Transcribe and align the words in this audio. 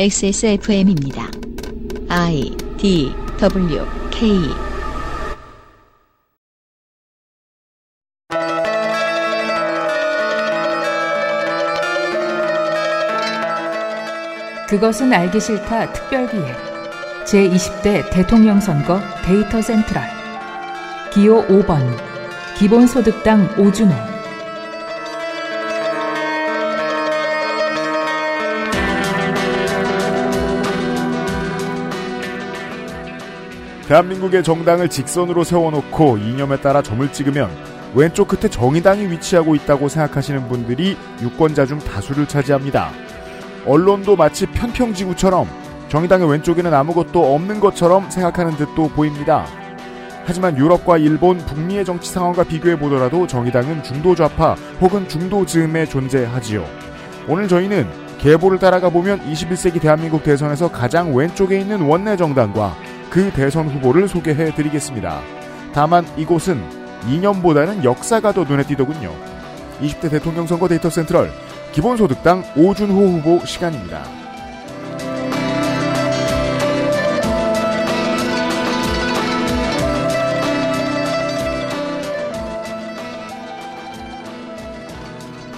XSFM입니다. 0.00 1.28
I 2.08 2.56
D 2.76 3.12
W 3.40 3.84
K. 4.12 4.30
그것은 14.68 15.12
알기 15.12 15.40
싫다 15.40 15.92
특별기획. 15.92 16.44
제20대 17.24 18.08
대통령 18.12 18.60
선거 18.60 19.00
데이터 19.24 19.60
센트럴. 19.60 20.00
기호 21.12 21.44
5번 21.48 21.80
기본소득당 22.56 23.56
오준호 23.58 24.07
대한민국의 33.88 34.42
정당을 34.42 34.90
직선으로 34.90 35.44
세워놓고 35.44 36.18
이념에 36.18 36.60
따라 36.60 36.82
점을 36.82 37.10
찍으면 37.10 37.48
왼쪽 37.94 38.28
끝에 38.28 38.50
정의당이 38.50 39.10
위치하고 39.10 39.54
있다고 39.54 39.88
생각하시는 39.88 40.46
분들이 40.46 40.94
유권자 41.22 41.64
중 41.64 41.78
다수를 41.78 42.28
차지합니다. 42.28 42.90
언론도 43.64 44.14
마치 44.16 44.44
편평지구처럼 44.44 45.48
정의당의 45.88 46.30
왼쪽에는 46.30 46.74
아무것도 46.74 47.34
없는 47.34 47.60
것처럼 47.60 48.10
생각하는 48.10 48.58
듯도 48.58 48.88
보입니다. 48.90 49.46
하지만 50.26 50.58
유럽과 50.58 50.98
일본, 50.98 51.38
북미의 51.38 51.86
정치 51.86 52.12
상황과 52.12 52.44
비교해 52.44 52.78
보더라도 52.78 53.26
정의당은 53.26 53.82
중도 53.84 54.14
좌파 54.14 54.54
혹은 54.82 55.08
중도 55.08 55.46
즈음에 55.46 55.86
존재하지요. 55.86 56.62
오늘 57.26 57.48
저희는 57.48 57.88
계보를 58.18 58.58
따라가 58.58 58.90
보면 58.90 59.20
21세기 59.20 59.80
대한민국 59.80 60.22
대선에서 60.22 60.70
가장 60.70 61.16
왼쪽에 61.16 61.58
있는 61.58 61.80
원내 61.80 62.18
정당과 62.18 62.76
그 63.10 63.30
대선 63.32 63.68
후보를 63.68 64.08
소개해 64.08 64.54
드리겠습니다. 64.54 65.20
다만 65.72 66.06
이곳은 66.16 66.62
이념보다는 67.08 67.84
역사가 67.84 68.32
더 68.32 68.44
눈에 68.44 68.64
띄더군요. 68.64 69.14
20대 69.80 70.10
대통령 70.10 70.46
선거 70.46 70.68
데이터 70.68 70.90
센트럴 70.90 71.30
기본소득당 71.72 72.44
오준호 72.56 72.94
후보 72.94 73.44
시간입니다. 73.44 74.04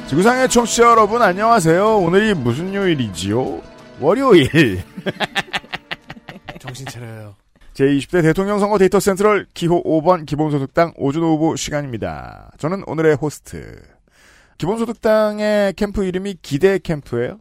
지구상의 0.09 0.49
청취자 0.49 0.83
여러분 0.83 1.23
안녕하세요. 1.23 1.99
오늘이 1.99 2.35
무슨 2.35 2.75
요일이지요? 2.75 3.61
월요일. 4.01 4.83
정신 6.59 6.85
차려요. 6.87 7.40
제20대 7.81 8.21
대통령 8.21 8.59
선거 8.59 8.77
데이터 8.77 9.01
센트럴 9.01 9.47
기호 9.55 9.83
5번 9.83 10.27
기본소득당 10.27 10.93
오준호 10.97 11.37
후보 11.37 11.57
시간입니다. 11.57 12.51
저는 12.59 12.83
오늘의 12.87 13.17
호스트. 13.17 13.81
기본소득당의 14.59 15.73
캠프 15.75 16.05
이름이 16.05 16.37
기대 16.43 16.79
캠프예요. 16.79 17.41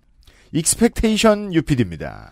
expectation 0.53 1.53
UPD입니다. 1.53 2.31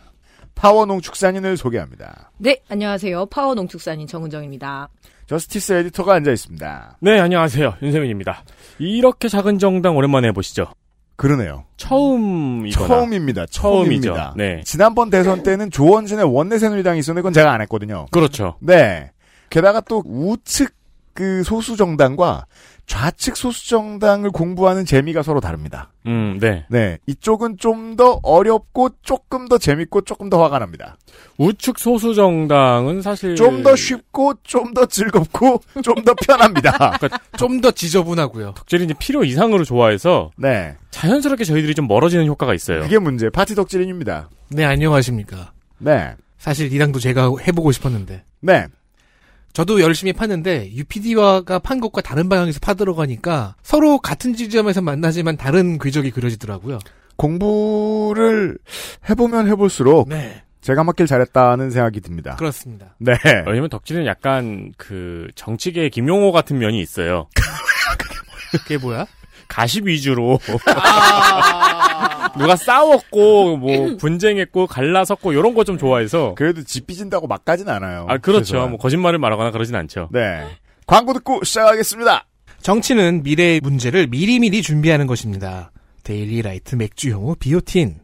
파워 0.56 0.86
농축산인을 0.86 1.58
소개합니다. 1.58 2.32
네, 2.38 2.62
안녕하세요. 2.70 3.26
파워 3.26 3.54
농축산인 3.56 4.08
정은정입니다. 4.08 4.88
justice 5.26 5.74
에디터가 5.74 6.14
앉아 6.14 6.32
있습니다. 6.32 6.98
네, 7.02 7.20
안녕하세요. 7.20 7.76
윤세민입니다. 7.82 8.46
이렇게 8.80 9.28
작은 9.28 9.60
정당 9.60 9.98
오랜만에 9.98 10.30
해보시죠. 10.30 10.72
그러네요. 11.18 11.66
처음이거나. 11.78 12.88
처음입니다. 12.88 13.46
처음이죠. 13.48 14.02
처음입니다. 14.14 14.34
네. 14.38 14.62
지난번 14.64 15.10
대선 15.10 15.44
때는 15.44 15.72
조원진의 15.72 16.26
원내 16.26 16.60
새누리당이 16.60 17.00
있었는데 17.00 17.22
그건 17.22 17.34
제가 17.34 17.52
안 17.52 17.62
했거든요. 17.62 18.06
그렇죠. 18.12 18.56
네. 18.62 19.12
게다가 19.50 19.82
또 19.82 20.04
우측 20.06 20.74
그 21.14 21.44
소수 21.44 21.76
정당과 21.76 22.46
좌측 22.88 23.36
소수 23.36 23.68
정당을 23.70 24.32
공부하는 24.32 24.86
재미가 24.86 25.22
서로 25.22 25.42
다릅니다. 25.42 25.92
음, 26.06 26.38
네. 26.40 26.66
네. 26.70 26.98
이쪽은 27.06 27.58
좀 27.58 27.96
더 27.98 28.20
어렵고 28.24 28.90
조금 29.02 29.48
더 29.48 29.58
재밌고 29.58 30.02
조금 30.02 30.30
더 30.30 30.42
화가 30.44 30.60
납니다. 30.60 30.98
우측 31.38 31.80
소수 31.80 32.14
정당은 32.16 33.02
사실 33.02 33.36
좀 33.36 33.62
더 33.64 33.76
쉽고 33.76 34.36
좀 34.44 34.74
더 34.74 34.86
즐겁고 34.86 35.62
좀 35.84 35.96
더 36.06 36.14
편합니다. 36.14 36.98
좀더 37.38 37.72
지저분하고요. 37.72 38.54
덕질이 38.56 38.86
이제 38.86 38.94
필요 39.00 39.24
이상으로 39.24 39.64
좋아해서 39.66 40.32
네. 40.38 40.76
자연스럽게 40.92 41.44
저희들이 41.44 41.74
좀 41.76 41.88
멀어지는 41.88 42.26
효과가 42.28 42.54
있어요. 42.54 42.82
그게 42.84 43.00
문제. 43.00 43.30
파티 43.30 43.54
덕질인입니다. 43.56 44.30
네, 44.50 44.64
안녕하십니까. 44.64 45.52
네. 45.80 46.16
사실 46.38 46.72
이 46.72 46.78
당도 46.78 47.00
제가 47.00 47.32
해보고 47.48 47.72
싶었는데. 47.72 48.24
네. 48.42 48.68
저도 49.58 49.82
열심히 49.82 50.14
파는데, 50.14 50.70
UPD와가 50.72 51.58
판 51.58 51.80
것과 51.80 52.02
다른 52.02 52.30
방향에서 52.30 52.60
파들어가니까 52.62 53.56
서로 53.64 53.98
같은 53.98 54.36
지점에서 54.36 54.82
만나지만 54.82 55.36
다른 55.36 55.80
궤적이 55.80 56.12
그려지더라고요. 56.12 56.78
공부를 57.16 58.60
해보면 59.10 59.48
해볼수록 59.48 60.10
네. 60.10 60.44
제가 60.62 60.84
맡길 60.84 61.08
잘했다는 61.08 61.72
생각이 61.72 62.02
듭니다. 62.02 62.36
그렇습니다. 62.36 62.94
네. 63.00 63.16
왜냐면 63.48 63.70
덕질은 63.70 64.06
약간 64.06 64.74
그 64.78 65.28
정치계의 65.34 65.90
김용호 65.90 66.32
같은 66.32 66.60
면이 66.60 66.80
있어요. 66.80 67.28
그게 68.52 68.78
뭐야? 68.78 69.08
가십 69.48 69.88
위주로 69.88 70.40
누가 72.38 72.56
싸웠고 72.56 73.58
뭐 73.58 73.98
분쟁했고 73.98 74.68
갈라섰고 74.68 75.34
이런 75.34 75.54
거 75.54 75.64
좀 75.64 75.78
좋아해서 75.78 76.34
그래도 76.36 76.64
집 76.64 76.88
삐진다고 76.88 77.28
막 77.28 77.44
가진 77.44 77.68
않아요. 77.70 78.06
아 78.10 78.18
그렇죠. 78.18 78.46
최소한. 78.46 78.70
뭐 78.70 78.80
거짓말을 78.80 79.20
말하거나 79.20 79.52
그러진 79.52 79.76
않죠. 79.76 80.10
네. 80.12 80.44
광고 80.86 81.14
듣고 81.14 81.44
시작하겠습니다. 81.44 82.26
정치는 82.62 83.24
미래의 83.24 83.60
문제를 83.62 84.08
미리미리 84.08 84.62
준비하는 84.62 85.08
것입니다. 85.08 85.72
데일리 86.04 86.42
라이트 86.42 86.76
맥주효모 86.76 87.36
비오틴. 87.36 87.96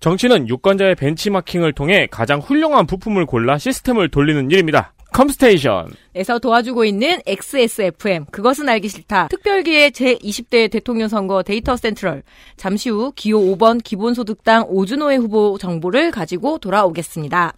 정치는 0.00 0.48
유권자의 0.48 0.94
벤치마킹을 0.94 1.74
통해 1.74 2.08
가장 2.10 2.40
훌륭한 2.40 2.86
부품을 2.86 3.26
골라 3.26 3.58
시스템을 3.58 4.08
돌리는 4.08 4.50
일입니다. 4.50 4.94
컴스테이션. 5.12 5.90
에서 6.14 6.38
도와주고 6.38 6.84
있는 6.84 7.20
XSFM, 7.26 8.26
그것은 8.30 8.68
알기 8.68 8.88
싫다. 8.88 9.28
특별기획 9.28 9.90
제20대 9.92 10.70
대통령 10.70 11.08
선거 11.08 11.42
데이터 11.42 11.76
센트럴. 11.76 12.22
잠시 12.56 12.90
후 12.90 13.12
기호 13.14 13.40
5번 13.40 13.82
기본소득당 13.82 14.66
오준호의 14.68 15.18
후보 15.18 15.58
정보를 15.58 16.10
가지고 16.10 16.58
돌아오겠습니다. 16.58 17.54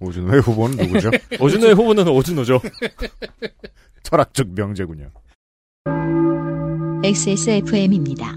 오준호의 0.00 0.42
후보는 0.42 0.76
누구죠? 0.76 1.10
오준호의 1.40 1.74
후보는 1.74 2.08
오준호죠. 2.08 2.60
철학적 4.02 4.48
명제군요. 4.54 5.10
XSFM입니다. 7.02 8.36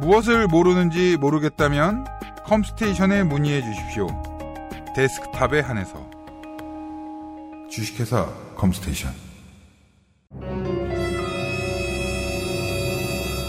무엇을 0.00 0.46
모르는지 0.46 1.16
모르겠다면 1.16 2.04
컴스테이션에 2.44 3.24
문의해 3.24 3.60
주십시오. 3.62 4.06
데스크탑에 4.96 5.60
한해서 5.60 6.10
주식회사 7.68 8.24
컴스테이션 8.54 9.12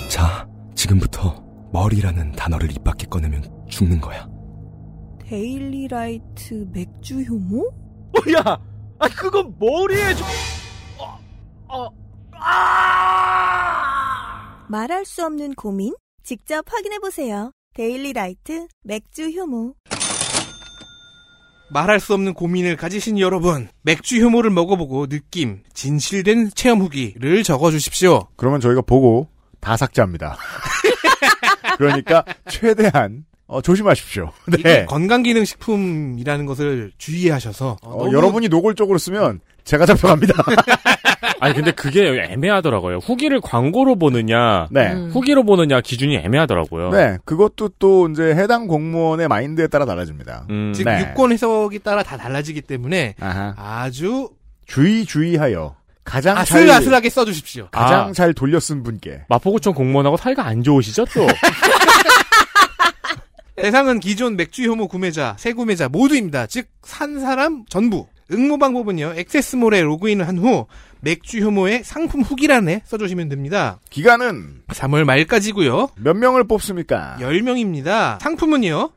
자, 0.10 0.46
지금부터 0.76 1.42
머리라는 1.72 2.34
단어를 2.34 2.70
입 2.72 2.84
밖에 2.84 3.08
꺼내면 3.08 3.50
죽는 3.70 4.02
거야. 4.02 4.28
데일리라이트 5.20 6.68
맥주 6.74 7.22
효모? 7.22 7.72
야, 8.36 8.60
아 9.00 9.08
그건 9.08 9.56
머리에 9.58 10.16
좀. 10.16 10.28
어, 11.70 11.88
아! 12.34 13.78
말할 14.70 15.06
수 15.06 15.26
없는 15.26 15.54
고민? 15.54 15.96
직접 16.24 16.66
확인해 16.70 17.00
보세요. 17.00 17.54
데일리라이트 17.74 18.68
맥주 18.84 19.30
효모. 19.30 19.76
말할 21.70 22.00
수 22.00 22.14
없는 22.14 22.34
고민을 22.34 22.76
가지신 22.76 23.20
여러분, 23.20 23.68
맥주 23.82 24.22
효모를 24.22 24.50
먹어보고 24.52 25.08
느낌, 25.08 25.64
진실된 25.74 26.52
체험 26.56 26.80
후기를 26.80 27.44
적어주십시오. 27.44 28.28
그러면 28.36 28.60
저희가 28.60 28.82
보고 28.82 29.30
다 29.60 29.76
삭제합니다. 29.76 30.38
그러니까 31.78 32.24
최대한 32.50 33.26
어, 33.48 33.62
조심하십시오. 33.62 34.32
네. 34.64 34.86
건강기능식품이라는 34.86 36.46
것을 36.46 36.92
주의하셔서 36.98 37.78
어, 37.82 37.98
너무 37.98 38.14
여러분이 38.14 38.50
노골적으로 38.50 38.98
쓰면 38.98 39.40
제가 39.68 39.86
잡혀갑니다. 39.86 40.34
아니 41.40 41.54
근데 41.54 41.72
그게 41.72 42.08
애매하더라고요. 42.30 42.98
후기를 42.98 43.42
광고로 43.42 43.98
보느냐, 43.98 44.68
네. 44.72 44.94
음. 44.94 45.12
후기로 45.14 45.44
보느냐 45.44 45.82
기준이 45.82 46.16
애매하더라고요. 46.16 46.90
네. 46.90 47.18
그것도 47.26 47.72
또 47.78 48.08
이제 48.10 48.34
해당 48.34 48.68
공무원의 48.68 49.28
마인드에 49.28 49.68
따라 49.68 49.86
달라집니다. 49.86 50.46
음, 50.50 50.74
지금 50.74 50.92
네. 50.94 51.02
유권 51.02 51.32
해석이 51.34 51.80
따라 51.80 52.02
다 52.02 52.18
달라지기 52.18 52.62
때문에 52.62 53.16
아하. 53.20 53.54
아주 53.58 54.30
주의 54.66 55.06
주의하여 55.06 55.76
가장 56.04 56.36
잘 56.36 56.62
아슬아슬하게 56.64 57.10
써주십시오. 57.10 57.68
가장 57.72 58.08
아. 58.08 58.12
잘 58.14 58.34
돌려 58.34 58.60
쓴 58.60 58.82
분께 58.82 59.26
마포구청 59.28 59.74
공무원하고 59.74 60.16
사이가 60.18 60.46
안 60.46 60.64
좋으시죠 60.64 61.06
또? 61.14 61.28
대상은 63.58 64.00
기존 64.00 64.38
맥주 64.38 64.64
효모 64.64 64.88
구매자, 64.88 65.36
새 65.38 65.52
구매자 65.52 65.90
모두입니다. 65.90 66.46
즉, 66.46 66.68
산 66.84 67.20
사람 67.20 67.66
전부. 67.70 68.08
응모 68.32 68.58
방법은요, 68.58 69.14
액세스몰에 69.16 69.82
로그인을 69.82 70.28
한 70.28 70.38
후, 70.38 70.66
맥주 71.02 71.40
효모의 71.40 71.84
상품 71.84 72.22
후기란에 72.22 72.82
써주시면 72.86 73.30
됩니다. 73.30 73.80
기간은 73.90 74.64
3월 74.68 75.04
말까지고요 75.04 75.90
몇 75.96 76.16
명을 76.16 76.46
뽑습니까? 76.48 77.18
10명입니다. 77.20 78.20
상품은요, 78.20 78.90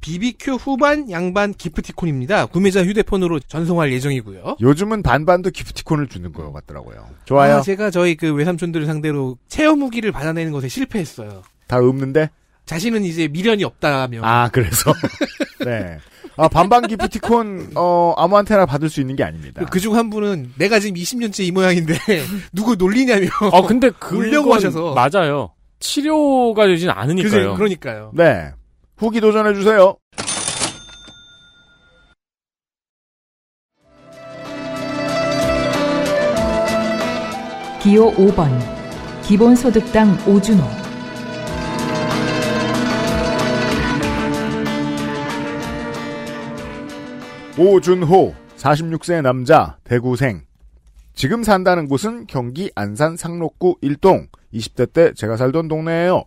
BBQ 0.00 0.52
후반 0.52 1.10
양반 1.10 1.52
기프티콘입니다. 1.52 2.46
구매자 2.46 2.84
휴대폰으로 2.84 3.40
전송할 3.40 3.92
예정이고요. 3.92 4.58
요즘은 4.60 5.02
반반도 5.02 5.50
기프티콘을 5.50 6.06
주는 6.08 6.32
거 6.32 6.52
같더라고요. 6.52 7.08
좋아요. 7.24 7.56
아, 7.56 7.60
제가 7.62 7.90
저희 7.90 8.14
그 8.14 8.32
외삼촌들을 8.32 8.86
상대로 8.86 9.36
체험 9.48 9.80
후기를 9.80 10.12
받아내는 10.12 10.52
것에 10.52 10.68
실패했어요. 10.68 11.42
다 11.66 11.78
없는데? 11.78 12.30
자신은 12.66 13.04
이제 13.04 13.28
미련이 13.28 13.64
없다며. 13.64 14.20
아, 14.22 14.48
그래서. 14.52 14.92
네. 15.64 15.98
아, 16.38 16.48
반반 16.48 16.86
기프티콘, 16.86 17.72
어, 17.76 18.12
아무한테나 18.16 18.66
받을 18.66 18.90
수 18.90 19.00
있는 19.00 19.16
게 19.16 19.24
아닙니다. 19.24 19.64
그중 19.66 19.96
한 19.96 20.10
분은 20.10 20.52
내가 20.56 20.78
지금 20.78 20.96
20년째 21.00 21.44
이 21.44 21.50
모양인데 21.50 21.94
누구 22.52 22.76
놀리냐며. 22.76 23.28
아 23.52 23.62
근데 23.62 23.90
그 23.98 24.16
울려고 24.18 24.54
하셔서. 24.54 24.94
맞아요. 24.94 25.52
치료가 25.80 26.66
되진 26.66 26.90
않으니까요. 26.90 27.54
그러니까요 27.54 28.10
네. 28.14 28.50
후기 28.96 29.20
도전해 29.20 29.54
주세요. 29.54 29.96
기호 37.82 38.12
5번 38.14 38.48
기본소득당 39.22 40.18
오준호 40.26 40.64
오준호, 47.58 48.34
46세 48.58 49.22
남자, 49.22 49.78
대구생. 49.84 50.42
지금 51.14 51.42
산다는 51.42 51.88
곳은 51.88 52.26
경기 52.26 52.70
안산 52.74 53.16
상록구 53.16 53.76
일동, 53.80 54.26
20대 54.52 54.92
때 54.92 55.12
제가 55.14 55.38
살던 55.38 55.68
동네예요. 55.68 56.24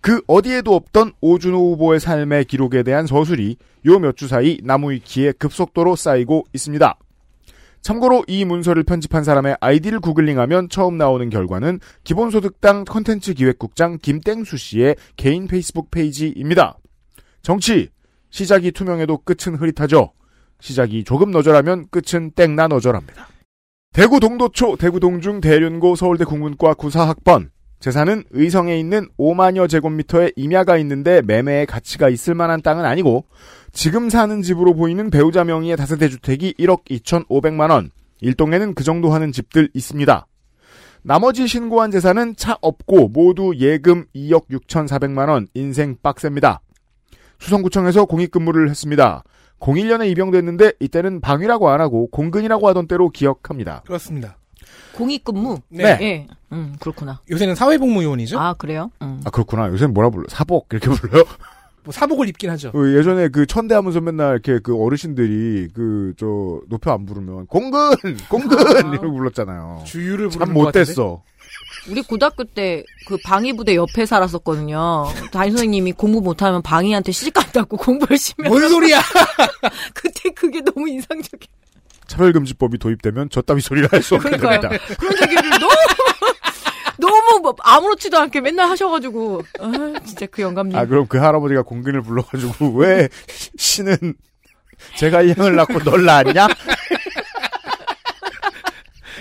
그 0.00 0.20
어디에도 0.26 0.74
없던 0.74 1.12
오준호 1.20 1.56
후보의 1.72 2.00
삶의 2.00 2.46
기록에 2.46 2.82
대한 2.82 3.06
서술이 3.06 3.56
요 3.86 3.98
몇 4.00 4.16
주 4.16 4.26
사이 4.26 4.58
나무위키에 4.64 5.32
급속도로 5.32 5.94
쌓이고 5.94 6.44
있습니다. 6.52 6.98
참고로 7.82 8.24
이 8.26 8.44
문서를 8.44 8.82
편집한 8.82 9.22
사람의 9.22 9.58
아이디를 9.60 10.00
구글링하면 10.00 10.68
처음 10.70 10.98
나오는 10.98 11.30
결과는 11.30 11.78
기본소득당 12.02 12.84
컨텐츠 12.84 13.34
기획국장 13.34 13.98
김땡수 14.02 14.56
씨의 14.56 14.96
개인 15.16 15.46
페이스북 15.46 15.92
페이지입니다. 15.92 16.78
정치, 17.42 17.90
시작이 18.36 18.70
투명해도 18.72 19.22
끝은 19.24 19.56
흐릿하죠. 19.56 20.12
시작이 20.60 21.04
조금 21.04 21.30
너절하면 21.30 21.86
끝은 21.90 22.32
땡나 22.32 22.68
너절합니다. 22.68 23.28
대구 23.94 24.20
동도초, 24.20 24.76
대구 24.76 25.00
동중 25.00 25.40
대륜고 25.40 25.96
서울대 25.96 26.26
국문과 26.26 26.74
구사학번. 26.74 27.50
재산은 27.80 28.24
의성에 28.32 28.78
있는 28.78 29.08
5만여 29.18 29.70
제곱미터의 29.70 30.34
임야가 30.36 30.76
있는데 30.78 31.22
매매의 31.22 31.64
가치가 31.64 32.10
있을 32.10 32.34
만한 32.34 32.60
땅은 32.60 32.84
아니고 32.84 33.24
지금 33.72 34.10
사는 34.10 34.42
집으로 34.42 34.74
보이는 34.74 35.08
배우자 35.08 35.42
명의의 35.42 35.78
다세대 35.78 36.10
주택이 36.10 36.56
1억 36.58 36.84
2,500만 36.90 37.70
원. 37.70 37.90
일동에는 38.20 38.74
그 38.74 38.84
정도 38.84 39.14
하는 39.14 39.32
집들 39.32 39.70
있습니다. 39.72 40.26
나머지 41.02 41.46
신고한 41.46 41.90
재산은 41.90 42.36
차 42.36 42.58
없고 42.60 43.08
모두 43.08 43.54
예금 43.56 44.04
2억 44.14 44.48
6,400만 44.50 45.30
원. 45.30 45.48
인생 45.54 45.96
빡셉니다. 46.02 46.60
수성구청에서 47.38 48.04
공익근무를 48.06 48.68
했습니다. 48.70 49.22
01년에 49.60 50.08
입영됐는데 50.10 50.72
이때는 50.80 51.20
방위라고 51.20 51.70
안 51.70 51.80
하고 51.80 52.08
공근이라고 52.10 52.68
하던 52.68 52.86
때로 52.88 53.08
기억합니다. 53.08 53.82
그렇습니다. 53.86 54.36
공익근무. 54.94 55.60
네. 55.68 55.84
예. 56.00 56.26
음, 56.52 56.76
그렇구나. 56.80 57.20
요새는 57.30 57.54
사회복무요원이죠. 57.54 58.38
아, 58.38 58.54
그래요? 58.54 58.90
음. 59.02 59.20
아 59.24 59.30
그렇구나. 59.30 59.68
요새 59.68 59.86
뭐라 59.86 60.10
불러? 60.10 60.24
사복 60.28 60.68
이렇게 60.70 60.88
불러요? 60.90 61.24
뭐 61.86 61.92
사복을 61.92 62.28
입긴 62.28 62.50
하죠. 62.50 62.72
그 62.72 62.98
예전에 62.98 63.28
그 63.28 63.46
천대하면서 63.46 64.00
맨날 64.00 64.32
이렇게 64.32 64.58
그 64.62 64.76
어르신들이 64.76 65.68
그 65.72 66.14
저 66.18 66.60
높여 66.68 66.92
안 66.92 67.06
부르면 67.06 67.46
공근 67.46 67.90
공근 68.28 68.58
아. 68.58 68.80
이러고 68.80 69.12
불렀잖아요. 69.12 69.82
주유를 69.86 70.30
참? 70.30 70.52
못됐어. 70.52 71.22
우리 71.88 72.02
고등학교 72.02 72.42
때 72.44 72.84
그 73.06 73.16
방위부대 73.24 73.76
옆에 73.76 74.04
살았었거든요. 74.04 75.04
담임 75.30 75.52
선생님이 75.52 75.92
공부 75.92 76.20
못하면 76.20 76.60
방위한테 76.62 77.12
시집 77.12 77.34
간다고 77.34 77.76
공부 77.78 78.04
열심히 78.10 78.48
뭔 78.48 78.68
소리야? 78.68 79.00
그때 79.94 80.30
그게 80.30 80.60
너무 80.60 80.88
인상적이야. 80.88 81.46
차별금지법이 82.08 82.78
도입되면 82.78 83.30
저따위 83.30 83.60
소리를 83.60 83.88
할 83.92 84.02
수 84.02 84.16
없게. 84.16 84.30
됩니다. 84.30 84.68
그런 84.98 85.22
얘기를 85.22 85.50
너무 85.50 85.72
너무 86.98 87.40
뭐 87.42 87.54
아무렇지도 87.60 88.18
않게 88.18 88.40
맨날 88.40 88.68
하셔가지고 88.70 89.42
아, 89.60 89.92
진짜 90.04 90.26
그 90.26 90.42
영감님. 90.42 90.76
아 90.76 90.84
그럼 90.86 91.06
그 91.06 91.18
할아버지가 91.18 91.62
공근을 91.62 92.02
불러가지고 92.02 92.74
왜 92.78 93.08
씨는 93.56 94.14
제가 94.96 95.22
이 95.22 95.32
형을 95.32 95.56
낳고 95.56 95.78
널 95.80 96.04
낳았냐? 96.04 96.48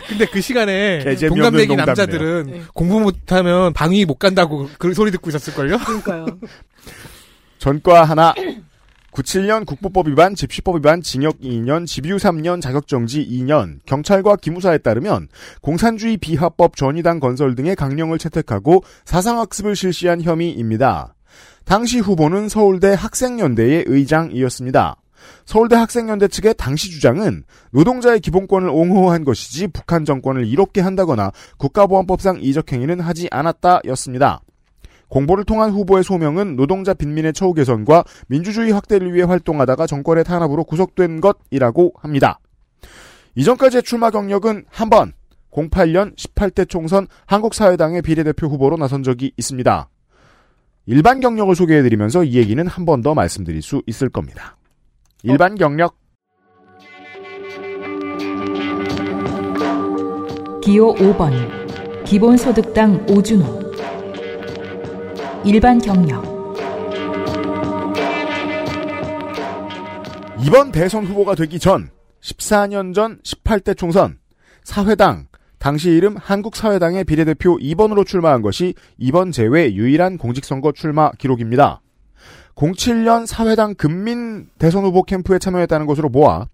근데 0.07 0.25
그 0.27 0.39
시간에 0.39 1.15
동갑내기. 1.27 1.75
남자들은 1.75 2.45
네. 2.45 2.61
공부 2.73 2.99
못하면 2.99 3.73
방위 3.73 4.05
못 4.05 4.19
간다고 4.19 4.69
그 4.77 4.93
소리 4.93 5.09
듣고 5.11 5.29
있었을걸요? 5.29 5.79
그러니까요. 5.79 6.25
전과 7.57 8.03
하나 8.03 8.33
97년 9.15 9.65
국보법 9.65 10.09
위반, 10.09 10.35
집시법 10.35 10.75
위반, 10.77 11.01
징역 11.01 11.39
2년, 11.39 11.87
집유 11.87 12.17
3년, 12.17 12.61
자격정지 12.61 13.25
2년, 13.25 13.79
경찰과 13.85 14.35
기무사에 14.35 14.77
따르면 14.79 15.29
공산주의 15.61 16.17
비합법 16.17 16.75
전위당 16.75 17.19
건설 17.19 17.55
등의 17.55 17.75
강령을 17.75 18.17
채택하고 18.17 18.83
사상학습을 19.05 19.75
실시한 19.75 20.21
혐의입니다. 20.21 21.15
당시 21.63 21.99
후보는 21.99 22.49
서울대 22.49 22.93
학생연대의 22.93 23.85
의장이었습니다. 23.87 24.97
서울대 25.45 25.75
학생연대 25.75 26.27
측의 26.27 26.55
당시 26.57 26.91
주장은 26.91 27.43
노동자의 27.71 28.19
기본권을 28.19 28.69
옹호한 28.69 29.23
것이지 29.23 29.67
북한 29.67 30.05
정권을 30.05 30.45
이롭게 30.45 30.81
한다거나 30.81 31.31
국가보안법상 31.57 32.39
이적 32.41 32.71
행위는 32.71 32.99
하지 32.99 33.27
않았다였습니다. 33.31 34.41
공보를 35.15 35.45
통한 35.45 35.71
후보의 35.71 36.03
소명은 36.03 36.57
노동자 36.57 36.93
빈민의 36.93 37.31
처우 37.31 37.53
개선과 37.53 38.03
민주주의 38.27 38.69
확대를 38.73 39.13
위해 39.13 39.23
활동하다가 39.23 39.87
정권의 39.87 40.25
탄압으로 40.25 40.65
구속된 40.65 41.21
것이라고 41.21 41.93
합니다. 41.97 42.39
이전까지의 43.35 43.83
출마 43.83 44.09
경력은 44.09 44.65
한 44.69 44.89
번, 44.89 45.13
08년 45.53 46.17
18대 46.17 46.67
총선 46.67 47.07
한국사회당의 47.27 48.01
비례대표 48.01 48.47
후보로 48.47 48.75
나선 48.75 49.03
적이 49.03 49.31
있습니다. 49.37 49.87
일반 50.87 51.21
경력을 51.21 51.55
소개해드리면서 51.55 52.25
이 52.25 52.33
얘기는 52.35 52.67
한 52.67 52.83
번 52.85 53.01
더 53.01 53.13
말씀드릴 53.13 53.61
수 53.61 53.81
있을 53.87 54.09
겁니다. 54.09 54.57
일반 55.23 55.55
경력 55.55 55.95
기호 60.61 60.93
5번 60.95 62.03
기본소득당 62.03 63.05
오준호 63.09 63.64
일반 65.45 65.77
경력 65.77 66.23
이번 70.43 70.71
대선 70.71 71.05
후보가 71.05 71.35
되기 71.35 71.59
전 71.59 71.91
14년 72.19 72.95
전 72.95 73.19
18대 73.19 73.77
총선 73.77 74.17
사회당 74.63 75.27
당시 75.59 75.91
이름 75.91 76.17
한국사회당의 76.17 77.03
비례대표 77.03 77.57
2번으로 77.57 78.07
출마한 78.07 78.41
것이 78.41 78.73
이번 78.97 79.31
제외 79.31 79.71
유일한 79.71 80.17
공직선거 80.17 80.71
출마 80.71 81.11
기록입니다. 81.11 81.81
07년 82.55 83.27
사회당 83.27 83.75
금민 83.75 84.47
대선 84.57 84.83
후보 84.83 85.03
캠프에 85.03 85.37
참여했다는 85.37 85.85
것으로 85.85 86.09
모아 86.09 86.47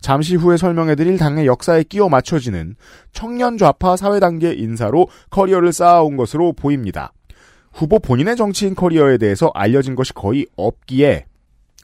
잠시 0.00 0.36
후에 0.36 0.56
설명해드릴 0.56 1.18
당의 1.18 1.44
역사에 1.46 1.82
끼워 1.82 2.08
맞춰지는 2.08 2.76
청년 3.12 3.58
좌파 3.58 3.96
사회당계 3.96 4.54
인사로 4.54 5.08
커리어를 5.28 5.74
쌓아온 5.74 6.16
것으로 6.16 6.54
보입니다. 6.54 7.12
후보 7.78 8.00
본인의 8.00 8.34
정치인 8.34 8.74
커리어에 8.74 9.18
대해서 9.18 9.52
알려진 9.54 9.94
것이 9.94 10.12
거의 10.12 10.46
없기에 10.56 11.26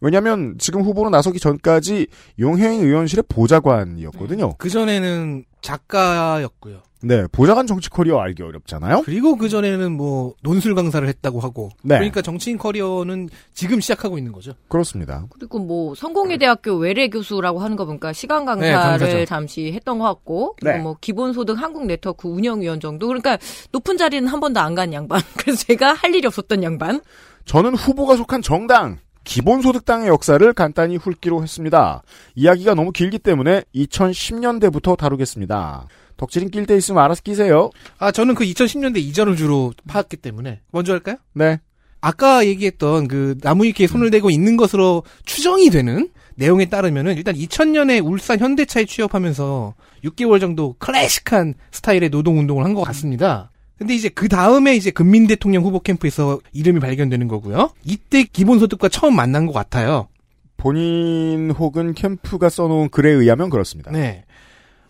왜냐하면 0.00 0.56
지금 0.58 0.82
후보로 0.82 1.08
나서기 1.08 1.38
전까지 1.38 2.08
용혜인 2.40 2.82
의원실의 2.82 3.24
보좌관이었거든요. 3.28 4.54
그 4.58 4.68
전에는 4.68 5.44
작가였고요. 5.62 6.82
네, 7.04 7.26
보좌관 7.32 7.66
정치 7.66 7.88
커리어 7.90 8.18
알기 8.20 8.42
어렵잖아요. 8.42 9.02
그리고 9.04 9.36
그 9.36 9.48
전에는 9.48 9.92
뭐 9.92 10.34
논술 10.42 10.74
강사를 10.74 11.06
했다고 11.08 11.40
하고. 11.40 11.70
네. 11.82 11.96
그러니까 11.96 12.20
정치인 12.22 12.58
커리어는 12.58 13.28
지금 13.54 13.80
시작하고 13.80 14.18
있는 14.18 14.32
거죠. 14.32 14.52
그렇습니다. 14.68 15.24
그리고 15.30 15.58
뭐 15.58 15.94
성공회대학교 15.94 16.76
외래 16.76 17.08
교수라고 17.08 17.60
하는 17.60 17.76
거 17.76 17.86
보니까 17.86 18.12
시간 18.12 18.44
강사를 18.44 19.06
네. 19.06 19.24
잠시 19.24 19.72
했던 19.72 19.98
것 19.98 20.04
같고 20.04 20.56
그리고 20.60 20.76
네. 20.76 20.82
뭐 20.82 20.96
기본소득 21.00 21.58
한국 21.60 21.86
네트워크 21.86 22.28
운영위원 22.28 22.80
정도 22.80 23.06
그러니까 23.08 23.38
높은 23.72 23.96
자리는 23.96 24.28
한 24.28 24.40
번도 24.40 24.60
안 24.60 24.74
간 24.74 24.92
양반 24.92 25.20
그래서 25.38 25.64
제가 25.66 25.92
할 25.92 26.12
일이 26.14 26.26
없었던 26.26 26.62
양반 26.64 27.00
저는 27.44 27.74
후보가 27.76 28.16
속한 28.16 28.42
정당 28.42 28.98
기본소득당의 29.22 30.08
역사를 30.08 30.52
간단히 30.52 30.96
훑기로 30.96 31.42
했습니다. 31.42 32.02
이야기가 32.34 32.74
너무 32.74 32.90
길기 32.92 33.18
때문에 33.18 33.62
2010년대부터 33.74 34.96
다루겠습니다. 34.96 35.86
덕질인 36.16 36.50
낄 36.50 36.66
때 36.66 36.76
있으면 36.76 37.02
알아서 37.02 37.22
끼세요. 37.22 37.70
아, 37.98 38.10
저는 38.12 38.34
그 38.34 38.44
2010년대 38.44 38.98
이전을 38.98 39.36
주로 39.36 39.72
파악했기 39.88 40.16
때문에. 40.18 40.60
먼저 40.70 40.92
할까요? 40.92 41.16
네. 41.32 41.60
아까 42.00 42.46
얘기했던 42.46 43.08
그 43.08 43.36
나무 43.40 43.64
위키에 43.64 43.86
손을 43.86 44.10
대고 44.10 44.30
있는 44.30 44.56
것으로 44.56 45.04
추정이 45.24 45.70
되는 45.70 46.10
내용에 46.36 46.66
따르면은 46.66 47.16
일단 47.16 47.34
2000년에 47.34 48.04
울산 48.04 48.38
현대차에 48.38 48.84
취업하면서 48.84 49.74
6개월 50.04 50.40
정도 50.40 50.74
클래식한 50.78 51.54
스타일의 51.70 52.10
노동 52.10 52.38
운동을 52.38 52.64
한 52.64 52.74
것 52.74 52.82
같습니다. 52.82 53.50
근데 53.78 53.94
이제 53.94 54.08
그 54.08 54.28
다음에 54.28 54.76
이제 54.76 54.90
근민 54.90 55.26
대통령 55.26 55.64
후보 55.64 55.80
캠프에서 55.80 56.40
이름이 56.52 56.78
발견되는 56.80 57.26
거고요. 57.28 57.70
이때 57.84 58.22
기본소득과 58.24 58.88
처음 58.88 59.16
만난 59.16 59.46
것 59.46 59.52
같아요. 59.52 60.08
본인 60.56 61.50
혹은 61.50 61.94
캠프가 61.94 62.48
써놓은 62.48 62.88
글에 62.90 63.10
의하면 63.10 63.50
그렇습니다. 63.50 63.90
네. 63.90 64.23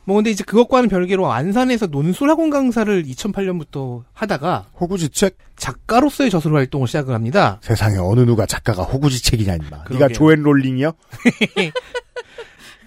뭐 0.07 0.17
근데 0.17 0.31
이제 0.31 0.45
그것과는 0.45 0.89
별개로 0.89 1.33
안산에서 1.33 1.87
논술학원 1.87 2.51
강사를 2.51 3.05
2008년부터 3.05 4.05
하다가 4.13 4.67
호구지책 4.81 5.39
작가로서의 5.57 6.31
저술 6.31 6.55
활동을 6.57 6.87
시작을 6.87 7.15
합니다. 7.15 7.59
세상에 7.63 7.97
어느 7.99 8.21
누가 8.21 8.45
작가가 8.47 8.83
호구지책이냐 8.83 9.55
임마. 9.55 9.85
네가. 9.91 10.09
조앤 10.09 10.43
롤링이요? 10.43 10.93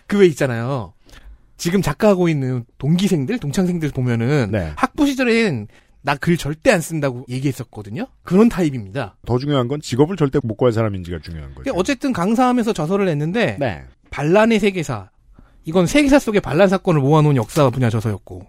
그 0.07 0.17
왜 0.17 0.27
있잖아요. 0.27 0.93
지금 1.57 1.81
작가하고 1.81 2.29
있는 2.29 2.65
동기생들, 2.77 3.39
동창생들 3.39 3.89
보면은 3.91 4.49
네. 4.51 4.71
학부 4.75 5.05
시절엔 5.07 5.67
나 6.01 6.15
글 6.15 6.37
절대 6.37 6.71
안 6.71 6.79
쓴다고 6.79 7.25
얘기했었거든요. 7.27 8.07
그런 8.23 8.47
타입입니다. 8.47 9.17
더 9.25 9.37
중요한 9.37 9.67
건 9.67 9.81
직업을 9.81 10.15
절대 10.15 10.39
못 10.43 10.55
구할 10.55 10.71
사람인지가 10.71 11.19
중요한 11.21 11.53
거죠. 11.55 11.73
어쨌든 11.75 12.13
강사하면서 12.13 12.71
저서를 12.73 13.05
냈는데 13.07 13.57
네. 13.59 13.83
반란의 14.11 14.59
세계사 14.59 15.09
이건 15.67 15.85
세계사 15.85 16.17
속의 16.19 16.39
반란 16.41 16.69
사건을 16.69 17.01
모아놓은 17.01 17.35
역사 17.35 17.69
분야 17.69 17.89
저서였고 17.89 18.41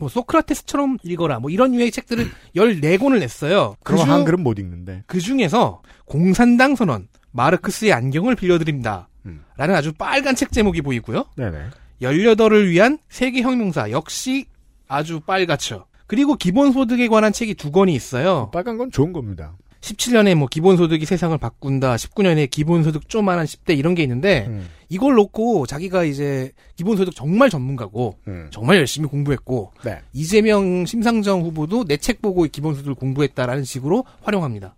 뭐 0.00 0.08
소크라테스처럼 0.08 0.98
읽어라 1.04 1.38
뭐 1.38 1.50
이런 1.50 1.72
유의 1.72 1.92
책들을 1.92 2.28
14권을 2.56 3.20
냈어요. 3.20 3.76
그럼 3.84 4.00
그 4.00 4.04
중- 4.04 4.12
한글은 4.12 4.42
못 4.42 4.58
읽는데. 4.58 5.04
그 5.06 5.20
중에서 5.20 5.82
공산당 6.04 6.74
선언 6.74 7.06
마르크스의 7.30 7.92
안경을 7.92 8.34
빌려드립니다. 8.34 9.08
음. 9.26 9.44
라는 9.56 9.74
아주 9.76 9.92
빨간 9.92 10.34
책 10.34 10.50
제목이 10.50 10.82
보이고요. 10.82 11.26
네네. 11.36 11.58
18을 12.02 12.68
위한 12.68 12.98
세계혁명사 13.08 13.92
역시 13.92 14.46
아주 14.88 15.20
빨갛죠. 15.20 15.86
그리고 16.08 16.34
기본소득에 16.34 17.06
관한 17.08 17.32
책이 17.32 17.54
두 17.54 17.70
권이 17.70 17.94
있어요. 17.94 18.50
빨간 18.52 18.76
건 18.78 18.90
좋은 18.90 19.12
겁니다. 19.12 19.56
17년에 19.84 20.34
뭐 20.34 20.48
기본소득이 20.48 21.04
세상을 21.04 21.36
바꾼다, 21.36 21.96
19년에 21.96 22.48
기본소득 22.50 23.08
쪼만한 23.08 23.44
10대 23.44 23.76
이런 23.76 23.94
게 23.94 24.02
있는데 24.02 24.46
음. 24.48 24.66
이걸 24.88 25.14
놓고 25.14 25.66
자기가 25.66 26.04
이제 26.04 26.52
기본소득 26.76 27.14
정말 27.14 27.50
전문가고 27.50 28.16
음. 28.28 28.48
정말 28.50 28.78
열심히 28.78 29.08
공부했고 29.08 29.72
네. 29.84 30.00
이재명 30.12 30.86
심상정 30.86 31.42
후보도 31.42 31.84
내 31.84 31.98
책 32.04 32.20
보고 32.20 32.44
기본소득을 32.44 32.94
공부했다라는 32.96 33.64
식으로 33.64 34.04
활용합니다. 34.22 34.74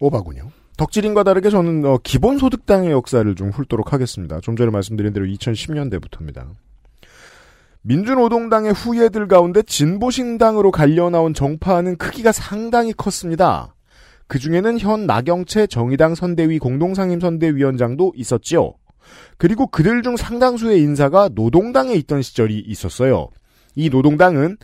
오바군요. 0.00 0.50
덕질인과 0.76 1.22
다르게 1.22 1.50
저는 1.50 1.84
어, 1.84 1.98
기본소득당의 2.02 2.90
역사를 2.90 3.32
좀 3.36 3.50
훑도록 3.50 3.92
하겠습니다. 3.92 4.40
좀 4.40 4.56
전에 4.56 4.70
말씀드린 4.70 5.12
대로 5.12 5.24
2010년대부터입니다. 5.26 6.46
민주노동당의 7.82 8.72
후예들 8.72 9.28
가운데 9.28 9.62
진보신당으로 9.62 10.70
갈려 10.72 11.10
나온 11.10 11.32
정파는 11.34 11.96
크기가 11.96 12.32
상당히 12.32 12.92
컸습니다. 12.92 13.74
그 14.26 14.38
중에는 14.38 14.78
현 14.78 15.06
나경채 15.06 15.66
정의당 15.66 16.14
선대위 16.14 16.58
공동상임선대위원장도 16.58 18.12
있었지요. 18.16 18.74
그리고 19.36 19.66
그들 19.66 20.02
중 20.02 20.16
상당수의 20.16 20.80
인사가 20.80 21.28
노동당에 21.32 21.94
있던 21.94 22.22
시절이 22.22 22.58
있었어요. 22.58 23.28
이 23.74 23.90
노동당은 23.90 24.56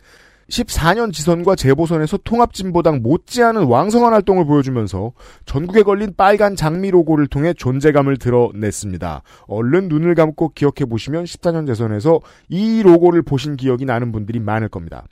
14년 0.49 1.13
지선과 1.13 1.55
재보선에서 1.55 2.17
통합진보당 2.23 3.01
못지않은 3.01 3.63
왕성한 3.63 4.13
활동을 4.13 4.45
보여주면서 4.45 5.13
전국에 5.45 5.81
걸린 5.83 6.13
빨간 6.15 6.55
장미 6.55 6.91
로고를 6.91 7.27
통해 7.27 7.53
존재감을 7.53 8.17
드러냈습니다. 8.17 9.23
얼른 9.47 9.87
눈을 9.87 10.13
감고 10.13 10.49
기억해 10.49 10.85
보시면 10.89 11.23
14년 11.23 11.65
재선에서 11.67 12.19
이 12.49 12.83
로고를 12.83 13.21
보신 13.21 13.55
기억이 13.55 13.85
나는 13.85 14.11
분들이 14.11 14.39
많을 14.39 14.67
겁니다. 14.67 15.05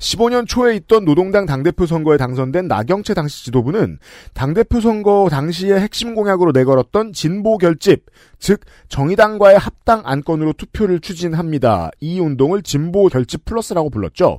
15년 0.00 0.48
초에 0.48 0.76
있던 0.76 1.04
노동당 1.04 1.46
당대표 1.46 1.86
선거에 1.86 2.16
당선된 2.16 2.66
나경채 2.66 3.14
당시 3.14 3.44
지도부는 3.44 3.98
당대표 4.34 4.80
선거 4.80 5.28
당시의 5.30 5.78
핵심 5.78 6.14
공약으로 6.14 6.52
내걸었던 6.52 7.12
진보 7.12 7.58
결집, 7.58 8.06
즉 8.38 8.60
정의당과의 8.88 9.58
합당 9.58 10.02
안건으로 10.04 10.54
투표를 10.54 11.00
추진합니다. 11.00 11.90
이 12.00 12.18
운동을 12.18 12.62
진보 12.62 13.08
결집 13.08 13.44
플러스라고 13.44 13.90
불렀죠. 13.90 14.38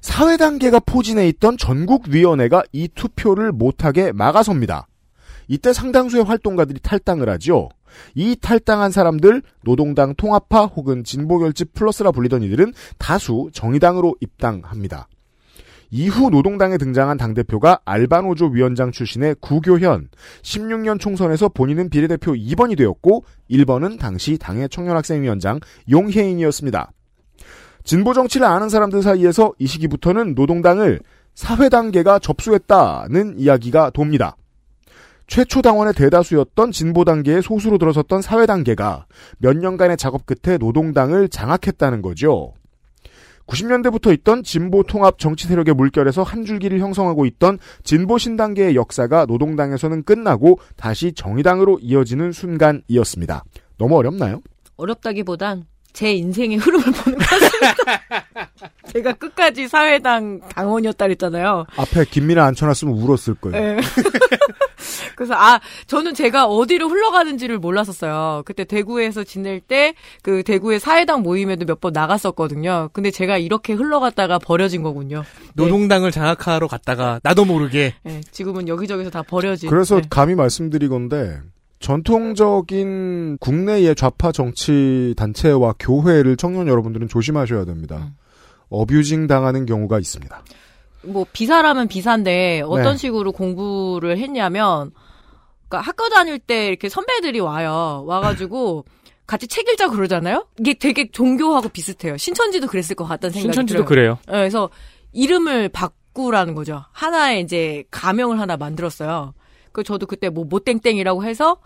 사회 0.00 0.36
단계가 0.36 0.80
포진해 0.80 1.28
있던 1.28 1.58
전국위원회가 1.58 2.62
이 2.72 2.88
투표를 2.88 3.52
못하게 3.52 4.10
막아섭니다. 4.10 4.88
이때 5.48 5.72
상당수의 5.72 6.24
활동가들이 6.24 6.80
탈당을 6.80 7.28
하죠. 7.28 7.68
이 8.14 8.36
탈당한 8.40 8.90
사람들 8.90 9.42
노동당 9.64 10.14
통합파 10.14 10.66
혹은 10.66 11.04
진보결집 11.04 11.74
플러스라 11.74 12.10
불리던 12.10 12.42
이들은 12.42 12.72
다수 12.98 13.50
정의당으로 13.52 14.16
입당합니다. 14.20 15.08
이후 15.94 16.30
노동당에 16.30 16.78
등장한 16.78 17.18
당대표가 17.18 17.80
알바노조 17.84 18.46
위원장 18.46 18.92
출신의 18.92 19.36
구교현, 19.40 20.08
16년 20.40 20.98
총선에서 20.98 21.50
본인은 21.50 21.90
비례대표 21.90 22.32
2번이 22.32 22.78
되었고 22.78 23.24
1번은 23.50 23.98
당시 23.98 24.38
당의 24.38 24.70
청년학생위원장 24.70 25.60
용혜인이었습니다. 25.90 26.92
진보 27.84 28.14
정치를 28.14 28.46
아는 28.46 28.70
사람들 28.70 29.02
사이에서 29.02 29.52
이 29.58 29.66
시기부터는 29.66 30.34
노동당을 30.34 31.00
사회 31.34 31.68
단계가 31.68 32.18
접수했다는 32.18 33.38
이야기가 33.38 33.90
돕니다. 33.90 34.36
최초 35.32 35.62
당원의 35.62 35.94
대다수였던 35.94 36.72
진보 36.72 37.06
단계에 37.06 37.40
소수로 37.40 37.78
들어섰던 37.78 38.20
사회 38.20 38.44
단계가 38.44 39.06
몇 39.38 39.56
년간의 39.56 39.96
작업 39.96 40.26
끝에 40.26 40.58
노동당을 40.58 41.30
장악했다는 41.30 42.02
거죠. 42.02 42.52
90년대부터 43.46 44.12
있던 44.18 44.42
진보 44.42 44.82
통합 44.82 45.18
정치 45.18 45.48
세력의 45.48 45.72
물결에서 45.72 46.22
한 46.22 46.44
줄기를 46.44 46.80
형성하고 46.80 47.24
있던 47.24 47.58
진보 47.82 48.18
신단계의 48.18 48.76
역사가 48.76 49.24
노동당에서는 49.24 50.02
끝나고 50.02 50.58
다시 50.76 51.14
정의당으로 51.14 51.78
이어지는 51.80 52.32
순간이었습니다. 52.32 53.42
너무 53.78 53.96
어렵나요? 53.96 54.42
어렵다기보단 54.76 55.64
제 55.94 56.12
인생의 56.12 56.58
흐름을 56.58 56.84
보는 56.84 57.18
것 57.18 57.26
같습니다. 57.26 58.24
제가 58.92 59.12
끝까지 59.14 59.68
사회당 59.68 60.40
당원이었다 60.54 61.06
그랬잖아요. 61.06 61.66
앞에 61.76 62.04
김민아 62.10 62.44
앉혀놨으면 62.46 62.94
울었을 62.94 63.34
거예요. 63.34 63.56
네. 63.76 63.80
그래서 65.16 65.34
아 65.34 65.60
저는 65.86 66.14
제가 66.14 66.46
어디로 66.46 66.88
흘러가는지를 66.88 67.58
몰랐었어요. 67.58 68.42
그때 68.44 68.64
대구에서 68.64 69.24
지낼 69.24 69.60
때 69.60 69.94
그 70.22 70.42
대구의 70.42 70.78
사회당 70.80 71.22
모임에도 71.22 71.64
몇 71.66 71.80
번 71.82 71.92
나갔었거든요. 71.92 72.90
근데 72.92 73.10
제가 73.10 73.38
이렇게 73.38 73.72
흘러갔다가 73.72 74.38
버려진 74.38 74.82
거군요. 74.84 75.24
노동당을 75.54 76.12
장악하러 76.12 76.68
갔다가 76.68 77.18
나도 77.24 77.44
모르게 77.44 77.94
네, 78.04 78.20
지금은 78.30 78.68
여기저기서 78.68 79.10
다 79.10 79.22
버려진. 79.22 79.68
그래서 79.68 79.96
네. 79.96 80.02
감히 80.08 80.34
말씀드리건데 80.36 81.40
전통적인 81.80 83.38
국내의 83.40 83.94
좌파 83.96 84.30
정치 84.32 85.14
단체와 85.16 85.74
교회를 85.78 86.36
청년 86.36 86.68
여러분들은 86.68 87.08
조심하셔야 87.08 87.64
됩니다. 87.64 87.96
음. 87.96 88.14
어뷰징 88.72 89.26
당하는 89.26 89.66
경우가 89.66 89.98
있습니다. 89.98 90.42
뭐 91.04 91.26
비사라면 91.32 91.88
비사인데 91.88 92.62
어떤 92.64 92.92
네. 92.92 92.96
식으로 92.96 93.32
공부를 93.32 94.18
했냐면 94.18 94.92
그러니까 95.68 95.88
학교 95.88 96.08
다닐 96.08 96.38
때 96.38 96.68
이렇게 96.68 96.88
선배들이 96.88 97.40
와요. 97.40 98.04
와가지고 98.06 98.84
같이 99.26 99.46
책 99.46 99.68
읽자 99.68 99.88
그러잖아요. 99.88 100.46
이게 100.58 100.74
되게 100.74 101.10
종교하고 101.10 101.68
비슷해요. 101.68 102.16
신천지도 102.16 102.66
그랬을 102.66 102.96
것 102.96 103.04
같다는 103.04 103.32
생각이 103.32 103.52
신천지도 103.52 103.84
들어요. 103.84 103.88
그래요. 103.88 104.18
네, 104.26 104.32
그래서 104.40 104.68
이름을 105.12 105.68
바꾸라는 105.70 106.54
거죠. 106.54 106.84
하나의 106.92 107.42
이제 107.42 107.84
가명을 107.90 108.40
하나 108.40 108.56
만들었어요. 108.56 109.34
그 109.72 109.82
저도 109.82 110.06
그때 110.06 110.28
뭐 110.28 110.44
모땡땡이라고 110.44 111.24
해서 111.24 111.58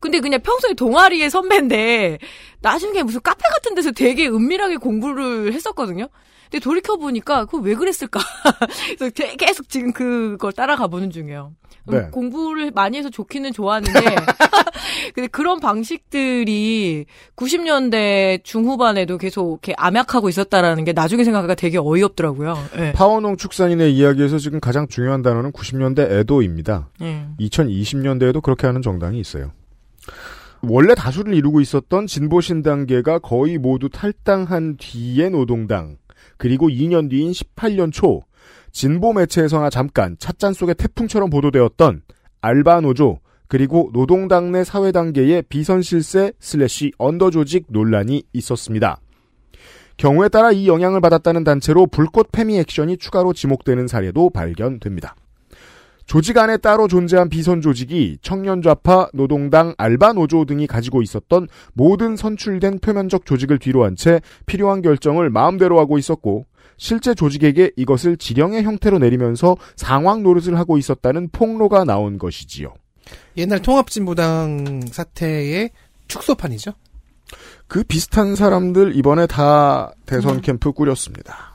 근데 0.00 0.18
그냥 0.18 0.40
평소에 0.40 0.74
동아리의 0.74 1.30
선배인데 1.30 2.18
나중에 2.60 3.04
무슨 3.04 3.20
카페 3.22 3.48
같은 3.48 3.76
데서 3.76 3.92
되게 3.92 4.26
은밀하게 4.26 4.78
공부를 4.78 5.52
했었거든요. 5.52 6.08
근데 6.52 6.62
돌이켜 6.62 6.96
보니까 6.98 7.46
그거 7.46 7.58
왜 7.62 7.74
그랬을까? 7.74 8.20
그래서 8.98 9.10
되- 9.14 9.36
계속 9.36 9.70
지금 9.70 9.90
그걸 9.92 10.52
따라가 10.52 10.86
보는 10.86 11.10
중이에요. 11.10 11.52
음, 11.88 11.90
네. 11.90 12.08
공부를 12.12 12.70
많이 12.72 12.98
해서 12.98 13.08
좋기는 13.10 13.52
좋았는데 13.52 13.90
근데 15.14 15.26
그런 15.28 15.58
방식들이 15.60 17.06
90년대 17.34 18.44
중후반에도 18.44 19.16
계속 19.18 19.52
이렇게 19.64 19.74
암약하고 19.78 20.28
있었다라는 20.28 20.84
게 20.84 20.92
나중에 20.92 21.24
생각하니까 21.24 21.54
되게 21.54 21.78
어이없더라고요. 21.78 22.54
예. 22.78 22.92
파워농 22.92 23.36
축산인의 23.38 23.94
이야기에서 23.96 24.38
지금 24.38 24.60
가장 24.60 24.86
중요한 24.86 25.22
단어는 25.22 25.52
90년대 25.52 26.00
애도입니다. 26.10 26.90
예. 27.00 27.26
2020년대에도 27.40 28.42
그렇게 28.42 28.66
하는 28.66 28.82
정당이 28.82 29.18
있어요. 29.18 29.52
원래 30.64 30.94
다수를 30.94 31.34
이루고 31.34 31.60
있었던 31.60 32.06
진보신당계가 32.06 33.18
거의 33.18 33.58
모두 33.58 33.88
탈당한 33.88 34.76
뒤의 34.76 35.30
노동당, 35.30 35.96
그리고 36.42 36.68
2년 36.68 37.08
뒤인 37.08 37.30
18년 37.30 37.92
초, 37.92 38.24
진보 38.72 39.12
매체에서나 39.12 39.70
잠깐 39.70 40.16
찻잔 40.18 40.52
속의 40.54 40.74
태풍처럼 40.74 41.30
보도되었던 41.30 42.02
알바노조, 42.40 43.20
그리고 43.46 43.90
노동당 43.92 44.50
내 44.50 44.64
사회당계의 44.64 45.44
비선실세 45.48 46.32
슬래시 46.40 46.94
언더조직 46.98 47.66
논란이 47.68 48.24
있었습니다. 48.32 48.98
경우에 49.96 50.28
따라 50.28 50.50
이 50.50 50.66
영향을 50.66 51.00
받았다는 51.00 51.44
단체로 51.44 51.86
불꽃 51.86 52.32
페미 52.32 52.58
액션이 52.58 52.96
추가로 52.96 53.34
지목되는 53.34 53.86
사례도 53.86 54.30
발견됩니다. 54.30 55.14
조직 56.12 56.36
안에 56.36 56.58
따로 56.58 56.88
존재한 56.88 57.30
비선 57.30 57.62
조직이 57.62 58.18
청년좌파, 58.20 59.08
노동당, 59.14 59.74
알바노조 59.78 60.44
등이 60.44 60.66
가지고 60.66 61.00
있었던 61.00 61.48
모든 61.72 62.16
선출된 62.16 62.80
표면적 62.80 63.24
조직을 63.24 63.58
뒤로 63.58 63.84
한 63.84 63.96
채 63.96 64.20
필요한 64.44 64.82
결정을 64.82 65.30
마음대로 65.30 65.80
하고 65.80 65.96
있었고 65.96 66.44
실제 66.76 67.14
조직에게 67.14 67.70
이것을 67.76 68.18
지령의 68.18 68.62
형태로 68.62 68.98
내리면서 68.98 69.56
상황 69.74 70.22
노릇을 70.22 70.58
하고 70.58 70.76
있었다는 70.76 71.30
폭로가 71.32 71.84
나온 71.84 72.18
것이지요. 72.18 72.74
옛날 73.38 73.62
통합진보당 73.62 74.82
사태의 74.90 75.70
축소판이죠. 76.08 76.72
그 77.66 77.84
비슷한 77.84 78.34
사람들 78.34 78.96
이번에 78.96 79.26
다 79.26 79.94
대선 80.04 80.42
캠프 80.42 80.72
꾸렸습니다. 80.72 81.51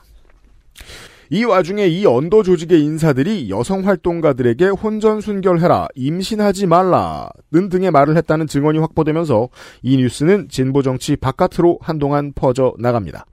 이 1.30 1.44
와중에 1.44 1.86
이 1.86 2.06
언더 2.06 2.42
조직의 2.42 2.82
인사들이 2.82 3.50
여성 3.50 3.86
활동가들에게 3.86 4.68
혼전 4.68 5.20
순결해라, 5.20 5.88
임신하지 5.94 6.66
말라는 6.66 7.68
등의 7.70 7.90
말을 7.90 8.16
했다는 8.16 8.46
증언이 8.46 8.78
확보되면서 8.78 9.50
이 9.82 9.98
뉴스는 9.98 10.48
진보 10.48 10.80
정치 10.80 11.16
바깥으로 11.16 11.80
한동안 11.82 12.32
퍼져 12.34 12.74
나갑니다. 12.78 13.26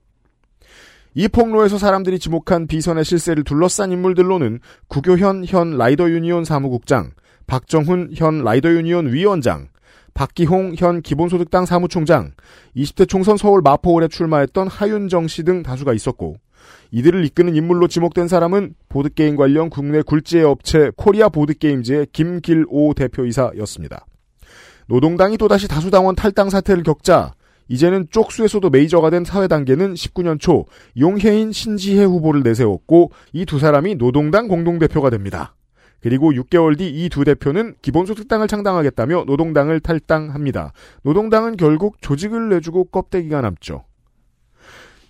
이 1.13 1.29
폭로에서 1.29 1.77
사람들이 1.77 2.19
지목한 2.19 2.67
비선의 2.67 3.05
실세를 3.05 3.45
둘러싼 3.45 3.93
인물들로는 3.93 4.59
구교현 4.89 5.45
현 5.45 5.77
라이더 5.77 6.09
유니온 6.09 6.43
사무국장, 6.43 7.11
박정훈 7.47 8.09
현 8.13 8.43
라이더 8.43 8.71
유니온 8.71 9.13
위원장, 9.13 9.69
박기홍 10.13 10.75
현 10.77 11.01
기본소득당 11.01 11.65
사무총장, 11.65 12.31
20대 12.75 13.07
총선 13.07 13.37
서울 13.37 13.61
마포을에 13.61 14.09
출마했던 14.09 14.67
하윤정 14.67 15.29
씨 15.29 15.43
등 15.43 15.63
다수가 15.63 15.93
있었고 15.93 16.35
이들을 16.91 17.25
이끄는 17.25 17.55
인물로 17.55 17.87
지목된 17.87 18.27
사람은 18.27 18.75
보드게임 18.89 19.35
관련 19.35 19.69
국내 19.69 20.01
굴지의 20.01 20.43
업체 20.43 20.91
코리아 20.95 21.29
보드게임즈의 21.29 22.07
김길오 22.11 22.93
대표이사였습니다. 22.93 24.05
노동당이 24.87 25.37
또다시 25.37 25.67
다수당원 25.67 26.15
탈당 26.15 26.49
사태를 26.49 26.83
겪자 26.83 27.33
이제는 27.67 28.07
쪽수에서도 28.11 28.69
메이저가 28.69 29.09
된 29.09 29.25
사회당계는 29.25 29.95
19년 29.95 30.39
초 30.39 30.65
용혜인 30.99 31.51
신지혜 31.51 32.03
후보를 32.03 32.43
내세웠고 32.43 33.11
이 33.33 33.45
두 33.45 33.57
사람이 33.57 33.95
노동당 33.95 34.47
공동대표가 34.47 35.09
됩니다. 35.09 35.55
그리고 36.01 36.31
6개월 36.31 36.77
뒤 36.77 36.87
이 37.05 37.09
두 37.09 37.23
대표는 37.23 37.73
기본소득당을 37.81 38.47
창당하겠다며 38.47 39.23
노동당을 39.25 39.79
탈당합니다. 39.79 40.73
노동당은 41.01 41.57
결국 41.57 41.99
조직을 42.01 42.49
내주고 42.49 42.85
껍데기가 42.85 43.41
남죠. 43.41 43.85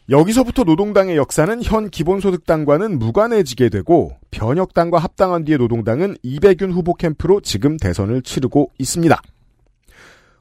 여기서부터 0.10 0.64
노동당의 0.64 1.18
역사는 1.18 1.64
현 1.64 1.90
기본소득당과는 1.90 3.00
무관해지게 3.00 3.70
되고 3.70 4.12
변혁당과 4.30 5.00
합당한 5.00 5.46
뒤에 5.46 5.58
노동당은 5.58 6.18
이백윤 6.22 6.72
후보 6.72 6.94
캠프로 6.94 7.42
지금 7.42 7.78
대선을 7.78 8.22
치르고 8.22 8.72
있습니다. 8.78 9.20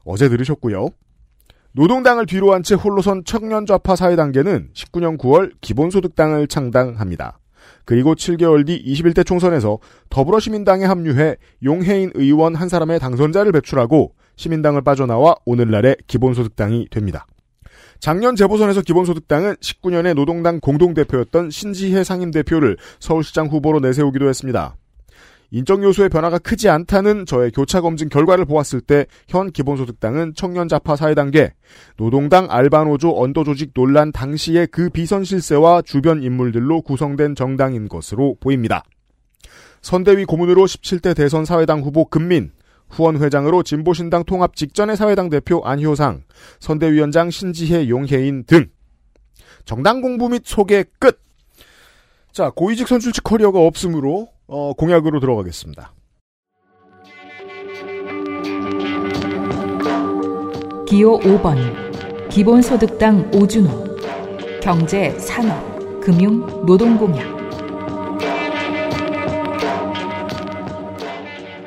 어제 0.03 0.29
들으셨고요. 0.29 0.89
노동당을 1.71 2.27
뒤로 2.27 2.53
한 2.53 2.61
채 2.61 2.75
홀로선 2.75 3.25
청년좌파 3.25 3.95
사회단계는 3.95 4.69
19년 4.73 5.17
9월 5.17 5.51
기본소득당을 5.61 6.47
창당합니다. 6.47 7.39
그리고 7.85 8.13
7개월 8.13 8.67
뒤 8.67 8.81
21대 8.85 9.25
총선에서 9.25 9.79
더불어시민당에 10.09 10.85
합류해 10.85 11.37
용해인 11.63 12.11
의원 12.13 12.53
한 12.53 12.69
사람의 12.69 12.99
당선자를 12.99 13.51
배출하고 13.51 14.13
시민당을 14.35 14.83
빠져나와 14.83 15.35
오늘날의 15.45 15.97
기본소득당이 16.05 16.89
됩니다. 16.91 17.25
작년 17.99 18.35
재보선에서 18.35 18.81
기본소득당은 18.81 19.55
19년에 19.55 20.13
노동당 20.13 20.59
공동대표였던 20.59 21.49
신지혜 21.49 22.03
상임대표를 22.03 22.77
서울시장 22.99 23.47
후보로 23.47 23.79
내세우기도 23.79 24.27
했습니다. 24.29 24.75
인적 25.51 25.83
요소의 25.83 26.09
변화가 26.09 26.39
크지 26.39 26.69
않다는 26.69 27.25
저의 27.25 27.51
교차 27.51 27.79
검증 27.79 28.09
결과를 28.09 28.45
보았을 28.45 28.81
때 28.81 29.05
현 29.27 29.51
기본소득당은 29.51 30.33
청년자파 30.35 30.95
사회단계, 30.95 31.53
노동당 31.97 32.47
알바노조 32.49 33.21
언더조직 33.21 33.73
논란 33.73 34.11
당시의 34.11 34.67
그 34.67 34.89
비선 34.89 35.23
실세와 35.23 35.83
주변 35.83 36.23
인물들로 36.23 36.81
구성된 36.81 37.35
정당인 37.35 37.87
것으로 37.87 38.35
보입니다. 38.39 38.83
선대위 39.81 40.25
고문으로 40.25 40.65
17대 40.65 41.15
대선 41.15 41.45
사회당 41.45 41.81
후보 41.81 42.05
금민, 42.05 42.51
후원 42.89 43.21
회장으로 43.21 43.63
진보신당 43.63 44.23
통합 44.25 44.55
직전의 44.55 44.97
사회당 44.97 45.29
대표 45.29 45.61
안효상, 45.63 46.23
선대위원장 46.59 47.29
신지혜 47.29 47.89
용혜인 47.89 48.45
등 48.45 48.67
정당 49.65 50.01
공부 50.01 50.29
및 50.29 50.43
소개 50.45 50.83
끝. 50.99 51.19
자 52.31 52.51
고위직 52.55 52.87
선출직 52.87 53.23
커리어가 53.23 53.59
없으므로 53.59 54.29
어, 54.47 54.73
공약으로 54.73 55.19
들어가겠습니다. 55.19 55.93
기호 60.87 61.19
5번 61.19 62.29
기본소득당 62.29 63.31
오준호 63.33 63.95
경제, 64.61 65.11
산업, 65.19 66.01
금융, 66.01 66.65
노동공약 66.65 67.44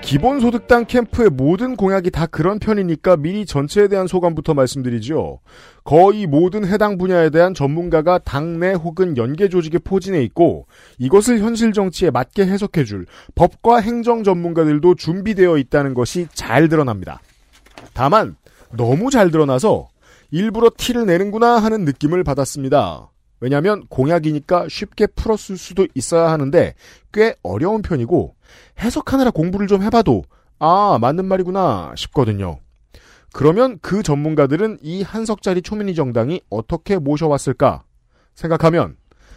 기본소득당 0.08 0.86
캠프의 0.86 1.28
모든 1.28 1.76
공약이 1.76 2.10
다 2.10 2.24
그런 2.24 2.58
편이니까 2.58 3.18
미리 3.18 3.44
전체에 3.44 3.88
대한 3.88 4.06
소감부터 4.06 4.54
말씀드리죠. 4.54 5.40
거의 5.84 6.26
모든 6.26 6.66
해당 6.66 6.96
분야에 6.96 7.28
대한 7.28 7.52
전문가가 7.52 8.16
당내 8.16 8.72
혹은 8.72 9.18
연계 9.18 9.50
조직에 9.50 9.76
포진해 9.76 10.22
있고 10.22 10.66
이것을 10.96 11.40
현실 11.40 11.74
정치에 11.74 12.10
맞게 12.10 12.46
해석해줄 12.46 13.04
법과 13.34 13.80
행정 13.80 14.24
전문가들도 14.24 14.94
준비되어 14.94 15.58
있다는 15.58 15.92
것이 15.92 16.26
잘 16.32 16.70
드러납니다. 16.70 17.20
다만 17.92 18.34
너무 18.74 19.10
잘 19.10 19.30
드러나서 19.30 19.90
일부러 20.30 20.70
티를 20.74 21.04
내는구나 21.04 21.58
하는 21.58 21.84
느낌을 21.84 22.24
받았습니다. 22.24 23.10
왜냐하면 23.40 23.84
공약이니까 23.90 24.68
쉽게 24.70 25.06
풀었을 25.08 25.58
수도 25.58 25.86
있어야 25.94 26.30
하는데 26.30 26.72
꽤 27.12 27.34
어려운 27.42 27.82
편이고 27.82 28.37
해석하느라 28.80 29.30
공부를 29.30 29.66
좀 29.66 29.82
해봐도 29.82 30.24
아 30.58 30.98
맞는 31.00 31.24
말이구나 31.24 31.92
싶거든요. 31.96 32.58
그러면 33.32 33.78
그 33.82 34.02
전문가들은 34.02 34.78
이 34.82 35.02
한석짜리 35.02 35.62
초민이 35.62 35.94
정당이 35.94 36.40
어떻게 36.50 36.96
모셔왔을까 36.98 37.84
생각하면 38.34 38.96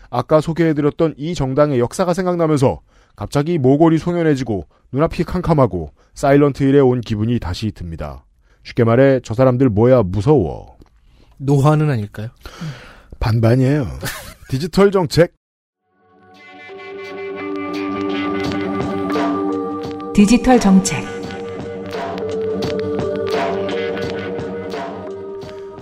아까 0.09 0.41
소개해드렸던 0.41 1.15
이 1.17 1.33
정당의 1.33 1.79
역사가 1.79 2.13
생각나면서 2.13 2.81
갑자기 3.15 3.57
모골이 3.57 3.97
송연해지고 3.97 4.67
눈앞이 4.91 5.23
캄캄하고 5.23 5.91
사일런트 6.13 6.63
힐에 6.63 6.79
온 6.79 7.01
기분이 7.01 7.39
다시 7.39 7.71
듭니다. 7.71 8.25
쉽게 8.63 8.83
말해 8.83 9.19
저 9.23 9.33
사람들 9.33 9.69
뭐야 9.69 10.03
무서워. 10.03 10.77
노화는 11.37 11.89
아닐까요? 11.89 12.29
반반이에요. 13.19 13.87
디지털 14.49 14.91
정책 14.91 15.33
디지털 20.13 20.59
정책 20.59 21.01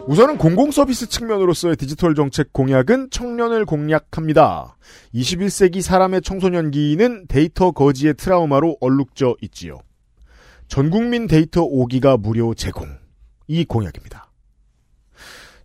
우선은 0.05 0.37
공공서비스 0.37 1.09
측면으로서의 1.09 1.75
디지털 1.75 2.13
정책 2.13 2.53
공약은 2.53 3.09
청년을 3.09 3.65
공략합니다. 3.65 4.77
21세기 5.15 5.81
사람의 5.81 6.21
청소년기는 6.21 7.25
데이터 7.27 7.71
거지의 7.71 8.13
트라우마로 8.13 8.77
얼룩져 8.81 9.35
있지요. 9.41 9.79
전국민 10.67 11.25
데이터 11.25 11.67
5기가 11.67 12.19
무료 12.19 12.53
제공. 12.53 12.87
이 13.47 13.65
공약입니다. 13.65 14.31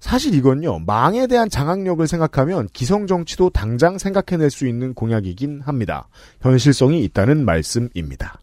사실 0.01 0.35
이건요, 0.35 0.81
망에 0.81 1.27
대한 1.27 1.51
장악력을 1.51 2.07
생각하면 2.07 2.69
기성정치도 2.73 3.51
당장 3.51 3.99
생각해낼 3.99 4.51
수 4.51 4.67
있는 4.67 4.95
공약이긴 4.95 5.61
합니다. 5.63 6.09
현실성이 6.41 7.05
있다는 7.05 7.45
말씀입니다. 7.45 8.39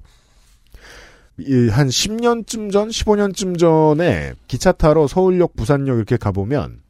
이, 1.45 1.69
한 1.69 1.87
10년쯤 1.87 2.71
전, 2.71 2.89
15년쯤 2.89 3.57
전에 3.57 4.33
기차 4.47 4.71
타러 4.71 5.07
서울역, 5.07 5.55
부산역 5.55 5.97
이렇게 5.97 6.17
가보면 6.17 6.81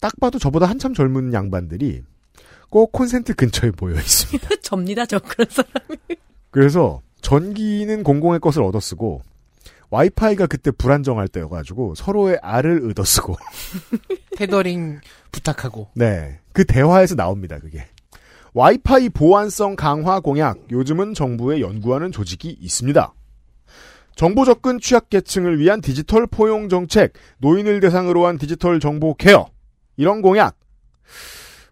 딱 0.00 0.18
봐도 0.20 0.38
저보다 0.38 0.66
한참 0.66 0.94
젊은 0.94 1.32
양반들이 1.32 2.02
꼭 2.68 2.92
콘센트 2.92 3.34
근처에 3.34 3.72
모여 3.80 3.94
있습니다. 3.94 4.48
접니다, 4.62 5.06
저 5.06 5.18
그런 5.18 5.46
사람. 5.50 5.72
그래서 6.50 7.00
전기는 7.20 8.02
공공의 8.02 8.40
것을 8.40 8.62
얻어 8.62 8.80
쓰고 8.80 9.22
와이파이가 9.90 10.46
그때 10.46 10.70
불안정할 10.70 11.28
때여가지고 11.28 11.94
서로의 11.94 12.38
알을 12.42 12.90
얻어 12.90 13.04
쓰고 13.04 13.36
테더링 14.36 15.00
부탁하고. 15.30 15.88
네. 15.94 16.40
그 16.52 16.64
대화에서 16.64 17.14
나옵니다, 17.14 17.58
그게. 17.58 17.86
와이파이 18.54 19.08
보안성 19.08 19.74
강화 19.74 20.20
공약, 20.20 20.58
요즘은 20.70 21.14
정부에 21.14 21.60
연구하는 21.60 22.12
조직이 22.12 22.56
있습니다. 22.60 23.12
정보 24.14 24.44
접근 24.44 24.78
취약계층을 24.78 25.58
위한 25.58 25.80
디지털 25.80 26.26
포용 26.26 26.68
정책, 26.68 27.14
노인을 27.38 27.80
대상으로 27.80 28.26
한 28.26 28.38
디지털 28.38 28.78
정보 28.78 29.14
케어, 29.14 29.50
이런 29.96 30.22
공약. 30.22 30.56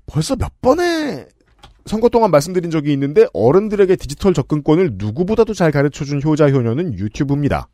벌써 0.07 0.35
몇 0.35 0.61
번의 0.61 1.28
선거 1.87 2.09
동안 2.09 2.31
말씀드린 2.31 2.70
적이 2.70 2.92
있는데 2.92 3.26
어른들에게 3.33 3.96
디지털 3.96 4.35
접근권을 4.35 4.92
누구보다도 4.94 5.55
잘 5.55 5.70
가르쳐준 5.70 6.22
효자 6.22 6.50
효녀는 6.50 6.94
유튜브입니다. 6.94 7.68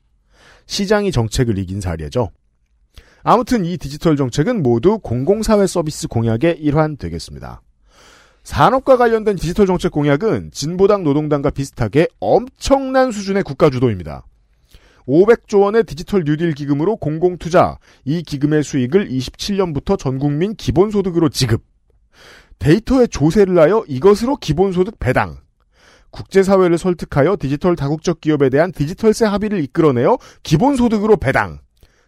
시장이 0.66 1.12
정책을 1.12 1.58
이긴 1.58 1.80
사례죠. 1.80 2.30
아무튼 3.22 3.64
이 3.64 3.76
디지털 3.76 4.16
정책은 4.16 4.62
모두 4.62 4.98
공공사회 4.98 5.66
서비스 5.66 6.08
공약의 6.08 6.58
일환 6.60 6.96
되겠습니다. 6.96 7.62
산업과 8.44 8.96
관련된 8.96 9.36
디지털 9.36 9.66
정책 9.66 9.92
공약은 9.92 10.50
진보당 10.52 11.04
노동당과 11.04 11.50
비슷하게 11.50 12.08
엄청난 12.20 13.12
수준의 13.12 13.42
국가 13.42 13.68
주도입니다. 13.68 14.24
500조 15.08 15.62
원의 15.62 15.84
디지털 15.84 16.22
뉴딜 16.24 16.52
기금으로 16.52 16.96
공공투자, 16.96 17.78
이 18.04 18.22
기금의 18.22 18.62
수익을 18.62 19.08
27년부터 19.08 19.98
전국민 19.98 20.54
기본소득으로 20.54 21.30
지급. 21.30 21.64
데이터에 22.58 23.08
조세를 23.08 23.58
하여 23.58 23.84
이것으로 23.88 24.36
기본소득 24.36 24.98
배당. 24.98 25.38
국제사회를 26.10 26.78
설득하여 26.78 27.36
디지털 27.38 27.76
다국적 27.76 28.20
기업에 28.20 28.50
대한 28.50 28.72
디지털세 28.72 29.24
합의를 29.24 29.62
이끌어내어 29.64 30.18
기본소득으로 30.42 31.16
배당. 31.16 31.58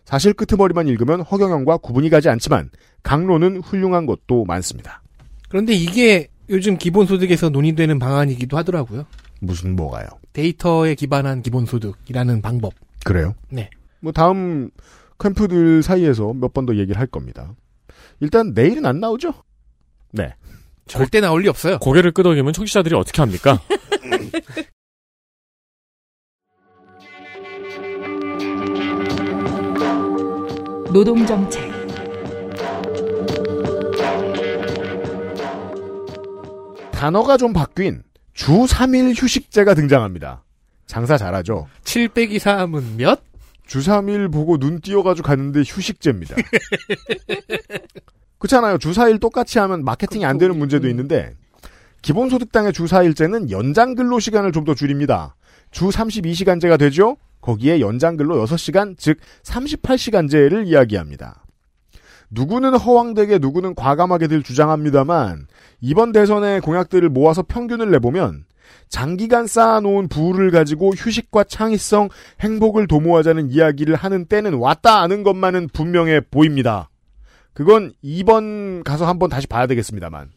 사실 0.04 0.32
끄트머리만 0.32 0.88
읽으면 0.88 1.20
허경영과 1.22 1.78
구분이 1.78 2.10
가지 2.10 2.28
않지만 2.28 2.70
강론은 3.02 3.60
훌륭한 3.60 4.06
것도 4.06 4.44
많습니다. 4.44 5.02
그런데 5.48 5.72
이게 5.72 6.28
요즘 6.48 6.76
기본소득에서 6.76 7.50
논의되는 7.50 7.98
방안이기도 7.98 8.56
하더라고요. 8.56 9.06
무슨 9.40 9.76
뭐가요? 9.76 10.06
데이터에 10.32 10.94
기반한 10.94 11.42
기본소득이라는 11.42 12.42
방법. 12.42 12.74
그래요? 13.04 13.34
네. 13.50 13.70
뭐 14.00 14.12
다음 14.12 14.70
캠프들 15.18 15.82
사이에서 15.82 16.32
몇 16.34 16.52
번 16.52 16.66
더 16.66 16.74
얘기를 16.76 16.98
할 16.98 17.06
겁니다. 17.06 17.54
일단 18.20 18.52
내일은 18.54 18.86
안 18.86 19.00
나오죠? 19.00 19.32
네. 20.12 20.34
절대 20.86 21.20
나올 21.20 21.42
리 21.42 21.48
없어요. 21.48 21.78
고개를 21.78 22.12
끄덕이면 22.12 22.52
청취자들이 22.52 22.94
어떻게 22.96 23.22
합니까? 23.22 23.60
노동정책 30.92 31.70
단어가 36.92 37.36
좀 37.36 37.52
바뀐 37.52 38.02
주 38.34 38.52
3일 38.52 39.20
휴식제가 39.20 39.74
등장합니다. 39.74 40.44
장사 40.90 41.16
잘하죠? 41.16 41.68
7 41.84 42.08
빼기 42.08 42.38
3은 42.38 42.96
몇? 42.96 43.20
주 43.64 43.78
3일 43.78 44.32
보고 44.32 44.58
눈 44.58 44.80
띄어가지고 44.80 45.24
갔는데 45.24 45.60
휴식제입니다. 45.64 46.34
그렇잖아요. 48.38 48.78
주 48.78 48.90
4일 48.90 49.20
똑같이 49.20 49.60
하면 49.60 49.84
마케팅이 49.84 50.24
안 50.24 50.36
되는 50.36 50.58
문제도 50.58 50.88
있는데 50.88 51.30
기본소득당의 52.02 52.72
주 52.72 52.86
4일제는 52.86 53.52
연장 53.52 53.94
근로 53.94 54.18
시간을 54.18 54.50
좀 54.50 54.64
더 54.64 54.74
줄입니다. 54.74 55.36
주 55.70 55.90
32시간제가 55.90 56.76
되죠? 56.76 57.16
거기에 57.40 57.78
연장 57.78 58.16
근로 58.16 58.44
6시간, 58.44 58.96
즉 58.98 59.18
38시간제를 59.44 60.66
이야기합니다. 60.66 61.44
누구는 62.30 62.76
허황되게 62.76 63.38
누구는 63.38 63.76
과감하게들 63.76 64.42
주장합니다만 64.42 65.46
이번 65.80 66.10
대선의 66.10 66.62
공약들을 66.62 67.08
모아서 67.10 67.42
평균을 67.42 67.92
내보면 67.92 68.44
장기간 68.88 69.46
쌓아놓은 69.46 70.08
부를 70.08 70.50
가지고 70.50 70.90
휴식과 70.90 71.44
창의성, 71.44 72.08
행복을 72.40 72.86
도모하자는 72.86 73.50
이야기를 73.50 73.94
하는 73.94 74.26
때는 74.26 74.54
왔다 74.54 75.00
아는 75.00 75.22
것만은 75.22 75.68
분명해 75.72 76.22
보입니다. 76.30 76.90
그건 77.52 77.92
2번 78.02 78.82
가서 78.84 79.06
한번 79.06 79.28
다시 79.30 79.46
봐야 79.46 79.66
되겠습니다만. 79.66 80.30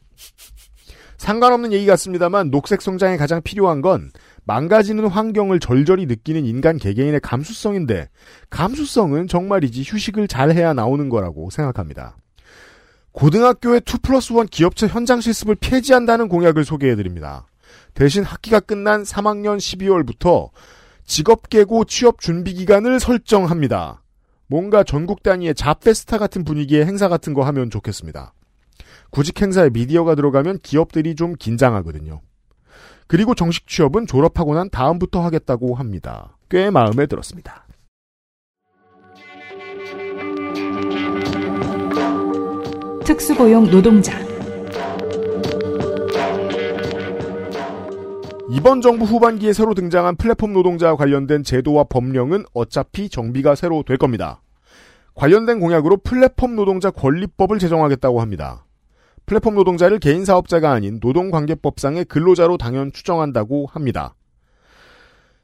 상관없는 1.18 1.72
얘기 1.72 1.86
같습니다만 1.86 2.52
녹색 2.52 2.82
성장에 2.82 3.16
가장 3.16 3.42
필요한 3.42 3.82
건 3.82 4.12
망가지는 4.44 5.08
환경을 5.08 5.60
절절히 5.60 6.06
느끼는 6.06 6.46
인간 6.46 6.78
개개인의 6.78 7.22
감수성인데 7.22 8.10
감수성은 8.50 9.28
정말이지 9.28 9.84
휴식을 9.86 10.28
잘해야 10.28 10.74
나오는 10.74 11.08
거라고 11.08 11.50
생각합니다. 11.50 12.18
고등학교의 13.14 13.82
2 13.88 14.00
플러스 14.02 14.34
1 14.34 14.48
기업체 14.48 14.88
현장 14.88 15.22
실습을 15.22 15.56
폐지한다는 15.56 16.28
공약을 16.28 16.66
소개해드립니다. 16.66 17.46
대신 17.94 18.24
학기가 18.24 18.60
끝난 18.60 19.04
3학년 19.04 19.58
12월부터 19.58 20.50
직업계고 21.06 21.86
취업 21.86 22.20
준비 22.20 22.54
기간을 22.54 23.00
설정합니다. 23.00 24.02
뭔가 24.48 24.84
전국 24.84 25.24
단위의 25.24 25.56
잡페스타 25.56 26.18
같은 26.18 26.44
분위기의 26.44 26.86
행사 26.86 27.08
같은 27.08 27.34
거 27.34 27.44
하면 27.44 27.70
좋겠습니다. 27.70 28.34
구직 29.10 29.42
행사에 29.42 29.70
미디어가 29.70 30.16
들어가면 30.16 30.60
기업들이 30.64 31.16
좀 31.16 31.36
긴장하거든요. 31.36 32.22
그리고 33.08 33.36
정식 33.36 33.68
취업은 33.68 34.08
졸업하고 34.08 34.56
난 34.56 34.70
다음부터 34.70 35.22
하겠다고 35.22 35.76
합니다. 35.76 36.38
꽤 36.50 36.70
마음에 36.70 37.06
들었습니다. 37.06 37.68
특수고용 43.06 43.70
노동자 43.70 44.23
이번 48.56 48.82
정부 48.82 49.06
후반기에 49.06 49.52
새로 49.52 49.74
등장한 49.74 50.16
플랫폼 50.16 50.54
노동자와 50.54 50.96
관련된 50.96 51.44
제도와 51.44 51.86
법령은 51.86 52.46
어차피 52.54 53.10
정비가 53.10 53.56
새로 53.56 53.82
될 53.82 53.98
겁니다. 53.98 54.44
관련된 55.16 55.60
공약으로 55.60 55.98
플랫폼 55.98 56.56
노동자 56.56 56.92
권리법을 56.92 57.58
제정하겠다고 57.58 58.22
합니다. 58.22 58.68
플랫폼 59.26 59.56
노동자를 59.56 59.98
개인 59.98 60.24
사업자가 60.24 60.72
아닌 60.72 61.00
노동관계법상의 61.02 62.06
근로자로 62.06 62.60
당연 62.60 62.92
추정한다고 62.94 63.66
합니다. 63.72 64.14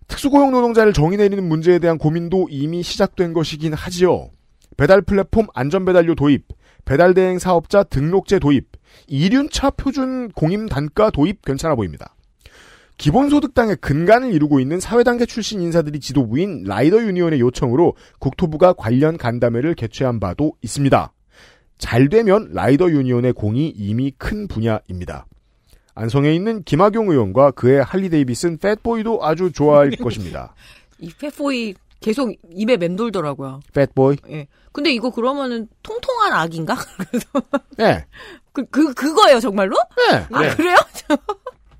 특수고용 0.07 0.51
노동자를 0.51 0.93
정의 0.93 1.17
내리는 1.17 1.43
문제에 1.43 1.79
대한 1.79 1.97
고민도 1.97 2.49
이미 2.51 2.83
시작된 2.83 3.33
것이긴 3.33 3.73
하지요. 3.73 4.29
배달 4.77 5.01
플랫폼 5.01 5.47
안전배달료 5.55 6.13
도입, 6.13 6.45
배달 6.85 7.15
대행 7.15 7.39
사업자 7.39 7.81
등록제 7.81 8.37
도입, 8.37 8.67
이륜차 9.07 9.71
표준 9.71 10.29
공임 10.29 10.69
단가 10.69 11.09
도입 11.09 11.43
괜찮아 11.43 11.73
보입니다. 11.73 12.13
기본소득당의 12.99 13.77
근간을 13.77 14.33
이루고 14.33 14.59
있는 14.59 14.79
사회당계 14.79 15.25
출신 15.25 15.61
인사들이 15.61 16.01
지도부인 16.01 16.65
라이더 16.65 17.01
유니온의 17.01 17.39
요청으로 17.39 17.95
국토부가 18.19 18.73
관련 18.73 19.17
간담회를 19.17 19.73
개최한 19.73 20.19
바도 20.19 20.53
있습니다. 20.61 21.13
잘 21.77 22.09
되면 22.09 22.49
라이더 22.51 22.91
유니온의 22.91 23.33
공이 23.33 23.69
이미 23.69 24.11
큰 24.17 24.49
분야입니다. 24.49 25.25
안성에 25.95 26.33
있는 26.33 26.61
김학용 26.63 27.09
의원과 27.09 27.51
그의 27.51 27.81
할리 27.81 28.09
데이비슨 28.09 28.57
팻보이도 28.57 29.23
아주 29.25 29.51
좋아할 29.53 29.91
것입니다. 29.95 30.53
이 30.99 31.09
페포이 31.17 31.75
계속 32.01 32.33
입에 32.51 32.75
맴돌더라고요. 32.75 33.61
팻보이? 33.73 34.17
예. 34.29 34.47
근데 34.73 34.91
이거 34.91 35.09
그러면은 35.09 35.69
통통한 35.83 36.33
악인가? 36.33 36.75
그래서 37.09 37.27
네. 37.77 38.05
그, 38.51 38.65
그, 38.65 38.93
그거예요, 38.93 39.39
정말로? 39.39 39.77
네. 40.09 40.25
아, 40.31 40.41
네. 40.41 40.55
그래요? 40.55 40.75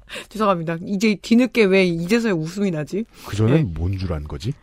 죄송합니다. 0.29 0.77
이제 0.85 1.15
뒤늦게 1.21 1.65
왜 1.65 1.85
이제서야 1.85 2.33
웃음이 2.33 2.71
나지? 2.71 3.05
그 3.25 3.35
전엔 3.35 3.73
뭔줄 3.73 4.13
안 4.13 4.23
거지? 4.23 4.53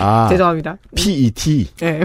아. 0.00 0.28
죄송합니다. 0.28 0.78
PET. 0.96 1.68
네. 1.76 2.04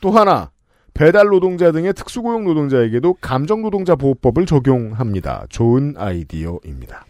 또 0.00 0.10
하나. 0.10 0.50
배달 0.92 1.28
노동자 1.28 1.72
등의 1.72 1.94
특수고용 1.94 2.44
노동자에게도 2.44 3.14
감정 3.20 3.62
노동자 3.62 3.94
보호법을 3.94 4.44
적용합니다. 4.44 5.46
좋은 5.48 5.94
아이디어입니다. 5.96 7.06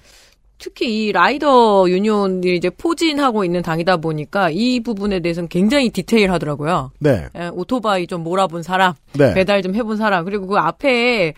특히 0.59 1.07
이 1.07 1.13
라이더 1.13 1.87
유니온이 1.89 2.55
이제 2.55 2.69
포진하고 2.69 3.45
있는 3.45 3.63
당이다 3.63 3.97
보니까 3.97 4.51
이 4.51 4.81
부분에 4.81 5.21
대해서는 5.21 5.49
굉장히 5.49 5.89
디테일하더라고요. 5.89 6.93
네. 6.99 7.27
예, 7.37 7.49
오토바이 7.49 8.07
좀 8.07 8.23
몰아본 8.23 8.63
사람, 8.63 8.93
네. 9.15 9.33
배달 9.33 9.63
좀 9.63 9.75
해본 9.75 9.97
사람, 9.97 10.27
그리고 10.27 10.47
그 10.47 10.57
앞에 10.57 11.33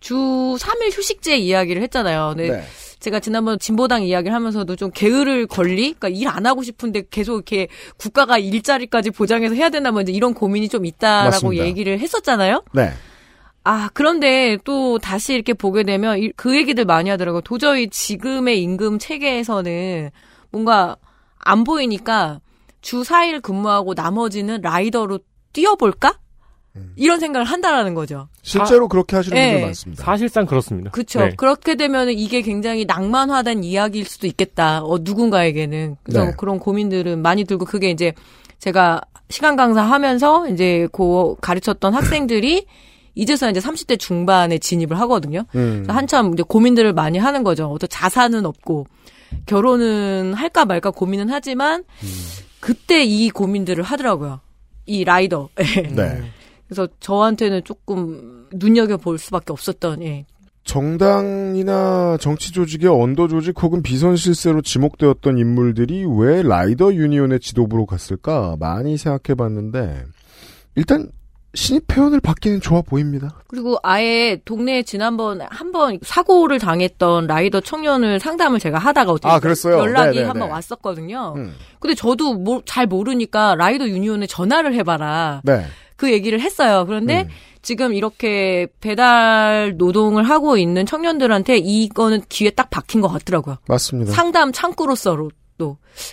주 0.00 0.14
3일 0.14 0.96
휴식제 0.96 1.36
이야기를 1.36 1.82
했잖아요. 1.82 2.34
근데 2.34 2.50
네. 2.50 2.62
제가 3.02 3.18
지난번 3.20 3.58
진보당 3.58 4.04
이야기를 4.04 4.34
하면서도 4.34 4.76
좀 4.76 4.90
게으를 4.94 5.46
권리, 5.48 5.92
그러니까 5.92 6.08
일 6.08 6.28
안 6.28 6.46
하고 6.46 6.62
싶은데 6.62 7.02
계속 7.10 7.34
이렇게 7.34 7.66
국가가 7.98 8.38
일자리까지 8.38 9.10
보장해서 9.10 9.54
해야 9.54 9.68
되나 9.68 9.90
뭐 9.90 10.00
이제 10.00 10.12
이런 10.12 10.32
고민이 10.32 10.68
좀 10.70 10.86
있다라고 10.86 11.30
맞습니다. 11.30 11.64
얘기를 11.66 11.98
했었잖아요. 11.98 12.62
네. 12.72 12.92
아, 13.64 13.90
그런데 13.92 14.56
또 14.64 14.98
다시 14.98 15.34
이렇게 15.34 15.52
보게 15.52 15.82
되면 15.82 16.18
이- 16.18 16.32
그 16.36 16.56
얘기들 16.56 16.84
많이 16.84 17.10
하더라고요. 17.10 17.42
도저히 17.42 17.88
지금의 17.90 18.62
임금 18.62 18.98
체계에서는 18.98 20.10
뭔가 20.50 20.96
안 21.38 21.64
보이니까 21.64 22.40
주 22.80 23.02
4일 23.02 23.42
근무하고 23.42 23.94
나머지는 23.94 24.60
라이더로 24.62 25.18
뛰어볼까? 25.52 26.18
이런 26.96 27.20
생각을 27.20 27.44
한다라는 27.44 27.94
거죠. 27.94 28.28
실제로 28.42 28.88
그렇게 28.88 29.16
하시는 29.16 29.34
네. 29.34 29.52
분들 29.52 29.66
많습니다. 29.66 30.04
사실상 30.04 30.46
그렇습니다. 30.46 30.90
그쵸. 30.90 31.20
네. 31.20 31.34
그렇게 31.36 31.74
되면 31.74 32.08
이게 32.10 32.40
굉장히 32.40 32.84
낭만화된 32.86 33.62
이야기일 33.62 34.06
수도 34.06 34.26
있겠다. 34.26 34.82
어, 34.82 34.98
누군가에게는. 35.00 35.96
그래서 36.02 36.24
네. 36.26 36.32
그런 36.38 36.58
고민들은 36.58 37.20
많이 37.20 37.44
들고 37.44 37.66
그게 37.66 37.90
이제 37.90 38.14
제가 38.58 39.02
시간 39.28 39.56
강사 39.56 39.82
하면서 39.82 40.48
이제 40.48 40.88
그 40.92 41.34
가르쳤던 41.40 41.94
학생들이 41.94 42.66
이제서 43.14 43.50
이제 43.50 43.60
30대 43.60 43.98
중반에 43.98 44.56
진입을 44.58 44.98
하거든요. 45.00 45.44
음. 45.54 45.84
한참 45.88 46.32
이제 46.32 46.42
고민들을 46.42 46.94
많이 46.94 47.18
하는 47.18 47.44
거죠. 47.44 47.66
어떤 47.66 47.88
자산은 47.90 48.46
없고 48.46 48.86
결혼은 49.44 50.32
할까 50.32 50.64
말까 50.64 50.90
고민은 50.90 51.28
하지만 51.28 51.84
그때 52.60 53.04
이 53.04 53.28
고민들을 53.28 53.84
하더라고요. 53.84 54.40
이 54.86 55.04
라이더. 55.04 55.50
네. 55.94 56.22
그래서 56.72 56.88
저한테는 57.00 57.64
조금 57.64 58.46
눈여겨 58.54 58.96
볼 58.96 59.18
수밖에 59.18 59.52
없었던 59.52 60.02
예, 60.02 60.24
정당이나 60.64 62.16
정치 62.18 62.50
조직의 62.50 62.88
under 62.88 63.28
조직 63.28 63.62
혹은 63.62 63.82
비선 63.82 64.16
실세로 64.16 64.62
지목되었던 64.62 65.36
인물들이 65.36 66.06
왜 66.18 66.42
라이더 66.42 66.94
유니온의 66.94 67.40
지도부로 67.40 67.84
갔을까 67.84 68.56
많이 68.58 68.96
생각해 68.96 69.36
봤는데 69.36 70.04
일단 70.76 71.10
신입 71.54 71.92
회원을 71.94 72.20
받기는 72.20 72.62
좋아 72.62 72.80
보입니다. 72.80 73.42
그리고 73.48 73.76
아예 73.82 74.40
동네에 74.46 74.84
지난번 74.84 75.42
한 75.50 75.70
번 75.72 75.98
사고를 76.02 76.58
당했던 76.58 77.26
라이더 77.26 77.60
청년을 77.60 78.18
상담을 78.20 78.58
제가 78.58 78.78
하다가 78.78 79.12
어떻게 79.12 79.28
아, 79.30 79.38
그랬어요? 79.40 79.76
연락이. 79.78 80.22
한 80.22 80.38
번 80.38 80.48
왔었거든요. 80.50 81.34
음. 81.36 81.52
근데 81.80 81.94
저도 81.94 82.32
뭐, 82.34 82.62
잘 82.64 82.86
모르니까 82.86 83.54
라이더 83.56 83.86
유니온에 83.88 84.26
전화를 84.26 84.74
해봐라. 84.76 85.42
네. 85.44 85.66
그 86.02 86.10
얘기를 86.10 86.40
했어요. 86.40 86.84
그런데 86.84 87.22
음. 87.22 87.28
지금 87.62 87.94
이렇게 87.94 88.66
배달 88.80 89.74
노동을 89.76 90.24
하고 90.24 90.56
있는 90.56 90.84
청년들한테 90.84 91.58
이거는 91.58 92.22
귀에 92.28 92.50
딱 92.50 92.70
박힌 92.70 93.00
것 93.00 93.06
같더라고요. 93.06 93.58
맞습니다. 93.68 94.10
상담 94.10 94.50
창구로서도. 94.50 95.30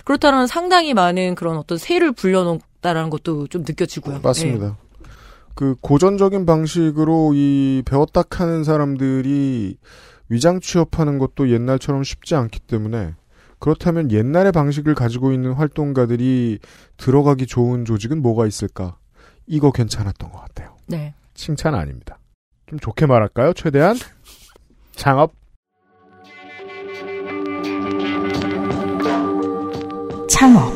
그렇다면 0.05 0.45
상당히 0.45 0.93
많은 0.93 1.33
그런 1.33 1.57
어떤 1.57 1.79
세를 1.79 2.11
불려놓았다라는 2.11 3.09
것도 3.09 3.47
좀 3.47 3.63
느껴지고요. 3.67 4.19
맞습니다. 4.21 4.77
그 5.55 5.73
고전적인 5.81 6.45
방식으로 6.45 7.31
이 7.33 7.81
배웠다 7.87 8.21
하는 8.29 8.63
사람들이 8.63 9.75
위장 10.29 10.59
취업하는 10.59 11.17
것도 11.17 11.49
옛날처럼 11.49 12.03
쉽지 12.03 12.35
않기 12.35 12.59
때문에 12.59 13.15
그렇다면 13.57 14.11
옛날의 14.11 14.51
방식을 14.51 14.93
가지고 14.93 15.33
있는 15.33 15.53
활동가들이 15.53 16.59
들어가기 16.97 17.47
좋은 17.47 17.85
조직은 17.85 18.21
뭐가 18.21 18.45
있을까? 18.45 18.99
이거 19.49 19.71
괜찮았던 19.71 20.31
것 20.31 20.39
같아요. 20.41 20.77
네. 20.85 20.97
네. 20.97 21.13
칭찬 21.33 21.73
아닙니다. 21.73 22.19
좀 22.67 22.79
좋게 22.79 23.07
말할까요? 23.07 23.53
최대한 23.53 23.97
창업 24.95 25.33
창업, 30.29 30.73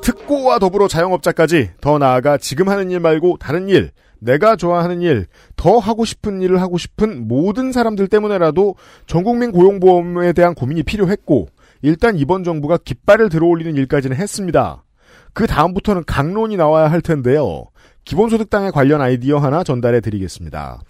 특고와 0.00 0.58
더불어 0.58 0.88
자영업자까지 0.88 1.72
더 1.80 1.98
나아가 1.98 2.38
지금 2.38 2.68
하는 2.68 2.90
일 2.90 3.00
말고 3.00 3.36
다른 3.38 3.68
일, 3.68 3.90
내가 4.18 4.56
좋아하는 4.56 5.02
일, 5.02 5.26
더 5.56 5.78
하고 5.78 6.04
싶은 6.04 6.40
일을 6.40 6.60
하고 6.62 6.78
싶은 6.78 7.28
모든 7.28 7.72
사람들 7.72 8.08
때문에라도 8.08 8.76
전국민 9.06 9.52
고용보험에 9.52 10.32
대한 10.32 10.54
고민이 10.54 10.84
필요했고 10.84 11.48
일단 11.82 12.16
이번 12.16 12.44
정부가 12.44 12.78
깃발을 12.78 13.28
들어올리는 13.28 13.74
일까지는 13.74 14.16
했습니다. 14.16 14.84
그 15.32 15.46
다음부터는 15.46 16.04
강론이 16.06 16.56
나와야 16.56 16.90
할 16.90 17.00
텐데요. 17.00 17.66
기본소득당에 18.04 18.70
관련 18.70 19.00
아이디어 19.00 19.38
하나 19.38 19.64
전달해 19.64 20.00
드리겠습니다. 20.00 20.80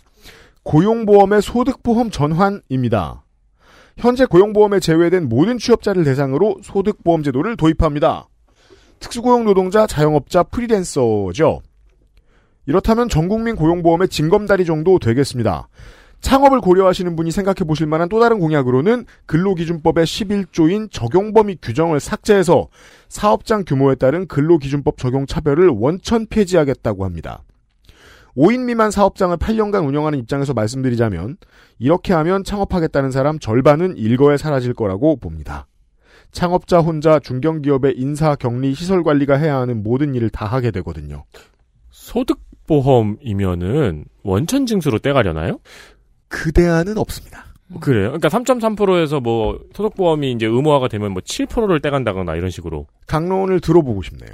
고용보험의 0.62 1.42
소득보험 1.42 2.10
전환입니다. 2.10 3.24
현재 3.96 4.26
고용보험에 4.26 4.80
제외된 4.80 5.28
모든 5.28 5.58
취업자를 5.58 6.04
대상으로 6.04 6.58
소득보험 6.62 7.22
제도를 7.22 7.56
도입합니다. 7.56 8.28
특수고용 8.98 9.44
노동자, 9.44 9.86
자영업자, 9.86 10.42
프리랜서죠. 10.44 11.60
이렇다면 12.66 13.08
전국민 13.08 13.56
고용보험의 13.56 14.08
징검다리 14.08 14.64
정도 14.64 14.98
되겠습니다. 14.98 15.68
창업을 16.20 16.60
고려하시는 16.60 17.14
분이 17.14 17.30
생각해 17.30 17.64
보실 17.66 17.86
만한 17.86 18.08
또 18.08 18.20
다른 18.20 18.38
공약으로는 18.38 19.06
근로기준법의 19.26 20.04
11조인 20.04 20.90
적용 20.90 21.32
범위 21.32 21.56
규정을 21.60 22.00
삭제해서 22.00 22.68
사업장 23.08 23.64
규모에 23.66 23.94
따른 23.94 24.26
근로기준법 24.26 24.98
적용 24.98 25.26
차별을 25.26 25.68
원천 25.68 26.26
폐지하겠다고 26.26 27.04
합니다. 27.04 27.42
5인 28.36 28.64
미만 28.64 28.90
사업장을 28.90 29.34
8년간 29.36 29.86
운영하는 29.86 30.18
입장에서 30.18 30.52
말씀드리자면 30.52 31.36
이렇게 31.78 32.12
하면 32.12 32.44
창업하겠다는 32.44 33.10
사람 33.10 33.38
절반은 33.38 33.96
일거에 33.96 34.36
사라질 34.36 34.74
거라고 34.74 35.16
봅니다. 35.16 35.66
창업자 36.32 36.80
혼자 36.80 37.18
중견기업의 37.18 37.94
인사, 37.96 38.34
격리, 38.34 38.74
시설 38.74 39.02
관리가 39.02 39.36
해야 39.36 39.56
하는 39.56 39.82
모든 39.82 40.14
일을 40.14 40.28
다 40.28 40.44
하게 40.44 40.70
되거든요. 40.70 41.24
소득보험이면은 41.90 44.04
원천 44.22 44.66
징수로 44.66 44.98
떼가려나요? 44.98 45.60
그 46.36 46.52
대안은 46.52 46.98
없습니다. 46.98 47.46
그래요. 47.80 48.08
그러니까 48.12 48.28
3.3%에서 48.28 49.20
뭐 49.20 49.58
소득보험이 49.74 50.32
이제 50.32 50.44
의무화가 50.44 50.88
되면 50.88 51.12
뭐 51.12 51.22
7%를 51.22 51.80
떼간다거나 51.80 52.36
이런 52.36 52.50
식으로. 52.50 52.86
강론을 53.06 53.60
들어보고 53.60 54.02
싶네요. 54.02 54.30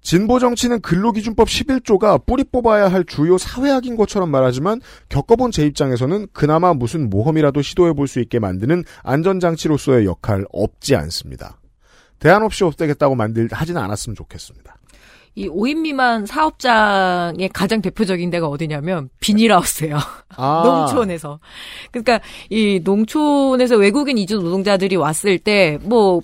진보 0.00 0.38
정치는 0.38 0.80
근로기준법 0.80 1.46
11조가 1.46 2.24
뿌리 2.26 2.42
뽑아야 2.42 2.88
할 2.88 3.04
주요 3.04 3.36
사회학인 3.38 3.96
것처럼 3.96 4.30
말하지만 4.30 4.80
겪어본 5.10 5.52
제 5.52 5.64
입장에서는 5.66 6.28
그나마 6.32 6.72
무슨 6.74 7.10
모험이라도 7.10 7.60
시도해 7.60 7.92
볼 7.92 8.08
수 8.08 8.18
있게 8.20 8.38
만드는 8.40 8.82
안전장치로서의 9.04 10.06
역할 10.06 10.44
없지 10.52 10.96
않습니다. 10.96 11.60
대안 12.18 12.42
없이 12.42 12.64
없애겠다고 12.64 13.14
만들 13.14 13.48
하지는 13.52 13.80
않았으면 13.82 14.16
좋겠습니다. 14.16 14.71
이 15.34 15.48
5인 15.48 15.80
미만 15.80 16.26
사업장의 16.26 17.48
가장 17.54 17.80
대표적인 17.80 18.30
데가 18.30 18.48
어디냐면 18.48 19.08
비닐하우스예요. 19.20 19.98
아. 20.36 20.62
농촌에서. 20.64 21.38
그러니까 21.90 22.20
이 22.50 22.80
농촌에서 22.82 23.76
외국인 23.76 24.18
이주 24.18 24.36
노동자들이 24.38 24.96
왔을 24.96 25.38
때 25.38 25.78
뭐 25.82 26.22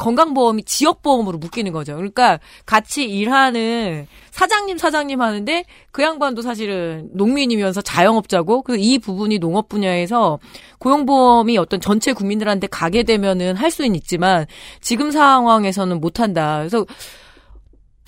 건강보험이 0.00 0.64
지역보험으로 0.64 1.36
묶이는 1.36 1.72
거죠. 1.72 1.94
그러니까 1.94 2.40
같이 2.64 3.04
일하는 3.04 4.06
사장님 4.30 4.78
사장님 4.78 5.20
하는데 5.20 5.64
그 5.92 6.02
양반도 6.02 6.40
사실은 6.40 7.10
농민이면서 7.12 7.82
자영업자고 7.82 8.62
그래서 8.62 8.82
이 8.82 8.98
부분이 8.98 9.38
농업 9.38 9.68
분야에서 9.68 10.38
고용보험이 10.78 11.58
어떤 11.58 11.82
전체 11.82 12.14
국민들한테 12.14 12.66
가게 12.68 13.02
되면은 13.02 13.56
할 13.56 13.70
수는 13.70 13.94
있지만 13.96 14.46
지금 14.80 15.10
상황에서는 15.10 16.00
못한다. 16.00 16.58
그래서 16.60 16.86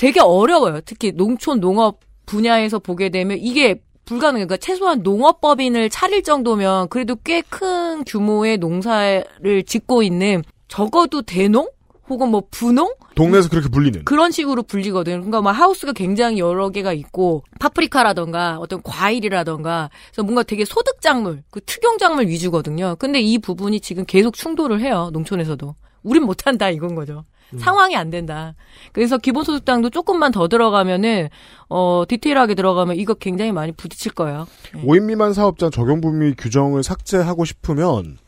되게 0.02 0.18
어려워요. 0.18 0.80
특히 0.84 1.12
농촌 1.12 1.60
농업 1.60 2.00
분야에서 2.26 2.80
보게 2.80 3.08
되면 3.08 3.38
이게 3.38 3.80
불가능해요. 4.04 4.48
그러니까 4.48 4.56
최소한 4.56 5.02
농업법인을 5.04 5.90
차릴 5.90 6.24
정도면 6.24 6.88
그래도 6.88 7.14
꽤 7.14 7.40
큰 7.48 8.02
규모의 8.02 8.58
농사를 8.58 9.62
짓고 9.64 10.02
있는 10.02 10.42
적어도 10.66 11.22
대농 11.22 11.68
혹은 12.08 12.30
뭐 12.30 12.42
분농 12.50 12.94
동네에서 13.14 13.48
그렇게 13.48 13.68
불리는. 13.68 14.04
그런 14.04 14.32
식으로 14.32 14.64
불리거든요. 14.64 15.18
그러니까 15.18 15.40
막 15.40 15.52
하우스가 15.52 15.92
굉장히 15.92 16.40
여러 16.40 16.70
개가 16.70 16.92
있고 16.94 17.44
파프리카라던가 17.60 18.58
어떤 18.58 18.82
과일이라던가 18.82 19.88
그래서 20.10 20.24
뭔가 20.24 20.42
되게 20.42 20.64
소득 20.64 21.00
작물, 21.00 21.44
그 21.52 21.60
특용 21.64 21.96
작물 21.98 22.26
위주거든요. 22.26 22.96
근데 22.98 23.20
이 23.20 23.38
부분이 23.38 23.78
지금 23.78 24.04
계속 24.04 24.34
충돌을 24.34 24.80
해요. 24.80 25.10
농촌에서도. 25.12 25.76
우린 26.02 26.24
못한다 26.24 26.70
이건 26.70 26.96
거죠. 26.96 27.24
상황이 27.58 27.96
안 27.96 28.10
된다. 28.10 28.54
그래서 28.92 29.18
기본소득당도 29.18 29.90
조금만 29.90 30.32
더 30.32 30.48
들어가면은 30.48 31.28
어 31.68 32.04
디테일하게 32.08 32.54
들어가면 32.54 32.96
이거 32.96 33.14
굉장히 33.14 33.52
많이 33.52 33.72
부딪힐 33.72 34.12
거예요. 34.12 34.46
네. 34.74 34.82
5인 34.82 35.02
미만 35.04 35.32
사업자 35.32 35.70
적용 35.70 36.00
범위 36.00 36.34
규정을 36.34 36.82
삭제하고 36.82 37.44
싶으면 37.44 38.18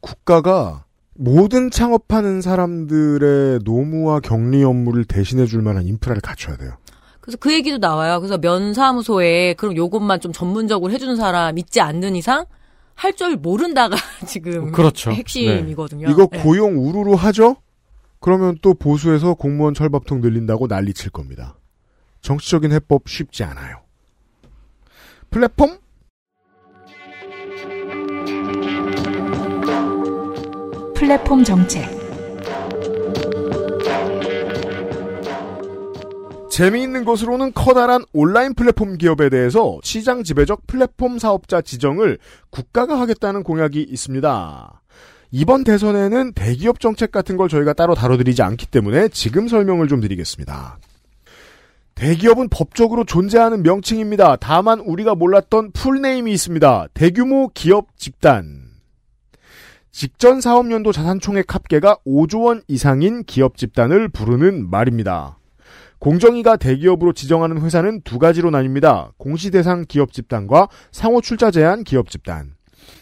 국가가 0.00 0.84
모든 1.14 1.70
창업하는 1.70 2.40
사람들의 2.40 3.60
노무와 3.64 4.20
격리 4.20 4.64
업무를 4.64 5.04
대신해 5.04 5.46
줄 5.46 5.62
만한 5.62 5.86
인프라를 5.86 6.22
갖춰야 6.22 6.56
돼요. 6.56 6.72
그래서 7.20 7.36
그 7.38 7.52
얘기도 7.52 7.78
나와요. 7.78 8.18
그래서 8.18 8.38
면사무소에 8.38 9.54
그럼 9.54 9.76
요것만 9.76 10.20
좀 10.20 10.32
전문적으로 10.32 10.92
해주는 10.92 11.14
사람 11.16 11.56
있지 11.58 11.80
않는 11.80 12.16
이상 12.16 12.46
할 12.94 13.12
줄 13.14 13.36
모른다가 13.36 13.96
지금 14.26 14.72
그렇죠. 14.72 15.10
핵심이거든요. 15.12 16.08
이거 16.10 16.26
네. 16.30 16.40
고용 16.42 16.78
우르르 16.78 17.12
하죠? 17.14 17.56
그러면 18.22 18.56
또 18.62 18.72
보수에서 18.72 19.34
공무원 19.34 19.74
철밥통 19.74 20.20
늘린다고 20.20 20.68
난리 20.68 20.94
칠 20.94 21.10
겁니다. 21.10 21.58
정치적인 22.20 22.70
해법 22.72 23.08
쉽지 23.08 23.42
않아요. 23.42 23.82
플랫폼? 25.28 25.76
플랫폼 30.94 31.42
정책, 31.42 31.84
재미있는 36.48 37.04
것으로는 37.04 37.54
커다란 37.54 38.04
온라인 38.12 38.54
플랫폼 38.54 38.98
기업에 38.98 39.30
대해서 39.30 39.80
시장 39.82 40.22
지배적 40.22 40.68
플랫폼 40.68 41.18
사업자 41.18 41.60
지정을 41.60 42.18
국가가 42.50 43.00
하겠다는 43.00 43.42
공약이 43.42 43.82
있습니다. 43.82 44.81
이번 45.34 45.64
대선에는 45.64 46.34
대기업 46.34 46.78
정책 46.78 47.10
같은 47.10 47.38
걸 47.38 47.48
저희가 47.48 47.72
따로 47.72 47.94
다뤄드리지 47.94 48.42
않기 48.42 48.66
때문에 48.66 49.08
지금 49.08 49.48
설명을 49.48 49.88
좀 49.88 50.02
드리겠습니다. 50.02 50.78
대기업은 51.94 52.50
법적으로 52.50 53.04
존재하는 53.04 53.62
명칭입니다. 53.62 54.36
다만 54.36 54.80
우리가 54.80 55.14
몰랐던 55.14 55.72
풀네임이 55.72 56.30
있습니다. 56.32 56.88
대규모 56.92 57.48
기업 57.54 57.96
집단. 57.96 58.60
직전 59.90 60.42
사업연도 60.42 60.92
자산총액 60.92 61.54
합계가 61.54 61.96
5조 62.06 62.44
원 62.44 62.62
이상인 62.68 63.24
기업 63.24 63.56
집단을 63.56 64.08
부르는 64.08 64.68
말입니다. 64.68 65.38
공정위가 65.98 66.56
대기업으로 66.56 67.14
지정하는 67.14 67.62
회사는 67.62 68.02
두 68.02 68.18
가지로 68.18 68.50
나뉩니다. 68.50 69.12
공시대상 69.16 69.86
기업 69.88 70.12
집단과 70.12 70.68
상호 70.90 71.22
출자 71.22 71.50
제한 71.50 71.84
기업 71.84 72.10
집단. 72.10 72.54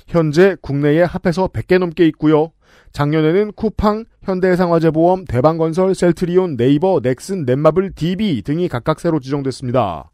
현재 0.06 0.56
국내에 0.60 1.02
합해서 1.02 1.48
100개 1.48 1.78
넘게 1.78 2.06
있고요. 2.08 2.52
작년에는 2.92 3.52
쿠팡, 3.52 4.04
현대해상화재보험, 4.22 5.24
대방건설, 5.26 5.94
셀트리온, 5.94 6.56
네이버, 6.56 7.00
넥슨, 7.00 7.44
넷마블, 7.44 7.92
DB 7.94 8.42
등이 8.42 8.68
각각 8.68 9.00
새로 9.00 9.20
지정됐습니다. 9.20 10.10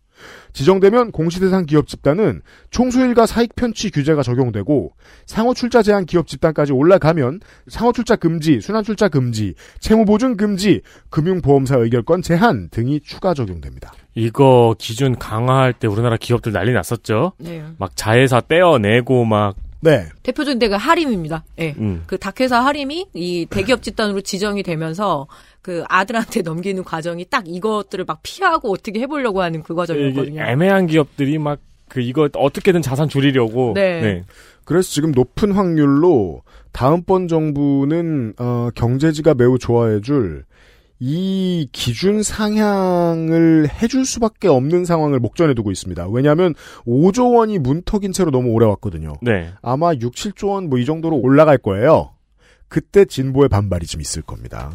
지정되면 0.53 1.13
공시대상 1.13 1.67
기업 1.67 1.87
집단은 1.87 2.41
총수일과 2.71 3.27
사익 3.27 3.55
편취 3.55 3.91
규제가 3.91 4.23
적용되고 4.23 4.93
상호 5.27 5.53
출자 5.53 5.83
제한 5.83 6.07
기업 6.07 6.27
집단까지 6.27 6.73
올라가면 6.73 7.41
상호 7.69 7.93
출자 7.93 8.17
금지, 8.17 8.61
순환 8.61 8.83
출자 8.83 9.09
금지, 9.09 9.55
채무 9.81 10.05
보증 10.05 10.37
금지, 10.37 10.81
금융보험사 11.11 11.77
의결권 11.77 12.23
제한 12.23 12.71
등이 12.71 13.01
추가 13.01 13.35
적용됩니다. 13.35 13.93
이거 14.17 14.75
기준 14.79 15.17
강화할 15.17 15.73
때 15.73 15.87
우리나라 15.87 16.17
기업들 16.17 16.51
난리 16.51 16.73
났었죠. 16.73 17.33
네. 17.39 17.63
막 17.79 17.95
자회사 17.95 18.41
떼어내고 18.41 19.25
막 19.25 19.55
네. 19.81 20.07
대표적인 20.25 20.59
데가 20.59 20.79
하림입니다. 20.79 21.45
예. 21.61 21.75
음. 21.79 22.03
그 22.07 22.19
닭회사 22.19 22.65
하림이 22.65 23.09
이 23.15 23.47
대기업 23.49 23.83
집단으로 23.83 24.23
지정이 24.23 24.63
되면서 24.65 25.29
그 25.63 25.85
아들한테 25.89 26.43
넘기는 26.43 26.83
과정이 26.83 27.27
딱 27.27 27.45
이것들을 27.47 28.05
막 28.07 28.21
피하고 28.23 28.73
어떻게 28.73 28.99
해보려고 29.01 29.43
하는 29.43 29.63
그 29.63 29.75
이게 29.75 29.77
과정이었거든요. 29.77 30.43
애매한 30.43 30.87
기업들이 30.87 31.39
막 31.39 31.61
그 31.89 32.01
이거 32.01 32.29
어떻게든 32.35 32.83
자산 32.83 33.09
줄이려고 33.09 33.73
네. 33.75 34.25
그래서 34.65 34.91
지금 34.91 35.13
높은 35.13 35.53
확률로 35.53 36.43
다음번 36.73 37.29
정부는 37.29 38.35
어, 38.39 38.69
경제지가 38.75 39.35
매우 39.35 39.59
좋아해줄 39.59 40.45
이 40.99 41.69
기준 41.73 42.23
상향을 42.23 43.69
해줄 43.83 44.05
수밖에 44.07 44.49
없는 44.49 44.85
상황을 44.85 45.19
목전에 45.21 45.55
두고 45.55 45.71
있습니다. 45.71 46.09
왜냐하면 46.09 46.55
5조 46.87 47.35
원이 47.37 47.59
문턱인 47.59 48.13
채로 48.13 48.31
너무 48.31 48.51
오래 48.51 48.67
왔거든요. 48.67 49.15
네. 49.23 49.53
아마 49.63 49.93
6, 49.95 50.15
7조 50.15 50.49
원 50.49 50.69
뭐 50.69 50.79
이 50.79 50.85
정도로 50.87 51.17
올라갈 51.19 51.59
거예요. 51.59 52.13
그때 52.69 53.05
진보의 53.05 53.49
반발이 53.49 53.87
좀 53.87 54.01
있을 54.01 54.23
겁니다. 54.23 54.73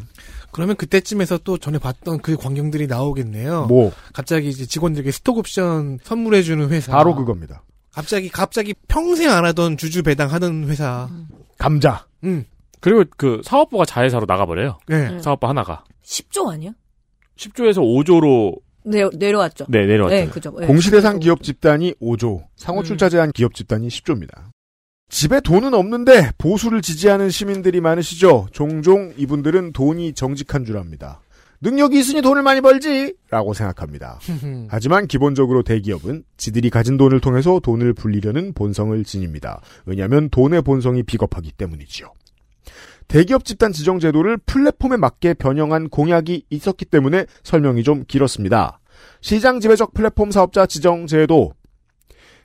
그러면 0.51 0.75
그때쯤에서 0.75 1.39
또 1.39 1.57
전에 1.57 1.77
봤던 1.79 2.19
그 2.19 2.35
광경들이 2.37 2.87
나오겠네요. 2.87 3.65
뭐 3.67 3.91
갑자기 4.13 4.49
이제 4.49 4.65
직원들에게 4.65 5.09
스톡 5.11 5.37
옵션 5.39 5.99
선물해 6.03 6.43
주는 6.43 6.69
회사. 6.69 6.91
바로 6.91 7.15
그겁니다. 7.15 7.63
갑자기 7.93 8.29
갑자기 8.29 8.73
평생 8.87 9.29
안 9.31 9.43
하던 9.45 9.77
주주 9.77 10.03
배당 10.03 10.31
하는 10.31 10.67
회사. 10.69 11.09
감자. 11.57 12.05
음. 12.23 12.45
그리고 12.79 13.03
그 13.17 13.41
사업부가 13.43 13.85
자회사로 13.85 14.25
나가버려요. 14.27 14.79
네. 14.87 15.19
사업부 15.19 15.47
하나가 15.47 15.83
10조 16.03 16.49
아니야? 16.49 16.73
10조에서 17.37 17.77
5조로 17.77 18.59
내, 18.83 19.07
내려왔죠. 19.13 19.65
네 19.69 19.85
내려왔죠. 19.85 20.15
네, 20.15 20.27
그죠. 20.27 20.55
네. 20.59 20.67
공시대상 20.67 21.19
기업 21.19 21.43
집단이 21.43 21.93
5조, 22.01 22.45
상호 22.55 22.79
음. 22.79 22.83
출자 22.83 23.09
제한 23.09 23.31
기업 23.31 23.53
집단이 23.53 23.87
10조입니다. 23.87 24.51
집에 25.09 25.41
돈은 25.41 25.73
없는데 25.73 26.31
보수를 26.37 26.81
지지하는 26.81 27.29
시민들이 27.29 27.81
많으시죠. 27.81 28.47
종종 28.51 29.13
이분들은 29.17 29.73
돈이 29.73 30.13
정직한 30.13 30.63
줄 30.65 30.77
압니다. 30.77 31.21
능력이 31.63 31.99
있으니 31.99 32.21
돈을 32.21 32.41
많이 32.41 32.59
벌지! 32.61 33.13
라고 33.29 33.53
생각합니다. 33.53 34.19
하지만 34.69 35.05
기본적으로 35.07 35.61
대기업은 35.61 36.23
지들이 36.37 36.71
가진 36.71 36.97
돈을 36.97 37.19
통해서 37.19 37.59
돈을 37.59 37.93
불리려는 37.93 38.53
본성을 38.53 39.03
지닙니다. 39.03 39.61
왜냐하면 39.85 40.29
돈의 40.29 40.63
본성이 40.63 41.03
비겁하기 41.03 41.51
때문이지요. 41.51 42.11
대기업 43.11 43.43
집단 43.43 43.73
지정 43.73 43.99
제도를 43.99 44.37
플랫폼에 44.37 44.95
맞게 44.95 45.33
변형한 45.33 45.89
공약이 45.89 46.45
있었기 46.49 46.85
때문에 46.85 47.25
설명이 47.43 47.83
좀 47.83 48.05
길었습니다. 48.07 48.79
시장 49.19 49.59
지배적 49.59 49.93
플랫폼 49.93 50.31
사업자 50.31 50.65
지정 50.65 51.07
제도. 51.07 51.51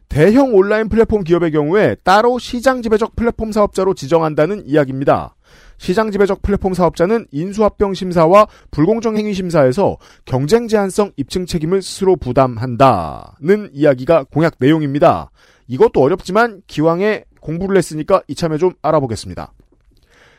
대형 0.09 0.57
온라인 0.57 0.88
플랫폼 0.88 1.22
기업의 1.22 1.52
경우에 1.52 1.94
따로 2.02 2.40
시장 2.40 2.83
지배적 2.83 3.14
플랫폼 3.14 3.52
사업자로 3.52 3.94
지정한다는 3.94 4.66
이야기입니다. 4.66 5.37
시장 5.79 6.11
지배적 6.11 6.42
플랫폼 6.42 6.74
사업자는 6.74 7.29
인수합병 7.31 7.94
심사와 7.94 8.48
불공정 8.72 9.16
행위 9.16 9.35
심사에서 9.35 9.98
경쟁 10.24 10.66
제한성 10.66 11.12
입증 11.16 11.46
책임을 11.46 11.81
스스로 11.81 12.16
부담한다는 12.16 13.70
이야기가 13.72 14.24
공약 14.33 14.57
내용입니다. 14.59 15.31
이것도 15.68 16.00
어렵지만 16.02 16.62
기왕에 16.66 17.22
공부를 17.40 17.76
했으니까 17.76 18.22
이참에 18.26 18.59
좀 18.59 18.72
알아보겠습니다. 18.83 19.52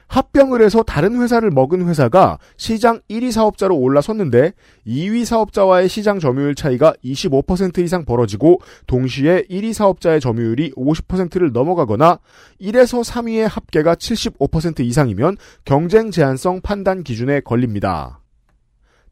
합병을 0.07 0.61
해서 0.61 0.83
다른 0.83 1.21
회사를 1.21 1.51
먹은 1.51 1.87
회사가 1.87 2.39
시장 2.55 3.01
1위 3.09 3.31
사업자로 3.31 3.77
올라섰는데 3.77 4.53
2위 4.87 5.25
사업자와의 5.25 5.89
시장 5.89 6.19
점유율 6.19 6.55
차이가 6.55 6.93
25% 7.03 7.79
이상 7.79 8.05
벌어지고 8.05 8.59
동시에 8.87 9.43
1위 9.49 9.73
사업자의 9.73 10.21
점유율이 10.21 10.71
50%를 10.71 11.51
넘어가거나 11.51 12.19
1에서 12.61 13.03
3위의 13.03 13.47
합계가 13.49 13.95
75% 13.95 14.79
이상이면 14.79 15.37
경쟁 15.65 16.11
제한성 16.11 16.61
판단 16.61 17.03
기준에 17.03 17.41
걸립니다. 17.41 18.21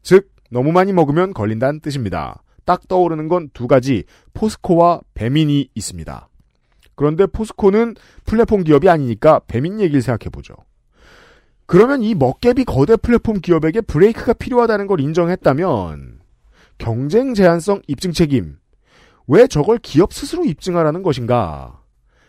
즉 0.02 0.30
너무 0.50 0.72
많이 0.72 0.92
먹으면 0.92 1.34
걸린다는 1.34 1.80
뜻입니다. 1.80 2.42
딱 2.64 2.88
떠오르는 2.88 3.28
건 3.28 3.48
두 3.52 3.66
가지 3.68 4.04
포스코와 4.34 5.00
배민이 5.14 5.68
있습니다. 5.74 6.28
그런데 6.94 7.26
포스코는 7.26 7.94
플랫폼 8.24 8.64
기업이 8.64 8.88
아니니까 8.88 9.40
배민 9.46 9.80
얘기를 9.80 10.02
생각해 10.02 10.30
보죠. 10.30 10.54
그러면 11.66 12.02
이 12.02 12.14
먹개비 12.14 12.64
거대 12.64 12.96
플랫폼 12.96 13.40
기업에게 13.40 13.80
브레이크가 13.80 14.34
필요하다는 14.34 14.86
걸 14.86 15.00
인정했다면 15.00 16.20
경쟁 16.78 17.34
제한성 17.34 17.82
입증 17.88 18.12
책임 18.12 18.56
왜 19.26 19.46
저걸 19.46 19.78
기업 19.78 20.12
스스로 20.12 20.44
입증하라는 20.44 21.02
것인가? 21.02 21.80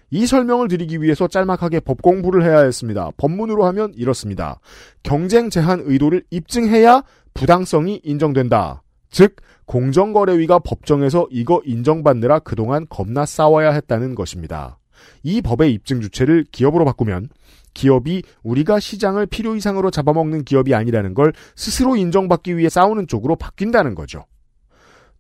이 0.10 0.26
설명을 0.26 0.70
드리기 0.70 1.02
위해서 1.02 1.28
짤막하게 1.28 1.82
법 1.82 2.02
공부를 2.02 2.44
해야 2.44 2.60
했습니다. 2.60 3.12
법문으로 3.18 3.66
하면 3.66 3.94
이렇습니다. 3.96 4.60
경쟁 5.04 5.50
제한 5.50 5.82
의도를 5.84 6.24
입증해야 6.32 7.04
부당성이 7.34 8.02
인정된다. 8.04 8.84
즉 9.10 9.36
공정거래위가 9.66 10.60
법정에서 10.60 11.28
이거 11.30 11.62
인정받느라 11.66 12.40
그동안 12.40 12.88
겁나 12.90 13.26
싸워야 13.26 13.72
했다는 13.72 14.16
것입니다. 14.16 14.80
이 15.24 15.42
법의 15.42 15.74
입증 15.74 16.02
주체를 16.02 16.46
기업으로 16.52 16.86
바꾸면 16.86 17.30
기업이 17.78 18.24
우리가 18.42 18.80
시장을 18.80 19.28
필요 19.28 19.56
이상으로 19.56 19.92
잡아먹는 19.92 20.44
기업이 20.44 20.74
아니라는 20.74 21.14
걸 21.14 21.32
스스로 21.56 21.96
인정받기 21.96 22.58
위해 22.58 22.70
싸우는 22.70 23.08
쪽으로 23.08 23.36
바뀐다는 23.36 23.94
거죠. 23.94 24.26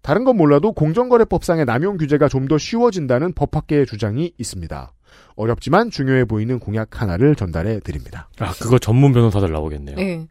다른 0.01 0.23
건 0.23 0.37
몰라도 0.37 0.71
공정거래법상의 0.73 1.65
남용 1.65 1.97
규제가 1.97 2.27
좀 2.29 2.47
더 2.47 2.57
쉬워진다는 2.57 3.33
법학계의 3.33 3.85
주장이 3.85 4.31
있습니다. 4.37 4.93
어렵지만 5.35 5.91
중요해 5.91 6.25
보이는 6.25 6.59
공약 6.59 7.01
하나를 7.01 7.35
전달해 7.35 7.79
드립니다. 7.81 8.29
아, 8.39 8.53
그거 8.59 8.79
전문 8.79 9.11
변호사들 9.13 9.51
나오겠네요. 9.51 9.95
네. 9.97 10.27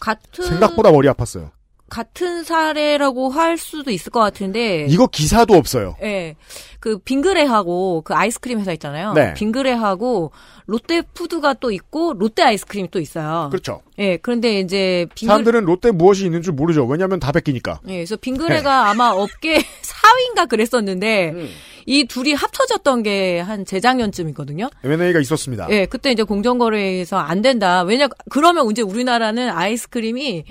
같은 0.00 0.44
생각보다 0.44 0.92
머리 0.92 1.08
아팠어요. 1.08 1.50
같은 1.94 2.42
사례라고 2.42 3.28
할 3.30 3.56
수도 3.56 3.92
있을 3.92 4.10
것 4.10 4.18
같은데 4.18 4.84
이거 4.88 5.06
기사도 5.06 5.54
없어요. 5.54 5.94
예. 6.02 6.34
그 6.80 6.98
빙그레하고 6.98 8.02
그 8.04 8.14
아이스크림 8.14 8.58
회사 8.58 8.72
있잖아요. 8.72 9.12
네. 9.12 9.32
빙그레하고 9.34 10.32
롯데푸드가 10.66 11.54
또 11.54 11.70
있고 11.70 12.12
롯데 12.14 12.42
아이스크림이 12.42 12.90
또 12.90 12.98
있어요. 12.98 13.46
그렇죠. 13.52 13.80
예. 14.00 14.16
그런데 14.16 14.58
이제 14.58 15.06
빙그레 15.14 15.28
사람들은 15.28 15.64
롯데 15.66 15.92
무엇이 15.92 16.24
있는 16.24 16.42
줄 16.42 16.54
모르죠. 16.54 16.84
왜냐하면 16.84 17.20
다 17.20 17.30
뺏기니까. 17.30 17.78
예, 17.86 17.94
그래서 17.98 18.16
빙그레가 18.16 18.84
네. 18.84 18.90
아마 18.90 19.10
업계 19.10 19.58
4위인가 19.86 20.48
그랬었는데 20.48 21.30
음. 21.30 21.48
이 21.86 22.06
둘이 22.06 22.32
합쳐졌던 22.32 23.04
게 23.04 23.40
한 23.40 23.64
재작년쯤이거든요. 23.64 24.68
M&A가 24.82 25.20
있었습니다. 25.20 25.68
예, 25.70 25.86
그때 25.86 26.10
이제 26.10 26.24
공정거래에서 26.24 27.18
안 27.18 27.40
된다. 27.40 27.82
왜냐 27.82 28.08
그러면 28.30 28.68
이제 28.72 28.82
우리나라는 28.82 29.48
아이스크림이 29.50 30.44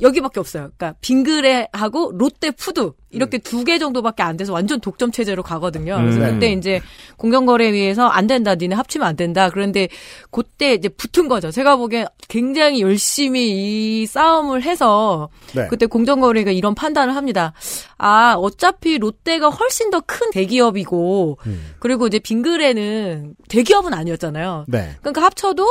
여기밖에 0.00 0.40
없어요. 0.40 0.70
그러니까 0.76 0.94
빙그레하고 1.00 2.12
롯데푸드 2.14 2.92
이렇게 3.10 3.38
두개 3.38 3.78
정도밖에 3.78 4.22
안 4.22 4.36
돼서 4.36 4.52
완전 4.52 4.80
독점 4.80 5.10
체제로 5.10 5.42
가거든요. 5.42 5.96
그래서 5.96 6.20
음. 6.20 6.34
그때 6.34 6.52
이제 6.52 6.80
공정거래위에서 7.16 8.06
안 8.06 8.26
된다, 8.26 8.54
니네 8.54 8.74
합치면 8.74 9.06
안 9.06 9.16
된다. 9.16 9.48
그런데 9.50 9.88
그때 10.30 10.74
이제 10.74 10.88
붙은 10.88 11.28
거죠. 11.28 11.50
제가 11.50 11.76
보기엔 11.76 12.06
굉장히 12.28 12.82
열심히 12.82 14.02
이 14.02 14.06
싸움을 14.06 14.62
해서 14.62 15.28
네. 15.54 15.66
그때 15.68 15.86
공정거래가 15.86 16.50
이런 16.50 16.74
판단을 16.74 17.16
합니다. 17.16 17.52
아, 17.96 18.34
어차피 18.36 18.98
롯데가 18.98 19.48
훨씬 19.48 19.90
더 19.90 20.00
큰 20.06 20.30
대기업이고 20.30 21.38
음. 21.46 21.74
그리고 21.80 22.06
이제 22.06 22.18
빙그레는 22.18 23.34
대기업은 23.48 23.92
아니었잖아요. 23.92 24.64
네. 24.68 24.94
그러니까 25.00 25.22
합쳐도 25.22 25.66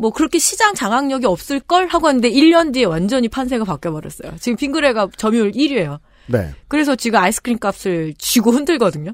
뭐 0.00 0.10
그렇게 0.10 0.38
시장 0.38 0.74
장악력이 0.74 1.26
없을 1.26 1.60
걸 1.60 1.86
하고 1.86 2.08
했는데 2.08 2.30
1년 2.30 2.72
뒤에 2.72 2.84
완전히 2.84 3.28
판세가 3.28 3.64
바뀌어 3.64 3.92
버렸어요. 3.92 4.32
지금 4.40 4.56
빙그레가 4.56 5.08
점유율 5.16 5.52
1위예요. 5.52 5.98
네. 6.26 6.54
그래서 6.68 6.96
지금 6.96 7.20
아이스크림 7.20 7.58
값을 7.58 8.14
쥐고 8.16 8.50
흔들거든요. 8.50 9.12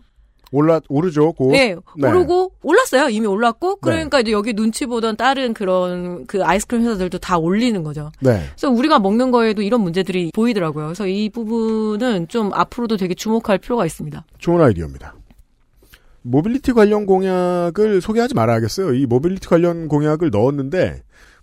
올라 0.53 0.81
오르죠. 0.89 1.33
고. 1.33 1.51
네, 1.51 1.75
네. 1.97 2.09
오르고 2.09 2.53
올랐어요. 2.63 3.09
이미 3.09 3.27
올랐고 3.27 3.77
그러니까 3.77 4.21
이제 4.21 4.31
여기 4.31 4.53
눈치 4.53 4.87
보던 4.87 5.17
다른 5.17 5.55
그런 5.55 6.25
그 6.27 6.45
아이스크림 6.45 6.85
회사들도 6.85 7.19
다 7.19 7.37
올리는 7.37 7.83
거죠. 7.83 8.13
네. 8.21 8.45
그래서 8.51 8.71
우리가 8.71 9.01
먹는 9.01 9.33
거에도 9.33 9.63
이런 9.63 9.81
문제들이 9.81 10.31
보이더라고요. 10.35 10.87
그래서 10.87 11.09
이 11.09 11.29
부분은 11.31 12.29
좀 12.29 12.53
앞으로도 12.55 12.97
되게 12.97 13.15
주목할 13.15 13.59
필요가 13.59 13.85
있습니다. 13.85 14.25
좋은 14.39 14.61
아이디어입니다. 14.61 15.15
모빌리티 16.27 16.73
관련 16.73 17.07
공약을 17.07 18.01
소개하지 18.01 18.35
말아야겠어요. 18.35 18.95
이 18.95 19.07
모빌리티 19.07 19.49
관련 19.49 19.89
공약을 19.89 20.31
넣었는데 20.31 21.03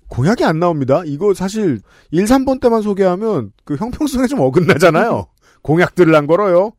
공약이 0.09 0.43
안 0.43 0.59
나옵니다. 0.59 1.03
이거 1.05 1.33
사실 1.33 1.79
1, 2.11 2.25
3번 2.25 2.59
때만 2.61 2.81
소개하면 2.81 3.51
그 3.63 3.75
형평성에 3.75 4.27
좀 4.27 4.41
어긋나잖아요. 4.41 5.27
공약들을 5.63 6.13
안 6.13 6.27
걸어요. 6.27 6.73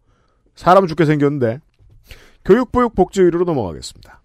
사람 0.55 0.87
죽게 0.87 1.05
생겼는데. 1.07 1.61
교육 2.45 2.71
보육 2.71 2.95
복지의료로 2.95 3.45
넘어가겠습니다. 3.45 4.21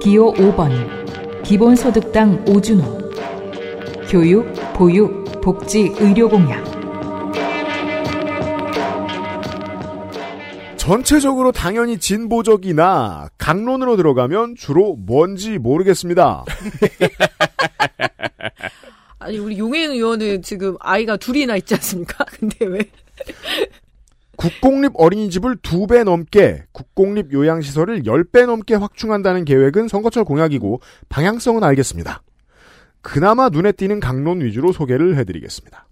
기호 0.00 0.32
5번 0.34 1.42
기본소득당 1.42 2.44
오준호 2.46 2.98
교육, 4.08 4.52
보육, 4.74 5.40
복지, 5.40 5.92
의료 5.98 6.28
공약 6.28 6.73
전체적으로 10.84 11.50
당연히 11.50 11.96
진보적이나 11.96 13.30
강론으로 13.38 13.96
들어가면 13.96 14.54
주로 14.54 14.96
뭔지 14.96 15.56
모르겠습니다. 15.56 16.44
아니 19.18 19.38
우리 19.38 19.58
용해인 19.58 19.92
의원은 19.92 20.42
지금 20.42 20.76
아이가 20.80 21.16
둘이나 21.16 21.56
있지 21.56 21.72
않습니까? 21.76 22.26
근데 22.38 22.66
왜? 22.66 22.80
국공립 24.36 24.92
어린이집을 24.96 25.56
두 25.62 25.86
배 25.86 26.04
넘게, 26.04 26.64
국공립 26.72 27.32
요양시설을 27.32 28.02
10배 28.02 28.44
넘게 28.44 28.74
확충한다는 28.74 29.46
계획은 29.46 29.88
선거철 29.88 30.24
공약이고 30.24 30.82
방향성은 31.08 31.64
알겠습니다. 31.64 32.22
그나마 33.00 33.48
눈에 33.48 33.72
띄는 33.72 34.00
강론 34.00 34.42
위주로 34.42 34.72
소개를 34.72 35.16
해드리겠습니다. 35.16 35.88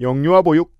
영유아 0.00 0.42
보육, 0.42 0.72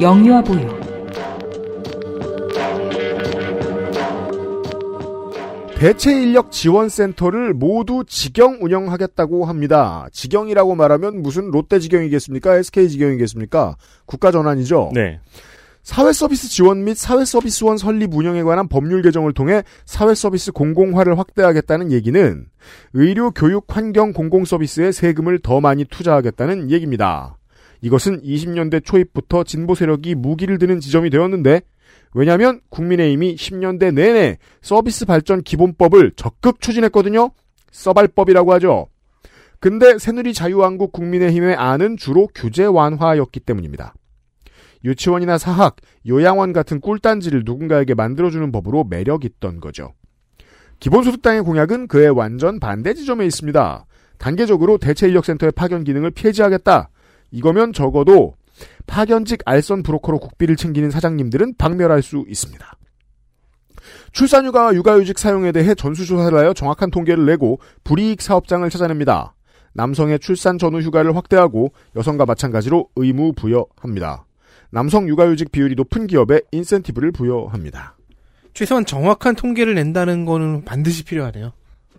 영유아 0.00 0.42
보육 0.42 0.78
대체 5.74 6.22
인력 6.22 6.52
지원 6.52 6.88
센터를 6.88 7.52
모두 7.52 8.04
직영 8.06 8.58
운영하겠다고 8.60 9.44
합니다. 9.44 10.06
직영이라고 10.12 10.74
말하면 10.76 11.22
무슨 11.22 11.50
롯데 11.50 11.80
직영이겠습니까? 11.80 12.58
SK 12.58 12.88
직영이겠습니까? 12.90 13.76
국가 14.06 14.30
전환이죠. 14.30 14.90
네. 14.94 15.20
사회 15.82 16.12
서비스 16.12 16.48
지원 16.48 16.84
및 16.84 16.96
사회 16.96 17.24
서비스원 17.24 17.78
설립 17.78 18.14
운영에 18.14 18.42
관한 18.42 18.68
법률 18.68 19.02
개정을 19.02 19.32
통해 19.32 19.62
사회 19.86 20.14
서비스 20.14 20.52
공공화를 20.52 21.18
확대하겠다는 21.18 21.92
얘기는 21.92 22.44
의료, 22.92 23.30
교육, 23.30 23.64
환경, 23.68 24.12
공공 24.12 24.44
서비스에 24.44 24.92
세금을 24.92 25.38
더 25.38 25.60
많이 25.60 25.84
투자하겠다는 25.84 26.70
얘기입니다. 26.70 27.37
이것은 27.80 28.22
20년대 28.22 28.84
초입부터 28.84 29.44
진보 29.44 29.74
세력이 29.74 30.14
무기를 30.14 30.58
드는 30.58 30.80
지점이 30.80 31.10
되었는데 31.10 31.62
왜냐하면 32.14 32.60
국민의힘이 32.70 33.36
10년대 33.36 33.94
내내 33.94 34.38
서비스 34.62 35.06
발전 35.06 35.42
기본법을 35.42 36.12
적극 36.16 36.60
추진했거든요. 36.60 37.30
써발법이라고 37.70 38.52
하죠. 38.54 38.86
근데 39.60 39.98
새누리 39.98 40.34
자유한국 40.34 40.92
국민의힘의 40.92 41.56
안은 41.56 41.96
주로 41.96 42.28
규제 42.34 42.64
완화였기 42.64 43.40
때문입니다. 43.40 43.94
유치원이나 44.84 45.38
사학, 45.38 45.76
요양원 46.06 46.52
같은 46.52 46.80
꿀단지를 46.80 47.42
누군가에게 47.44 47.94
만들어주는 47.94 48.52
법으로 48.52 48.84
매력 48.84 49.24
있던 49.24 49.60
거죠. 49.60 49.94
기본소득당의 50.78 51.42
공약은 51.42 51.88
그에 51.88 52.06
완전 52.06 52.60
반대 52.60 52.94
지점에 52.94 53.26
있습니다. 53.26 53.86
단계적으로 54.18 54.78
대체인력센터의 54.78 55.52
파견 55.52 55.82
기능을 55.82 56.12
폐지하겠다. 56.12 56.90
이거면 57.30 57.72
적어도 57.72 58.34
파견직 58.86 59.40
알선 59.44 59.82
브로커로 59.82 60.18
국비를 60.18 60.56
챙기는 60.56 60.90
사장님들은 60.90 61.54
박멸할 61.58 62.02
수 62.02 62.24
있습니다. 62.28 62.66
출산휴가와 64.12 64.74
육아휴직 64.74 65.18
사용에 65.18 65.52
대해 65.52 65.74
전수조사를 65.74 66.36
하여 66.36 66.52
정확한 66.52 66.90
통계를 66.90 67.26
내고 67.26 67.60
불이익 67.84 68.22
사업장을 68.22 68.68
찾아냅니다. 68.68 69.34
남성의 69.74 70.18
출산 70.18 70.58
전후 70.58 70.80
휴가를 70.80 71.14
확대하고 71.14 71.72
여성과 71.94 72.26
마찬가지로 72.26 72.88
의무 72.96 73.32
부여합니다. 73.34 74.24
남성 74.70 75.08
육아휴직 75.08 75.52
비율이 75.52 75.74
높은 75.76 76.06
기업에 76.06 76.40
인센티브를 76.50 77.12
부여합니다. 77.12 77.96
최소한 78.54 78.84
정확한 78.84 79.36
통계를 79.36 79.74
낸다는 79.74 80.24
거는 80.24 80.64
반드시 80.64 81.04
필요하네요. 81.04 81.52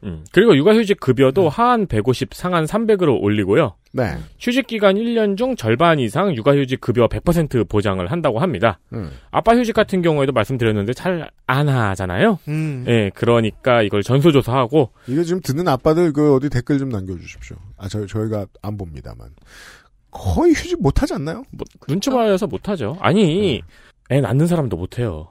음. 0.04 0.24
그리고 0.32 0.56
육아휴직 0.56 1.00
급여도 1.00 1.50
하한 1.50 1.88
150, 1.88 2.34
상한 2.34 2.66
300으로 2.66 3.22
올리고요. 3.22 3.76
네. 3.92 4.18
휴직기간 4.40 4.96
1년 4.96 5.36
중 5.38 5.56
절반 5.56 6.00
이상 6.00 6.36
육아휴직 6.36 6.80
급여 6.80 7.08
100% 7.08 7.68
보장을 7.68 8.06
한다고 8.10 8.40
합니다. 8.40 8.80
음. 8.94 9.12
아빠 9.32 9.56
휴직 9.56 9.74
같은 9.74 10.02
경우에도 10.02 10.32
말씀드렸는데 10.32 10.94
잘 10.94 11.30
안 11.50 11.68
하잖아요. 11.68 12.38
음. 12.48 12.86
예, 12.88 13.10
그러니까 13.16 13.82
이걸 13.82 14.04
전수조사하고 14.04 14.92
이거 15.08 15.24
지금 15.24 15.42
듣는 15.42 15.68
아빠들 15.68 16.14
그 16.14 16.36
어디 16.36 16.48
댓글 16.48 16.78
좀 16.78 16.90
남겨주십시오. 16.90 17.58
아, 17.76 17.88
저, 17.88 18.06
저희가 18.06 18.46
안 18.62 18.78
봅니다만. 18.78 19.30
거의 20.12 20.54
휴직 20.54 20.80
못 20.80 21.02
하지 21.02 21.16
않나요? 21.16 21.44
뭐 21.50 21.66
눈치 21.88 22.12
봐서 22.12 22.46
못 22.46 22.70
하죠. 22.70 22.98
아니, 23.00 23.64
애 24.12 24.22
낳는 24.22 24.46
사람도 24.46 24.78
못 24.78 25.00
해요. 25.00 25.28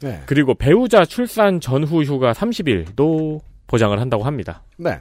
네. 0.00 0.22
그리고 0.24 0.54
배우자 0.54 1.04
출산 1.04 1.60
전후 1.60 2.02
휴가 2.04 2.32
30일도 2.32 3.40
보장을 3.70 3.98
한다고 4.00 4.24
합니다. 4.24 4.64
네. 4.76 4.98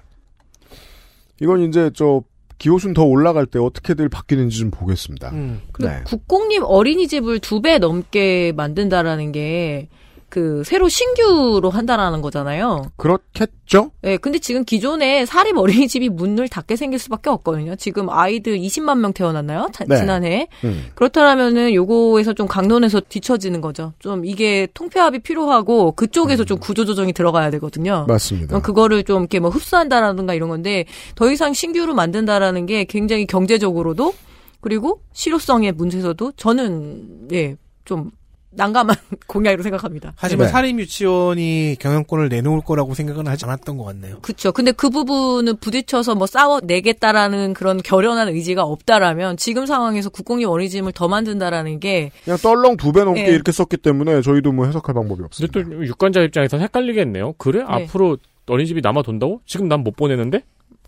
이건 1.41 1.61
이제 1.67 1.89
저 1.95 2.21
기호순 2.59 2.93
더 2.93 3.03
올라갈 3.03 3.45
때 3.47 3.57
어떻게들 3.57 4.09
바뀌는지 4.09 4.59
좀 4.59 4.69
보겠습니다. 4.69 5.29
음. 5.31 5.61
네. 5.79 6.01
국공립 6.05 6.61
어린이집을 6.63 7.39
두 7.39 7.61
배 7.61 7.79
넘게 7.79 8.53
만든다라는 8.55 9.31
게 9.31 9.89
그 10.29 10.63
새로 10.65 10.87
신규로 10.89 11.69
한다라는 11.69 12.21
거잖아요. 12.21 12.83
그렇겠죠? 12.97 13.91
네, 14.01 14.17
근데 14.17 14.39
지금 14.39 14.63
기존에 14.63 15.25
사립 15.25 15.57
어린이집이 15.57 16.09
문을 16.09 16.47
닫게 16.49 16.75
생길 16.75 16.99
수밖에 16.99 17.29
없거든요. 17.29 17.75
지금 17.75 18.09
아이들 18.09 18.57
20만 18.57 18.99
명 18.99 19.13
태어났나요? 19.13 19.69
자- 19.73 19.85
네. 19.87 19.97
지난해. 19.97 20.47
음. 20.63 20.85
그렇다면은 20.95 21.73
요거에서 21.73 22.33
좀 22.33 22.47
강론에서 22.47 23.01
뒤처지는 23.01 23.61
거죠. 23.61 23.93
좀 23.99 24.25
이게 24.25 24.67
통폐합이 24.73 25.19
필요하고 25.19 25.93
그쪽에서 25.93 26.43
좀 26.45 26.59
구조조정이 26.59 27.13
들어가야 27.13 27.49
되거든요. 27.51 28.05
맞습니다. 28.07 28.59
그거를 28.61 29.03
좀 29.03 29.21
이렇게 29.23 29.39
뭐 29.39 29.49
흡수한다라든가 29.49 30.33
이런 30.33 30.49
건데 30.49 30.85
더 31.15 31.31
이상 31.31 31.53
신규로 31.53 31.93
만든다라는 31.95 32.65
게 32.65 32.85
굉장히 32.85 33.25
경제적으로도 33.25 34.13
그리고 34.61 35.01
실효성의 35.13 35.71
문제에서도 35.73 36.33
저는 36.35 37.29
예 37.31 37.55
좀 37.85 38.11
난감한 38.51 38.95
공약이라고 39.27 39.61
생각합니다. 39.63 40.13
하지만 40.15 40.47
네. 40.47 40.51
사립 40.51 40.79
유치원이 40.79 41.77
경영권을 41.79 42.29
내놓을 42.29 42.61
거라고 42.61 42.93
생각은 42.93 43.27
하지 43.27 43.45
않았던 43.45 43.77
것 43.77 43.83
같네요. 43.85 44.19
그렇죠. 44.21 44.51
근데 44.51 44.71
그 44.71 44.89
부분은 44.89 45.57
부딪혀서 45.57 46.15
뭐 46.15 46.25
싸워 46.27 46.59
내겠다라는 46.63 47.53
그런 47.53 47.77
결연한 47.77 48.27
의지가 48.29 48.63
없다라면 48.63 49.37
지금 49.37 49.65
상황에서 49.65 50.09
국공립 50.09 50.47
어린이집을 50.49 50.91
더 50.93 51.07
만든다라는 51.07 51.79
게 51.79 52.11
그냥 52.23 52.37
떨렁 52.39 52.77
두 52.77 52.91
배 52.91 53.03
넘게 53.03 53.23
네. 53.23 53.29
이렇게 53.31 53.51
썼기 53.51 53.77
때문에 53.77 54.21
저희도 54.21 54.51
뭐 54.51 54.65
해석할 54.65 54.95
방법이 54.95 55.21
근데 55.21 55.25
없습니다. 55.25 55.59
또 55.77 55.85
유권자 55.85 56.21
입장에서 56.21 56.57
헷갈리겠네요. 56.57 57.33
그래? 57.33 57.63
앞으로 57.65 58.17
어린이집이 58.47 58.81
남아 58.81 59.03
돈다고? 59.03 59.41
지금 59.45 59.67
난 59.67 59.83
못 59.83 59.95
보내는데? 59.95 60.41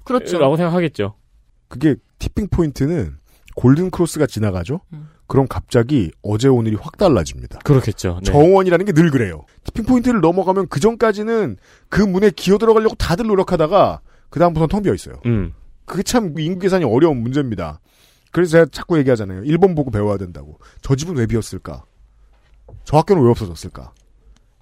그렇죠. 0.03 0.39
라고 0.39 0.57
생각하겠죠. 0.57 1.14
그게 1.68 1.95
티핑 2.18 2.47
포인트는 2.49 3.18
골든 3.55 3.91
크로스가 3.91 4.26
지나가죠. 4.26 4.82
음. 4.93 5.09
그럼 5.32 5.48
갑자기 5.48 6.12
어제 6.22 6.50
오늘이 6.50 6.76
확 6.76 6.98
달라집니다. 6.98 7.60
그렇겠죠. 7.60 8.20
네. 8.22 8.30
정원이라는 8.30 8.86
게 8.86 8.92
늘 8.92 9.10
그래요. 9.12 9.46
티핑 9.64 9.86
포인트를 9.86 10.20
넘어가면 10.20 10.68
그 10.68 10.82
전까지는 10.82 11.56
그 11.88 12.02
문에 12.02 12.32
기어 12.32 12.58
들어가려고 12.58 12.96
다들 12.96 13.28
노력하다가 13.28 14.02
그 14.30 14.40
다음부터는 14.42 14.68
텅 14.68 14.82
비어 14.84 14.94
있어요. 14.94 15.16
음. 15.26 15.54
그게 15.86 16.04
참 16.04 16.38
인구 16.38 16.60
계산이 16.60 16.84
어려운 16.84 17.24
문제입니다. 17.24 17.80
그래서 18.34 18.52
제가 18.52 18.66
자꾸 18.74 18.98
얘기하잖아요. 18.98 19.46
일본 19.46 19.74
보고 19.74 19.90
배워야 19.90 20.18
된다고. 20.18 20.60
저 20.82 20.96
집은 20.98 21.16
왜 21.16 21.26
비었을까? 21.28 21.86
저 22.84 22.98
학교는 22.98 23.24
왜 23.24 23.30
없어졌을까? 23.30 23.94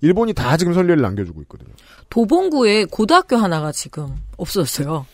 일본이 0.01 0.33
다 0.33 0.55
지금 0.55 0.73
선례를 0.75 1.01
남겨주고 1.01 1.41
있거든요. 1.43 1.73
도봉구에 2.11 2.85
고등학교 2.85 3.37
하나가 3.37 3.71
지금 3.71 4.15
없어졌어요. 4.37 5.07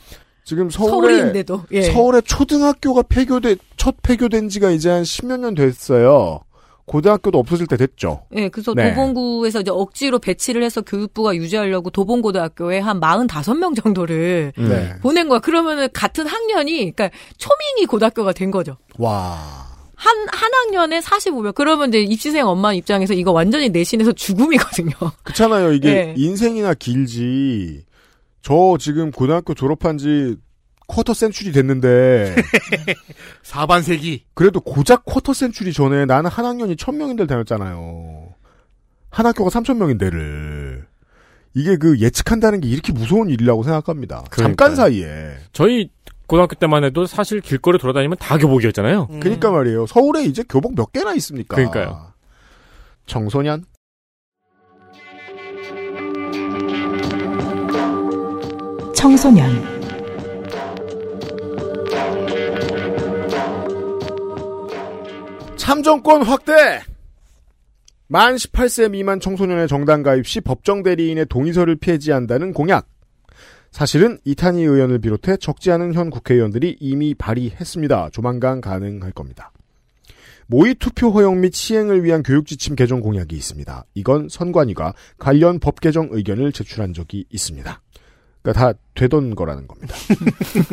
지금 0.46 0.70
서울에 0.70 1.34
예. 1.72 1.82
서울에 1.82 2.22
초등학교가 2.22 3.02
폐교돼 3.02 3.56
첫 3.78 3.96
폐교된 4.04 4.48
지가 4.48 4.70
이제 4.70 4.90
한 4.90 5.02
10몇 5.02 5.40
년 5.40 5.56
됐어요. 5.56 6.42
고등학교도 6.86 7.40
없어질 7.40 7.66
때 7.66 7.78
됐죠. 7.78 8.22
예, 8.36 8.48
그래서 8.50 8.76
네. 8.76 8.94
도봉구에서 8.94 9.62
이제 9.62 9.72
억지로 9.72 10.20
배치를 10.20 10.62
해서 10.62 10.82
교육부가 10.82 11.36
유지하려고 11.36 11.90
도봉고등학교에 11.90 12.78
한 12.78 13.00
45명 13.00 13.76
정도를 13.82 14.54
음. 14.60 14.70
네. 14.70 14.94
보낸 15.02 15.28
거야. 15.28 15.40
그러면은 15.40 15.90
같은 15.94 16.28
학년이, 16.28 16.92
그러니까 16.92 17.10
초민이 17.38 17.88
고등학교가 17.88 18.34
된 18.34 18.52
거죠. 18.52 18.78
와. 19.00 19.66
한, 19.96 20.16
한 20.32 20.52
학년에 20.54 21.00
45명. 21.00 21.56
그러면 21.56 21.90
이제 21.90 22.02
입시생 22.02 22.48
엄마 22.48 22.72
입장에서 22.72 23.16
이거 23.16 23.32
완전히 23.32 23.70
내신에서 23.70 24.12
죽음이거든요. 24.12 24.92
그렇잖아요. 25.24 25.72
이게 25.74 25.90
네. 26.14 26.14
인생이나 26.16 26.76
길지. 26.76 27.84
저 28.46 28.78
지금 28.80 29.10
고등학교 29.10 29.56
졸업한 29.56 29.98
지 29.98 30.38
쿼터 30.88 31.16
센츄리 31.16 31.52
됐는데 31.52 32.36
4반세기. 33.42 34.22
그래도 34.36 34.60
고작 34.60 35.04
쿼터 35.04 35.34
센츄리 35.34 35.74
전에 35.74 36.06
나는 36.06 36.30
한 36.30 36.46
학년이 36.46 36.76
천 36.76 36.96
명인데를 36.96 37.26
다녔잖아요. 37.26 38.36
한 39.10 39.26
학교가 39.26 39.50
삼천 39.50 39.80
명인데를. 39.80 40.86
이게 41.56 41.76
그 41.78 42.00
예측한다는 42.00 42.62
게 42.62 42.68
이렇게 42.68 42.94
무서운 42.94 43.32
일이라고 43.32 43.64
생각합니다. 43.64 44.26
잠깐 44.38 44.76
사이에. 44.76 45.38
저희 45.52 45.90
고등학교 46.28 46.54
때만 46.54 46.84
해도 46.84 47.08
사실 47.08 47.42
길거리 47.42 47.80
돌아다니면 47.80 48.18
다 48.20 48.38
교복이었잖아요. 48.38 49.08
그러니까 49.22 49.50
말이에요. 49.50 49.88
서울에 49.88 50.24
이제 50.24 50.44
교복 50.48 50.76
몇 50.76 50.92
개나 50.92 51.16
있습니까? 51.16 51.56
그러니까요. 51.56 52.12
청소년? 53.08 53.66
청소년 58.96 59.62
참정권 65.58 66.24
확대! 66.24 66.82
만 68.08 68.36
18세 68.36 68.92
미만 68.92 69.20
청소년의 69.20 69.68
정당 69.68 70.02
가입 70.02 70.28
시 70.28 70.40
법정 70.42 70.84
대리인의 70.84 71.26
동의서를 71.28 71.76
폐지한다는 71.76 72.54
공약. 72.54 72.88
사실은 73.72 74.20
이탄희 74.24 74.62
의원을 74.62 75.00
비롯해 75.00 75.38
적지 75.38 75.72
않은 75.72 75.94
현 75.94 76.10
국회의원들이 76.10 76.78
이미 76.80 77.14
발의했습니다. 77.14 78.12
조만간 78.12 78.62
가능할 78.62 79.12
겁니다. 79.12 79.52
모의 80.48 80.76
투표 80.76 81.10
허용 81.10 81.42
및 81.42 81.54
시행을 81.54 82.04
위한 82.04 82.24
교육 82.24 82.46
지침 82.46 82.76
개정 82.76 83.02
공약이 83.02 83.36
있습니다. 83.36 83.86
이건 83.96 84.30
선관위가 84.30 84.94
관련 85.18 85.60
법 85.60 85.82
개정 85.82 86.10
의견을 86.12 86.52
제출한 86.52 86.94
적이 86.94 87.26
있습니다. 87.30 87.82
그러니까 88.46 88.54
다 88.54 88.80
되던 88.94 89.36
거라는 89.36 89.68
겁니다. 89.68 89.96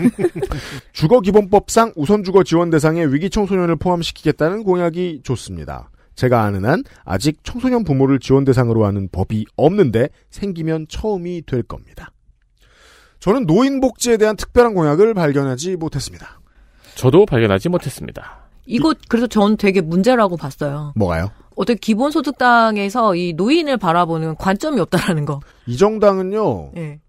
주거 0.92 1.20
기본법상 1.20 1.94
우선 1.96 2.22
주거 2.22 2.44
지원 2.44 2.68
대상에 2.68 3.06
위기 3.06 3.30
청소년을 3.30 3.76
포함시키겠다는 3.76 4.62
공약이 4.62 5.22
좋습니다. 5.24 5.90
제가 6.14 6.42
아는 6.42 6.66
한 6.66 6.84
아직 7.04 7.38
청소년 7.42 7.84
부모를 7.84 8.18
지원 8.18 8.44
대상으로 8.44 8.84
하는 8.84 9.08
법이 9.10 9.46
없는데 9.56 10.10
생기면 10.28 10.86
처음이 10.90 11.42
될 11.46 11.62
겁니다. 11.62 12.12
저는 13.20 13.46
노인 13.46 13.80
복지에 13.80 14.18
대한 14.18 14.36
특별한 14.36 14.74
공약을 14.74 15.14
발견하지 15.14 15.76
못했습니다. 15.76 16.40
저도 16.94 17.24
발견하지 17.24 17.70
못했습니다. 17.70 18.48
이거 18.66 18.92
그래서 19.08 19.26
전 19.26 19.56
되게 19.56 19.80
문제라고 19.80 20.36
봤어요. 20.36 20.92
뭐가요? 20.94 21.30
어떻게 21.56 21.78
기본소득당에서 21.78 23.14
이 23.14 23.32
노인을 23.32 23.78
바라보는 23.78 24.36
관점이 24.36 24.78
없다라는 24.80 25.24
거. 25.24 25.40
이 25.66 25.76
정당은요 25.78 26.72
예. 26.76 27.00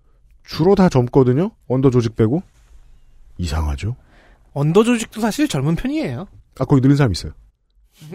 주로 0.43 0.75
다 0.75 0.89
젊거든요. 0.89 1.51
under 1.67 1.89
조직 1.89 2.15
빼고 2.15 2.43
이상하죠. 3.37 3.95
under 4.53 4.83
조직도 4.83 5.21
사실 5.21 5.47
젊은 5.47 5.75
편이에요. 5.75 6.27
아 6.59 6.65
거기 6.65 6.81
늙은 6.81 6.95
사람 6.95 7.11
있어요. 7.11 7.31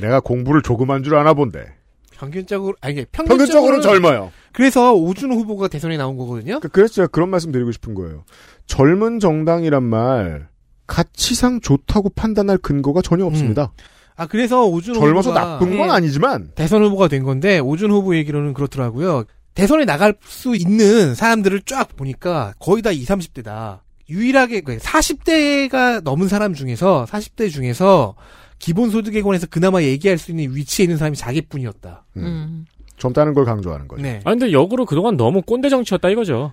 내가 0.00 0.20
공부를 0.20 0.62
조금 0.62 0.90
한 0.90 1.02
줄 1.02 1.14
아나 1.16 1.34
본데. 1.34 1.66
평균적으로 2.12 2.74
아니 2.80 3.04
평균적으로는 3.12 3.80
젊어요. 3.80 4.32
그래서 4.52 4.92
오준호 4.92 5.36
후보가 5.36 5.68
대선에 5.68 5.96
나온 5.96 6.16
거거든요. 6.16 6.58
그- 6.60 6.68
그래서 6.68 6.94
제가 6.94 7.08
그런 7.08 7.28
말씀 7.28 7.52
드리고 7.52 7.70
싶은 7.70 7.94
거예요. 7.94 8.24
젊은 8.66 9.20
정당이란 9.20 9.84
말 9.84 10.48
가치상 10.88 11.60
좋다고 11.60 12.10
판단할 12.10 12.58
근거가 12.58 13.02
전혀 13.02 13.24
없습니다. 13.24 13.72
아 14.16 14.26
그래서 14.26 14.64
오준호 14.66 14.98
젊어서 14.98 15.30
후보가 15.30 15.44
나쁜 15.46 15.76
건 15.78 15.88
예. 15.88 15.92
아니지만 15.92 16.50
대선 16.56 16.82
후보가 16.82 17.06
된 17.06 17.22
건데 17.22 17.60
오준 17.60 17.92
후보 17.92 18.16
얘기로는 18.16 18.52
그렇더라고요. 18.52 19.24
대선에 19.58 19.84
나갈 19.84 20.14
수 20.22 20.54
있는 20.54 21.16
사람들을 21.16 21.62
쫙 21.62 21.96
보니까 21.96 22.54
거의 22.60 22.80
다 22.80 22.92
20, 22.92 23.08
30대다. 23.08 23.80
유일하게 24.08 24.60
40대가 24.60 26.00
넘은 26.02 26.28
사람 26.28 26.54
중에서 26.54 27.04
40대 27.10 27.50
중에서 27.50 28.14
기본소득에 28.60 29.20
관해서 29.20 29.48
그나마 29.50 29.82
얘기할 29.82 30.16
수 30.16 30.30
있는 30.30 30.54
위치에 30.54 30.84
있는 30.84 30.96
사람이 30.96 31.16
자기뿐이었다. 31.16 32.04
음, 32.18 32.22
음. 32.22 32.66
젊다는 32.98 33.34
걸 33.34 33.44
강조하는 33.44 33.88
거죠. 33.88 34.00
네. 34.00 34.20
아 34.22 34.30
근데 34.30 34.52
역으로 34.52 34.86
그동안 34.86 35.16
너무 35.16 35.42
꼰대 35.42 35.68
정치였다 35.70 36.08
이거죠. 36.10 36.52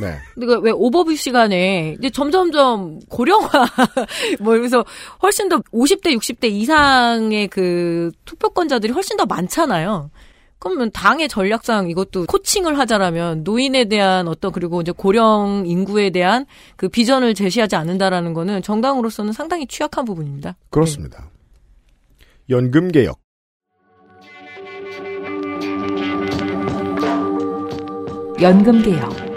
네. 0.00 0.16
근데 0.34 0.46
그왜 0.46 0.72
오버뷰 0.72 1.14
시간에 1.14 1.94
이제 2.00 2.10
점점점 2.10 2.98
고령화 3.08 3.48
뭐 4.40 4.54
이러면서 4.54 4.84
훨씬 5.22 5.48
더 5.48 5.58
50대 5.72 6.16
60대 6.16 6.50
이상의 6.50 7.46
그 7.46 8.10
투표권자들이 8.24 8.92
훨씬 8.92 9.16
더 9.16 9.24
많잖아요. 9.24 10.10
그러면 10.60 10.90
당의 10.92 11.28
전략상 11.28 11.90
이것도 11.90 12.26
코칭을 12.26 12.78
하자라면 12.78 13.42
노인에 13.44 13.86
대한 13.86 14.28
어떤 14.28 14.52
그리고 14.52 14.82
이제 14.82 14.92
고령 14.92 15.64
인구에 15.66 16.10
대한 16.10 16.46
그 16.76 16.88
비전을 16.88 17.34
제시하지 17.34 17.76
않는다라는 17.76 18.34
거는 18.34 18.62
정당으로서는 18.62 19.32
상당히 19.32 19.66
취약한 19.66 20.04
부분입니다. 20.04 20.56
그렇습니다. 20.68 21.28
연금 22.50 22.92
개혁. 22.92 23.18
연금 28.40 28.82
개혁 28.82 29.29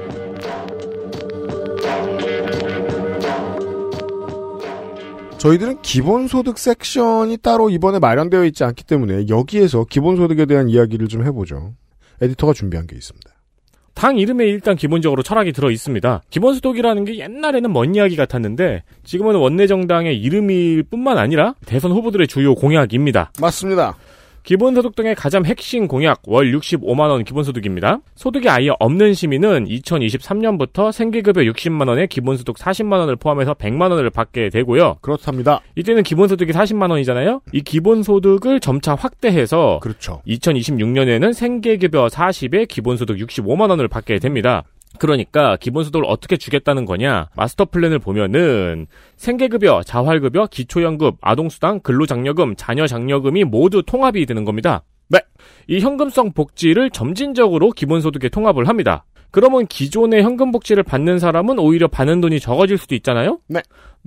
저희들은 5.44 5.82
기본소득 5.82 6.58
섹션이 6.58 7.36
따로 7.36 7.70
이번에 7.70 8.00
마련되어 8.00 8.46
있지 8.46 8.64
않기 8.64 8.86
때문에 8.86 9.28
여기에서 9.28 9.84
기본소득에 9.84 10.46
대한 10.46 10.70
이야기를 10.70 11.10
좀 11.10 11.26
해보죠. 11.26 11.74
에디터가 12.22 12.54
준비한 12.54 12.88
게 12.88 12.96
있습니다. 12.96 13.30
당 13.94 14.18
이름에 14.18 14.46
일단 14.46 14.78
기본적으로 14.78 15.22
철학이 15.22 15.52
들어 15.52 15.70
있습니다. 15.70 16.22
기본소득이라는 16.30 17.04
게 17.04 17.18
옛날에는 17.18 17.74
먼 17.74 17.94
이야기 17.94 18.16
같았는데 18.16 18.84
지금은 19.04 19.36
원내 19.36 19.68
정당의 19.68 20.18
이름일 20.18 20.84
뿐만 20.84 21.18
아니라 21.18 21.56
대선 21.66 21.92
후보들의 21.92 22.30
주요 22.30 22.56
공약입니다. 22.56 23.34
맞습니다. 23.42 23.98
기본소득당의 24.44 25.16
가장 25.16 25.46
핵심 25.46 25.88
공약 25.88 26.22
월 26.28 26.52
65만 26.52 27.10
원 27.10 27.24
기본소득입니다. 27.24 28.00
소득이 28.16 28.50
아예 28.50 28.70
없는 28.80 29.14
시민은 29.14 29.66
2023년부터 29.68 30.92
생계급여 30.92 31.42
60만 31.42 31.88
원에 31.88 32.08
기본소득 32.08 32.58
40만 32.58 33.00
원을 33.00 33.16
포함해서 33.16 33.54
100만 33.54 33.92
원을 33.92 34.10
받게 34.10 34.50
되고요. 34.50 34.98
그렇답니다. 35.02 35.62
이때는 35.76 36.04
기본소득이 36.04 36.52
40만 36.52 36.92
원이잖아요. 36.92 37.42
이 37.54 37.62
기본소득을 37.62 38.60
점차 38.60 38.96
확대해서 38.96 39.80
그렇죠. 39.82 40.22
2026년에는 40.28 41.34
생계급여 41.34 42.08
40에 42.08 42.68
기본소득 42.68 43.18
65만 43.18 43.70
원을 43.70 43.88
받게 43.88 44.20
됩니다. 44.20 44.64
그러니까 45.00 45.58
기본소득을 45.58 46.06
어떻게 46.08 46.38
주겠다는 46.38 46.86
거냐? 46.86 47.30
마스터 47.36 47.66
플랜을 47.66 48.00
보면은 48.00 48.88
생계급여, 49.16 49.84
자활급여, 49.84 50.48
기초연금, 50.48 51.12
아동수당, 51.22 51.80
근로장려금, 51.82 52.56
자녀장려금이 52.56 53.44
모두 53.44 53.84
통합이 53.84 54.26
되는 54.26 54.46
겁니다. 54.46 54.84
네. 55.10 55.20
이 55.68 55.80
현금성 55.80 56.32
복지를 56.34 56.90
점진적으로 56.90 57.72
기본소득에 57.72 58.30
통합을 58.30 58.68
합니다. 58.68 59.06
그러면 59.34 59.66
기존의 59.66 60.22
현금 60.22 60.52
복지를 60.52 60.84
받는 60.84 61.18
사람은 61.18 61.58
오히려 61.58 61.88
받는 61.88 62.22
돈이 62.22 62.40
적어질 62.40 62.78
수도 62.78 62.94
있잖아요? 62.94 63.40
네. 63.48 63.62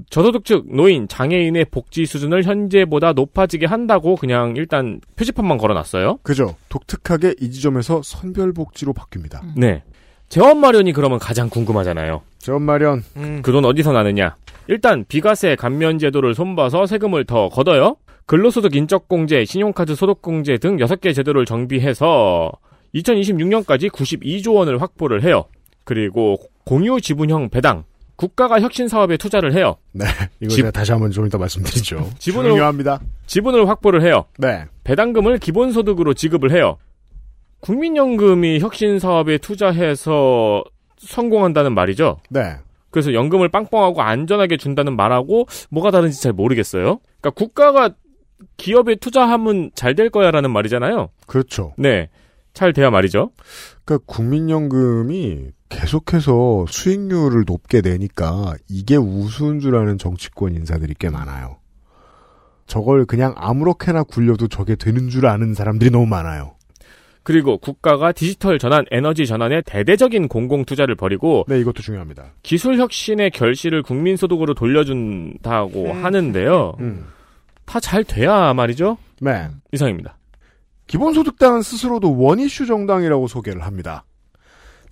저소득층, 0.09 0.63
노인, 0.69 1.09
장애인의 1.09 1.67
복지 1.73 2.07
수준을 2.07 2.45
현재보다 2.45 3.13
높아지게 3.13 3.67
한다고 3.67 4.15
그냥 4.15 4.55
일단 4.57 5.01
표지판만 5.17 5.59
걸어놨어요. 5.59 6.19
그죠. 6.23 6.55
독특하게 6.69 7.35
이 7.41 7.51
지점에서 7.51 8.03
선별복지로 8.05 8.93
바뀝니다. 8.93 9.41
네. 9.57 9.83
재원 10.29 10.59
마련이 10.59 10.93
그러면 10.93 11.19
가장 11.19 11.49
궁금하잖아요. 11.49 12.23
재원 12.39 12.63
마련. 12.63 13.03
음. 13.17 13.41
그 13.43 13.53
돈 13.53 13.65
어디서 13.65 13.93
나느냐? 13.93 14.35
일단 14.69 15.05
비과세 15.07 15.55
감면 15.57 15.99
제도를 15.99 16.35
손봐서 16.35 16.87
세금을 16.87 17.25
더 17.25 17.49
걷어요. 17.49 17.97
근로소득 18.27 18.75
인적공제, 18.75 19.45
신용카드 19.45 19.95
소득공제 19.95 20.59
등 20.59 20.79
6개 20.79 21.15
제도를 21.15 21.45
정비해서 21.45 22.51
2026년까지 22.95 23.89
92조 23.91 24.55
원을 24.55 24.83
확보를 24.83 25.23
해요. 25.23 25.45
그리고 25.85 26.37
공유 26.65 27.01
지분형 27.01 27.51
배당, 27.51 27.85
국가가 28.17 28.61
혁신 28.61 28.89
사업에 28.89 29.17
투자를 29.17 29.55
해요. 29.55 29.77
네. 29.93 30.07
이거 30.41 30.49
집- 30.51 30.57
제가 30.57 30.73
다시 30.73 30.91
한번 30.91 31.13
좀 31.13 31.27
이따 31.27 31.39
말씀드리죠. 31.39 31.99
지분을- 32.19 32.49
중요합니다. 32.49 33.01
지분을 33.27 33.69
확보를 33.69 34.03
해요. 34.03 34.25
네. 34.39 34.65
배당금을 34.83 35.39
기본소득으로 35.39 36.15
지급을 36.15 36.51
해요. 36.51 36.79
국민연금이 37.61 38.61
혁신 38.61 38.99
사업에 38.99 39.39
투자해서 39.39 40.65
성공한다는 40.99 41.75
말이죠. 41.75 42.19
네. 42.31 42.57
그래서 42.91 43.13
연금을 43.13 43.49
빵빵하고 43.49 44.01
안전하게 44.03 44.57
준다는 44.57 44.97
말하고 44.97 45.47
뭐가 45.71 45.91
다른지 45.91 46.21
잘 46.21 46.33
모르겠어요. 46.33 47.01
그러니까 47.21 47.31
국가가 47.31 47.91
기업에 48.57 48.95
투자하면 48.97 49.71
잘 49.75 49.95
될 49.95 50.11
거야라는 50.11 50.51
말이잖아요. 50.51 51.09
그렇죠. 51.27 51.75
네. 51.79 52.09
잘 52.55 52.73
돼야 52.73 52.91
말이죠. 52.91 53.33
그러니까 53.85 54.05
국민연금이 54.07 55.49
계속해서 55.69 56.65
수익률을 56.69 57.45
높게 57.47 57.81
내니까 57.83 58.55
이게 58.69 58.97
우스운 58.97 59.61
줄 59.61 59.77
아는 59.77 59.99
정치권 59.99 60.55
인사들이 60.55 60.95
꽤 60.99 61.11
많아요. 61.11 61.57
저걸 62.67 63.05
그냥 63.05 63.35
아무렇게나 63.37 64.05
굴려도 64.05 64.49
저게 64.49 64.75
되는 64.75 65.09
줄 65.09 65.27
아는 65.27 65.55
사람들이 65.55 65.91
너무 65.91 66.07
많아요. 66.07 66.56
그리고 67.27 67.59
국가가 67.59 68.13
디지털 68.13 68.57
전환, 68.61 68.85
에너지 68.93 69.27
전환에 69.27 69.61
대대적인 69.63 70.29
공공 70.29 70.65
투자를 70.65 70.95
벌이고 70.95 71.47
네, 71.49 71.59
이것도 71.59 71.83
중요합니다. 71.83 72.35
기술 72.45 72.79
혁신의 72.79 73.33
결실을 73.33 73.83
국민 73.83 74.17
소득으로 74.17 74.55
돌려준다고 74.55 75.91
음. 75.91 76.05
하는데요. 76.05 76.77
음. 76.79 77.07
다잘 77.65 78.05
돼야 78.05 78.55
말이죠. 78.55 78.99
네. 79.21 79.49
이상입니다. 79.73 80.17
기본소득당은 80.87 81.63
스스로도 81.63 82.17
원이슈 82.17 82.67
정당이라고 82.67 83.27
소개를 83.27 83.63
합니다. 83.63 84.05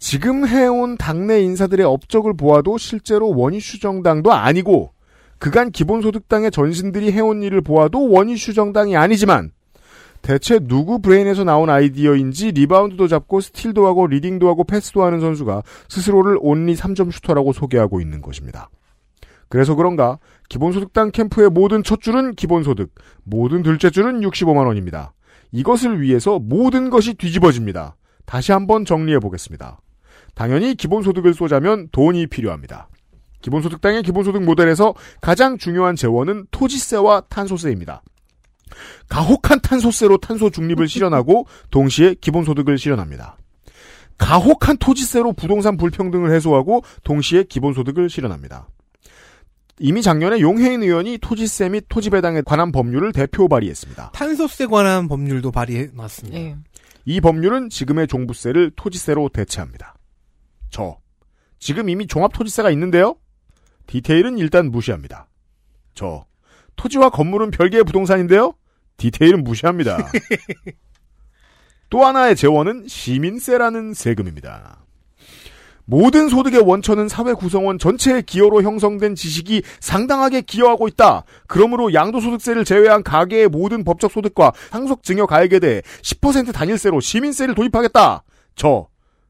지금 0.00 0.44
해온 0.44 0.96
당내 0.98 1.40
인사들의 1.40 1.86
업적을 1.86 2.36
보아도 2.36 2.78
실제로 2.78 3.30
원이슈 3.30 3.78
정당도 3.78 4.32
아니고 4.32 4.90
그간 5.38 5.70
기본소득당의 5.70 6.50
전신들이 6.50 7.12
해온 7.12 7.44
일을 7.44 7.60
보아도 7.60 8.10
one 8.10 8.27
issue 8.27 8.54
정당이 8.54 8.96
아니지만 8.96 9.52
대체 10.24 10.58
누구 10.58 11.00
브레인에서 11.00 11.44
나온 11.44 11.68
아이디어인지 11.68 12.52
리바운드도 12.52 13.08
잡고 13.08 13.42
스틸도 13.42 13.86
하고 13.86 14.06
리딩도 14.06 14.48
하고 14.48 14.64
패스도 14.64 15.04
하는 15.04 15.20
선수가 15.20 15.62
스스로를 15.90 16.38
only 16.40 16.74
3점 16.74 17.12
슈터라고 17.12 17.52
소개하고 17.52 18.00
있는 18.00 18.22
것입니다. 18.22 18.70
그래서 19.50 19.74
그런가 19.74 20.18
기본소득당 20.48 21.10
캠프의 21.10 21.50
모든 21.50 21.82
첫 21.82 22.00
줄은 22.00 22.36
기본소득, 22.36 22.94
모든 23.22 23.62
둘째 23.62 23.90
줄은 23.90 24.22
65만 24.22 24.66
원입니다. 24.66 25.12
이것을 25.52 26.00
위해서 26.00 26.38
모든 26.38 26.88
것이 26.88 27.12
뒤집어집니다. 27.12 27.94
다시 28.24 28.52
한번 28.52 28.86
정리해 28.86 29.18
보겠습니다. 29.18 29.78
당연히 30.34 30.74
기본소득을 30.74 31.34
쏘자면 31.34 31.88
돈이 31.92 32.28
필요합니다. 32.28 32.88
기본소득당의 33.42 34.02
기본소득 34.02 34.42
모델에서 34.42 34.94
가장 35.20 35.58
중요한 35.58 35.96
재원은 35.96 36.46
토지세와 36.50 37.24
탄소세입니다. 37.28 38.02
가혹한 39.08 39.60
탄소세로 39.60 40.18
탄소 40.18 40.50
중립을 40.50 40.88
실현하고 40.88 41.46
동시에 41.70 42.14
기본소득을 42.14 42.78
실현합니다. 42.78 43.36
가혹한 44.18 44.76
토지세로 44.78 45.32
부동산 45.32 45.76
불평등을 45.76 46.32
해소하고 46.32 46.82
동시에 47.02 47.44
기본소득을 47.44 48.08
실현합니다. 48.08 48.68
이미 49.80 50.02
작년에 50.02 50.40
용해인 50.40 50.82
의원이 50.82 51.18
토지세 51.18 51.68
및 51.68 51.84
토지배당에 51.88 52.42
관한 52.42 52.70
법률을 52.70 53.12
대표 53.12 53.48
발의했습니다. 53.48 54.12
탄소세 54.12 54.66
관한 54.66 55.08
법률도 55.08 55.50
발의해 55.50 55.88
놨습니다. 55.92 56.38
예. 56.38 56.56
이 57.06 57.20
법률은 57.20 57.70
지금의 57.70 58.06
종부세를 58.06 58.72
토지세로 58.76 59.30
대체합니다. 59.30 59.94
저 60.70 60.98
지금 61.58 61.88
이미 61.88 62.06
종합토지세가 62.06 62.70
있는데요. 62.70 63.16
디테일은 63.86 64.38
일단 64.38 64.70
무시합니다. 64.70 65.28
저 65.94 66.24
토지와 66.76 67.10
건물은 67.10 67.50
별개의 67.50 67.84
부동산인데요. 67.84 68.54
디테일은 68.96 69.44
무시합니다. 69.44 69.98
또 71.90 72.04
하나의 72.04 72.36
재원은 72.36 72.86
시민세라는 72.88 73.94
세금입니다. 73.94 74.84
모든 75.86 76.28
소득의 76.28 76.60
원천은 76.60 77.08
사회 77.08 77.34
구성원 77.34 77.78
전체의 77.78 78.22
기여로 78.22 78.62
형성된 78.62 79.14
지식이 79.14 79.62
상당하게 79.80 80.40
기여하고 80.40 80.88
있다. 80.88 81.24
그러므로 81.46 81.92
양도소득세를 81.92 82.64
제외한 82.64 83.02
가계의 83.02 83.48
모든 83.48 83.84
법적 83.84 84.10
소득과 84.10 84.52
상속 84.70 85.02
증여 85.02 85.26
가액에 85.26 85.58
대해 85.58 85.82
10% 86.02 86.52
단일세로 86.54 87.00
시민세를 87.00 87.54
도입하겠다. 87.54 88.24
저 88.56 88.88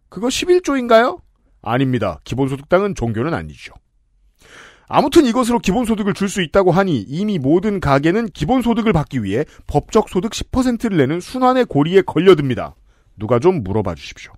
그거 0.09 0.29
11조인가요? 0.29 1.21
아닙니다. 1.61 2.21
기본소득당은 2.25 2.95
종교는 2.95 3.35
아니죠. 3.35 3.75
아무튼 4.89 5.25
이것으로 5.27 5.59
기본소득을 5.59 6.15
줄 6.15 6.29
수 6.29 6.43
있다고 6.43 6.73
하니 6.73 7.01
이미 7.01 7.39
모든 7.39 7.81
가게는 7.81 8.29
기본소득을 8.31 8.93
받기 8.93 9.23
위해 9.23 9.45
법적 9.67 10.09
소득 10.09 10.33
10%를 10.33 10.97
내는 10.97 11.21
순환의 11.21 11.67
고리에 11.67 12.03
걸려듭니다. 12.03 12.75
누가 13.17 13.39
좀 13.39 13.63
물어봐 13.63 13.95
주십시오. 13.95 14.33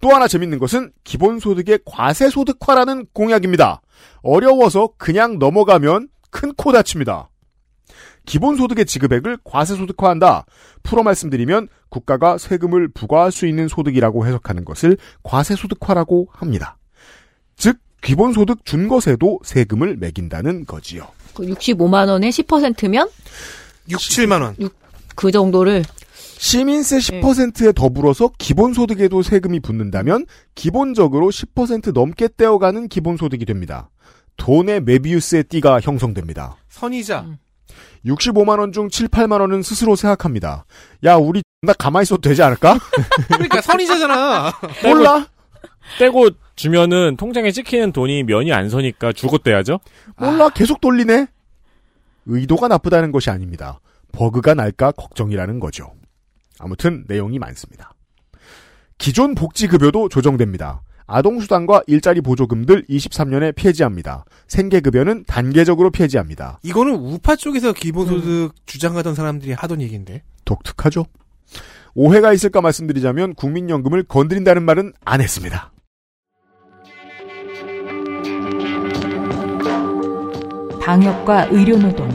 또 0.00 0.10
하나 0.10 0.28
재밌는 0.28 0.58
것은 0.58 0.92
기본소득의 1.04 1.80
과세소득화라는 1.84 3.06
공약입니다. 3.12 3.80
어려워서 4.22 4.90
그냥 4.96 5.38
넘어가면 5.38 6.08
큰 6.30 6.52
코 6.56 6.70
다칩니다. 6.72 7.30
기본소득의 8.26 8.84
지급액을 8.84 9.38
과세소득화한다. 9.42 10.44
풀어 10.82 11.02
말씀드리면 11.02 11.68
국가가 11.88 12.36
세금을 12.36 12.88
부과할 12.88 13.32
수 13.32 13.46
있는 13.46 13.68
소득이라고 13.68 14.26
해석하는 14.26 14.64
것을 14.64 14.98
과세소득화라고 15.22 16.28
합니다. 16.30 16.76
즉 17.56 17.78
기본소득 18.02 18.64
준거세도 18.64 19.40
세금을 19.44 19.96
매긴다는 19.96 20.66
거지요. 20.66 21.08
그 21.34 21.44
65만 21.44 22.08
원에 22.08 22.28
10%면 22.30 23.08
6, 23.90 23.98
7만 23.98 24.42
원. 24.42 24.56
그 25.14 25.30
정도를 25.30 25.84
시민세 26.38 26.98
10%에 26.98 27.72
더불어서 27.72 28.30
기본소득에도 28.38 29.22
세금이 29.22 29.60
붙는다면 29.60 30.26
기본적으로 30.54 31.28
10% 31.30 31.92
넘게 31.92 32.28
떼어가는 32.36 32.88
기본소득이 32.88 33.44
됩니다. 33.44 33.90
돈의 34.36 34.82
메비우스의 34.82 35.44
띠가 35.44 35.80
형성됩니다. 35.80 36.56
선이자. 36.68 37.26
65만 38.06 38.60
원 38.60 38.72
중 38.72 38.88
7, 38.88 39.08
8만 39.08 39.40
원은 39.40 39.62
스스로 39.62 39.96
생각합니다. 39.96 40.64
야, 41.04 41.16
우리 41.16 41.42
나 41.62 41.72
가만히 41.72 42.04
있어도 42.04 42.20
되지 42.20 42.42
않을까? 42.42 42.78
그러니까 43.26 43.60
선이자잖아. 43.60 44.52
몰라. 44.84 45.26
떼고 45.98 46.28
주면은 46.58 47.16
통장에 47.16 47.52
찍히는 47.52 47.92
돈이 47.92 48.24
면이 48.24 48.52
안 48.52 48.68
서니까 48.68 49.12
주고 49.12 49.38
떼야죠. 49.38 49.78
몰라. 50.16 50.48
계속 50.50 50.80
돌리네. 50.80 51.28
의도가 52.26 52.66
나쁘다는 52.66 53.12
것이 53.12 53.30
아닙니다. 53.30 53.78
버그가 54.10 54.54
날까 54.54 54.90
걱정이라는 54.92 55.60
거죠. 55.60 55.92
아무튼 56.58 57.04
내용이 57.06 57.38
많습니다. 57.38 57.94
기존 58.98 59.36
복지급여도 59.36 60.08
조정됩니다. 60.08 60.82
아동수당과 61.06 61.84
일자리 61.86 62.20
보조금들 62.20 62.86
23년에 62.86 63.54
폐지합니다. 63.54 64.24
생계급여는 64.48 65.26
단계적으로 65.28 65.90
폐지합니다. 65.90 66.58
이거는 66.64 66.96
우파 66.96 67.36
쪽에서 67.36 67.72
기본소득 67.72 68.52
주장하던 68.66 69.14
사람들이 69.14 69.52
하던 69.52 69.80
얘기인데. 69.80 70.24
독특하죠. 70.44 71.06
오해가 71.94 72.32
있을까 72.32 72.60
말씀드리자면 72.60 73.34
국민연금을 73.34 74.02
건드린다는 74.02 74.64
말은 74.64 74.92
안 75.04 75.20
했습니다. 75.20 75.70
방역과 80.88 81.48
의료노동, 81.50 82.08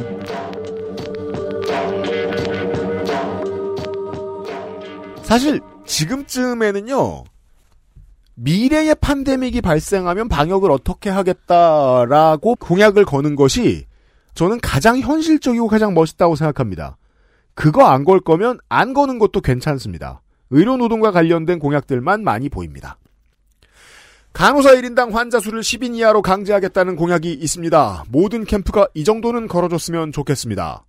사실 5.22 5.62
지금쯤에는요. 5.86 7.24
미래의 8.34 8.96
팬데믹이 9.00 9.62
발생하면 9.62 10.28
방역을 10.28 10.72
어떻게 10.72 11.12
하겠다라고 11.12 12.56
공약을 12.56 13.06
거는 13.06 13.36
것이 13.36 13.86
저는 14.34 14.60
가장 14.60 14.98
현실적이고 14.98 15.68
가장 15.68 15.94
멋있다고 15.94 16.36
생각합니다. 16.36 16.98
그거 17.54 17.86
안 17.86 18.04
걸 18.04 18.22
거면 18.22 18.58
안 18.70 18.96
거는 18.96 19.20
것도 19.20 19.42
괜찮습니다. 19.42 20.24
의료 20.50 20.78
노동과 20.78 21.12
관련된 21.12 21.60
공약들만 21.60 22.24
많이 22.24 22.50
보입니다. 22.50 22.98
간호사 24.34 24.74
1인당 24.74 25.12
환자 25.12 25.40
수를 25.40 25.62
10인 25.62 25.96
이하로 25.96 26.24
강제하겠다는 26.24 26.96
공약이 26.96 27.34
있습니다. 27.34 28.06
모든 28.10 28.46
캠프가 28.46 28.88
이 28.96 29.04
정도는 29.04 29.48
걸어줬으면 29.48 30.12
좋겠습니다. 30.12 30.86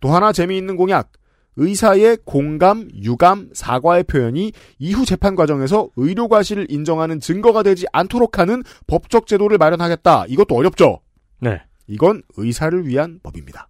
또 0.00 0.10
하나 0.10 0.32
재미있는 0.32 0.76
공약. 0.76 1.10
의사의 1.56 2.18
공감, 2.24 2.88
유감, 2.94 3.50
사과의 3.54 4.04
표현이 4.04 4.52
이후 4.78 5.04
재판 5.04 5.34
과정에서 5.34 5.88
의료 5.96 6.28
과실을 6.28 6.70
인정하는 6.70 7.18
증거가 7.18 7.62
되지 7.62 7.86
않도록 7.92 8.38
하는 8.38 8.62
법적 8.86 9.26
제도를 9.26 9.58
마련하겠다. 9.58 10.26
이것도 10.28 10.54
어렵죠? 10.54 11.00
네. 11.40 11.62
이건 11.88 12.22
의사를 12.36 12.86
위한 12.86 13.18
법입니다. 13.22 13.68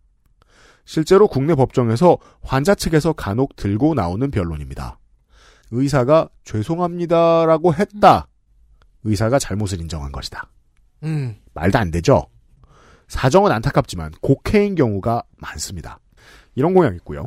실제로 0.84 1.26
국내 1.26 1.54
법정에서 1.54 2.18
환자 2.42 2.74
측에서 2.74 3.12
간혹 3.12 3.56
들고 3.56 3.94
나오는 3.94 4.30
변론입니다. 4.30 4.98
의사가 5.70 6.28
죄송합니다라고 6.44 7.72
했다. 7.74 8.26
의사가 9.06 9.38
잘못을 9.38 9.80
인정한 9.80 10.12
것이다. 10.12 10.50
음. 11.04 11.36
말도 11.54 11.78
안 11.78 11.90
되죠? 11.90 12.26
사정은 13.08 13.52
안타깝지만 13.52 14.12
곡해인 14.20 14.74
경우가 14.74 15.22
많습니다. 15.38 16.00
이런 16.54 16.74
공약 16.74 16.94
있고요. 16.96 17.24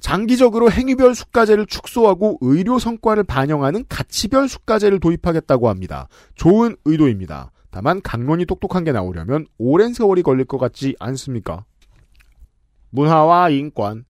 장기적으로 0.00 0.70
행위별 0.70 1.14
수가제를 1.14 1.66
축소하고 1.66 2.38
의료 2.40 2.78
성과를 2.78 3.24
반영하는 3.24 3.84
가치별 3.88 4.48
수가제를 4.48 5.00
도입하겠다고 5.00 5.68
합니다. 5.68 6.08
좋은 6.34 6.76
의도입니다. 6.84 7.50
다만 7.70 8.00
강론이 8.00 8.46
똑똑한 8.46 8.84
게 8.84 8.92
나오려면 8.92 9.46
오랜 9.58 9.92
세월이 9.92 10.22
걸릴 10.22 10.44
것 10.44 10.58
같지 10.58 10.96
않습니까? 10.98 11.64
문화와 12.90 13.50
인권 13.50 14.04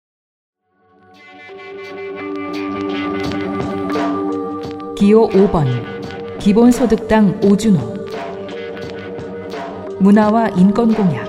기호 4.97 5.29
5번, 5.29 5.94
기본소득당 6.45 7.41
오준호, 7.43 8.07
문화와 9.99 10.51
인권공약, 10.51 11.27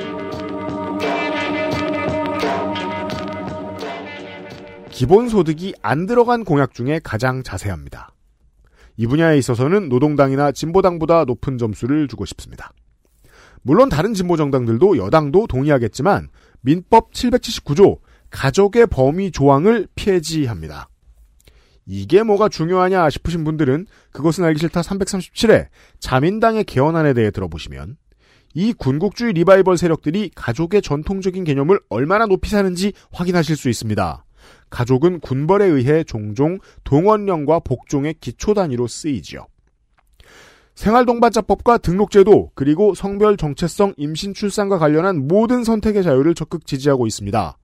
기본소득이 4.89 5.75
안 5.81 6.05
들어간 6.05 6.43
공약 6.43 6.73
중에 6.73 6.99
가장 7.01 7.43
자세합니다. 7.43 8.09
이 8.97 9.07
분야에 9.07 9.37
있어서는 9.37 9.87
노동당이나 9.87 10.51
진보당보다 10.51 11.23
높은 11.23 11.57
점수를 11.57 12.09
주고 12.09 12.25
싶습니다. 12.25 12.73
물론 13.61 13.87
다른 13.87 14.13
진보 14.13 14.35
정당들도 14.35 14.97
여당도 14.97 15.47
동의하겠지만 15.47 16.27
민법 16.59 17.13
779조 17.13 17.99
가족의 18.31 18.87
범위 18.87 19.31
조항을 19.31 19.87
폐지합니다. 19.95 20.89
이게 21.85 22.23
뭐가 22.23 22.49
중요하냐 22.49 23.09
싶으신 23.09 23.43
분들은 23.43 23.85
그것은 24.11 24.43
알기 24.43 24.59
싫다 24.59 24.81
337회 24.81 25.67
자민당의 25.99 26.63
개헌안에 26.63 27.13
대해 27.13 27.31
들어보시면 27.31 27.97
이 28.53 28.73
군국주의 28.73 29.33
리바이벌 29.33 29.77
세력들이 29.77 30.31
가족의 30.33 30.81
전통적인 30.81 31.43
개념을 31.43 31.79
얼마나 31.89 32.25
높이 32.25 32.49
사는지 32.49 32.93
확인하실 33.11 33.57
수 33.57 33.69
있습니다. 33.69 34.25
가족은 34.69 35.19
군벌에 35.19 35.65
의해 35.65 36.03
종종 36.03 36.59
동원령과 36.85 37.59
복종의 37.59 38.15
기초 38.21 38.53
단위로 38.53 38.87
쓰이지요. 38.87 39.45
생활동반자법과 40.75 41.77
등록제도 41.79 42.51
그리고 42.53 42.93
성별 42.95 43.37
정체성 43.37 43.93
임신 43.97 44.33
출산과 44.33 44.77
관련한 44.77 45.27
모든 45.27 45.63
선택의 45.63 46.03
자유를 46.03 46.35
적극 46.35 46.65
지지하고 46.65 47.07
있습니다. 47.07 47.57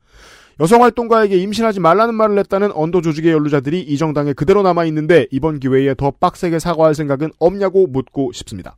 여성활동가에게 0.62 1.38
임신하지 1.38 1.80
말라는 1.80 2.14
말을 2.14 2.38
했다는 2.38 2.72
언더 2.74 3.01
조직의 3.01 3.32
연루자들이 3.34 3.82
이 3.82 3.97
정당에 3.97 4.34
그대로 4.34 4.62
남아있는데 4.62 5.26
이번 5.32 5.59
기회에 5.59 5.95
더 5.95 6.12
빡세게 6.12 6.59
사과할 6.59 6.93
생각은 6.93 7.32
없냐고 7.39 7.88
묻고 7.88 8.32
싶습니다. 8.34 8.76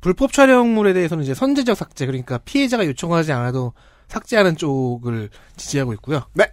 불법 0.00 0.32
촬영물에 0.32 0.92
대해서는 0.92 1.22
이제 1.22 1.32
선제적 1.32 1.76
삭제 1.76 2.06
그러니까 2.06 2.38
피해자가 2.38 2.84
요청하지 2.86 3.30
않아도 3.30 3.72
삭제하는 4.08 4.56
쪽을 4.56 5.30
지지하고 5.56 5.92
있고요. 5.94 6.22
네. 6.34 6.46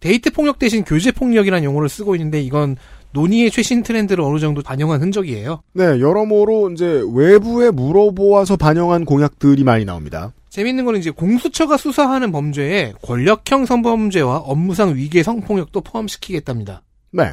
데이트 0.00 0.30
폭력 0.32 0.58
대신 0.58 0.84
교제 0.84 1.10
폭력이라는 1.10 1.64
용어를 1.64 1.88
쓰고 1.88 2.14
있는데 2.16 2.42
이건 2.42 2.76
논의의 3.12 3.50
최신 3.50 3.82
트렌드를 3.82 4.22
어느 4.22 4.38
정도 4.38 4.60
반영한 4.60 5.00
흔적이에요. 5.00 5.62
네, 5.72 5.84
여러모로 5.84 6.72
이제 6.72 7.02
외부에 7.14 7.70
물어보아서 7.70 8.56
반영한 8.56 9.06
공약들이 9.06 9.64
많이 9.64 9.84
나옵니다. 9.86 10.32
재밌는 10.52 10.84
거는 10.84 11.00
이제 11.00 11.08
공수처가 11.10 11.78
수사하는 11.78 12.30
범죄에 12.30 12.92
권력형 13.02 13.64
성범죄와 13.64 14.36
업무상 14.40 14.94
위계 14.96 15.22
성폭력도 15.22 15.80
포함시키겠답니다. 15.80 16.82
네. 17.10 17.32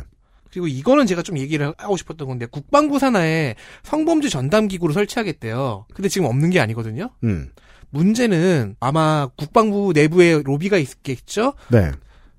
그리고 0.50 0.68
이거는 0.68 1.06
제가 1.06 1.22
좀 1.22 1.38
얘기를 1.38 1.74
하고 1.78 1.98
싶었던 1.98 2.26
건데 2.30 2.46
국방부 2.50 2.98
산하에 2.98 3.56
성범죄 3.84 4.30
전담 4.30 4.70
기구를 4.70 4.94
설치하겠대요. 4.94 5.86
근데 5.94 6.08
지금 6.08 6.28
없는 6.28 6.50
게 6.50 6.62
아니거든요. 6.62 7.10
음. 7.26 7.50
문제는 7.90 8.78
아마 8.80 9.28
국방부 9.36 9.92
내부에 9.94 10.42
로비가 10.42 10.78
있겠죠. 10.78 11.56
네. 11.70 11.92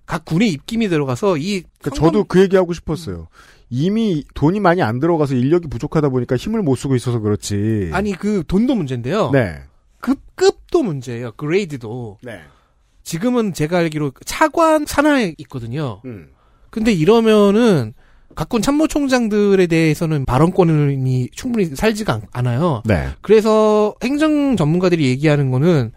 각 0.07 0.25
군의 0.25 0.49
입김이 0.49 0.89
들어가서 0.89 1.37
이 1.37 1.63
그러니까 1.79 1.91
성범- 1.91 1.95
저도 1.97 2.25
그 2.25 2.41
얘기하고 2.41 2.73
싶었어요. 2.73 3.29
이미 3.69 4.25
돈이 4.35 4.61
많이 4.61 4.81
안 4.81 4.99
들어가서 4.99 5.35
인력이 5.35 5.69
부족하다 5.69 6.09
보니까 6.09 6.37
힘을 6.37 6.63
못 6.63 6.77
쓰고 6.77 6.97
있어서 6.97 7.19
그렇지. 7.21 7.91
아니 7.93 8.13
그 8.13 8.43
돈도 8.49 8.75
문제인데요. 8.75 9.31
네. 9.31 9.59
급 10.01 10.19
급도 10.35 10.83
문제예요. 10.83 11.33
그레이드도. 11.33 12.19
네. 12.23 12.41
지금은 13.03 13.53
제가 13.53 13.79
알기로 13.79 14.13
차관 14.25 14.87
산하에 14.87 15.35
있거든요. 15.39 16.01
음. 16.05 16.29
근데 16.71 16.93
이러면은 16.93 17.95
각군 18.37 18.63
참모총장들에 18.63 19.67
대해서는 19.67 20.25
발언권이 20.25 21.31
충분히 21.33 21.67
살지가 21.67 22.13
않- 22.15 22.23
않아요. 22.33 22.83
네. 22.85 23.09
그래서 23.23 23.95
행정 24.03 24.57
전문가들이 24.57 25.05
얘기하는 25.09 25.51
거는 25.51 25.93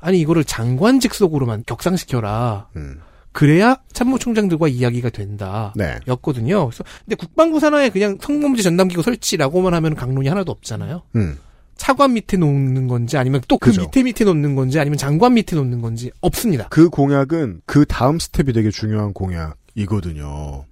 아니 0.00 0.20
이거를 0.20 0.44
장관직 0.44 1.12
속으로만 1.14 1.64
격상시켜라. 1.66 2.68
음. 2.76 3.00
그래야 3.32 3.76
참모총장들과 3.92 4.68
이야기가 4.68 5.10
된다. 5.10 5.72
네. 5.74 5.98
였거든요. 6.06 6.66
그래서 6.66 6.84
근데 7.04 7.16
국방부 7.16 7.58
산하에 7.60 7.88
그냥 7.88 8.18
성범죄 8.20 8.62
전담기구 8.62 9.02
설치라고만 9.02 9.74
하면 9.74 9.94
강론이 9.94 10.28
하나도 10.28 10.52
없잖아요. 10.52 11.02
음. 11.16 11.38
차관 11.76 12.14
밑에 12.14 12.36
놓는 12.36 12.86
건지 12.88 13.16
아니면 13.16 13.40
또그 13.48 13.70
그죠. 13.70 13.82
밑에 13.82 14.02
밑에 14.02 14.24
놓는 14.24 14.54
건지 14.54 14.78
아니면 14.78 14.98
장관 14.98 15.34
밑에 15.34 15.56
놓는 15.56 15.80
건지 15.80 16.10
없습니다. 16.20 16.68
그 16.68 16.88
공약은 16.88 17.62
그 17.66 17.84
다음 17.86 18.18
스텝이 18.18 18.52
되게 18.52 18.70
중요한 18.70 19.12
공약이거든요. 19.12 20.64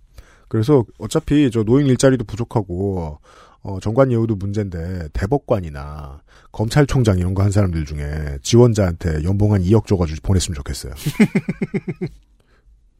그래서 0.49 0.85
어차피 0.99 1.51
저 1.53 1.63
노인 1.65 1.87
일자리도 1.87 2.25
부족하고 2.25 3.19
어, 3.63 3.79
정관 3.81 4.11
예우도 4.11 4.37
문제인데 4.37 5.09
대법관이나 5.13 6.23
검찰총장 6.53 7.19
이런 7.19 7.35
거 7.35 7.43
한 7.43 7.51
사람들 7.51 7.85
중에 7.85 8.39
지원자한테 8.43 9.23
연봉 9.25 9.53
한 9.53 9.63
2억 9.63 9.87
줘가지고 9.87 10.21
보냈으면 10.23 10.55
좋겠어요. 10.57 10.95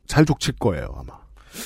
잘 0.07 0.25
족칠 0.25 0.55
거예요 0.59 0.95
아마. 0.99 1.19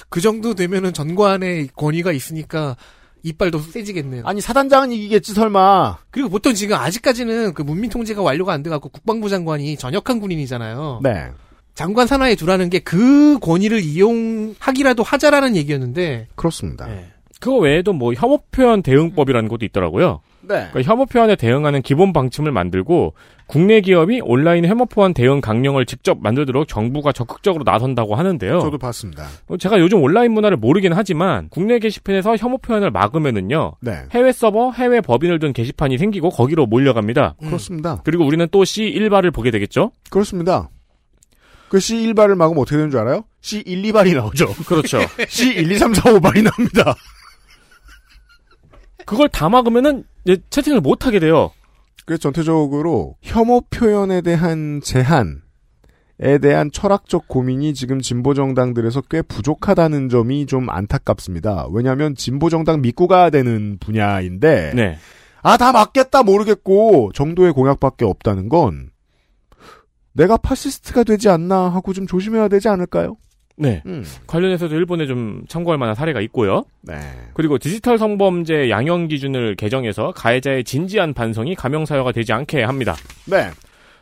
그 0.09 0.21
정도 0.21 0.55
되면은 0.55 0.93
전관의 0.93 1.69
권위가 1.77 2.13
있으니까 2.13 2.77
이빨도 3.25 3.59
세지겠네요. 3.59 4.23
아니 4.27 4.41
사단장은 4.41 4.93
이기겠지 4.93 5.33
설마. 5.33 5.99
그리고 6.11 6.29
보통 6.29 6.55
지금 6.55 6.77
아직까지는 6.77 7.55
그 7.55 7.63
문민 7.63 7.91
통제가 7.91 8.23
완료가 8.23 8.53
안 8.53 8.63
돼갖고 8.63 8.91
국방부 8.91 9.29
장관이 9.29 9.77
전역한 9.77 10.21
군인이잖아요. 10.21 11.01
네. 11.03 11.31
장관 11.75 12.07
산하에 12.07 12.37
두라는 12.37 12.71
게 12.71 12.79
그 12.81 13.39
권위를 13.41 13.81
이용하기라도 13.81 15.03
하자라는 15.03 15.57
얘기였는데 15.57 16.29
그렇습니다. 16.37 16.87
네. 16.87 17.11
그거 17.41 17.57
외에도 17.57 17.93
뭐 17.93 18.13
혐오 18.15 18.39
표현 18.53 18.83
대응법이라는 18.83 19.49
것도 19.49 19.65
있더라고요. 19.67 20.21
네. 20.49 20.69
그러니까 20.71 20.83
혐오 20.83 21.07
표현에 21.07 21.37
대응하는 21.37 21.83
기본 21.83 22.13
방침을 22.13 22.53
만들고 22.53 23.15
국내 23.47 23.81
기업이 23.81 24.21
온라인 24.23 24.65
혐오 24.65 24.87
표현 24.87 25.15
대응 25.15 25.41
강령을 25.41 25.87
직접 25.87 26.19
만들도록 26.21 26.69
정부가 26.69 27.13
적극적으로 27.13 27.65
나선다고 27.65 28.15
하는데요. 28.15 28.61
저도 28.61 28.79
봤습니다. 28.79 29.27
어, 29.49 29.57
제가 29.57 29.79
요즘 29.81 30.03
온라인 30.03 30.33
문화를 30.33 30.57
모르긴 30.57 30.93
하지만 30.93 31.49
국내 31.51 31.79
게시판에서 31.79 32.37
혐오 32.37 32.59
표현을 32.59 32.91
막으면은요. 32.91 33.75
네. 33.81 34.05
해외 34.13 34.33
서버, 34.33 34.71
해외 34.73 35.01
법인을 35.01 35.39
둔 35.39 35.53
게시판이 35.53 35.99
생기고 35.99 36.31
거기로 36.31 36.67
몰려갑니다. 36.67 37.37
음. 37.43 37.47
그렇습니다. 37.47 38.01
그리고 38.05 38.25
우리는 38.25 38.47
또 38.51 38.63
C1발을 38.63 39.33
보게 39.33 39.51
되겠죠? 39.51 39.93
그렇습니다. 40.11 40.71
그 41.69 41.79
C1발을 41.79 42.37
막으면 42.37 42.63
어떻게 42.63 42.77
되는 42.77 42.91
줄 42.91 43.01
알아요? 43.01 43.25
C 43.41 43.59
1, 43.59 43.83
2발이 43.83 44.15
나오죠. 44.15 44.47
그렇죠. 44.67 45.01
C 45.29 45.49
1, 45.49 45.73
2, 45.73 45.77
3, 45.77 45.93
4, 45.93 46.03
5발이 46.15 46.43
나옵니다. 46.43 46.95
그걸 49.05 49.29
다 49.29 49.49
막으면은 49.49 50.05
이제 50.25 50.43
채팅을 50.51 50.81
못 50.81 51.07
하게 51.07 51.21
돼요. 51.21 51.51
그래서 52.07 52.21
전체적으로 52.21 53.17
혐오 53.23 53.63
표현에 53.63 54.21
대한 54.21 54.81
제한에 54.83 55.39
대한 56.41 56.71
철학적 56.71 57.29
고민이 57.29 57.75
지금 57.75 58.01
진보 58.01 58.35
정당들에서 58.35 59.03
꽤 59.03 59.23
부족하다는 59.23 60.09
점이 60.09 60.47
좀 60.47 60.69
안타깝습니다. 60.69 61.69
왜냐하면 61.73 62.15
진보 62.15 62.51
정당 62.51 62.83
믿고 62.83 63.07
가야 63.07 63.31
되는 63.31 63.79
분야인데 63.81 64.73
네. 64.75 64.99
아다 65.43 65.73
맞겠다 65.73 66.23
모르겠고 66.23 67.13
정도의 67.15 67.53
공약밖에 67.53 68.05
없다는 68.05 68.49
건 68.49 68.91
내가 70.13 70.37
파시스트가 70.37 71.05
되지 71.05 71.29
않나 71.29 71.69
하고 71.69 71.93
좀 71.93 72.07
조심해야 72.07 72.49
되지 72.49 72.69
않을까요? 72.69 73.17
네. 73.57 73.83
음. 73.87 74.05
관련해서도 74.27 74.75
일본에 74.75 75.07
좀 75.07 75.45
참고할 75.49 75.79
만한 75.79 75.95
사례가 75.95 76.21
있고요. 76.23 76.65
네. 76.83 76.95
그리고 77.35 77.59
디지털 77.59 77.99
성범죄 77.99 78.71
양형 78.71 79.09
기준을 79.09 79.55
개정해서 79.57 80.13
가해자의 80.13 80.65
진지한 80.65 81.15
반성이 81.15 81.55
감형 81.55 81.87
사유가 81.87 82.13
되지 82.13 82.33
않게 82.33 82.63
합니다. 82.63 82.95
네. 83.27 83.51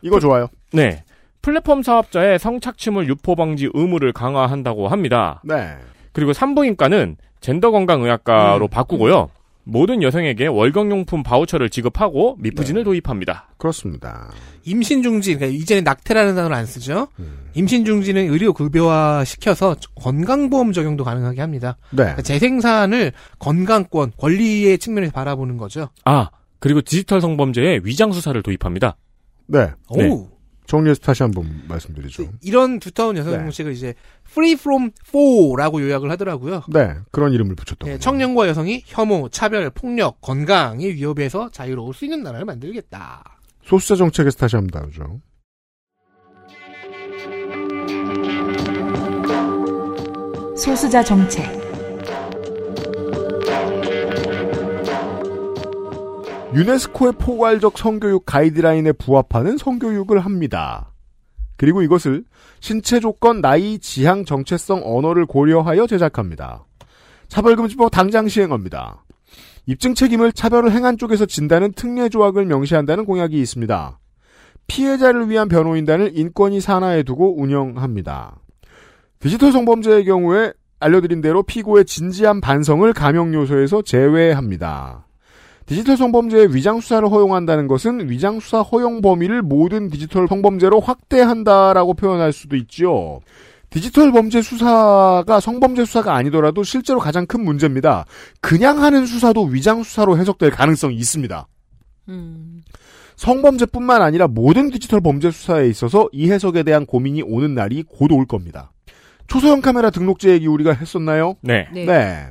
이거 0.01 0.19
좋아요. 0.19 0.49
네. 0.73 1.05
플랫폼 1.43 1.83
사업자의 1.83 2.39
성착취물 2.39 3.09
유포 3.09 3.35
방지 3.35 3.69
의무를 3.75 4.13
강화한다고 4.13 4.89
합니다. 4.89 5.43
네. 5.45 5.75
그리고 6.13 6.33
산부인과는 6.33 7.17
젠더 7.41 7.73
건강 7.73 8.03
의학과로 8.03 8.67
음. 8.67 8.71
바꾸고요. 8.71 9.29
모든 9.65 10.03
여성에게 10.03 10.47
월경용품 10.49 11.23
바우처를 11.23 11.71
지급하고 11.71 12.37
미프진을 12.41 12.85
도입합니다. 12.85 13.49
그렇습니다. 13.59 14.31
임신 14.65 15.03
중지, 15.03 15.37
그러니까 15.37 15.59
이제는 15.59 15.85
낙태라는 15.85 16.35
단어를 16.35 16.57
안 16.57 16.67
쓰죠. 16.67 17.09
음. 17.19 17.47
임신 17.55 17.85
중지는 17.85 18.31
의료 18.31 18.53
급여화 18.53 19.25
시켜서 19.25 19.77
건강보험 19.97 20.73
적용도 20.73 21.05
가능하게 21.05 21.41
합니다. 21.41 21.77
네. 21.91 21.97
그러니까 21.97 22.23
재생산을 22.23 23.13
건강권, 23.39 24.13
권리의 24.17 24.79
측면에서 24.79 25.13
바라보는 25.13 25.59
거죠. 25.59 25.89
아, 26.05 26.31
그리고 26.59 26.81
디지털 26.81 27.21
성범죄에 27.21 27.81
위장 27.85 28.13
수사를 28.13 28.41
도입합니다. 28.43 28.97
네. 29.47 29.71
네. 29.97 30.09
오. 30.73 30.77
정리해서 30.79 31.01
다시 31.01 31.23
한 31.23 31.33
번 31.33 31.63
말씀드리죠. 31.69 32.25
이런 32.43 32.79
두터운 32.81 33.17
여성 33.17 33.33
네. 33.33 33.39
정책을 33.41 33.73
이제 33.73 33.95
free 34.31 34.53
from 34.55 34.91
four라고 35.07 35.83
요약을 35.83 36.11
하더라고요. 36.11 36.63
네. 36.73 36.95
그런 37.11 37.33
이름을 37.33 37.55
붙였던 37.57 37.89
네. 37.89 37.99
청년과 37.99 38.49
여성이 38.49 38.83
혐오, 38.87 39.29
차별, 39.29 39.69
폭력, 39.71 40.21
건강의 40.21 40.95
위협에서 40.95 41.51
자유로울 41.51 41.93
수 41.95 42.05
있는 42.07 42.23
나라를 42.23 42.47
만들겠다. 42.47 43.39
소수자 43.65 43.97
정책에서 43.97 44.39
다시 44.39 44.57
한번 44.57 44.81
다루죠. 44.81 45.21
소수자 50.57 51.03
정책, 51.03 51.45
유네스코의 56.55 57.15
포괄적 57.19 57.79
성교육 57.79 58.27
가이드라인에 58.27 58.93
부합하는 58.93 59.57
성교육을 59.57 60.21
합니다. 60.21 60.93
그리고 61.57 61.81
이것을 61.81 62.25
신체 62.61 63.01
조건, 63.01 63.41
나이, 63.41 63.79
지향, 63.79 64.25
정체성, 64.25 64.83
언어를 64.85 65.25
고려하여 65.25 65.87
제작합니다. 65.87 66.67
차별금지법 67.29 67.91
당장 67.91 68.29
시행합니다. 68.29 69.05
입증 69.65 69.95
책임을 69.95 70.33
차별을 70.33 70.73
행한 70.73 70.99
쪽에서 70.99 71.25
진다는 71.25 71.73
특례 71.73 72.11
조항을 72.11 72.45
명시한다는 72.45 73.07
공약이 73.07 73.41
있습니다. 73.41 73.99
피해자를 74.67 75.31
위한 75.31 75.49
변호인단을 75.49 76.13
인권위 76.15 76.61
산하에 76.61 77.03
두고 77.03 77.41
운영합니다. 77.41 78.37
디지털 79.21 79.53
성범죄의 79.53 80.05
경우에 80.05 80.53
알려드린 80.81 81.21
대로 81.21 81.43
피고의 81.43 81.87
진지한 81.87 82.41
반성을 82.41 82.93
감형 82.93 83.33
요소에서 83.33 83.83
제외합니다. 83.83 85.07
디지털 85.73 85.97
성범죄의 85.97 86.55
위장 86.55 86.81
수사를 86.81 87.11
허용한다는 87.11 87.67
것은 87.67 88.11
위장 88.11 88.41
수사 88.41 88.61
허용 88.61 89.01
범위를 89.01 89.41
모든 89.41 89.89
디지털 89.89 90.29
성범죄로 90.29 90.81
확대한다라고 90.81 91.95
표현할 91.95 92.35
수도 92.35 92.57
있지요. 92.57 93.21
디지털 93.71 94.13
범죄 94.13 94.43
수사가 94.43 95.41
성범죄 95.41 95.87
수사가 95.87 96.15
아니더라도 96.15 96.63
실제로 96.63 96.99
가장 97.01 97.25
큰 97.25 97.43
문제입니다. 97.43 98.05
그냥 98.43 98.83
하는 98.83 99.07
수사도 99.07 99.45
위장 99.45 99.83
수사로 99.83 100.19
해석될 100.19 100.51
가능성이 100.51 100.97
있습니다. 100.97 101.49
음. 102.11 102.61
성범죄뿐만 103.17 104.03
아니라 104.03 104.27
모든 104.29 104.69
디지털 104.69 105.01
범죄 105.01 105.31
수사에 105.31 105.69
있어서 105.69 106.07
이 106.13 106.31
해석에 106.31 106.65
대한 106.65 106.85
고민이 106.85 107.23
오는 107.23 107.55
날이 107.55 107.83
곧 107.83 108.13
올 108.13 108.27
겁니다. 108.27 108.73
초소형 109.27 109.63
카메라 109.63 109.89
등록제 109.89 110.33
얘기 110.33 110.47
우리가 110.49 110.75
했었나요? 110.75 111.37
네. 111.41 111.67
네. 111.73 111.87
네. 111.87 112.27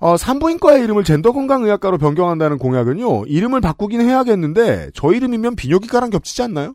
어, 0.00 0.16
산부인과의 0.16 0.84
이름을 0.84 1.02
젠더건강의학과로 1.02 1.98
변경한다는 1.98 2.58
공약은요, 2.58 3.26
이름을 3.26 3.60
바꾸긴 3.60 4.00
해야겠는데, 4.00 4.90
저 4.94 5.12
이름이면 5.12 5.56
비뇨기과랑 5.56 6.10
겹치지 6.10 6.42
않나요? 6.42 6.74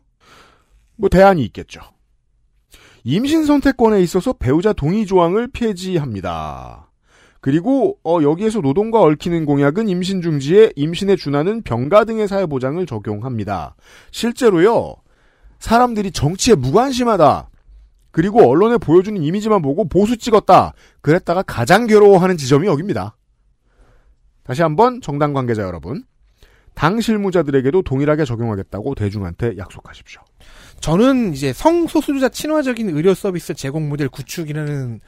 뭐, 0.96 1.08
대안이 1.08 1.42
있겠죠. 1.46 1.80
임신 3.02 3.44
선택권에 3.44 4.00
있어서 4.02 4.34
배우자 4.34 4.74
동의 4.74 5.06
조항을 5.06 5.48
폐지합니다. 5.52 6.90
그리고, 7.40 7.98
어, 8.04 8.18
여기에서 8.22 8.60
노동과 8.60 9.00
얽히는 9.00 9.46
공약은 9.46 9.88
임신 9.88 10.20
중지에 10.20 10.72
임신에 10.76 11.16
준하는 11.16 11.62
병가 11.62 12.04
등의 12.04 12.28
사회보장을 12.28 12.84
적용합니다. 12.84 13.74
실제로요, 14.10 14.96
사람들이 15.58 16.10
정치에 16.10 16.54
무관심하다. 16.54 17.48
그리고 18.14 18.48
언론에 18.48 18.78
보여주는 18.78 19.20
이미지만 19.20 19.60
보고 19.60 19.88
보수 19.88 20.16
찍었다. 20.16 20.72
그랬다가 21.00 21.42
가장 21.42 21.88
괴로워하는 21.88 22.36
지점이 22.36 22.68
여기입니다. 22.68 23.16
다시 24.44 24.62
한번 24.62 25.00
정당 25.00 25.32
관계자 25.32 25.62
여러분. 25.62 26.04
당 26.74 27.00
실무자들에게도 27.00 27.82
동일하게 27.82 28.24
적용하겠다고 28.24 28.94
대중한테 28.94 29.58
약속하십시오. 29.58 30.22
저는 30.78 31.32
이제 31.32 31.52
성소수자 31.52 32.28
친화적인 32.28 32.90
의료 32.90 33.14
서비스 33.14 33.52
제공 33.52 33.88
모델 33.88 34.08
구축이라는 34.08 35.00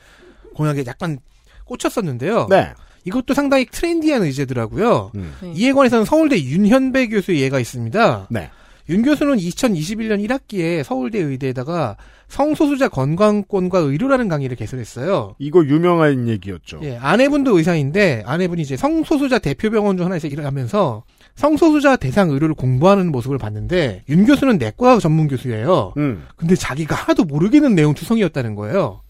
공약에 0.57 0.82
약간 0.88 1.20
꽂혔었는데요. 1.64 2.48
네. 2.50 2.72
이것도 3.04 3.34
상당히 3.34 3.66
트렌디한 3.66 4.24
의제더라고요. 4.24 5.12
음. 5.14 5.32
네. 5.42 5.52
이에 5.54 5.72
관해서는 5.72 6.04
서울대 6.04 6.42
윤현배 6.42 7.07
교수의 7.07 7.40
예가 7.40 7.61
있습니다. 7.61 8.26
네. 8.30 8.50
윤 8.89 9.03
교수는 9.03 9.37
2021년 9.37 10.24
1학기에 10.26 10.82
서울대 10.82 11.18
의대에다가 11.18 11.97
성소수자 12.28 12.89
건강권과 12.89 13.78
의료라는 13.78 14.28
강의를 14.28 14.57
개설했어요. 14.57 15.34
이거 15.39 15.64
유명한 15.64 16.28
얘기였죠. 16.28 16.80
예, 16.82 16.97
아내분도 16.97 17.57
의사인데 17.59 18.22
아내분이 18.26 18.62
이제 18.62 18.76
성소수자 18.76 19.39
대표 19.39 19.70
병원 19.70 19.97
중 19.97 20.07
하나에서 20.07 20.28
일을 20.28 20.45
하면서 20.45 21.05
성소수자 21.34 21.97
대상 21.97 22.30
의료를 22.30 22.55
공부하는 22.55 23.11
모습을 23.12 23.39
봤는데 23.39 24.05
윤 24.09 24.24
교수는 24.24 24.59
내과 24.59 24.99
전문 25.01 25.28
교수예요. 25.28 25.93
음. 25.97 26.24
근데 26.37 26.55
자기가 26.55 26.95
하나도 26.95 27.24
모르겠는 27.24 27.74
내용 27.74 27.95
투성이었다는 27.95 28.55
거예요. 28.55 29.03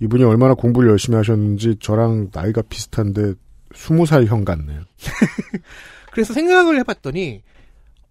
이분이 0.00 0.24
얼마나 0.24 0.54
공부를 0.54 0.90
열심히 0.90 1.16
하셨는지 1.16 1.76
저랑 1.80 2.28
나이가 2.32 2.62
비슷한데 2.62 3.34
20살 3.72 4.26
형 4.26 4.44
같네요. 4.44 4.82
그래서 6.12 6.32
생각을 6.32 6.78
해봤더니 6.78 7.42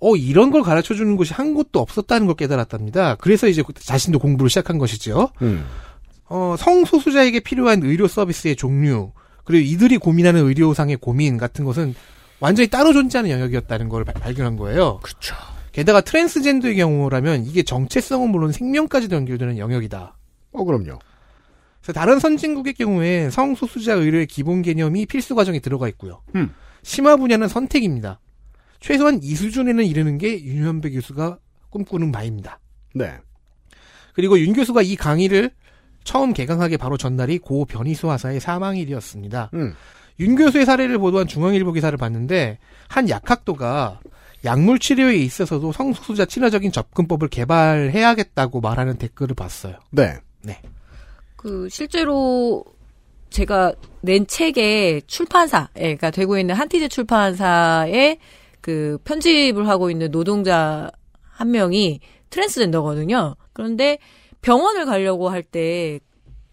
어 0.06 0.16
이런 0.18 0.52
걸 0.52 0.64
가르쳐 0.64 0.94
주는 0.94 1.16
곳이 1.16 1.34
한 1.34 1.54
곳도 1.54 1.80
없었다는 1.80 2.28
걸 2.28 2.36
깨달았답니다. 2.36 3.16
그래서 3.16 3.48
이제 3.48 3.64
자신도 3.80 4.20
공부를 4.20 4.50
시작한 4.50 4.78
것이죠. 4.78 5.30
음. 5.42 5.66
어, 6.26 6.56
성소수자에게 6.58 7.40
필요한 7.40 7.84
의료 7.84 8.08
서비스의 8.08 8.56
종류, 8.58 9.12
그리고 9.46 9.64
이들이 9.66 9.98
고민하는 9.98 10.46
의료상의 10.46 10.98
고민 10.98 11.38
같은 11.38 11.64
것은 11.64 11.96
완전히 12.40 12.68
따로 12.70 12.92
존재하는 12.92 13.30
영역이었다는 13.32 13.88
걸 13.88 14.04
발- 14.04 14.16
발견한 14.16 14.58
거예요. 14.58 15.00
그쵸. 15.04 15.36
게다가 15.72 16.02
트랜스젠더의 16.02 16.76
경우라면 16.76 17.46
이게 17.46 17.64
정체성은 17.64 18.30
물론 18.30 18.52
생명까지도 18.52 19.16
연결되는 19.16 19.58
영역이다. 19.58 20.18
어, 20.52 20.64
그럼요. 20.66 21.00
그래서 21.82 21.94
다른 21.94 22.20
선진국의 22.20 22.74
경우에 22.74 23.30
성소수자 23.30 23.94
의료의 23.94 24.28
기본 24.28 24.62
개념이 24.64 25.06
필수 25.06 25.34
과정에 25.36 25.60
들어가 25.60 25.88
있고요. 25.90 26.22
음. 26.36 26.54
심화 26.84 27.16
분야는 27.16 27.48
선택입니다. 27.48 28.20
최소한 28.84 29.22
이 29.24 29.34
수준에는 29.34 29.86
이르는 29.86 30.18
게 30.18 30.44
윤현배 30.44 30.92
교수가 30.92 31.40
꿈꾸는 31.70 32.12
바입니다. 32.12 32.60
네. 32.94 33.14
그리고 34.14 34.38
윤 34.38 34.52
교수가 34.52 34.82
이 34.82 34.98
강의를 34.98 35.52
처음 36.04 36.34
개강하기 36.34 36.76
바로 36.76 36.98
전날이 36.98 37.40
고 37.40 37.64
변희수 37.64 38.12
하사의 38.12 38.42
사망일이었습니다. 38.42 39.52
음. 39.54 39.74
윤 40.20 40.36
교수의 40.36 40.66
사례를 40.66 40.98
보도한 40.98 41.28
중앙일보 41.28 41.72
기사를 41.72 41.98
봤는데 41.98 42.60
한 42.90 43.08
약학도가 43.08 44.02
약물 44.44 44.80
치료에 44.80 45.16
있어서도 45.16 45.72
성소수자 45.72 46.26
친화적인 46.26 46.74
접근법을 46.74 47.30
개발해야겠다고 47.30 48.60
말하는 48.60 48.98
댓글을 48.98 49.34
봤어요. 49.34 49.78
네. 49.92 50.60
그 51.38 51.70
실제로 51.70 52.66
제가 53.30 53.74
낸 54.02 54.28
책의 54.28 55.04
출판사가 55.08 56.12
되고 56.12 56.38
있는 56.38 56.54
한티제 56.54 56.90
출판사에 56.90 58.18
그 58.64 58.98
편집을 59.04 59.68
하고 59.68 59.92
있는 59.92 60.10
노동자 60.10 60.90
한 61.22 61.52
명이 61.52 62.00
트랜스젠더거든요. 62.30 63.36
그런데 63.52 64.00
병원을 64.42 64.86
가려고 64.86 65.28
할 65.30 65.44
때 65.44 66.00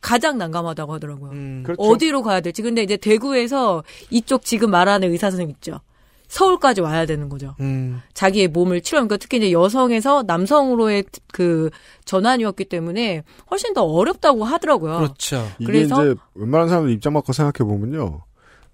가장 0.00 0.38
난감하다고 0.38 0.92
하더라고요. 0.94 1.30
음. 1.30 1.62
그렇죠. 1.64 1.80
어디로 1.82 2.22
가야 2.22 2.40
될지. 2.40 2.62
근데 2.62 2.82
이제 2.82 2.96
대구에서 2.96 3.84
이쪽 4.10 4.44
지금 4.44 4.70
말하는 4.70 5.10
의사 5.12 5.30
선생님 5.30 5.54
있죠. 5.56 5.80
서울까지 6.28 6.80
와야 6.80 7.06
되는 7.06 7.28
거죠. 7.28 7.54
음. 7.60 8.00
자기의 8.14 8.48
몸을 8.48 8.80
치료하는 8.80 9.08
거 9.08 9.16
특히 9.18 9.36
이제 9.38 9.52
여성에서 9.52 10.22
남성으로의 10.26 11.04
그 11.32 11.70
전환이었기 12.06 12.64
때문에 12.66 13.22
훨씬 13.50 13.72
더 13.74 13.84
어렵다고 13.84 14.44
하더라고요. 14.44 14.96
그렇죠. 14.98 15.46
이게 15.58 15.66
그래서- 15.72 16.02
이제 16.04 16.14
웬만한 16.34 16.68
사람들 16.68 16.92
입장 16.92 17.12
바꿔 17.12 17.32
생각해 17.32 17.68
보면요. 17.68 18.20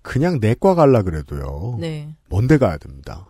그냥 0.06 0.38
내과 0.40 0.76
갈라 0.76 1.02
그래도요. 1.02 1.78
네. 1.80 2.14
먼데 2.28 2.58
가야 2.58 2.78
됩니다. 2.78 3.26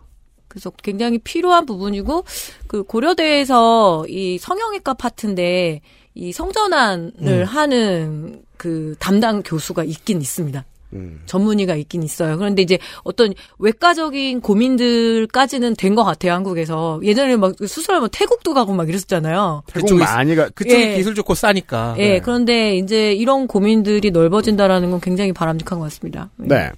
그래서 0.47 0.69
굉장히 0.83 1.17
필요한 1.17 1.65
부분이고 1.65 2.23
그 2.67 2.83
고려대에서 2.83 4.05
이 4.07 4.37
성형외과 4.37 4.93
파트인데 4.93 5.81
이 6.13 6.31
성전환을 6.31 7.11
음. 7.19 7.43
하는 7.43 8.43
그 8.57 8.95
담당 8.99 9.41
교수가 9.41 9.83
있긴 9.85 10.21
있습니다. 10.21 10.63
음. 10.93 11.21
전문의가 11.25 11.75
있긴 11.75 12.01
있어요. 12.03 12.37
그런데 12.37 12.61
이제 12.61 12.77
어떤 13.03 13.33
외과적인 13.59 14.39
고민들까지는 14.41 15.75
된 15.75 15.95
것 15.95 16.03
같아요, 16.03 16.33
한국에서. 16.33 16.99
예전에 17.03 17.35
막 17.35 17.53
수술하면 17.59 18.09
태국도 18.11 18.53
가고 18.53 18.73
막 18.73 18.87
이랬었잖아요. 18.87 19.63
태국 19.67 19.87
그쪽이- 19.89 19.99
많이 19.99 20.35
가. 20.35 20.47
그쪽이 20.49 20.75
예. 20.81 20.95
기술 20.95 21.15
좋고 21.15 21.33
싸니까. 21.35 21.95
예, 21.97 22.07
네. 22.13 22.19
그런데 22.19 22.77
이제 22.77 23.13
이런 23.13 23.47
고민들이 23.47 24.11
넓어진다라는 24.11 24.91
건 24.91 25.01
굉장히 25.01 25.33
바람직한 25.33 25.79
것 25.79 25.83
같습니다. 25.85 26.29
네. 26.37 26.71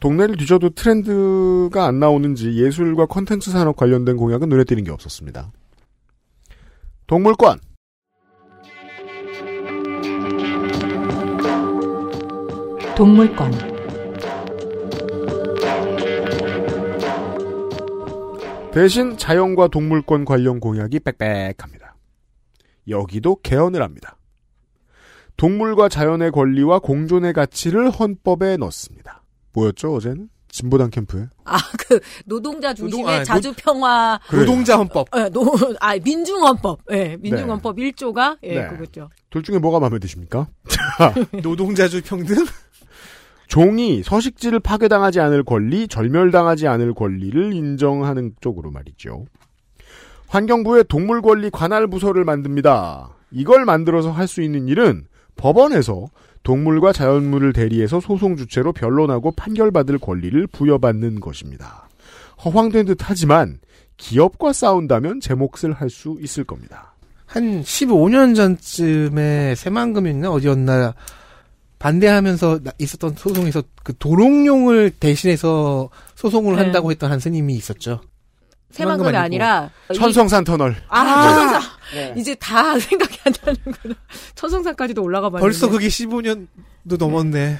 동네를 0.00 0.36
뒤져도 0.38 0.70
트렌드가 0.70 1.84
안 1.86 2.00
나오는지 2.00 2.54
예술과 2.54 3.04
컨텐츠 3.06 3.50
산업 3.50 3.76
관련된 3.76 4.16
공약은 4.16 4.48
눈에 4.48 4.64
띄는 4.64 4.84
게 4.84 4.90
없었습니다. 4.90 5.52
동물권. 7.06 7.58
동물권 12.96 13.50
대신 18.72 19.16
자연과 19.16 19.68
동물권 19.68 20.24
관련 20.24 20.60
공약이 20.60 21.00
빽빽합니다. 21.00 21.96
여기도 22.88 23.36
개헌을 23.42 23.82
합니다. 23.82 24.16
동물과 25.36 25.88
자연의 25.88 26.30
권리와 26.30 26.78
공존의 26.78 27.32
가치를 27.32 27.90
헌법에 27.90 28.56
넣습니다. 28.58 29.22
뭐였죠 29.52 29.94
어제는? 29.94 30.28
진보당 30.52 30.90
캠프에? 30.90 31.26
아, 31.44 31.58
그 31.78 32.00
노동자 32.26 32.74
중심의 32.74 33.02
노동- 33.04 33.20
아, 33.20 33.24
자주평화 33.24 34.20
그래요. 34.28 34.46
노동자 34.46 34.76
헌법. 34.76 35.06
예, 35.16 35.28
노, 35.28 35.46
아, 35.80 35.96
민중헌법. 35.96 36.80
예, 36.90 37.16
민중헌법 37.20 37.76
1조가 37.76 38.38
예, 38.42 38.60
네. 38.62 38.68
그거죠. 38.68 39.08
둘 39.30 39.42
중에 39.44 39.58
뭐가 39.58 39.78
마음에 39.78 39.98
드십니까? 40.00 40.48
노동자주 41.42 42.02
평등? 42.02 42.44
종이 43.50 44.04
서식지를 44.04 44.60
파괴당하지 44.60 45.18
않을 45.18 45.42
권리, 45.42 45.88
절멸당하지 45.88 46.68
않을 46.68 46.94
권리를 46.94 47.52
인정하는 47.52 48.32
쪽으로 48.40 48.70
말이죠. 48.70 49.24
환경부의 50.28 50.84
동물권리 50.88 51.50
관할 51.50 51.88
부서를 51.88 52.24
만듭니다. 52.24 53.10
이걸 53.32 53.64
만들어서 53.64 54.12
할 54.12 54.28
수 54.28 54.40
있는 54.40 54.68
일은 54.68 55.04
법원에서 55.36 56.06
동물과 56.44 56.92
자연물을 56.92 57.52
대리해서 57.52 57.98
소송 57.98 58.36
주체로 58.36 58.72
변론하고 58.72 59.32
판결받을 59.32 59.98
권리를 59.98 60.46
부여받는 60.46 61.18
것입니다. 61.18 61.88
허황된 62.44 62.86
듯 62.86 62.98
하지만 63.02 63.58
기업과 63.96 64.52
싸운다면 64.52 65.18
제 65.20 65.34
몫을 65.34 65.72
할 65.72 65.90
수 65.90 66.16
있을 66.22 66.44
겁니다. 66.44 66.94
한 67.26 67.62
15년 67.62 68.36
전쯤에 68.36 69.56
새만금이었나 69.56 70.30
어디였나 70.30 70.94
반대하면서 71.80 72.60
나- 72.62 72.70
있었던 72.78 73.16
소송에서 73.16 73.62
그 73.82 73.92
도롱뇽을 73.98 74.90
대신해서 75.00 75.88
소송을 76.14 76.54
네. 76.56 76.62
한다고 76.62 76.90
했던 76.92 77.10
한 77.10 77.18
스님이 77.18 77.54
있었죠. 77.54 78.00
새만금이 78.70 79.16
아니라 79.16 79.70
이- 79.90 79.94
천성산 79.94 80.44
터널. 80.44 80.76
아, 80.88 81.22
천성산. 81.32 81.62
네. 81.94 82.14
이제 82.18 82.34
다 82.36 82.78
생각이 82.78 83.18
안 83.24 83.32
나는구나. 83.44 83.94
천성산까지도 84.36 85.02
올라가 85.02 85.28
봤는데. 85.30 85.42
벌써 85.42 85.68
그게 85.70 85.88
15년도 85.88 86.98
넘었네. 86.98 87.58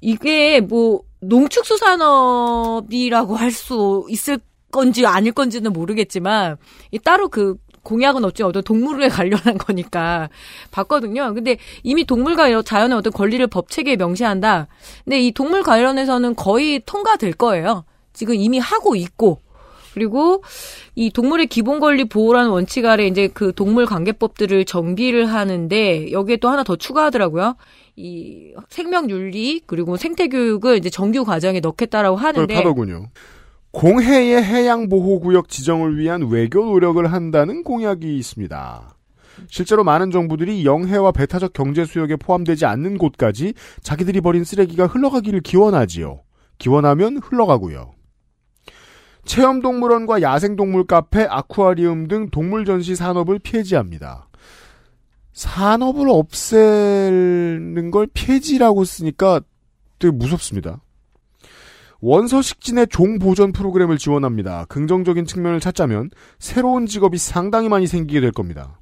이게 0.00 0.60
뭐 0.60 1.00
농축수산업이라고 1.20 3.36
할 3.36 3.50
수 3.52 4.04
있을 4.10 4.38
건지 4.70 5.06
아닐 5.06 5.32
건지는 5.32 5.72
모르겠지만 5.72 6.56
이 6.90 6.98
따로 6.98 7.28
그 7.28 7.54
공약은 7.82 8.24
없지 8.24 8.42
어떤 8.42 8.62
동물에 8.62 9.08
관련한 9.08 9.58
거니까 9.58 10.28
봤거든요. 10.70 11.32
근데 11.34 11.58
이미 11.82 12.04
동물과 12.04 12.52
여- 12.52 12.62
자연의 12.62 12.96
어떤 12.98 13.12
권리를 13.12 13.46
법 13.48 13.70
체계에 13.70 13.96
명시한다. 13.96 14.68
근데 15.04 15.20
이 15.20 15.32
동물 15.32 15.62
관련해서는 15.62 16.34
거의 16.36 16.80
통과될 16.84 17.32
거예요. 17.34 17.84
지금 18.12 18.34
이미 18.34 18.58
하고 18.58 18.96
있고 18.96 19.40
그리고 19.94 20.42
이 20.94 21.10
동물의 21.10 21.46
기본 21.46 21.80
권리 21.80 22.04
보호라는 22.04 22.50
원칙 22.50 22.84
아래 22.86 23.06
이제 23.06 23.28
그 23.32 23.52
동물 23.54 23.86
관계법들을 23.86 24.64
정비를 24.64 25.26
하는데 25.26 26.12
여기에 26.12 26.36
또 26.36 26.48
하나 26.48 26.62
더 26.62 26.76
추가하더라고요. 26.76 27.56
이 27.96 28.52
생명 28.68 29.10
윤리 29.10 29.60
그리고 29.66 29.96
생태 29.96 30.28
교육을 30.28 30.76
이제 30.76 30.88
정규 30.88 31.24
과정에 31.24 31.58
넣겠다라고 31.60 32.16
하는데 32.16 32.46
그렇다더군요. 32.54 33.08
공해의 33.70 34.42
해양보호구역 34.42 35.48
지정을 35.48 35.98
위한 35.98 36.28
외교 36.28 36.64
노력을 36.64 37.04
한다는 37.12 37.62
공약이 37.62 38.16
있습니다. 38.16 38.96
실제로 39.46 39.84
많은 39.84 40.10
정부들이 40.10 40.64
영해와 40.64 41.12
배타적 41.12 41.52
경제 41.52 41.84
수역에 41.84 42.16
포함되지 42.16 42.66
않는 42.66 42.98
곳까지 42.98 43.54
자기들이 43.82 44.20
버린 44.20 44.42
쓰레기가 44.42 44.86
흘러가기를 44.86 45.40
기원하지요. 45.40 46.22
기원하면 46.58 47.18
흘러가고요. 47.18 47.92
체험동물원과 49.24 50.22
야생동물 50.22 50.86
카페, 50.86 51.22
아쿠아리움 51.22 52.08
등 52.08 52.30
동물 52.30 52.64
전시 52.64 52.96
산업을 52.96 53.38
폐지합니다. 53.38 54.28
산업을 55.34 56.08
없애는 56.08 57.90
걸 57.92 58.08
폐지라고 58.12 58.84
쓰니까 58.84 59.40
되게 59.98 60.10
무섭습니다. 60.10 60.80
원서식진의 62.00 62.88
종보전 62.88 63.52
프로그램을 63.52 63.98
지원합니다. 63.98 64.66
긍정적인 64.68 65.24
측면을 65.26 65.60
찾자면 65.60 66.10
새로운 66.38 66.86
직업이 66.86 67.18
상당히 67.18 67.68
많이 67.68 67.86
생기게 67.86 68.20
될 68.20 68.30
겁니다. 68.32 68.78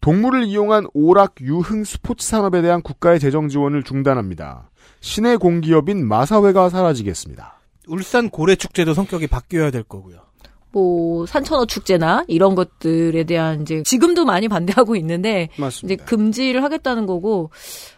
동물을 0.00 0.44
이용한 0.44 0.86
오락, 0.94 1.34
유흥, 1.40 1.84
스포츠 1.84 2.26
산업에 2.26 2.60
대한 2.60 2.82
국가의 2.82 3.20
재정 3.20 3.48
지원을 3.48 3.84
중단합니다. 3.84 4.70
시내 5.00 5.36
공기업인 5.36 6.06
마사회가 6.06 6.70
사라지겠습니다. 6.70 7.60
울산 7.86 8.30
고래 8.30 8.56
축제도 8.56 8.94
성격이 8.94 9.28
바뀌어야 9.28 9.70
될 9.70 9.82
거고요. 9.82 10.18
뭐 10.72 11.26
산천어 11.26 11.66
축제나 11.66 12.24
이런 12.28 12.54
것들에 12.54 13.24
대한 13.24 13.62
이제 13.62 13.82
지금도 13.82 14.24
많이 14.24 14.48
반대하고 14.48 14.96
있는데 14.96 15.50
이제 15.52 15.62
맞습니다. 15.62 16.04
금지를 16.06 16.64
하겠다는 16.64 17.06
거고 17.06 17.50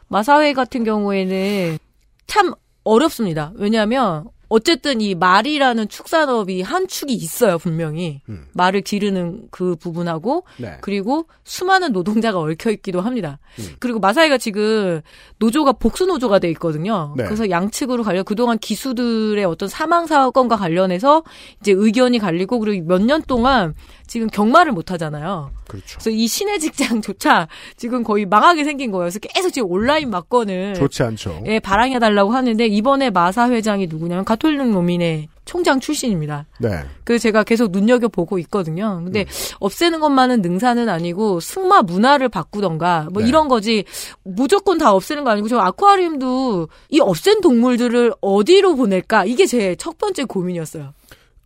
마사회 0.09 0.53
같은 0.53 0.83
경우에는 0.85 1.79
참 2.27 2.53
어렵습니다. 2.85 3.53
왜냐하면 3.57 4.25
어쨌든 4.51 5.01
이 5.01 5.15
말이라는 5.15 5.89
축산업이 5.89 6.61
한 6.63 6.87
축이 6.87 7.13
있어요 7.15 7.59
분명히 7.59 8.21
음. 8.29 8.45
말을 8.53 8.83
기르는 8.83 9.49
그 9.51 9.75
부분하고 9.75 10.45
네. 10.59 10.77
그리고 10.83 11.27
수많은 11.45 11.93
노동자가 11.93 12.39
얽혀 12.39 12.71
있기도 12.73 13.01
합니다. 13.01 13.39
음. 13.59 13.75
그리고 13.81 13.99
마사이가 14.01 14.39
지금 14.39 15.01
노조가 15.39 15.73
복수 15.73 16.05
노조가 16.07 16.39
돼 16.41 16.51
있거든요. 16.51 17.15
네. 17.17 17.25
그래서 17.25 17.49
양측으로 17.51 18.05
갈려 18.05 18.23
그동안 18.23 18.59
기수들의 18.59 19.43
어떤 19.45 19.69
사망 19.69 20.07
사건과 20.07 20.57
관련해서 20.57 21.25
이제 21.61 21.73
의견이 21.73 22.19
갈리고 22.19 22.59
그리고 22.61 22.87
몇 22.87 23.01
년 23.01 23.23
동안 23.23 23.75
지금 24.15 24.29
경마를 24.29 24.71
못 24.71 24.93
하잖아요. 24.93 25.51
그렇죠. 25.67 25.99
그래서 25.99 26.11
이 26.11 26.29
시내 26.29 26.59
직장조차 26.59 27.49
지금 27.77 28.05
거의 28.05 28.27
망하게 28.27 28.63
생긴 28.63 28.93
거예요. 28.93 29.07
그래서 29.07 29.19
계속 29.19 29.51
지금 29.51 29.69
온라인 29.73 30.09
막건을 30.09 30.75
좋지 30.75 31.03
않죠. 31.03 31.43
예, 31.47 31.59
발행해 31.59 31.99
달라고 31.99 32.31
하는데 32.33 32.65
이번에 32.65 33.11
마사 33.11 33.51
회장이 33.51 33.89
누구냐면 33.89 34.25
가톨릭 34.25 34.71
노민의 34.71 35.27
총장 35.47 35.81
출신입니다. 35.81 36.47
네. 36.59 36.85
그래서 37.03 37.25
제가 37.25 37.43
계속 37.43 37.73
눈여겨 37.73 38.07
보고 38.09 38.39
있거든요. 38.39 39.03
근데 39.05 39.23
음. 39.23 39.57
없애는 39.59 39.99
것만은 39.99 40.43
능사는 40.43 40.89
아니고 40.89 41.41
승마 41.41 41.83
문화를 41.83 42.29
바꾸던가 42.29 43.09
뭐 43.13 43.21
네. 43.21 43.29
이런 43.29 43.49
거지 43.49 43.85
무조건 44.23 44.79
다 44.79 44.93
없애는 44.95 45.25
거 45.25 45.31
아니고 45.31 45.49
저 45.49 45.59
아쿠아리움도 45.59 46.69
이 46.91 47.01
없앤 47.01 47.41
동물들을 47.41 48.13
어디로 48.21 48.77
보낼까 48.77 49.25
이게 49.25 49.45
제 49.45 49.75
첫 49.77 49.99
번째 49.99 50.25
고민이었어요. 50.25 50.95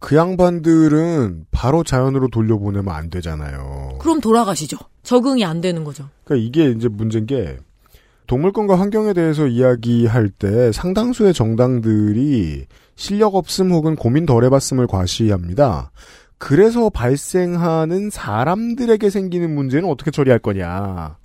그 0.01 0.16
양반들은 0.16 1.46
바로 1.51 1.82
자연으로 1.82 2.28
돌려보내면 2.28 2.94
안 2.94 3.11
되잖아요. 3.11 3.99
그럼 3.99 4.20
돌아가시죠. 4.20 4.78
적응이 5.03 5.44
안 5.44 5.61
되는 5.61 5.84
거죠. 5.84 6.09
그러니까 6.24 6.46
이게 6.46 6.70
이제 6.70 6.88
문제인 6.88 7.26
게 7.26 7.59
동물권과 8.26 8.78
환경에 8.78 9.14
대해서 9.14 9.46
이야기할 9.46 10.28
때 10.28 10.70
상당수의 10.70 11.32
정당들이 11.34 12.66
실력 12.94 13.34
없음 13.34 13.72
혹은 13.72 13.96
고민 13.96 14.26
덜 14.26 14.44
해봤음을 14.44 14.86
과시합니다. 14.86 15.90
그래서 16.36 16.90
발생하는 16.90 18.11
사람들에게 18.11 19.11
생기는 19.11 19.53
문제는 19.55 19.88
어떻게 19.88 20.11
처리할 20.11 20.38
거냐. 20.38 21.16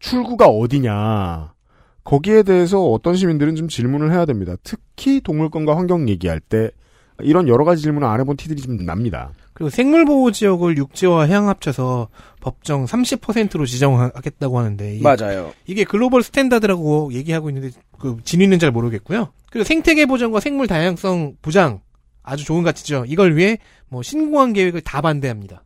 출구가 0.00 0.46
어디냐. 0.46 1.52
거기에 2.02 2.42
대해서 2.42 2.84
어떤 2.84 3.16
시민들은 3.16 3.54
좀 3.54 3.68
질문을 3.68 4.12
해야 4.12 4.24
됩니다. 4.24 4.54
특히 4.62 5.20
동물권과 5.20 5.76
환경 5.76 6.08
얘기할 6.08 6.40
때 6.40 6.70
이런 7.20 7.48
여러 7.48 7.64
가지 7.64 7.82
질문을 7.82 8.08
안 8.08 8.20
해본 8.20 8.36
티들이 8.36 8.62
좀 8.62 8.84
납니다. 8.84 9.30
그리고 9.52 9.70
생물보호 9.70 10.32
지역을 10.32 10.76
육지와 10.76 11.24
해양 11.24 11.48
합쳐서 11.48 12.08
법정 12.40 12.86
30%로 12.86 13.66
지정하겠다고 13.66 14.58
하는데 14.58 14.96
이게, 14.96 15.02
맞아요. 15.02 15.52
이게 15.66 15.84
global 15.84 16.24
standard라고 16.24 17.12
얘기하고 17.12 17.50
있는데 17.50 17.70
그 17.98 18.16
진위는 18.24 18.58
잘 18.58 18.72
모르겠고요. 18.72 19.28
그리고 19.50 19.64
생태계 19.64 20.06
보전과 20.06 20.40
생물 20.40 20.66
다양성 20.66 21.36
보장 21.40 21.80
아주 22.24 22.44
좋은 22.44 22.64
가치죠. 22.64 23.04
이걸 23.06 23.36
위해 23.36 23.58
뭐 23.88 24.02
신공항 24.02 24.52
계획을 24.52 24.80
다 24.80 25.00
반대합니다. 25.00 25.62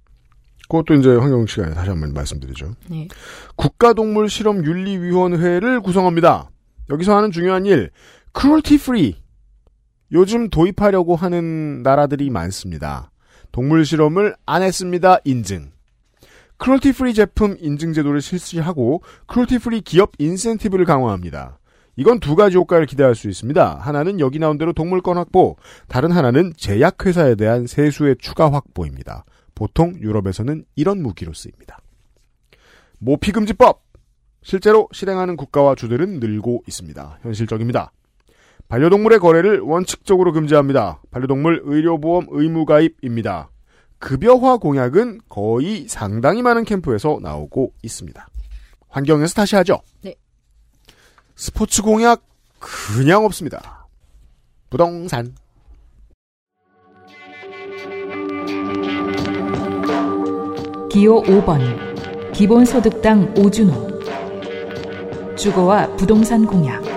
그것도 0.68 0.94
이제 0.94 1.16
환경 1.16 1.46
시간에 1.46 1.74
다시 1.74 1.88
한번 1.88 2.12
말씀드리죠. 2.12 2.74
네. 2.90 3.09
국가동물실험윤리위원회를 3.57 5.80
구성합니다. 5.80 6.51
여기서 6.90 7.16
하는 7.16 7.30
중요한 7.30 7.64
일, 7.64 7.90
cruelty 8.32 8.76
free. 8.78 9.16
요즘 10.12 10.48
도입하려고 10.48 11.16
하는 11.16 11.82
나라들이 11.82 12.30
많습니다. 12.30 13.11
동물 13.52 13.84
실험을 13.84 14.36
안 14.46 14.62
했습니다. 14.62 15.18
인증. 15.24 15.72
cruelty 16.57 16.93
free 16.93 17.14
제품 17.14 17.56
인증 17.61 17.92
제도를 17.92 18.20
실시하고 18.20 19.02
cruelty 19.26 19.59
free 19.59 19.80
기업 19.80 20.12
인센티브를 20.18 20.84
강화합니다. 20.86 21.59
이건 21.96 22.20
두 22.20 22.36
가지 22.36 22.56
효과를 22.56 22.86
기대할 22.86 23.14
수 23.14 23.28
있습니다. 23.28 23.76
하나는 23.76 24.20
여기 24.20 24.38
나온 24.38 24.56
대로 24.56 24.72
동물권 24.72 25.16
확보, 25.16 25.56
다른 25.88 26.12
하나는 26.12 26.52
제약회사에 26.56 27.34
대한 27.34 27.66
세수의 27.66 28.16
추가 28.18 28.52
확보입니다. 28.52 29.24
보통 29.54 29.94
유럽에서는 30.00 30.64
이런 30.76 31.02
무기로 31.02 31.32
쓰입니다. 31.32 31.78
모피금지법! 32.98 33.82
실제로 34.42 34.88
실행하는 34.92 35.36
국가와 35.36 35.74
주들은 35.74 36.20
늘고 36.20 36.62
있습니다. 36.66 37.18
현실적입니다. 37.22 37.92
반려동물의 38.69 39.19
거래를 39.19 39.61
원칙적으로 39.61 40.33
금지합니다. 40.33 41.01
반려동물 41.11 41.62
의료보험 41.64 42.27
의무 42.31 42.66
가입입니다. 42.66 43.51
급여화 43.99 44.59
공약은 44.59 45.23
거의 45.29 45.89
상당히 45.89 46.43
많은 46.43 46.64
캠프에서 46.64 47.19
나오고 47.21 47.73
있습니다. 47.83 48.29
환경에서 48.89 49.35
다시 49.35 49.57
하죠. 49.57 49.81
네. 50.03 50.14
스포츠 51.35 51.83
공약 51.83 52.23
그냥 52.59 53.25
없습니다. 53.25 53.89
부동산. 54.71 55.35
기호 60.91 61.23
5번 61.23 62.33
기본소득당 62.33 63.35
오준호 63.39 63.99
주거와 65.37 65.95
부동산 65.97 66.47
공약 66.47 66.88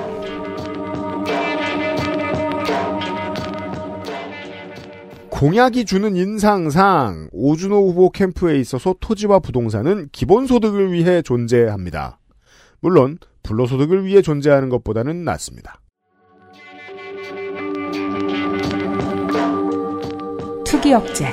공약이 5.42 5.86
주는 5.86 6.16
인상상 6.16 7.28
오준호 7.32 7.88
후보 7.88 8.12
캠프에 8.12 8.60
있어서 8.60 8.94
토지와 9.00 9.40
부동산은 9.40 10.10
기본소득을 10.12 10.92
위해 10.92 11.24
존재합니다. 11.24 12.20
물론 12.80 13.18
불로소득을 13.42 14.06
위해 14.06 14.22
존재하는 14.22 14.70
것보다는 14.70 15.24
낫습니다. 15.24 15.82
투기 20.64 20.94
억제 20.94 21.26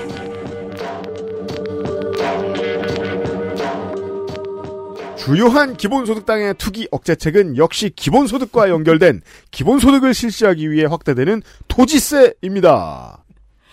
주요한 5.18 5.76
기본소득당의 5.76 6.54
투기 6.54 6.88
억제책은 6.90 7.59
역시 7.59 7.90
기본소득과 7.94 8.70
연결된 8.70 9.20
기본소득을 9.50 10.14
실시하기 10.14 10.70
위해 10.70 10.86
확대되는 10.86 11.42
토지세입니다. 11.68 13.26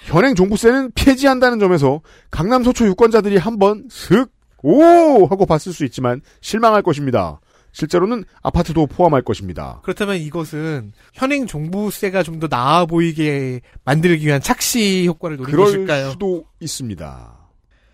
현행 0.05 0.35
종부세는 0.35 0.91
폐지한다는 0.93 1.59
점에서 1.59 2.01
강남 2.29 2.63
서초 2.63 2.85
유권자들이 2.87 3.37
한번 3.37 3.87
슥, 3.89 4.27
오! 4.61 5.25
하고 5.25 5.45
봤을 5.45 5.73
수 5.73 5.83
있지만 5.85 6.21
실망할 6.41 6.81
것입니다. 6.83 7.39
실제로는 7.71 8.23
아파트도 8.41 8.87
포함할 8.87 9.21
것입니다. 9.23 9.81
그렇다면 9.83 10.17
이것은 10.17 10.93
현행 11.13 11.45
종부세가 11.45 12.23
좀 12.23 12.39
더 12.39 12.47
나아 12.47 12.85
보이게 12.85 13.61
만들기 13.83 14.25
위한 14.27 14.41
착시 14.41 15.05
효과를 15.07 15.37
노린 15.37 15.51
그럴 15.51 15.65
것일까요? 15.67 16.11
수도 16.11 16.45
있습니다. 16.59 17.37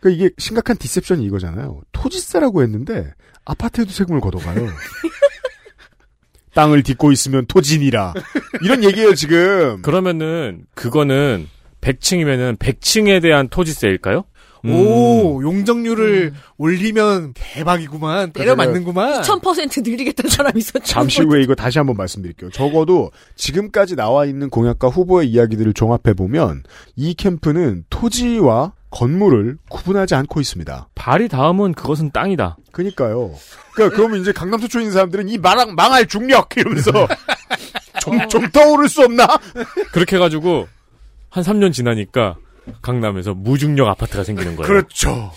그러니까 0.02 0.24
이게 0.26 0.34
심각한 0.38 0.78
디셉션이 0.78 1.24
이거잖아요. 1.26 1.82
토지세라고 1.94 2.62
했는데 2.64 3.12
아파트에도 3.46 3.92
세금을 3.92 4.20
걷어가요. 4.22 4.68
땅을 6.54 6.84
딛고 6.84 7.12
있으면 7.14 7.46
토진이라. 7.48 8.14
이런 8.64 8.84
얘기예요, 8.84 9.16
지금. 9.16 9.82
그러면은 9.82 10.66
그거는 10.76 11.48
100층이면은 11.82 12.58
100층에 12.58 13.22
대한 13.22 13.50
토지세일까요? 13.50 14.24
음. 14.66 14.72
오, 14.74 15.42
용적률을 15.42 16.34
올리면 16.58 17.34
대박이구만. 17.34 18.32
때려 18.32 18.56
맞는구만. 18.56 19.22
2000% 19.22 19.84
늘리겠다는 19.84 20.30
사람이 20.30 20.60
있었죠. 20.60 20.86
잠시 20.86 21.22
후에 21.24 21.42
이거 21.42 21.56
다시 21.56 21.80
한번 21.80 21.98
말씀드릴게요. 21.98 22.52
적어도 22.52 23.12
지금까지 23.36 23.96
나와 23.96 24.26
있는 24.26 24.50
공약과 24.50 24.90
후보의 24.90 25.30
이야기들을 25.30 25.74
종합해 25.74 26.14
보면 26.16 26.64
이 26.96 27.16
캠프는 27.16 27.86
토지와 27.90 28.74
건물을 28.92 29.58
구분하지 29.70 30.16
않고 30.16 30.42
있습니다. 30.42 30.90
발이 30.94 31.30
닿으면 31.30 31.74
그것은 31.74 32.12
땅이다. 32.12 32.58
그니까요. 32.72 33.34
그러니까 33.74 33.96
그러면 33.96 34.22
이제 34.22 34.32
강남 34.32 34.60
서초에 34.60 34.82
있는 34.82 34.94
사람들은 34.94 35.30
이 35.30 35.38
망할 35.40 36.06
중력 36.08 36.50
이러면서 36.56 36.92
좀, 38.02 38.28
좀 38.28 38.50
떠오를 38.52 38.90
수 38.90 39.02
없나? 39.04 39.28
그렇게 39.94 40.18
해가지고 40.18 40.68
한 41.32 41.44
3년 41.44 41.74
지나니까 41.74 42.36
강남에서 42.84 43.34
무중력 43.34 43.88
아파트가 43.88 44.24
생기는 44.24 44.56
거예요. 44.56 44.68
그렇죠. 44.68 45.32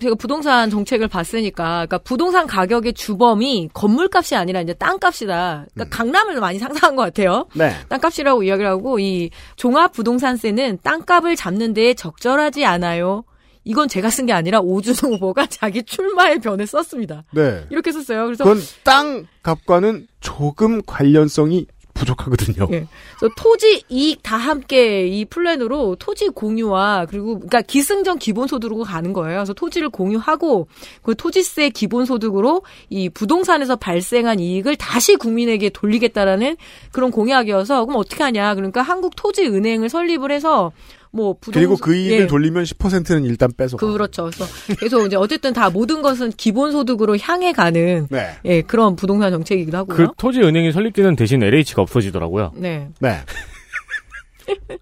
제가 0.00 0.14
부동산 0.16 0.70
정책을 0.70 1.06
봤으니까, 1.06 1.64
그러니까 1.86 1.98
부동산 1.98 2.46
가격의 2.46 2.94
주범이 2.94 3.70
건물값이 3.72 4.34
아니라 4.34 4.60
이제 4.60 4.72
땅값이다. 4.72 5.66
그러니까 5.74 5.96
강남을 5.96 6.40
많이 6.40 6.58
상상한 6.58 6.96
것 6.96 7.02
같아요. 7.02 7.46
네. 7.54 7.72
땅값이라고 7.88 8.42
이야기를 8.42 8.68
하고 8.68 8.98
이 8.98 9.30
종합 9.56 9.92
부동산세는 9.92 10.78
땅값을 10.82 11.36
잡는 11.36 11.74
데에 11.74 11.94
적절하지 11.94 12.64
않아요. 12.64 13.24
이건 13.64 13.86
제가 13.86 14.10
쓴 14.10 14.26
게 14.26 14.32
아니라 14.32 14.58
오준호 14.60 15.14
후보가 15.14 15.46
자기 15.50 15.84
출마의 15.84 16.40
변에 16.40 16.66
썼습니다. 16.66 17.22
네. 17.32 17.64
이렇게 17.70 17.92
썼어요. 17.92 18.24
그래서 18.24 18.42
그건 18.42 18.60
땅 18.82 19.26
값과는 19.44 20.08
조금 20.18 20.82
관련성이 20.84 21.66
부족하거든요. 22.02 22.68
예. 22.72 22.86
그래서 23.18 23.34
토지 23.36 23.84
이익 23.88 24.22
다 24.22 24.36
함께 24.36 25.06
이 25.06 25.24
플랜으로 25.24 25.96
토지 25.96 26.28
공유와 26.28 27.06
그리고 27.08 27.34
그러니까 27.34 27.62
기승전 27.62 28.18
기본소득으로 28.18 28.82
가는 28.82 29.12
거예요. 29.12 29.38
그래서 29.38 29.52
토지를 29.52 29.88
공유하고 29.88 30.68
그 31.02 31.14
토지세 31.14 31.70
기본소득으로 31.70 32.62
이 32.90 33.08
부동산에서 33.08 33.76
발생한 33.76 34.40
이익을 34.40 34.76
다시 34.76 35.16
국민에게 35.16 35.70
돌리겠다라는 35.70 36.56
그런 36.90 37.10
공약이어서 37.10 37.84
그럼 37.84 38.00
어떻게 38.00 38.22
하냐? 38.22 38.54
그러니까 38.54 38.82
한국 38.82 39.16
토지 39.16 39.46
은행을 39.46 39.88
설립을 39.88 40.30
해서 40.30 40.72
뭐 41.12 41.34
부동 41.38 41.60
그리고 41.60 41.76
그 41.76 41.94
이익을 41.94 42.20
예. 42.20 42.26
돌리면 42.26 42.64
10%는 42.64 43.24
일단 43.24 43.52
뺏어. 43.56 43.76
그렇죠. 43.76 44.30
그래서 44.30 44.46
계속 44.80 45.06
이제 45.06 45.16
어쨌든 45.16 45.52
다 45.52 45.68
모든 45.70 46.00
것은 46.02 46.32
기본 46.36 46.72
소득으로 46.72 47.18
향해 47.18 47.52
가는 47.52 48.06
네. 48.10 48.38
예, 48.46 48.62
그런 48.62 48.96
부동산 48.96 49.30
정책이기도 49.30 49.76
하고요. 49.76 49.96
그 49.96 50.08
토지 50.16 50.40
은행이 50.40 50.72
설립되는 50.72 51.14
대신 51.16 51.42
LH가 51.42 51.82
없어지더라고요. 51.82 52.52
네. 52.56 52.88
네. 53.00 53.18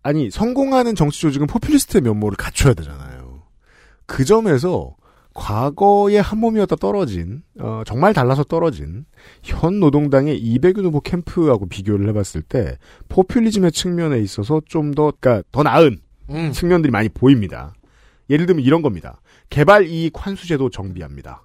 아니 0.02 0.30
성공하는 0.30 0.94
정치 0.94 1.20
조직은 1.20 1.46
포퓰리스트의 1.46 2.02
면모를 2.02 2.36
갖춰야 2.36 2.74
되잖아요. 2.74 3.42
그 4.06 4.24
점에서 4.24 4.96
과거에 5.34 6.18
한 6.18 6.40
몸이었다 6.40 6.76
떨어진 6.76 7.42
어, 7.60 7.82
정말 7.86 8.12
달라서 8.12 8.44
떨어진 8.44 9.04
현 9.42 9.78
노동당의 9.78 10.36
이백윤 10.38 10.84
후보 10.84 11.00
캠프하고 11.00 11.66
비교를 11.66 12.08
해봤을 12.08 12.42
때 12.42 12.78
포퓰리즘의 13.08 13.72
측면에 13.72 14.18
있어서 14.20 14.60
좀 14.66 14.92
더 14.94 15.12
그러니까 15.20 15.46
더 15.52 15.62
나은 15.62 15.98
음. 16.30 16.52
측면들이 16.52 16.90
많이 16.90 17.08
보입니다. 17.08 17.74
예를 18.28 18.46
들면 18.46 18.64
이런 18.64 18.82
겁니다. 18.82 19.20
개발 19.48 19.86
이익 19.86 20.12
환수제도 20.14 20.70
정비합니다. 20.70 21.44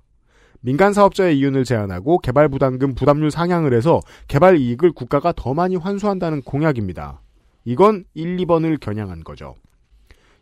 민간 0.61 0.93
사업자의 0.93 1.37
이윤을 1.37 1.63
제한하고 1.63 2.19
개발 2.19 2.49
부담금 2.49 2.95
부담률 2.95 3.29
상향을 3.31 3.73
해서 3.73 3.99
개발 4.27 4.57
이익을 4.57 4.93
국가가 4.93 5.31
더 5.31 5.53
많이 5.53 5.75
환수한다는 5.75 6.41
공약입니다. 6.41 7.21
이건 7.65 8.05
1, 8.13 8.37
2번을 8.37 8.79
겨냥한 8.79 9.23
거죠. 9.23 9.55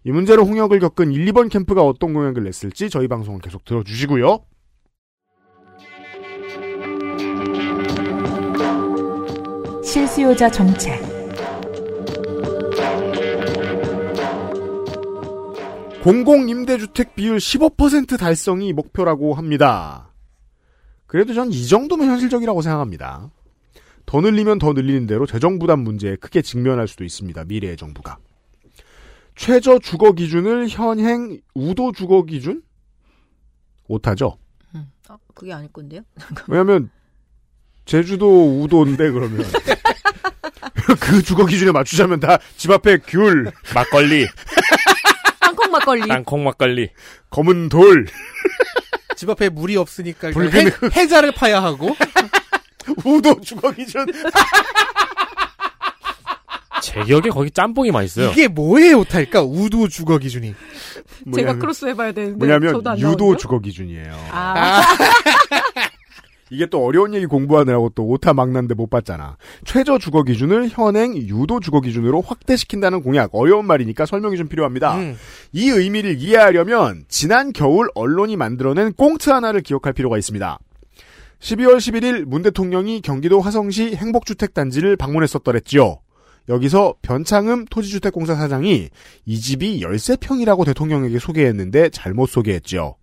이 0.06 0.12
문제로 0.12 0.46
홍역을 0.46 0.80
겪은 0.80 1.12
1, 1.12 1.26
2번 1.28 1.50
캠프가 1.50 1.82
어떤 1.84 2.14
공약을 2.14 2.44
냈을지 2.44 2.90
저희 2.90 3.08
방송을 3.08 3.40
계속 3.42 3.64
들어주시고요. 3.64 4.40
실수요자 9.84 10.50
정책 10.50 11.23
공공임대주택 16.04 17.16
비율 17.16 17.38
15% 17.38 18.20
달성이 18.20 18.74
목표라고 18.74 19.34
합니다. 19.36 20.10
그래도 21.08 21.34
전 21.34 21.50
이 21.50 21.68
정도면 21.68 22.10
현실적이라고 22.10 22.62
생각합니다. 22.62 23.32
더 24.06 24.20
늘리면 24.20 24.60
더 24.60 24.74
늘리는 24.74 25.08
대로 25.08 25.26
재정 25.26 25.60
부담 25.60 25.80
문제에 25.80 26.18
크게 26.18 26.42
직면할 26.42 26.90
수도 26.90 27.06
있습니다. 27.06 27.46
미래의 27.46 27.78
정부가. 27.78 28.18
최저 29.36 29.80
주거 29.80 30.12
기준을 30.12 30.68
현행 30.68 31.40
우도 31.56 31.94
주거 31.94 32.24
기준? 32.24 32.64
오타죠. 33.88 34.38
아, 35.08 35.18
그게 35.34 35.54
아닐 35.54 35.72
건데요? 35.72 36.02
왜냐면 36.50 36.90
제주도 37.86 38.62
우도인데 38.62 39.10
그러면 39.12 39.46
그 41.00 41.22
주거 41.24 41.46
기준에 41.46 41.72
맞추자면 41.72 42.20
다 42.20 42.38
집 42.58 42.72
앞에 42.72 42.98
귤, 43.08 43.52
막걸리, 43.74 44.28
막걸리. 45.84 46.08
땅콩 46.08 46.44
막걸리. 46.44 46.90
검은 47.30 47.70
돌, 47.70 48.08
집 49.16 49.30
앞에 49.30 49.50
물이 49.50 49.76
없으니까 49.78 50.32
붉은 50.32 50.52
해, 50.54 50.72
해자를 50.96 51.32
파야 51.34 51.62
하고 51.62 51.96
우도 53.06 53.42
주거 53.42 53.72
기준. 53.72 54.06
제 56.82 57.02
기억에 57.06 57.30
거기 57.30 57.50
짬뽕이 57.50 57.92
맛있어요. 57.92 58.30
이게 58.32 58.48
뭐의 58.50 58.94
오타일까? 58.94 59.42
우도 59.44 59.88
주거 59.88 60.18
기준이. 60.18 60.54
제가 61.34 61.54
뭐냐면- 61.54 61.60
크로스 61.60 61.86
해봐야 61.86 62.12
되는데. 62.12 62.38
뭐냐면 62.38 62.74
저도 62.74 62.90
안 62.90 62.98
유도 63.00 63.16
나오네요? 63.18 63.38
주거 63.38 63.60
기준이에요. 63.60 64.28
아, 64.32 64.82
이게 66.54 66.68
또 66.68 66.86
어려운 66.86 67.16
얘기 67.16 67.26
공부하느라고 67.26 67.90
또 67.96 68.06
오타 68.06 68.32
막난데 68.32 68.76
못 68.76 68.88
봤잖아. 68.88 69.38
최저 69.66 69.98
주거 69.98 70.22
기준을 70.22 70.70
현행 70.70 71.18
유도 71.18 71.60
주거 71.60 71.82
기준으로 71.82 72.22
확대시킨다는 72.22 73.02
공약. 73.02 73.32
어려운 73.34 73.66
말이니까 73.66 74.06
설명이 74.06 74.38
좀 74.38 74.48
필요합니다. 74.48 74.96
음. 74.98 75.18
이 75.52 75.70
의미를 75.70 76.20
이해하려면 76.20 77.06
지난 77.08 77.54
겨울 77.54 77.90
언론이 77.96 78.38
만들어낸 78.38 78.94
꽁트 78.94 79.32
하나를 79.32 79.62
기억할 79.62 79.94
필요가 79.94 80.20
있습니다. 80.20 80.60
12월 81.40 81.78
11일 81.78 82.26
문 82.26 82.44
대통령이 82.44 83.02
경기도 83.02 83.42
화성시 83.42 83.96
행복주택단지를 83.96 84.96
방문했었더랬지요. 84.96 85.98
여기서 86.50 86.94
변창흠 87.02 87.66
토지주택공사 87.72 88.36
사장이 88.36 88.90
이 89.26 89.40
집이 89.40 89.82
13평이라고 89.82 90.66
대통령에게 90.66 91.18
소개했는데 91.18 91.90
잘못 91.90 92.28
소개했지요. 92.28 92.96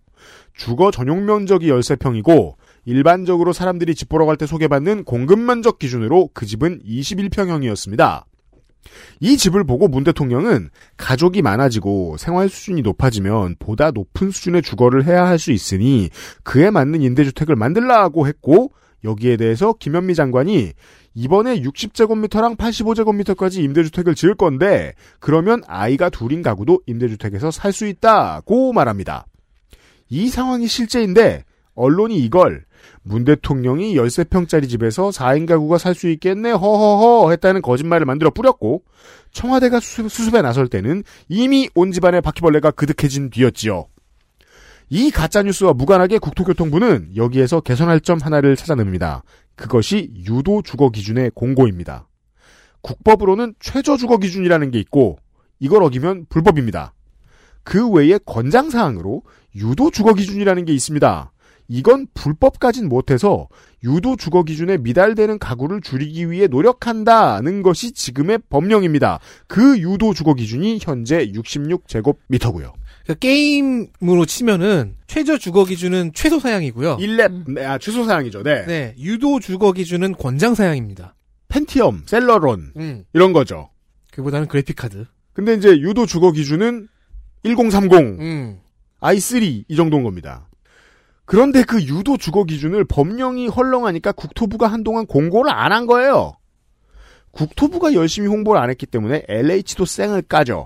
주거 0.55 0.91
전용 0.91 1.25
면적이 1.25 1.69
13평이고 1.69 2.53
일반적으로 2.85 3.53
사람들이 3.53 3.95
집 3.95 4.09
보러 4.09 4.25
갈 4.25 4.37
때 4.37 4.45
소개받는 4.45 5.03
공급 5.03 5.39
면적 5.39 5.77
기준으로 5.79 6.29
그 6.33 6.45
집은 6.45 6.81
21평형이었습니다. 6.83 8.23
이 9.19 9.37
집을 9.37 9.63
보고 9.63 9.87
문 9.87 10.03
대통령은 10.03 10.69
가족이 10.97 11.43
많아지고 11.43 12.17
생활 12.17 12.49
수준이 12.49 12.81
높아지면 12.81 13.55
보다 13.59 13.91
높은 13.91 14.31
수준의 14.31 14.63
주거를 14.63 15.05
해야 15.05 15.27
할 15.27 15.37
수 15.37 15.51
있으니 15.51 16.09
그에 16.43 16.71
맞는 16.71 17.01
임대주택을 17.03 17.55
만들라고 17.55 18.27
했고 18.27 18.73
여기에 19.03 19.37
대해서 19.37 19.73
김현미 19.73 20.15
장관이 20.15 20.73
이번에 21.13 21.61
60제곱미터랑 21.61 22.57
85제곱미터까지 22.57 23.63
임대주택을 23.63 24.15
지을 24.15 24.35
건데 24.35 24.93
그러면 25.19 25.61
아이가 25.67 26.09
둘인 26.09 26.41
가구도 26.41 26.81
임대주택에서 26.87 27.51
살 27.51 27.73
수 27.73 27.85
있다고 27.85 28.73
말합니다. 28.73 29.25
이 30.09 30.29
상황이 30.29 30.67
실제인데 30.67 31.43
언론이 31.75 32.17
이걸 32.17 32.65
문 33.03 33.23
대통령이 33.25 33.95
13평짜리 33.95 34.69
집에서 34.69 35.09
4인 35.09 35.47
가구가 35.47 35.77
살 35.77 35.95
수 35.95 36.09
있겠네 36.09 36.51
허허허 36.51 37.29
했다는 37.31 37.61
거짓말을 37.61 38.05
만들어 38.05 38.29
뿌렸고 38.29 38.83
청와대가 39.31 39.79
수습, 39.79 40.11
수습에 40.11 40.41
나설 40.41 40.67
때는 40.67 41.03
이미 41.29 41.69
온 41.75 41.91
집안의 41.91 42.21
바퀴벌레가 42.21 42.71
그득해진 42.71 43.29
뒤였지요. 43.29 43.87
이 44.89 45.09
가짜뉴스와 45.09 45.73
무관하게 45.73 46.17
국토교통부는 46.17 47.11
여기에서 47.15 47.61
개선할 47.61 48.01
점 48.01 48.19
하나를 48.19 48.55
찾아냅니다. 48.55 49.23
그것이 49.55 50.11
유도 50.27 50.61
주거 50.61 50.89
기준의 50.89 51.31
공고입니다. 51.33 52.07
국법으로는 52.81 53.53
최저 53.59 53.95
주거 53.95 54.17
기준이라는 54.17 54.71
게 54.71 54.79
있고 54.79 55.17
이걸 55.59 55.83
어기면 55.83 56.25
불법입니다. 56.29 56.93
그 57.63 57.87
외에 57.89 58.19
권장사항으로 58.25 59.23
유도 59.55 59.91
주거 59.91 60.13
기준이라는 60.13 60.65
게 60.65 60.73
있습니다. 60.73 61.31
이건 61.71 62.05
불법까진 62.13 62.89
못해서 62.89 63.47
유도 63.85 64.17
주거 64.17 64.43
기준에 64.43 64.77
미달되는 64.77 65.39
가구를 65.39 65.79
줄이기 65.79 66.29
위해 66.29 66.47
노력한다는 66.47 67.61
것이 67.61 67.93
지금의 67.93 68.39
법령입니다. 68.49 69.19
그 69.47 69.79
유도 69.79 70.13
주거 70.13 70.33
기준이 70.33 70.79
현재 70.81 71.25
66제곱미터고요. 71.31 72.73
그러니까 73.03 73.13
게임으로 73.21 74.25
치면은 74.27 74.95
최저 75.07 75.37
주거 75.37 75.63
기준은 75.63 76.11
최소 76.13 76.41
사양이고요. 76.41 76.97
1렙, 76.97 77.53
네, 77.53 77.65
아, 77.65 77.77
최소 77.77 78.03
사양이죠. 78.03 78.43
네. 78.43 78.65
네, 78.65 78.95
유도 78.99 79.39
주거 79.39 79.71
기준은 79.71 80.15
권장 80.15 80.55
사양입니다. 80.55 81.15
펜티엄, 81.47 82.03
셀러론, 82.05 82.73
음, 82.75 83.05
이런 83.13 83.31
거죠. 83.31 83.69
그보다는 84.11 84.49
그래픽 84.49 84.75
카드. 84.75 85.05
근데 85.31 85.53
이제 85.53 85.69
유도 85.79 86.05
주거 86.05 86.33
기준은 86.33 86.89
1030, 87.43 87.93
음, 88.19 88.59
i3 88.99 89.63
이 89.69 89.75
정도인 89.77 90.03
겁니다. 90.03 90.49
그런데 91.31 91.63
그 91.63 91.81
유도 91.83 92.17
주거 92.17 92.43
기준을 92.43 92.83
법령이 92.83 93.47
헐렁하니까 93.47 94.11
국토부가 94.11 94.67
한동안 94.67 95.05
공고를 95.05 95.49
안 95.49 95.71
한 95.71 95.85
거예요. 95.85 96.33
국토부가 97.31 97.93
열심히 97.93 98.27
홍보를 98.27 98.61
안 98.61 98.69
했기 98.69 98.85
때문에 98.85 99.23
LH도 99.29 99.85
쌩을 99.85 100.23
까죠. 100.23 100.65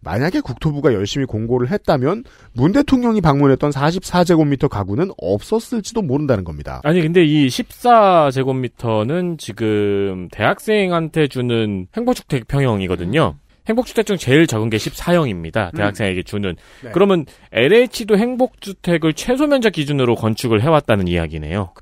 만약에 0.00 0.40
국토부가 0.40 0.92
열심히 0.92 1.24
공고를 1.24 1.70
했다면 1.70 2.24
문 2.52 2.72
대통령이 2.72 3.22
방문했던 3.22 3.70
44제곱미터 3.70 4.68
가구는 4.68 5.12
없었을지도 5.16 6.02
모른다는 6.02 6.44
겁니다. 6.44 6.82
아니 6.84 7.00
근데 7.00 7.24
이 7.24 7.46
14제곱미터는 7.46 9.38
지금 9.38 10.28
대학생한테 10.30 11.28
주는 11.28 11.86
행복주택 11.96 12.46
평형이거든요. 12.48 13.36
행복주택 13.68 14.06
중 14.06 14.16
제일 14.16 14.46
적은 14.46 14.70
게 14.70 14.76
14형입니다. 14.76 15.74
대학생에게 15.76 16.22
주는. 16.22 16.54
네. 16.82 16.90
그러면 16.92 17.26
LH도 17.52 18.16
행복주택을 18.16 19.12
최소 19.14 19.46
면적 19.46 19.70
기준으로 19.70 20.14
건축을 20.14 20.62
해왔다는 20.62 21.08
이야기네요. 21.08 21.72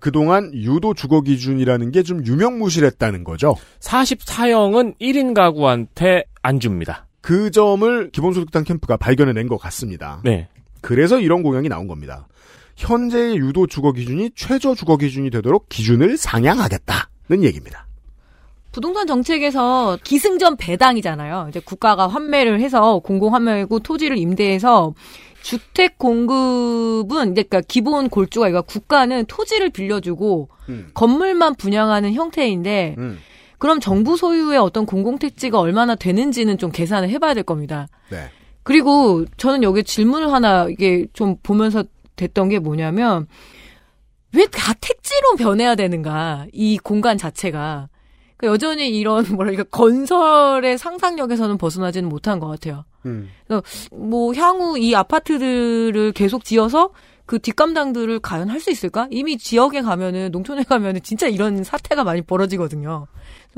그동안 0.00 0.50
유도 0.54 0.94
주거 0.94 1.20
기준이라는 1.20 1.92
게 1.92 2.02
좀 2.02 2.24
유명무실했다는 2.26 3.22
거죠. 3.24 3.54
44형은 3.80 4.98
1인 5.00 5.34
가구한테 5.34 6.24
안 6.42 6.58
줍니다. 6.60 7.06
그 7.20 7.50
점을 7.52 8.10
기본소득당 8.10 8.64
캠프가 8.64 8.96
발견해낸 8.96 9.46
것 9.46 9.56
같습니다. 9.58 10.20
네. 10.24 10.48
그래서 10.80 11.20
이런 11.20 11.42
공약이 11.44 11.68
나온 11.68 11.86
겁니다. 11.86 12.26
현재의 12.76 13.36
유도 13.36 13.66
주거 13.68 13.92
기준이 13.92 14.30
최저 14.34 14.74
주거 14.74 14.96
기준이 14.96 15.30
되도록 15.30 15.68
기준을 15.68 16.16
상향하겠다는 16.16 17.44
얘기입니다. 17.44 17.86
부동산 18.72 19.06
정책에서 19.06 19.98
기승전 20.02 20.56
배당이잖아요. 20.56 21.46
이제 21.50 21.60
국가가 21.60 22.06
환매를 22.08 22.60
해서 22.60 22.98
공공 23.00 23.34
환매고 23.34 23.80
토지를 23.80 24.16
임대해서 24.18 24.94
주택 25.42 25.98
공급은 25.98 27.32
이제 27.32 27.42
그러니까 27.42 27.60
기본 27.68 28.08
골조가 28.08 28.48
이거 28.48 28.62
국가는 28.62 29.24
토지를 29.26 29.70
빌려주고 29.70 30.48
음. 30.70 30.90
건물만 30.94 31.56
분양하는 31.56 32.14
형태인데 32.14 32.94
음. 32.98 33.18
그럼 33.58 33.78
정부 33.78 34.16
소유의 34.16 34.58
어떤 34.58 34.86
공공 34.86 35.18
택지가 35.18 35.60
얼마나 35.60 35.94
되는지는 35.94 36.58
좀 36.58 36.72
계산을 36.72 37.10
해봐야 37.10 37.34
될 37.34 37.44
겁니다. 37.44 37.88
네. 38.10 38.28
그리고 38.62 39.24
저는 39.36 39.62
여기 39.62 39.84
질문을 39.84 40.32
하나 40.32 40.66
이게 40.68 41.06
좀 41.12 41.36
보면서 41.42 41.84
됐던 42.16 42.48
게 42.48 42.58
뭐냐면 42.58 43.26
왜 44.34 44.46
다 44.46 44.72
택지로 44.80 45.34
변해야 45.36 45.74
되는가 45.74 46.46
이 46.52 46.78
공간 46.78 47.18
자체가 47.18 47.88
그러니까 48.42 48.52
여전히 48.52 48.88
이런 48.90 49.24
뭐랄까 49.36 49.62
건설의 49.64 50.76
상상력에서는 50.76 51.56
벗어나지는 51.58 52.08
못한 52.08 52.40
것 52.40 52.48
같아요. 52.48 52.84
음. 53.06 53.28
뭐 53.92 54.34
향후 54.34 54.78
이 54.78 54.94
아파트들을 54.94 56.12
계속 56.12 56.44
지어서 56.44 56.90
그 57.24 57.38
뒷감당들을 57.38 58.18
과연 58.18 58.48
할 58.50 58.60
수 58.60 58.70
있을까? 58.70 59.06
이미 59.10 59.38
지역에 59.38 59.80
가면은 59.80 60.30
농촌에 60.32 60.64
가면은 60.64 61.00
진짜 61.02 61.28
이런 61.28 61.62
사태가 61.62 62.02
많이 62.04 62.20
벌어지거든요. 62.20 63.06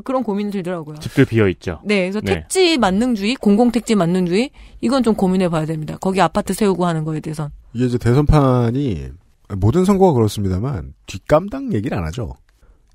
그런 0.04 0.22
고민이 0.22 0.50
들더라고요. 0.50 0.96
집들 0.98 1.24
비어 1.24 1.48
있죠. 1.48 1.80
네, 1.84 2.02
그래서 2.02 2.20
네. 2.20 2.34
택지 2.34 2.76
만능주의, 2.78 3.36
공공 3.36 3.70
택지 3.72 3.94
만능주의 3.94 4.50
이건 4.80 5.02
좀 5.02 5.14
고민해 5.14 5.48
봐야 5.48 5.64
됩니다. 5.64 5.96
거기 6.00 6.20
아파트 6.20 6.52
세우고 6.52 6.84
하는 6.84 7.04
거에 7.04 7.20
대해선. 7.20 7.50
이게 7.72 7.86
이제 7.86 7.96
대선판이 7.98 9.08
모든 9.56 9.84
선거가 9.84 10.12
그렇습니다만 10.12 10.94
뒷감당 11.06 11.72
얘기를 11.72 11.96
안 11.96 12.04
하죠. 12.04 12.34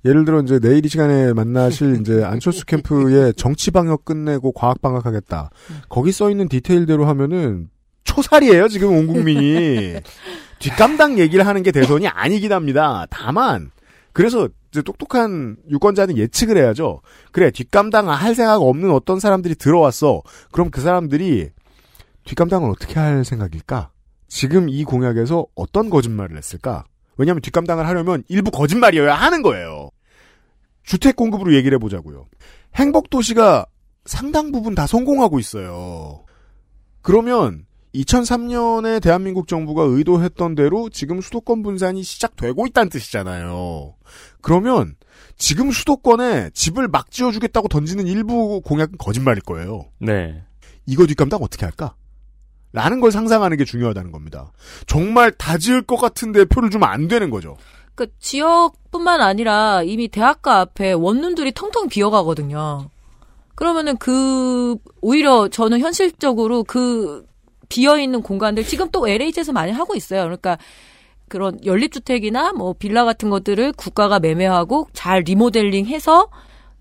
예를 0.06 0.24
들어 0.26 0.42
이제 0.42 0.60
내일 0.60 0.86
이 0.86 0.90
시간에 0.90 1.34
만나실 1.34 1.98
이제 2.00 2.24
안철수 2.24 2.66
캠프의 2.66 3.34
정치 3.34 3.72
방역 3.72 4.06
끝내고 4.06 4.54
과학 4.54 4.82
방학하겠다. 4.82 5.50
거기 5.90 6.12
써 6.12 6.30
있는 6.30 6.48
디테일대로 6.48 7.06
하면은 7.06 7.70
초살이에요 8.06 8.68
지금 8.70 8.96
온 8.96 9.08
국민이 9.08 9.96
뒷감당 10.60 11.20
얘기를 11.20 11.46
하는 11.46 11.64
게 11.64 11.72
대선이 11.72 12.08
아니긴 12.08 12.54
합니다. 12.54 13.06
다만 13.10 13.72
그래서 14.14 14.48
이제 14.72 14.82
똑똑한 14.82 15.58
유권자는 15.70 16.18
예측을 16.18 16.58
해야죠. 16.58 17.02
그래 17.32 17.52
뒷감당 17.52 18.10
할 18.10 18.36
생각 18.36 18.62
없는 18.62 18.92
어떤 18.92 19.20
사람들이 19.20 19.56
들어왔어. 19.56 20.22
그럼 20.52 20.70
그 20.70 20.82
사람들이 20.82 21.50
뒷감당을 22.26 22.70
어떻게 22.70 23.00
할 23.00 23.26
생각일까? 23.26 23.92
지금 24.28 24.70
이 24.70 24.84
공약에서 24.84 25.48
어떤 25.56 25.90
거짓말을 25.90 26.38
했을까? 26.38 26.86
왜냐하면 27.20 27.42
뒷감당을 27.42 27.86
하려면 27.86 28.24
일부 28.30 28.50
거짓말이어야 28.50 29.14
하는 29.14 29.42
거예요. 29.42 29.90
주택 30.84 31.18
공급으로 31.18 31.54
얘기를 31.54 31.76
해보자고요. 31.76 32.28
행복 32.76 33.10
도시가 33.10 33.66
상당 34.06 34.54
부분 34.54 34.74
다 34.74 34.88
성공하고 34.88 35.38
있어요. 35.38 36.24
그러면 37.02 37.66
2003년에 37.94 39.02
대한민국 39.02 39.50
정부가 39.50 39.84
의도했던 39.84 40.56
대로 40.56 40.90
지금 40.90 41.20
수도권 41.20 41.62
분산이 41.62 42.04
시작되고 42.04 42.66
있다는 42.68 42.90
뜻이잖아요. 42.90 43.96
그러면 44.42 44.96
지금 45.36 45.72
수도권에 45.72 46.52
집을 46.52 46.88
막 46.88 47.12
지어주겠다고 47.12 47.68
던지는 47.68 48.08
일부 48.08 48.62
공약은 48.62 48.98
거짓말일 48.98 49.42
거예요. 49.42 49.88
네. 50.00 50.42
이거 50.86 51.06
뒷감당 51.06 51.42
어떻게 51.42 51.66
할까? 51.66 51.96
라는 52.72 53.00
걸 53.00 53.12
상상하는 53.12 53.58
게 53.58 53.66
중요하다는 53.66 54.12
겁니다. 54.12 54.52
정말 54.86 55.32
다 55.32 55.58
지을 55.58 55.82
것 55.82 55.98
같은데 55.98 56.46
표를 56.46 56.70
주면 56.70 56.90
안 56.90 57.08
되는 57.08 57.30
거죠. 57.30 57.58
그 57.96 58.08
지역뿐만 58.20 59.22
아니라 59.22 59.84
이미 59.84 60.08
대학가 60.08 60.60
앞에 60.60 60.94
원룸들이 60.94 61.52
텅텅 61.54 61.90
비어가거든요. 61.90 62.90
그러면은 63.56 63.98
그 63.98 64.78
오히려 65.02 65.50
저는 65.50 65.82
현실적으로 65.82 66.64
그 66.64 67.26
비어 67.68 68.00
있는 68.00 68.22
공간들 68.22 68.64
지금 68.66 68.90
또 68.92 69.08
LH에서 69.08 69.52
많이 69.52 69.72
하고 69.72 69.96
있어요. 69.96 70.24
그러니까 70.24 70.58
그런 71.28 71.64
연립주택이나 71.66 72.54
뭐 72.54 72.74
빌라 72.74 73.06
같은 73.06 73.30
것들을 73.30 73.74
국가가 73.74 74.20
매매하고 74.20 74.88
잘 74.94 75.22
리모델링해서 75.22 76.30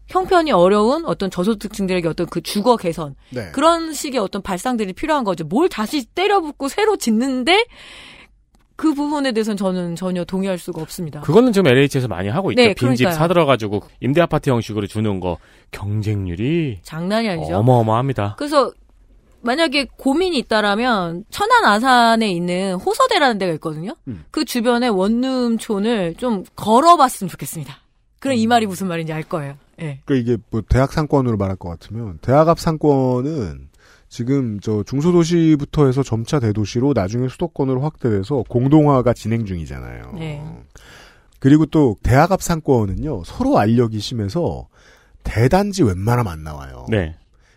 형편이 0.09 0.52
어려운 0.52 1.05
어떤 1.05 1.30
저소득층들에게 1.30 2.09
어떤 2.09 2.26
그 2.26 2.40
주거 2.40 2.76
개선 2.76 3.14
네. 3.30 3.51
그런 3.52 3.93
식의 3.93 4.20
어떤 4.20 4.43
발상들이 4.43 4.93
필요한 4.94 5.24
거죠. 5.24 5.44
뭘 5.44 5.68
다시 5.68 6.06
때려붓고 6.06 6.68
새로 6.68 6.97
짓는데 6.97 7.66
그 8.76 8.94
부분에 8.94 9.32
대해서는 9.32 9.56
저는 9.56 9.97
전혀 9.97 10.24
동의할 10.24 10.56
수가 10.56 10.80
없습니다. 10.80 11.20
그거는 11.22 11.52
지금 11.52 11.66
LH에서 11.66 12.06
많이 12.06 12.28
하고 12.28 12.52
있죠. 12.52 12.62
네, 12.62 12.74
빈집. 12.74 13.10
사들어가지고 13.12 13.82
임대 14.01 14.20
아파트 14.20 14.51
형식으로 14.51 14.86
주는 14.86 15.18
거 15.20 15.39
경쟁률이 15.72 16.78
장난이 16.82 17.28
아니죠. 17.28 17.56
어마어마합니다. 17.56 18.36
그래서 18.39 18.72
만약에 19.40 19.89
고민이 19.97 20.39
있다라면 20.39 21.24
천안 21.30 21.64
아산에 21.64 22.30
있는 22.30 22.74
호서대라는 22.74 23.39
데가 23.39 23.52
있거든요. 23.55 23.94
음. 24.06 24.24
그 24.30 24.44
주변에 24.44 24.89
원룸촌을 24.89 26.14
좀 26.16 26.44
걸어봤으면 26.56 27.28
좋겠습니다. 27.28 27.78
그럼 28.20 28.36
이 28.36 28.47
말이 28.47 28.66
무슨 28.66 28.89
말인지 28.89 29.12
알 29.12 29.22
거예요. 29.22 29.55
예. 29.80 30.00
그 30.05 30.16
이게 30.16 30.36
뭐 30.50 30.62
대학 30.68 30.92
상권으로 30.92 31.36
말할 31.36 31.56
것 31.56 31.68
같으면 31.68 32.18
대학 32.20 32.48
앞 32.48 32.59
상권은 32.59 33.68
지금 34.09 34.59
저 34.60 34.82
중소도시부터 34.84 35.86
해서 35.86 36.02
점차 36.02 36.40
대도시로 36.40 36.92
나중에 36.94 37.28
수도권으로 37.28 37.80
확대돼서 37.82 38.42
공동화가 38.48 39.12
진행 39.12 39.44
중이잖아요. 39.44 40.12
네. 40.18 40.42
그리고 41.40 41.66
또 41.66 41.96
대학 42.02 42.32
앞 42.32 42.42
상권은요 42.42 43.24
서로 43.24 43.59
알력이 43.59 44.00
심해서 44.00 44.68
대단지 45.22 45.82
웬만하면 45.82 46.32
안 46.32 46.42
나와요. 46.42 46.86
네. 46.88 47.16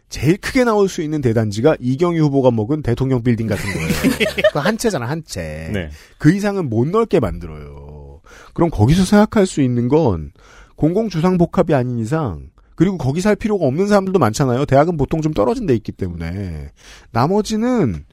제일 0.10 0.35
크게 0.38 0.65
나올 0.65 0.89
수 0.89 1.02
있는 1.02 1.22
대단지가 1.22 1.77
이경유 1.80 2.23
후보가 2.23 2.52
먹은 2.52 2.81
대통령 2.81 3.23
빌딩 3.23 3.48
같은 3.48 3.64
거예요. 3.72 3.88
그한 4.52 4.77
채잖아 4.77 5.07
한 5.07 5.23
채. 5.23 5.69
네. 5.72 5.89
그 6.18 6.34
이상은 6.34 6.69
못 6.69 6.85
넓게 6.89 7.22
만들어요. 7.22 8.19
그럼 8.53 8.69
거기서 8.69 9.06
생각할 9.06 9.48
수 9.48 9.61
있는 9.61 9.88
건 9.88 10.34
공공주상복합이 10.82 11.76
아닌 11.76 11.99
이상 11.99 12.49
그리고 12.74 12.98
거기 12.98 13.22
살 13.22 13.36
필요가 13.36 13.68
없는 13.68 13.86
사람들도 13.86 14.18
많잖아요. 14.18 14.66
대학은 14.66 14.98
보통 14.98 15.22
좀 15.22 15.32
떨어진 15.32 15.68
데 15.68 15.76
있기 15.76 15.91
때문에 15.91 16.72
나머지는 17.12 18.06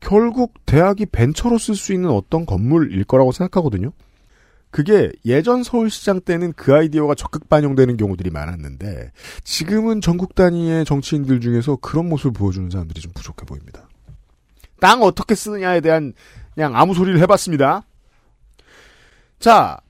결국 0.00 0.52
대학이 0.66 1.06
벤처로 1.06 1.56
쓸 1.56 1.74
수 1.74 1.94
있는 1.94 2.10
어떤 2.10 2.44
건물일 2.44 3.04
거라고 3.04 3.32
생각하거든요. 3.32 3.92
그게 4.70 5.10
예전 5.24 5.62
서울시장 5.62 6.20
때는 6.20 6.52
그 6.52 6.74
아이디어가 6.74 7.14
적극 7.14 7.48
반영되는 7.48 7.96
경우들이 7.96 8.28
많았는데 8.28 9.12
지금은 9.42 10.02
전국 10.02 10.34
단위의 10.34 10.84
정치인들 10.84 11.40
중에서 11.40 11.76
그런 11.76 12.06
모습을 12.10 12.32
보여주는 12.32 12.68
사람들이 12.68 13.00
좀 13.00 13.12
부족해 13.14 13.46
보입니다. 13.46 13.88
땅 14.78 15.02
어떻게 15.02 15.34
쓰느냐에 15.34 15.80
대한 15.80 16.12
그냥 16.54 16.76
아무 16.76 16.92
소리를 16.92 17.18
해봤습니다. 17.20 17.86
자, 19.38 19.80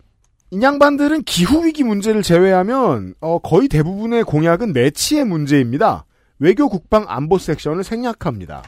인양반들은 0.50 1.22
기후위기 1.22 1.84
문제를 1.84 2.22
제외하면 2.22 3.14
어, 3.20 3.38
거의 3.38 3.68
대부분의 3.68 4.24
공약은 4.24 4.72
내치의 4.72 5.24
문제입니다. 5.24 6.06
외교 6.40 6.68
국방 6.68 7.04
안보 7.08 7.38
섹션을 7.38 7.84
생략합니다. 7.84 8.62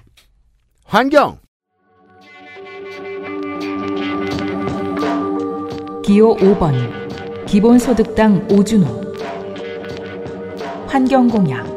환경, 0.84 1.38
기호 6.04 6.36
5번 6.36 7.46
기본소득당 7.46 8.48
오준호 8.50 9.14
환경공약 10.86 11.71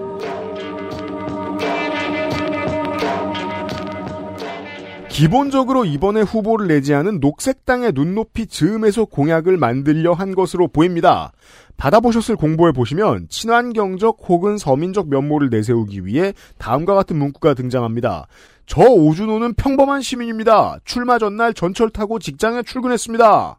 기본적으로 5.16 5.86
이번에 5.86 6.20
후보를 6.20 6.68
내지 6.68 6.94
않은 6.94 7.22
녹색당의 7.22 7.94
눈높이 7.96 8.48
즈음에서 8.48 9.06
공약을 9.06 9.56
만들려 9.56 10.12
한 10.12 10.36
것으로 10.36 10.68
보입니다. 10.68 11.32
받아보셨을 11.78 12.36
공보에 12.36 12.74
보시면 12.74 13.28
친환경적 13.30 14.18
혹은 14.28 14.58
서민적 14.58 15.08
면모를 15.08 15.50
내세우기 15.50 16.06
위해 16.06 16.34
다음과 16.58 16.96
같은 16.96 17.18
문구가 17.18 17.54
등장합니다. 17.54 18.28
저 18.66 18.82
오준호는 18.82 19.54
평범한 19.54 20.02
시민입니다. 20.02 20.80
출마 20.84 21.18
전날 21.18 21.54
전철 21.54 21.92
타고 21.92 22.20
직장에 22.20 22.64
출근했습니다. 22.64 23.58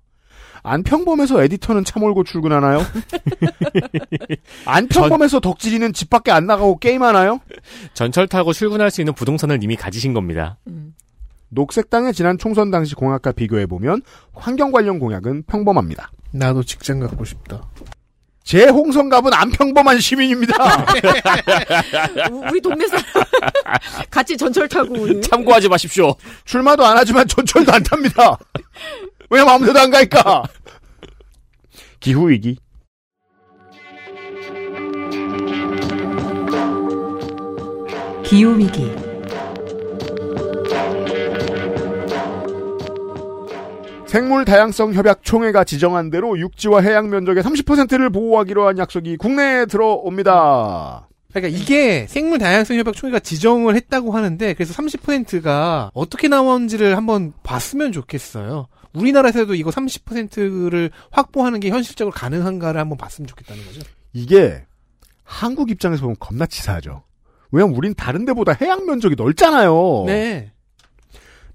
안 0.62 0.82
평범해서 0.82 1.42
에디터는 1.42 1.84
차 1.84 1.98
몰고 1.98 2.24
출근하나요? 2.24 2.80
안 4.66 4.88
평범해서 4.88 5.40
덕질이는 5.40 5.94
집 5.94 6.10
밖에 6.10 6.32
안 6.32 6.44
나가고 6.44 6.76
게임하나요? 6.80 7.40
전철 7.94 8.28
타고 8.28 8.52
출근할 8.52 8.90
수 8.90 9.00
있는 9.00 9.14
부동산을 9.14 9.62
이미 9.62 9.74
가지신 9.74 10.12
겁니다. 10.12 10.58
녹색당의 11.48 12.12
지난 12.12 12.38
총선 12.38 12.70
당시 12.70 12.94
공약과 12.94 13.32
비교해보면 13.32 14.02
환경 14.34 14.72
관련 14.72 14.98
공약은 14.98 15.44
평범합니다. 15.44 16.10
나도 16.32 16.62
직장 16.62 17.00
갖고 17.00 17.24
싶다. 17.24 17.68
제 18.42 18.68
홍성갑은 18.68 19.32
안 19.32 19.50
평범한 19.50 19.98
시민입니다. 19.98 20.54
우리 22.48 22.60
동네 22.60 22.86
사람 22.86 23.04
같이 24.08 24.36
전철 24.36 24.68
타고 24.68 24.94
오는. 24.94 25.20
참고하지 25.20 25.68
마십시오. 25.68 26.14
출마도 26.44 26.84
안 26.86 26.96
하지만 26.96 27.26
전철도 27.26 27.72
안 27.72 27.82
탑니다. 27.82 28.38
왜 29.30 29.42
마음대로 29.42 29.78
안 29.80 29.90
갈까? 29.90 30.44
기후 31.98 32.28
위기. 32.28 32.56
기후 38.22 38.58
위기 38.58 39.05
생물 44.16 44.46
다양성 44.46 44.94
협약 44.94 45.24
총회가 45.24 45.62
지정한 45.64 46.08
대로 46.08 46.38
육지와 46.38 46.80
해양 46.80 47.10
면적의 47.10 47.42
30%를 47.42 48.08
보호하기로 48.08 48.66
한 48.66 48.78
약속이 48.78 49.18
국내에 49.18 49.66
들어옵니다. 49.66 51.06
그러니까 51.30 51.60
이게 51.60 52.06
생물 52.06 52.38
다양성 52.38 52.78
협약 52.78 52.94
총회가 52.94 53.18
지정을 53.18 53.76
했다고 53.76 54.12
하는데 54.12 54.54
그래서 54.54 54.72
30%가 54.72 55.90
어떻게 55.92 56.28
나왔는지를 56.28 56.96
한번 56.96 57.34
봤으면 57.42 57.92
좋겠어요. 57.92 58.68
우리나라에서도 58.94 59.54
이거 59.54 59.68
30%를 59.68 60.90
확보하는 61.10 61.60
게 61.60 61.68
현실적으로 61.68 62.10
가능한가를 62.14 62.80
한번 62.80 62.96
봤으면 62.96 63.26
좋겠다는 63.26 63.66
거죠. 63.66 63.82
이게 64.14 64.64
한국 65.24 65.70
입장에서 65.70 66.00
보면 66.00 66.16
겁나 66.18 66.46
치사하죠. 66.46 67.02
왜냐면 67.52 67.76
우린 67.76 67.92
다른 67.94 68.24
데보다 68.24 68.56
해양 68.58 68.86
면적이 68.86 69.14
넓잖아요. 69.18 70.04
네. 70.06 70.52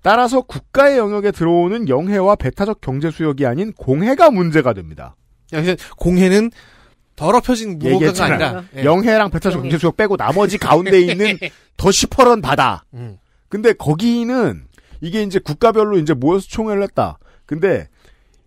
따라서 0.01 0.41
국가의 0.41 0.97
영역에 0.97 1.31
들어오는 1.31 1.87
영해와 1.87 2.35
배타적 2.35 2.81
경제 2.81 3.11
수역이 3.11 3.45
아닌 3.45 3.71
공해가 3.73 4.31
문제가 4.31 4.73
됩니다. 4.73 5.15
그래서 5.49 5.75
공해는 5.97 6.51
더럽혀진 7.15 7.81
얘기했잖아요. 7.83 8.33
아니라 8.33 8.63
예. 8.77 8.83
영해랑 8.83 9.29
배타적. 9.29 9.61
경제 9.61 9.77
수역 9.77 9.97
빼고 9.97 10.17
나머지 10.17 10.57
가운데 10.57 10.99
있는 10.99 11.37
더 11.77 11.91
시퍼런 11.91 12.41
바다. 12.41 12.85
음. 12.93 13.17
근데 13.47 13.73
거기는 13.73 14.65
이게 15.01 15.21
이제 15.23 15.39
국가별로 15.39 15.97
이제 15.99 16.13
모여서 16.13 16.47
총회를 16.47 16.81
했다. 16.83 17.19
근데 17.45 17.87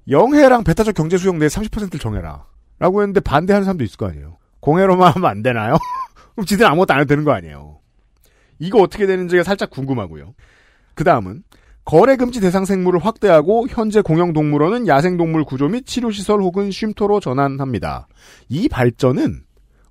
영해랑 0.08 0.64
배타적 0.64 0.94
경제 0.94 1.18
수용 1.18 1.38
내 1.38 1.46
30%를 1.46 2.00
정해라. 2.00 2.46
라고 2.80 3.02
했는데 3.02 3.20
반대하는 3.20 3.64
사람도 3.64 3.84
있을 3.84 3.96
거 3.96 4.08
아니에요. 4.08 4.38
공해로만 4.60 5.12
하면 5.12 5.30
안 5.30 5.42
되나요? 5.42 5.76
그럼 6.34 6.46
지들은 6.46 6.68
아무것도 6.68 6.94
안 6.94 7.00
해도 7.00 7.08
되는 7.08 7.22
거 7.24 7.32
아니에요. 7.32 7.78
이거 8.58 8.80
어떻게 8.80 9.06
되는지가 9.06 9.44
살짝 9.44 9.70
궁금하고요. 9.70 10.34
그 10.94 11.04
다음은 11.04 11.42
거래 11.84 12.16
금지 12.16 12.40
대상 12.40 12.64
생물을 12.64 13.04
확대하고 13.04 13.66
현재 13.68 14.00
공영동물원은 14.00 14.88
야생동물 14.88 15.44
구조 15.44 15.68
및 15.68 15.84
치료시설 15.86 16.40
혹은 16.40 16.70
쉼터로 16.70 17.20
전환합니다. 17.20 18.08
이 18.48 18.68
발전은 18.68 19.42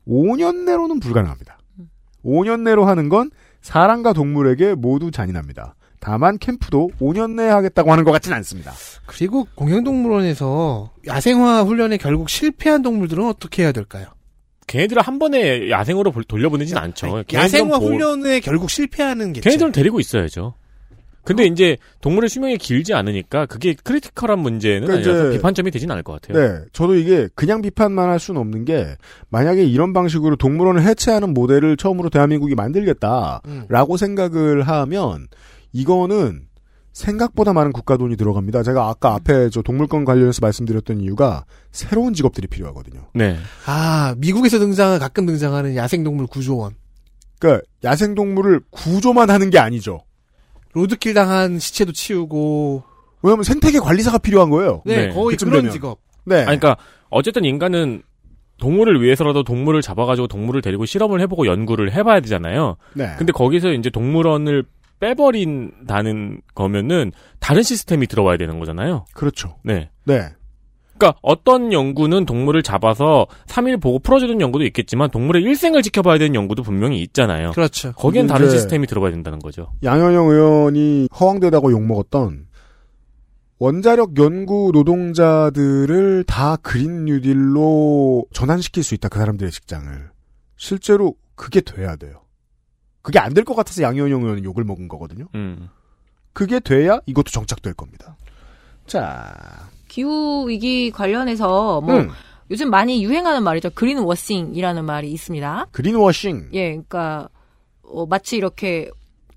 5년 0.07 0.63
내로는 0.63 0.99
불가능합니다. 0.99 1.59
5년 2.25 2.61
내로 2.61 2.85
하는 2.85 3.09
건 3.09 3.29
사람과 3.61 4.13
동물에게 4.13 4.73
모두 4.75 5.11
잔인합니다. 5.11 5.75
다만 5.99 6.37
캠프도 6.37 6.89
5년 6.99 7.31
내에 7.35 7.47
하겠다고 7.49 7.91
하는 7.91 8.03
것 8.03 8.11
같진 8.11 8.33
않습니다. 8.33 8.73
그리고 9.05 9.47
공영동물원에서 9.55 10.91
야생화 11.07 11.63
훈련에 11.63 11.97
결국 11.97 12.29
실패한 12.29 12.81
동물들은 12.81 13.25
어떻게 13.25 13.63
해야 13.63 13.71
될까요? 13.71 14.07
걔네들을 14.67 15.01
한 15.01 15.19
번에 15.19 15.69
야생으로 15.69 16.11
볼- 16.11 16.23
돌려보내진 16.23 16.75
않죠. 16.77 17.23
야생화 17.31 17.79
보- 17.79 17.85
훈련에 17.85 18.39
결국 18.39 18.69
실패하는 18.69 19.33
게 19.33 19.41
걔네들은 19.41 19.71
데리고 19.71 19.99
있어야죠. 19.99 20.55
어? 21.23 21.25
근데 21.25 21.45
이제 21.45 21.77
동물의 22.01 22.29
수명이 22.29 22.57
길지 22.57 22.93
않으니까 22.93 23.45
그게 23.45 23.73
critical한 23.81 24.39
문제는 24.39 24.87
그러니까 24.87 25.09
아니라서 25.09 25.29
이제- 25.29 25.37
비판점이 25.37 25.71
되진 25.71 25.89
않을 25.91 26.03
것 26.03 26.21
같아요. 26.21 26.37
네, 26.37 26.65
저도 26.73 26.95
이게 26.95 27.29
그냥 27.35 27.61
비판만 27.61 28.09
할 28.09 28.19
수는 28.19 28.39
없는 28.41 28.65
게 28.65 28.95
만약에 29.29 29.63
이런 29.63 29.93
방식으로 29.93 30.35
동물원을 30.35 30.83
해체하는 30.83 31.33
모델을 31.33 31.77
처음으로 31.77 32.09
대한민국이 32.09 32.55
만들겠다라고 32.55 33.93
음. 33.93 33.97
생각을 33.97 34.63
하면 34.63 35.27
이거는 35.71 36.41
생각보다 36.91 37.53
많은 37.53 37.71
국가 37.71 37.97
돈이 37.97 38.15
들어갑니다. 38.17 38.61
제가 38.61 38.87
아까 38.87 39.15
앞에 39.15 39.49
저 39.49 39.63
동물권 39.63 40.05
관련해서 40.05 40.39
말씀드렸던 40.41 40.99
이유가 41.01 41.45
새로운 41.71 42.13
직업들이 42.13 42.45
필요하거든요. 42.47 43.07
네. 43.15 43.37
아 43.65 44.13
미국에서 44.19 44.59
등장 44.59 44.99
가끔 44.99 45.25
등장하는 45.25 45.75
야생동물 45.75 46.27
구조원 46.27 46.75
그러니까 47.39 47.65
야생 47.83 48.13
동물을 48.13 48.61
구조만 48.69 49.31
하는 49.31 49.49
게 49.49 49.57
아니죠. 49.57 50.03
로드킬 50.73 51.13
당한 51.13 51.59
시체도 51.59 51.91
치우고 51.91 52.83
왜냐하면 53.21 53.43
생태계 53.43 53.79
관리사가 53.79 54.17
필요한 54.17 54.49
거예요. 54.49 54.81
네, 54.85 55.07
네, 55.07 55.13
거의 55.13 55.37
그런 55.37 55.53
되면. 55.53 55.71
직업 55.71 55.99
네. 56.25 56.37
아니, 56.37 56.59
그러니까 56.59 56.77
어쨌든 57.09 57.45
인간은 57.45 58.03
동물을 58.59 59.01
위해서라도 59.01 59.43
동물을 59.43 59.81
잡아가지고 59.81 60.27
동물을 60.27 60.61
데리고 60.61 60.85
실험을 60.85 61.21
해보고 61.21 61.47
연구를 61.47 61.93
해봐야 61.93 62.19
되잖아요. 62.21 62.77
네. 62.93 63.13
근데 63.17 63.31
거기서 63.31 63.73
이제 63.73 63.89
동물원을 63.89 64.63
빼버린다는 64.99 66.41
거면은 66.55 67.11
다른 67.39 67.61
시스템이 67.61 68.07
들어와야 68.07 68.37
되는 68.37 68.59
거잖아요. 68.59 69.05
그렇죠. 69.13 69.57
네. 69.63 69.89
네. 70.05 70.29
그러니까 71.03 71.19
어떤 71.21 71.73
연구는 71.73 72.25
동물을 72.25 72.63
잡아서 72.63 73.27
3일 73.47 73.81
보고 73.81 73.99
풀어주는 73.99 74.39
연구도 74.39 74.63
있겠지만 74.65 75.11
동물의 75.11 75.43
일생을 75.43 75.81
지켜봐야 75.81 76.17
되는 76.17 76.33
연구도 76.35 76.63
분명히 76.63 77.01
있잖아요. 77.01 77.51
그렇죠. 77.51 77.91
거기엔 77.93 78.27
다른 78.27 78.49
시스템이 78.49 78.87
들어가야 78.87 79.11
된다는 79.11 79.39
거죠. 79.39 79.71
양현영 79.83 80.27
의원이 80.29 81.09
허황되다고 81.19 81.71
욕먹었던 81.71 82.45
원자력 83.59 84.17
연구 84.17 84.71
노동자들을 84.73 86.23
다 86.25 86.55
그린 86.57 87.05
뉴딜로 87.05 88.25
전환시킬 88.33 88.83
수 88.83 88.95
있다. 88.95 89.09
그 89.09 89.19
사람들의 89.19 89.51
직장을. 89.51 90.09
실제로 90.57 91.15
그게 91.35 91.61
돼야 91.61 91.95
돼요. 91.95 92.21
그게 93.01 93.19
안 93.19 93.33
될 93.33 93.43
것 93.43 93.55
같아서 93.55 93.81
양현영 93.83 94.21
의원은 94.23 94.43
욕을 94.45 94.63
먹은 94.63 94.87
거거든요. 94.87 95.27
음. 95.35 95.67
그게 96.31 96.59
돼야 96.59 96.99
이것도 97.05 97.31
정착될 97.31 97.73
겁니다. 97.73 98.15
자, 98.87 99.33
기후 99.97 100.49
위기 100.49 100.89
관련해서 100.89 101.79
뭐 101.81 101.97
음, 101.99 102.09
요즘 102.49 102.71
많이 102.71 103.03
유행하는 103.03 103.43
말이죠. 103.43 103.69
그린 103.75 103.99
워싱이라는 103.99 104.83
말이 104.85 105.11
있습니다. 105.11 105.67
그린워싱. 105.71 106.49
예, 106.53 106.69
그러니까 106.69 107.29
어, 107.83 108.07
마치 108.07 108.35
이렇게 108.35 108.89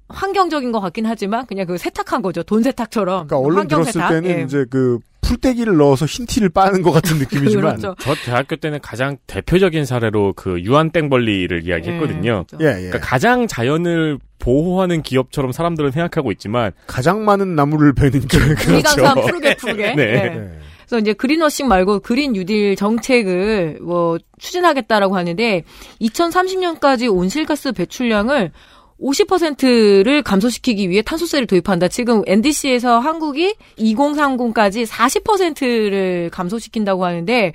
환경적인 0.09 0.73
것 0.73 0.81
같긴 0.81 1.05
하지만 1.05 1.45
그냥 1.45 1.66
그 1.66 1.77
세탁한 1.77 2.23
거죠. 2.23 2.43
돈 2.43 2.62
세탁처럼. 2.62 3.27
그러니까 3.27 3.39
얼른 3.39 3.59
환경 3.59 3.83
들었을 3.83 3.93
세탁. 4.01 4.09
때는 4.09 4.31
예. 4.31 4.43
이제 4.45 4.65
그 4.70 4.99
풀떼기를 5.27 5.77
넣어서 5.77 6.07
흰 6.07 6.27
티를 6.27 6.48
빠는 6.48 6.82
것 6.82 6.93
같은 6.93 7.19
느낌이지만. 7.19 7.77
그렇죠. 7.81 7.94
저 7.98 8.15
대학교 8.15 8.57
때는 8.57 8.81
가장 8.81 9.19
대표적인 9.27 9.85
사례로 9.85 10.35
그 10.35 10.61
유한 10.62 10.90
땡벌리를 10.90 11.66
이야기했거든요. 11.66 12.44
예, 12.53 12.57
그렇죠. 12.57 12.59
예, 12.61 12.66
예. 12.66 12.89
그러니까 12.89 13.01
가장 13.01 13.47
자연을 13.47 14.19
보호하는 14.39 15.03
기업처럼 15.03 15.53
사람들은 15.53 15.90
생각하고 15.90 16.31
있지만 16.32 16.73
가장 16.86 17.24
많은 17.24 17.57
나무를 17.57 17.94
베는 17.94 18.28
그, 18.28 18.73
우리강산 18.73 19.15
푸르게 19.20 19.57
푸르게. 19.57 19.94
네. 19.94 20.03
예. 20.03 20.28
네. 20.28 20.59
그래서 20.86 21.01
이제 21.01 21.12
그린워싱 21.15 21.66
말고 21.66 21.98
그린 22.01 22.32
뉴딜 22.32 22.77
정책을 22.77 23.78
뭐 23.82 24.19
추진하겠다라고 24.39 25.16
하는데 25.16 25.65
2030년까지 26.01 27.12
온실가스 27.12 27.73
배출량을 27.73 28.53
50%를 29.01 30.23
감소시키기 30.23 30.89
위해 30.89 31.02
탄소세를 31.02 31.47
도입한다. 31.47 31.89
지금 31.89 32.23
NDC에서 32.27 32.98
한국이 32.98 33.55
2030까지 33.78 34.86
40%를 34.86 36.31
감소시킨다고 36.31 37.05
하는데 37.05 37.52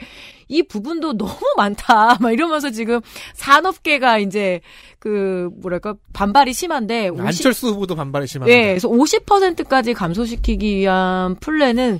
이 0.47 0.63
부분도 0.63 1.17
너무 1.17 1.39
많다. 1.57 2.17
막 2.19 2.31
이러면서 2.31 2.69
지금 2.69 2.99
산업계가 3.33 4.19
이제 4.19 4.61
그 4.99 5.49
뭐랄까 5.61 5.95
반발이 6.13 6.53
심한데 6.53 7.09
50 7.09 7.25
안철수 7.25 7.69
후보도 7.69 7.95
반발이 7.95 8.27
심합니다. 8.27 8.55
네, 8.55 8.67
그래서 8.67 8.87
50%까지 8.89 9.93
감소시키기 9.93 10.75
위한 10.75 11.35
플랜은 11.35 11.99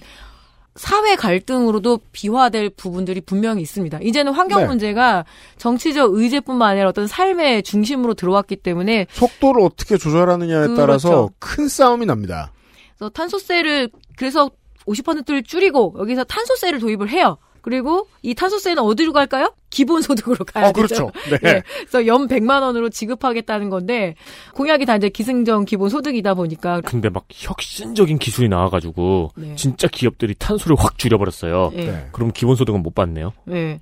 사회 0.76 1.16
갈등으로도 1.16 2.00
비화될 2.12 2.70
부분들이 2.72 3.20
분명히 3.22 3.62
있습니다. 3.62 4.00
이제는 4.02 4.32
환경 4.32 4.62
네. 4.62 4.68
문제가 4.68 5.26
정치적 5.58 6.14
의제뿐만 6.14 6.72
아니라 6.72 6.90
어떤 6.90 7.08
삶의 7.08 7.64
중심으로 7.64 8.14
들어왔기 8.14 8.58
때문에 8.58 9.08
속도를 9.12 9.62
어떻게 9.64 9.98
조절하느냐에 9.98 10.68
그렇죠. 10.68 10.76
따라서 10.76 11.30
큰 11.40 11.68
싸움이 11.68 12.06
납니다. 12.06 12.52
그래서 12.98 13.10
탄소세를 13.10 13.90
그래서 14.16 14.50
50%를 14.86 15.44
줄이고 15.44 15.96
여기서 16.00 16.24
탄소세를 16.24 16.80
도입을 16.80 17.10
해요. 17.10 17.38
그리고 17.62 18.08
이 18.22 18.34
탄소세는 18.34 18.82
어디로 18.82 19.14
갈까요? 19.14 19.54
기본 19.72 20.04
소득으로 20.04 20.46
가야 20.46 20.68
어, 20.68 20.72
되죠. 20.72 21.12
그렇죠. 21.12 21.12
네. 21.32 21.50
예, 21.50 21.64
그래서 21.80 22.06
연 22.06 22.28
100만 22.28 22.62
원으로 22.62 22.90
지급하겠다는 22.90 23.70
건데 23.70 24.16
공약이 24.54 24.86
다 24.86 24.96
이제 24.98 25.10
기승전 25.10 25.66
기본 25.66 25.90
소득이다 25.90 26.36
보니까 26.36 26.82
근데 26.82 27.10
막 27.10 27.26
혁신적인 27.32 28.20
기술이 28.20 28.50
나와 28.50 28.70
가지고 28.70 29.32
네. 29.36 29.56
진짜 29.56 29.88
기업들이 29.88 30.36
탄소를 30.36 30.76
확 30.78 31.00
줄여 31.00 31.18
버렸어요. 31.18 31.72
예. 31.76 31.86
네. 31.86 32.08
그럼 32.12 32.32
기본 32.32 32.56
소득은 32.56 32.84
못 32.84 32.94
받네요. 32.94 33.34
예. 33.50 33.80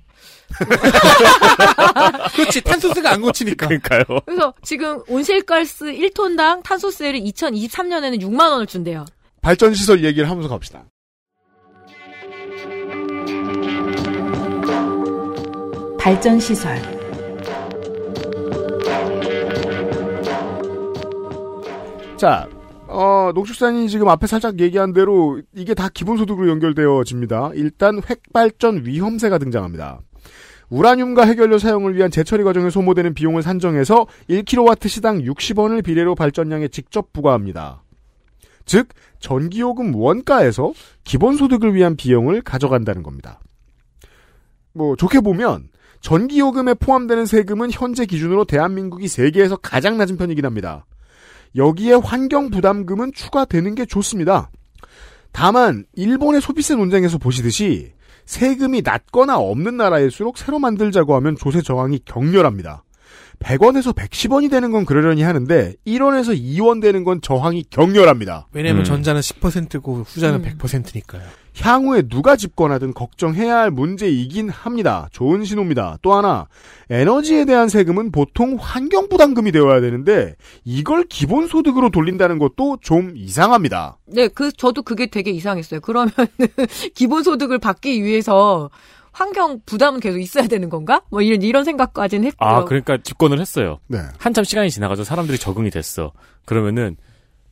그렇지 2.34 2.60
탄소세가 2.62 3.12
안 3.12 3.20
고치니까. 3.20 3.66
그러니까요. 3.66 4.02
그래서 4.24 4.54
지금 4.62 5.02
온실가스 5.08 5.86
1톤당 5.86 6.62
탄소세를 6.62 7.20
2023년에는 7.20 8.20
6만 8.22 8.50
원을 8.50 8.66
준대요. 8.66 9.04
발전시설 9.42 10.04
얘기를 10.04 10.28
하면서 10.28 10.48
갑시다. 10.48 10.84
발전시설, 16.00 16.76
자, 22.16 22.48
어, 22.88 23.30
농축산이 23.34 23.90
지금 23.90 24.08
앞에 24.08 24.26
살짝 24.26 24.60
얘기한 24.60 24.94
대로 24.94 25.42
이게 25.54 25.74
다 25.74 25.90
기본소득으로 25.92 26.48
연결되어집니다. 26.48 27.50
일단 27.54 28.00
핵발전 28.02 28.86
위험세가 28.86 29.36
등장합니다. 29.36 30.00
우라늄과 30.70 31.26
해결료 31.26 31.58
사용을 31.58 31.94
위한 31.94 32.10
재처리 32.10 32.44
과정에 32.44 32.70
소모되는 32.70 33.12
비용을 33.12 33.42
산정해서 33.42 34.06
1kW 34.30 34.88
시당 34.88 35.18
60원을 35.18 35.84
비례로 35.84 36.14
발전량에 36.14 36.68
직접 36.68 37.12
부과합니다. 37.12 37.82
즉, 38.64 38.88
전기요금 39.18 39.94
원가에서 39.94 40.72
기본소득을 41.04 41.74
위한 41.74 41.96
비용을 41.96 42.40
가져간다는 42.40 43.02
겁니다. 43.02 43.40
뭐, 44.72 44.94
좋게 44.94 45.20
보면, 45.20 45.69
전기요금에 46.00 46.74
포함되는 46.74 47.26
세금은 47.26 47.70
현재 47.72 48.06
기준으로 48.06 48.44
대한민국이 48.44 49.08
세계에서 49.08 49.56
가장 49.56 49.98
낮은 49.98 50.16
편이긴 50.16 50.44
합니다. 50.44 50.86
여기에 51.56 51.94
환경 51.94 52.50
부담금은 52.50 53.12
추가되는 53.14 53.74
게 53.74 53.84
좋습니다. 53.86 54.50
다만 55.32 55.84
일본의 55.94 56.40
소비세 56.40 56.74
논쟁에서 56.74 57.18
보시듯이 57.18 57.92
세금이 58.24 58.82
낮거나 58.82 59.38
없는 59.38 59.76
나라일수록 59.76 60.38
새로 60.38 60.58
만들자고 60.58 61.14
하면 61.16 61.36
조세 61.36 61.62
저항이 61.62 62.00
격렬합니다. 62.04 62.84
100원에서 63.40 63.94
110원이 63.94 64.50
되는 64.50 64.70
건 64.70 64.84
그러려니 64.84 65.22
하는데 65.22 65.74
1원에서 65.86 66.38
2원 66.38 66.80
되는 66.80 67.04
건 67.04 67.20
저항이 67.22 67.64
격렬합니다. 67.70 68.48
왜냐하면 68.52 68.82
음. 68.82 68.84
전자는 68.84 69.20
10%고 69.20 70.02
후자는 70.02 70.44
음. 70.44 70.58
100%니까요. 70.58 71.22
향후에 71.58 72.02
누가 72.02 72.36
집권하든 72.36 72.94
걱정해야 72.94 73.56
할 73.56 73.70
문제이긴 73.70 74.48
합니다. 74.48 75.08
좋은 75.12 75.44
신호입니다. 75.44 75.98
또 76.02 76.14
하나, 76.14 76.46
에너지에 76.88 77.44
대한 77.44 77.68
세금은 77.68 78.12
보통 78.12 78.56
환경부담금이 78.58 79.52
되어야 79.52 79.80
되는데, 79.80 80.36
이걸 80.64 81.04
기본소득으로 81.04 81.90
돌린다는 81.90 82.38
것도 82.38 82.78
좀 82.80 83.12
이상합니다. 83.16 83.98
네, 84.06 84.28
그 84.28 84.52
저도 84.52 84.82
그게 84.82 85.06
되게 85.06 85.30
이상했어요. 85.30 85.80
그러면 85.80 86.12
기본소득을 86.94 87.58
받기 87.58 88.02
위해서 88.02 88.70
환경 89.12 89.60
부담은 89.66 90.00
계속 90.00 90.18
있어야 90.18 90.46
되는 90.46 90.68
건가? 90.68 91.02
뭐 91.10 91.20
이런 91.20 91.42
이런 91.42 91.64
생각까지는 91.64 92.26
했고요. 92.28 92.48
아, 92.48 92.64
그러니까 92.64 92.98
집권을 93.02 93.40
했어요. 93.40 93.78
네. 93.88 93.98
한참 94.18 94.44
시간이 94.44 94.70
지나가서 94.70 95.04
사람들이 95.04 95.38
적응이 95.38 95.70
됐어. 95.70 96.12
그러면은 96.44 96.96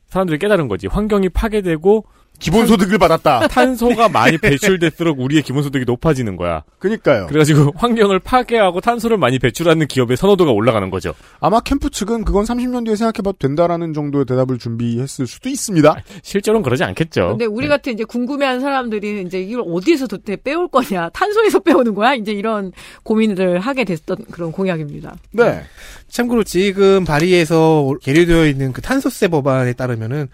사람들이 0.07 0.39
깨달은 0.39 0.67
거지. 0.67 0.87
환경이 0.87 1.29
파괴되고 1.29 2.05
기본소득을 2.39 2.97
받았다. 2.97 3.47
탄소가 3.47 4.09
많이 4.09 4.37
배출될수록 4.37 5.19
우리의 5.19 5.43
기본소득이 5.43 5.85
높아지는 5.85 6.35
거야. 6.35 6.63
그니까요. 6.79 7.27
그래가지고 7.27 7.73
환경을 7.75 8.19
파괴하고 8.19 8.81
탄소를 8.81 9.17
많이 9.17 9.39
배출하는 9.39 9.87
기업의 9.87 10.17
선호도가 10.17 10.51
올라가는 10.51 10.89
거죠. 10.89 11.13
아마 11.39 11.59
캠프 11.59 11.89
측은 11.89 12.23
그건 12.25 12.45
30년 12.45 12.85
뒤에 12.85 12.95
생각해봐도 12.95 13.37
된다라는 13.39 13.93
정도의 13.93 14.25
대답을 14.25 14.57
준비했을 14.57 15.27
수도 15.27 15.49
있습니다. 15.49 15.95
실제로는 16.23 16.63
그러지 16.63 16.83
않겠죠. 16.83 17.29
근데 17.29 17.45
우리 17.45 17.67
같은 17.67 17.93
이제 17.93 18.03
궁금해하는 18.03 18.61
사람들이 18.61 19.23
이제 19.23 19.41
이걸 19.41 19.63
어디에서 19.67 20.07
도대체 20.07 20.37
빼올 20.41 20.69
거냐, 20.69 21.09
탄소에서 21.09 21.59
빼오는 21.59 21.93
거야? 21.93 22.13
이제 22.13 22.31
이런 22.31 22.71
고민을 23.03 23.59
하게 23.59 23.83
됐던 23.83 24.17
그런 24.31 24.51
공약입니다. 24.51 25.15
네. 25.31 25.61
참고로 26.07 26.43
지금 26.43 27.05
발의에서 27.05 27.93
계류되어 28.01 28.47
있는 28.47 28.73
그 28.73 28.81
탄소세 28.81 29.27
법안에 29.27 29.73
따르면은 29.73 30.29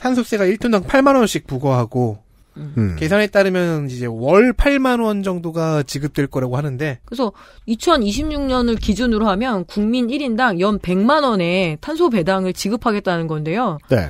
탄소세가 0.00 0.44
1톤당 0.44 0.84
8만 0.84 1.16
원씩 1.16 1.46
부과하고 1.46 2.18
음. 2.56 2.96
계산에 2.98 3.28
따르면 3.28 3.88
이제 3.88 4.06
월 4.06 4.52
8만 4.52 5.02
원 5.02 5.22
정도가 5.22 5.84
지급될 5.84 6.26
거라고 6.26 6.56
하는데 6.56 6.98
그래서 7.04 7.32
2026년을 7.68 8.80
기준으로 8.80 9.28
하면 9.28 9.64
국민 9.66 10.08
1인당 10.08 10.60
연 10.60 10.78
100만 10.78 11.22
원의 11.22 11.78
탄소 11.80 12.10
배당을 12.10 12.52
지급하겠다는 12.52 13.26
건데요. 13.28 13.78
네. 13.88 14.08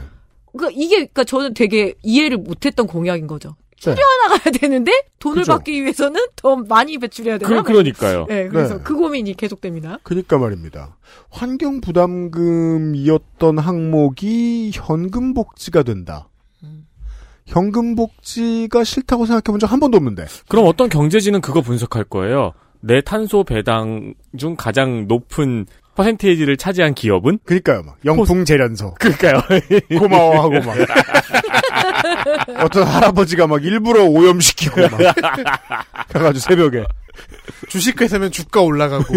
그러니까 0.53 0.81
이게 0.81 0.97
그러니까 0.97 1.25
저는 1.25 1.55
되게 1.55 1.95
이해를 2.03 2.39
못했던 2.39 2.87
공약인 2.87 3.27
거죠. 3.27 3.55
네. 3.81 3.95
줄여나가야 3.95 4.53
되는데 4.59 4.93
돈을 5.21 5.43
그죠. 5.43 5.53
받기 5.53 5.83
위해서는 5.83 6.21
더 6.37 6.57
많이 6.57 6.99
배출해야 6.99 7.39
되나? 7.39 7.63
그, 7.63 7.73
그러니까요. 7.73 8.27
네, 8.29 8.49
그래서 8.49 8.79
네. 8.79 8.83
그 8.85 8.95
고민이 8.95 9.35
계속됩니다. 9.35 9.99
그니까 10.03 10.37
말입니다. 10.39 10.97
환경 11.31 11.81
부담금이었던 11.81 13.59
항목이 13.59 14.71
현금 14.75 15.35
복지가 15.35 15.83
된다. 15.83 16.29
현금 17.47 17.95
복지가 17.95 18.85
싫다고 18.85 19.25
생각해 19.25 19.43
본 19.45 19.59
적 19.59 19.73
한 19.73 19.81
번도 19.81 19.97
없는데. 19.97 20.27
그럼 20.49 20.67
어떤 20.67 20.89
경제지는 20.91 21.41
그거 21.41 21.63
분석할 21.63 22.05
거예요. 22.05 22.53
내 22.81 23.01
탄소 23.01 23.43
배당 23.43 24.13
중 24.37 24.55
가장 24.55 25.07
높은 25.09 25.65
퍼센테이지를 25.99 26.57
차지한 26.57 26.95
기업은? 26.95 27.41
그니까요, 27.45 27.83
막. 27.83 27.97
영풍 28.05 28.45
재련소. 28.45 28.95
그러니까요. 29.01 29.43
고마워하고 29.99 30.61
막. 30.61 30.77
어떤 32.63 32.87
할아버지가 32.87 33.49
막 33.49 33.65
일부러 33.65 34.05
오염시키고 34.05 34.81
막. 34.81 35.01
가가지고 36.09 36.39
새벽에. 36.39 36.85
주식회사면 37.69 38.31
주가 38.31 38.61
올라가고 38.61 39.13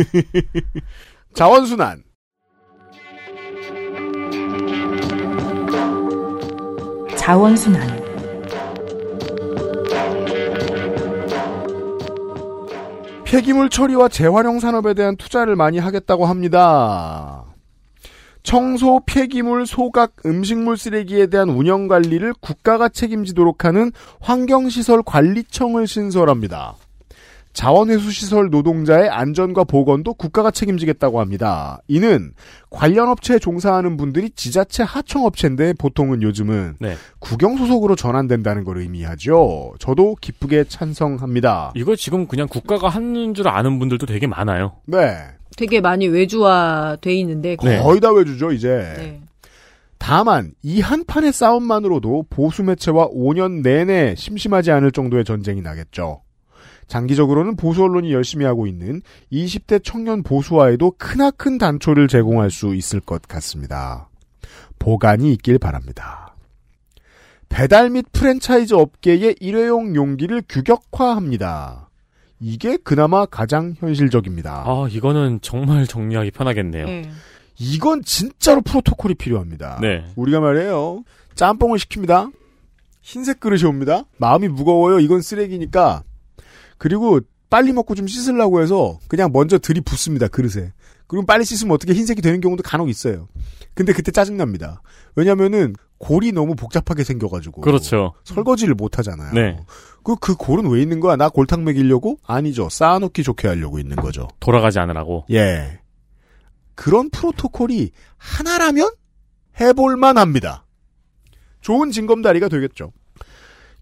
자원순환. 1.35 2.01
자원순환, 7.15 8.00
폐기물 13.31 13.69
처리와 13.69 14.09
재활용 14.09 14.59
산업에 14.59 14.93
대한 14.93 15.15
투자를 15.15 15.55
많이 15.55 15.79
하겠다고 15.79 16.25
합니다. 16.25 17.45
청소, 18.43 18.99
폐기물, 19.05 19.65
소각, 19.65 20.15
음식물 20.25 20.75
쓰레기에 20.75 21.27
대한 21.27 21.47
운영 21.47 21.87
관리를 21.87 22.33
국가가 22.41 22.89
책임지도록 22.89 23.63
하는 23.63 23.93
환경시설 24.19 25.03
관리청을 25.03 25.87
신설합니다. 25.87 26.75
자원회수시설 27.53 28.49
노동자의 28.49 29.09
안전과 29.09 29.65
보건도 29.65 30.13
국가가 30.13 30.51
책임지겠다고 30.51 31.19
합니다. 31.19 31.81
이는 31.87 32.33
관련 32.69 33.09
업체에 33.09 33.39
종사하는 33.39 33.97
분들이 33.97 34.29
지자체 34.29 34.83
하청업체인데 34.83 35.73
보통은 35.73 36.21
요즘은 36.21 36.75
네. 36.79 36.95
국영 37.19 37.57
소속으로 37.57 37.95
전환된다는 37.95 38.63
걸 38.63 38.77
의미하죠. 38.77 39.73
저도 39.79 40.15
기쁘게 40.21 40.65
찬성합니다. 40.65 41.73
이거 41.75 41.95
지금 41.95 42.27
그냥 42.27 42.47
국가가 42.47 42.87
하는 42.89 43.33
줄 43.33 43.47
아는 43.47 43.79
분들도 43.79 44.05
되게 44.05 44.27
많아요. 44.27 44.73
네. 44.85 45.17
되게 45.57 45.81
많이 45.81 46.07
외주화 46.07 46.97
돼 47.01 47.13
있는데 47.15 47.57
네. 47.61 47.79
거의 47.79 47.99
다 47.99 48.11
외주죠, 48.11 48.51
이제. 48.51 48.93
네. 48.97 49.21
다만 49.97 50.53
이 50.63 50.81
한 50.81 51.03
판의 51.05 51.31
싸움만으로도 51.31 52.25
보수 52.29 52.63
매체와 52.63 53.09
5년 53.09 53.61
내내 53.61 54.15
심심하지 54.15 54.71
않을 54.71 54.91
정도의 54.91 55.23
전쟁이 55.25 55.61
나겠죠. 55.61 56.21
장기적으로는 56.87 57.55
보수 57.55 57.83
언론이 57.83 58.11
열심히 58.13 58.45
하고 58.45 58.67
있는 58.67 59.01
20대 59.31 59.83
청년 59.83 60.23
보수화에도 60.23 60.91
크나큰 60.97 61.57
단초를 61.57 62.07
제공할 62.07 62.51
수 62.51 62.75
있을 62.75 62.99
것 62.99 63.21
같습니다. 63.23 64.09
보관이 64.79 65.31
있길 65.33 65.59
바랍니다. 65.59 66.35
배달 67.49 67.89
및 67.89 68.05
프랜차이즈 68.13 68.73
업계의 68.73 69.35
일회용 69.39 69.95
용기를 69.95 70.43
규격화합니다. 70.47 71.89
이게 72.39 72.77
그나마 72.77 73.25
가장 73.25 73.75
현실적입니다. 73.77 74.63
아, 74.65 74.87
이거는 74.89 75.39
정말 75.41 75.85
정리하기 75.85 76.31
편하겠네요. 76.31 76.85
네. 76.85 77.11
이건 77.59 78.01
진짜로 78.03 78.61
프로토콜이 78.61 79.13
필요합니다. 79.13 79.77
네. 79.81 80.03
우리가 80.15 80.39
말이에요. 80.39 81.03
짬뽕을 81.35 81.77
시킵니다. 81.77 82.31
흰색 83.01 83.39
그릇이 83.39 83.65
옵니다. 83.65 84.05
마음이 84.17 84.47
무거워요. 84.47 84.99
이건 84.99 85.21
쓰레기니까. 85.21 86.03
그리고 86.81 87.19
빨리 87.47 87.73
먹고 87.73 87.93
좀 87.93 88.07
씻으려고 88.07 88.59
해서 88.59 88.97
그냥 89.07 89.29
먼저 89.31 89.59
들이붓습니다. 89.59 90.29
그릇에. 90.29 90.73
그럼 91.05 91.27
빨리 91.27 91.45
씻으면 91.45 91.75
어떻게 91.75 91.93
흰색이 91.93 92.23
되는 92.23 92.41
경우도 92.41 92.63
간혹 92.63 92.89
있어요. 92.89 93.27
근데 93.75 93.93
그때 93.93 94.11
짜증납니다. 94.11 94.81
왜냐면은 95.15 95.75
골이 95.99 96.31
너무 96.31 96.55
복잡하게 96.55 97.03
생겨가지고. 97.03 97.61
그렇죠. 97.61 98.13
설거지를 98.23 98.73
못 98.73 98.97
하잖아요. 98.97 99.31
네. 99.31 99.59
그, 100.03 100.15
그 100.15 100.33
골은 100.33 100.71
왜 100.71 100.81
있는 100.81 100.99
거야? 100.99 101.17
나 101.17 101.29
골탕 101.29 101.63
먹이려고? 101.63 102.17
아니죠. 102.25 102.67
쌓아놓기 102.67 103.21
좋게 103.21 103.47
하려고 103.47 103.77
있는 103.77 103.95
거죠. 103.97 104.27
돌아가지 104.39 104.79
않으라고. 104.79 105.25
예. 105.29 105.81
그런 106.73 107.11
프로토콜이 107.11 107.91
하나라면 108.17 108.89
해볼만 109.59 110.17
합니다. 110.17 110.65
좋은 111.61 111.91
징검다리가 111.91 112.49
되겠죠. 112.49 112.91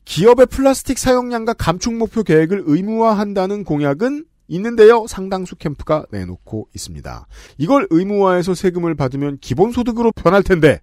기업의 0.10 0.48
플라스틱 0.48 0.98
사용량과 0.98 1.54
감축 1.54 1.94
목표 1.94 2.24
계획을 2.24 2.64
의무화한다는 2.66 3.64
공약은 3.64 4.26
있는데요. 4.48 5.06
상당수 5.06 5.56
캠프가 5.56 6.04
내놓고 6.12 6.68
있습니다. 6.74 7.28
이걸 7.60 7.86
의무화해서 7.92 8.56
세금을 8.56 8.96
받으면 8.96 9.38
기본소득으로 9.38 10.12
변할 10.14 10.42
텐데 10.42 10.82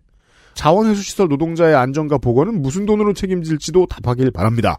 자원회수시설 0.54 1.26
노동자의 1.26 1.74
안전과 1.74 2.18
보건은 2.18 2.62
무슨 2.62 2.86
돈으로 2.86 3.14
책임질지도 3.14 3.86
답하길 3.86 4.30
바랍니다. 4.30 4.78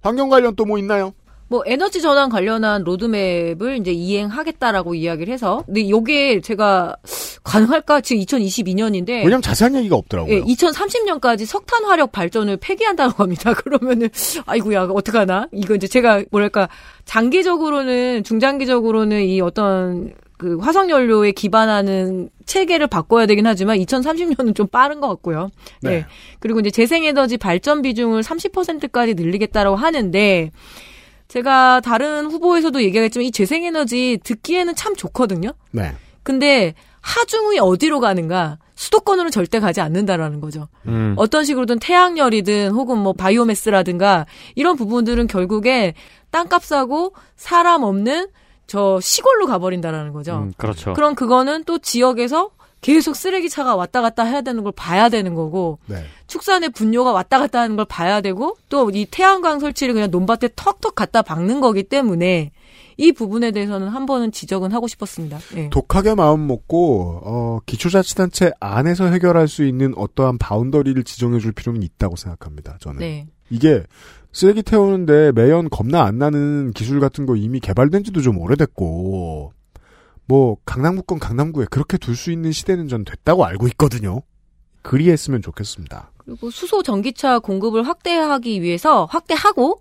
환경 0.00 0.28
관련 0.28 0.56
또 0.56 0.64
뭐 0.66 0.76
있나요? 0.76 1.12
뭐 1.54 1.62
에너지 1.66 2.02
전환 2.02 2.30
관련한 2.30 2.82
로드맵을 2.82 3.78
이제 3.78 3.92
이행하겠다라고 3.92 4.96
이야기를 4.96 5.32
해서 5.32 5.62
근데 5.66 5.88
요게 5.88 6.40
제가 6.40 6.96
가능할까 7.44 8.00
지금 8.00 8.24
2022년인데 8.24 9.10
왜냐면 9.10 9.40
자세한 9.40 9.76
얘기가 9.76 9.94
없더라고요. 9.94 10.34
예, 10.34 10.40
2030년까지 10.40 11.46
석탄 11.46 11.84
화력 11.84 12.10
발전을 12.10 12.56
폐기한다고 12.56 13.22
합니다. 13.22 13.54
그러면은 13.54 14.08
아이고야 14.46 14.88
어떡하나? 14.92 15.46
이거 15.52 15.76
이제 15.76 15.86
제가 15.86 16.24
뭐랄까 16.32 16.68
장기적으로는 17.04 18.24
중장기적으로는 18.24 19.22
이 19.22 19.40
어떤 19.40 20.12
그 20.36 20.58
화석 20.58 20.90
연료에 20.90 21.30
기반하는 21.30 22.30
체계를 22.46 22.88
바꿔야 22.88 23.26
되긴 23.26 23.46
하지만 23.46 23.78
2030년은 23.78 24.56
좀 24.56 24.66
빠른 24.66 25.00
것 25.00 25.06
같고요. 25.06 25.50
네. 25.82 25.90
네. 25.90 26.06
그리고 26.40 26.58
이제 26.58 26.70
재생에너지 26.70 27.36
발전 27.36 27.80
비중을 27.80 28.22
30%까지 28.22 29.14
늘리겠다라고 29.14 29.76
하는데 29.76 30.50
제가 31.28 31.80
다른 31.80 32.26
후보에서도 32.26 32.82
얘기하겠지만 32.82 33.24
이 33.26 33.30
재생에너지 33.32 34.18
듣기에는 34.22 34.74
참 34.74 34.94
좋거든요. 34.94 35.52
네. 35.70 35.92
근데 36.22 36.74
하중이 37.00 37.58
어디로 37.58 38.00
가는가? 38.00 38.58
수도권으로 38.74 39.30
절대 39.30 39.60
가지 39.60 39.80
않는다라는 39.80 40.40
거죠. 40.40 40.68
음. 40.86 41.14
어떤 41.16 41.44
식으로든 41.44 41.78
태양열이든 41.78 42.72
혹은 42.72 42.98
뭐 42.98 43.12
바이오매스라든가 43.12 44.26
이런 44.56 44.76
부분들은 44.76 45.26
결국에 45.28 45.94
땅값하고 46.30 47.14
사람 47.36 47.84
없는 47.84 48.28
저 48.66 48.98
시골로 49.00 49.46
가버린다라는 49.46 50.12
거죠. 50.12 50.38
음, 50.38 50.52
그렇죠. 50.56 50.94
그럼 50.94 51.14
그거는 51.14 51.64
또 51.64 51.78
지역에서 51.78 52.50
계속 52.84 53.16
쓰레기 53.16 53.48
차가 53.48 53.74
왔다 53.76 54.02
갔다 54.02 54.24
해야 54.24 54.42
되는 54.42 54.62
걸 54.62 54.70
봐야 54.76 55.08
되는 55.08 55.34
거고 55.34 55.78
네. 55.86 56.04
축산의 56.26 56.68
분뇨가 56.68 57.12
왔다 57.12 57.38
갔다 57.38 57.60
하는 57.60 57.76
걸 57.76 57.86
봐야 57.86 58.20
되고 58.20 58.58
또 58.68 58.90
이 58.92 59.06
태양광 59.10 59.58
설치를 59.58 59.94
그냥 59.94 60.10
논밭에 60.10 60.50
턱턱 60.54 60.94
갖다 60.94 61.22
박는 61.22 61.62
거기 61.62 61.82
때문에 61.82 62.52
이 62.98 63.12
부분에 63.12 63.52
대해서는 63.52 63.88
한 63.88 64.04
번은 64.04 64.32
지적은 64.32 64.70
하고 64.72 64.86
싶었습니다. 64.86 65.38
예. 65.56 65.70
독하게 65.70 66.14
마음 66.14 66.46
먹고 66.46 67.22
어, 67.24 67.58
기초자치단체 67.64 68.52
안에서 68.60 69.06
해결할 69.06 69.48
수 69.48 69.64
있는 69.64 69.94
어떠한 69.96 70.36
바운더리를 70.36 71.02
지정해 71.04 71.38
줄 71.38 71.52
필요는 71.52 71.82
있다고 71.82 72.16
생각합니다. 72.16 72.76
저는 72.80 73.00
네. 73.00 73.26
이게 73.48 73.82
쓰레기 74.32 74.62
태우는데 74.62 75.32
매연 75.32 75.70
겁나 75.70 76.02
안 76.02 76.18
나는 76.18 76.72
기술 76.72 77.00
같은 77.00 77.24
거 77.24 77.34
이미 77.34 77.60
개발된 77.60 78.04
지도 78.04 78.20
좀 78.20 78.36
오래됐고 78.38 79.52
뭐 80.26 80.56
강남구권 80.64 81.18
강남구에 81.18 81.66
그렇게 81.70 81.98
둘 81.98 82.16
수 82.16 82.30
있는 82.32 82.52
시대는 82.52 82.88
전 82.88 83.04
됐다고 83.04 83.44
알고 83.44 83.68
있거든요. 83.68 84.22
그리했으면 84.82 85.42
좋겠습니다. 85.42 86.10
그리고 86.18 86.50
수소 86.50 86.82
전기차 86.82 87.38
공급을 87.40 87.86
확대하기 87.86 88.62
위해서 88.62 89.06
확대하고 89.06 89.80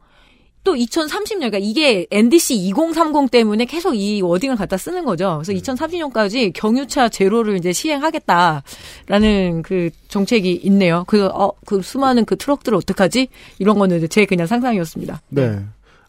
또 0.63 0.75
2030년 0.75 1.35
그러니까 1.39 1.57
이게 1.57 2.07
NDC 2.09 2.55
2030 2.55 3.29
때문에 3.29 3.65
계속 3.65 3.95
이 3.95 4.21
워딩을 4.21 4.55
갖다 4.55 4.77
쓰는 4.77 5.03
거죠. 5.03 5.41
그래서 5.43 5.51
2030년까지 5.61 6.53
경유차 6.53 7.09
제로를 7.09 7.57
이제 7.57 7.73
시행하겠다라는 7.73 9.61
그 9.63 9.89
정책이 10.07 10.53
있네요. 10.63 11.03
그 11.07 11.29
어 11.33 11.51
그 11.65 11.81
수많은 11.81 12.23
그 12.25 12.37
트럭들을 12.37 12.77
어떡하지? 12.77 13.27
이런 13.59 13.77
거는 13.77 13.97
이제 13.97 14.07
제 14.07 14.25
그냥 14.25 14.47
상상이었습니다. 14.47 15.21
네. 15.29 15.59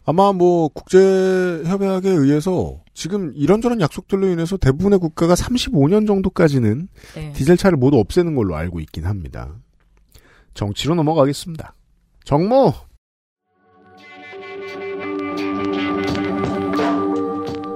아마 0.05 0.31
뭐 0.31 0.69
국제 0.69 1.63
협약에 1.65 2.09
의해서 2.09 2.79
지금 2.93 3.33
이런저런 3.35 3.81
약속들로 3.81 4.27
인해서 4.27 4.55
대부분의 4.55 4.99
국가가 4.99 5.33
35년 5.33 6.05
정도까지는 6.05 6.87
네. 7.15 7.31
디젤차를 7.33 7.77
모두 7.77 7.97
없애는 7.97 8.35
걸로 8.35 8.55
알고 8.55 8.79
있긴 8.81 9.05
합니다. 9.05 9.55
정치로 10.53 10.93
넘어가겠습니다. 10.95 11.75
정모 12.23 12.73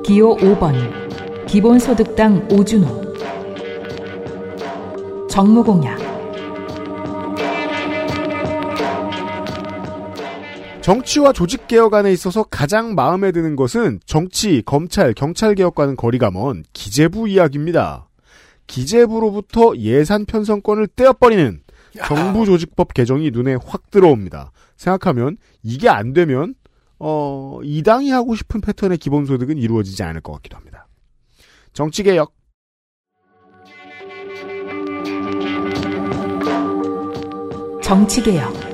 기호 0.06 0.38
5번 0.38 1.46
기본소득당 1.48 2.48
오준호 2.52 3.10
정무공약 5.30 6.09
정치와 10.90 11.34
조직 11.34 11.68
개혁 11.68 11.94
안에 11.94 12.12
있어서 12.14 12.42
가장 12.42 12.96
마음에 12.96 13.32
드는 13.32 13.56
것은 13.56 14.00
정치, 14.08 14.64
검찰, 14.66 15.14
경찰 15.14 15.54
개혁과는 15.54 15.96
거리가 15.96 16.32
먼 16.32 16.64
기재부 16.74 17.30
이야기입니다. 17.30 18.10
기재부로부터 18.66 19.78
예산 19.78 20.26
편성권을 20.26 20.88
떼어버리는 20.96 21.62
정부 22.08 22.48
조직법 22.48 22.96
개정이 22.96 23.30
눈에 23.30 23.56
확 23.64 23.92
들어옵니다. 23.92 24.52
생각하면 24.78 25.38
이게 25.62 25.90
안 25.90 26.14
되면 26.14 26.56
어, 26.98 27.60
이 27.62 27.84
당이 27.84 28.10
하고 28.10 28.34
싶은 28.34 28.60
패턴의 28.60 28.98
기본소득은 28.98 29.60
이루어지지 29.60 30.02
않을 30.02 30.22
것 30.22 30.34
같기도 30.34 30.58
합니다. 30.58 30.88
정치 31.72 32.02
개혁 32.02 32.34
정치개혁 37.84 38.69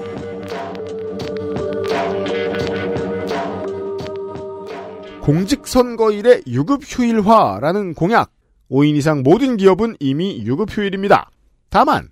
공직선거일의 5.26 6.43
유급휴일화라는 6.45 7.95
공약. 7.95 8.31
5인 8.69 8.95
이상 8.95 9.23
모든 9.23 9.57
기업은 9.57 9.95
이미 9.99 10.43
유급휴일입니다. 10.45 11.31
다만 11.72 12.10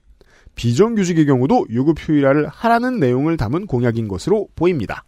비정규직의 0.56 1.28
경우도 1.28 1.68
유급휴일화를 1.70 2.48
하라는 2.48 3.00
내용을 3.00 3.38
담은 3.38 3.68
공약인 3.68 4.08
것으로 4.08 4.48
보입니다. 4.56 5.04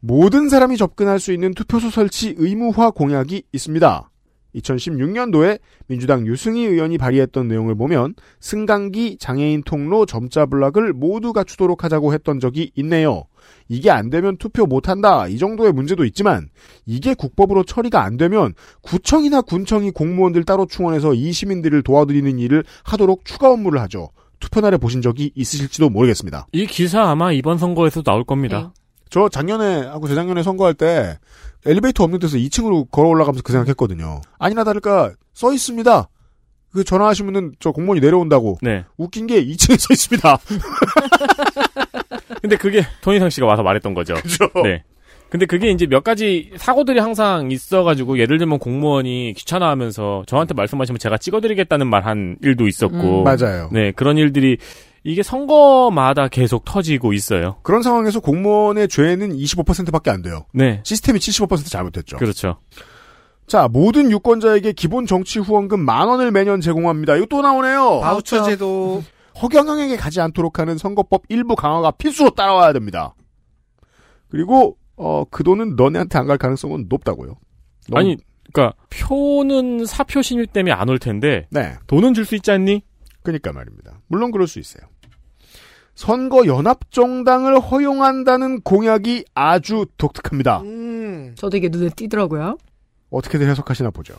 모든 0.00 0.48
사람이 0.48 0.78
접근할 0.78 1.20
수 1.20 1.34
있는 1.34 1.52
투표소 1.52 1.90
설치 1.90 2.34
의무화 2.38 2.90
공약이 2.90 3.42
있습니다. 3.52 4.09
2016년도에 4.54 5.60
민주당 5.86 6.26
유승희 6.26 6.64
의원이 6.64 6.98
발의했던 6.98 7.48
내용을 7.48 7.74
보면 7.74 8.14
승강기, 8.40 9.18
장애인 9.18 9.62
통로, 9.64 10.06
점자 10.06 10.46
블락을 10.46 10.92
모두 10.92 11.32
갖추도록 11.32 11.84
하자고 11.84 12.12
했던 12.12 12.40
적이 12.40 12.72
있네요. 12.76 13.24
이게 13.68 13.90
안 13.90 14.10
되면 14.10 14.36
투표 14.36 14.66
못 14.66 14.88
한다. 14.88 15.26
이 15.28 15.38
정도의 15.38 15.72
문제도 15.72 16.04
있지만 16.04 16.48
이게 16.86 17.14
국법으로 17.14 17.64
처리가 17.64 18.02
안 18.02 18.16
되면 18.16 18.54
구청이나 18.82 19.42
군청이 19.42 19.92
공무원들 19.92 20.44
따로 20.44 20.66
충원해서 20.66 21.14
이 21.14 21.32
시민들을 21.32 21.82
도와드리는 21.82 22.38
일을 22.38 22.64
하도록 22.84 23.24
추가 23.24 23.50
업무를 23.50 23.80
하죠. 23.82 24.10
투표날에 24.40 24.78
보신 24.78 25.02
적이 25.02 25.32
있으실지도 25.34 25.90
모르겠습니다. 25.90 26.46
이 26.52 26.66
기사 26.66 27.02
아마 27.02 27.30
이번 27.30 27.58
선거에서 27.58 28.02
나올 28.02 28.24
겁니다. 28.24 28.72
저 29.10 29.28
작년에 29.28 29.82
하고 29.86 30.08
재작년에 30.08 30.42
선거할 30.42 30.74
때 30.74 31.18
엘리베이터 31.66 32.04
없는 32.04 32.18
데서 32.18 32.36
2층으로 32.38 32.90
걸어 32.90 33.08
올라가면서 33.08 33.42
그 33.42 33.52
생각했거든요. 33.52 34.20
아니나 34.38 34.64
다를까 34.64 35.12
써 35.34 35.52
있습니다. 35.52 36.08
그 36.72 36.84
전화하시면은 36.84 37.52
저 37.60 37.72
공무원이 37.72 38.00
내려온다고. 38.00 38.56
네. 38.62 38.84
웃긴 38.96 39.26
게 39.26 39.44
2층에 39.44 39.78
써 39.78 39.88
있습니다. 39.92 40.38
근데 42.40 42.56
그게 42.56 42.82
손희상 43.02 43.30
씨가 43.30 43.46
와서 43.46 43.62
말했던 43.62 43.94
거죠. 43.94 44.14
그죠? 44.14 44.48
네. 44.62 44.82
근데 45.28 45.46
그게 45.46 45.70
이제 45.70 45.86
몇 45.86 46.02
가지 46.02 46.50
사고들이 46.56 46.98
항상 46.98 47.52
있어가지고 47.52 48.18
예를 48.18 48.38
들면 48.38 48.58
공무원이 48.58 49.34
귀찮아하면서 49.36 50.24
저한테 50.26 50.54
말씀하시면 50.54 50.98
제가 50.98 51.18
찍어드리겠다는 51.18 51.86
말 51.86 52.04
한 52.04 52.36
일도 52.42 52.66
있었고 52.66 53.20
음, 53.20 53.24
맞아요. 53.24 53.68
네 53.72 53.92
그런 53.92 54.16
일들이 54.18 54.56
이게 55.02 55.22
선거마다 55.22 56.28
계속 56.28 56.64
터지고 56.64 57.12
있어요. 57.12 57.56
그런 57.62 57.82
상황에서 57.82 58.20
공무원의 58.20 58.88
죄는 58.88 59.34
25%밖에 59.36 60.10
안 60.10 60.20
돼요. 60.22 60.44
네. 60.52 60.82
시스템이 60.84 61.18
75% 61.18 61.70
잘못됐죠. 61.70 62.16
그렇죠. 62.18 62.58
자, 63.46 63.66
모든 63.68 64.10
유권자에게 64.10 64.72
기본 64.72 65.06
정치 65.06 65.38
후원금 65.38 65.80
만 65.80 66.06
원을 66.08 66.30
매년 66.30 66.60
제공합니다. 66.60 67.16
이거 67.16 67.26
또 67.26 67.40
나오네요. 67.42 68.00
바우처 68.00 68.42
제도 68.44 69.02
허경영에게 69.42 69.96
가지 69.96 70.20
않도록 70.20 70.58
하는 70.58 70.76
선거법 70.78 71.22
일부 71.30 71.56
강화가 71.56 71.90
필수로 71.92 72.30
따라와야 72.30 72.72
됩니다. 72.72 73.14
그리고 74.28 74.76
어, 74.96 75.24
그 75.30 75.42
돈은 75.42 75.76
너네한테 75.76 76.18
안 76.18 76.26
갈 76.26 76.36
가능성은 76.36 76.86
높다고요. 76.90 77.34
너무- 77.88 77.98
아니 77.98 78.16
그러니까 78.52 78.76
표는 78.90 79.86
사표 79.86 80.20
신일 80.22 80.46
때문에 80.46 80.72
안 80.72 80.88
올 80.88 80.98
텐데 80.98 81.46
네. 81.50 81.74
돈은 81.86 82.12
줄 82.14 82.24
수 82.26 82.34
있지 82.36 82.50
않니? 82.50 82.82
그니까 83.22 83.52
말입니다. 83.52 84.00
물론 84.08 84.30
그럴 84.30 84.46
수 84.46 84.58
있어요. 84.58 84.82
선거 86.00 86.46
연합 86.46 86.90
정당을 86.90 87.60
허용한다는 87.60 88.62
공약이 88.62 89.26
아주 89.34 89.84
독특합니다. 89.98 90.62
음. 90.62 91.34
저도 91.34 91.58
이게 91.58 91.68
눈에 91.68 91.90
띄더라고요. 91.94 92.56
어떻게들 93.10 93.46
해석하시나 93.50 93.90
보죠. 93.90 94.14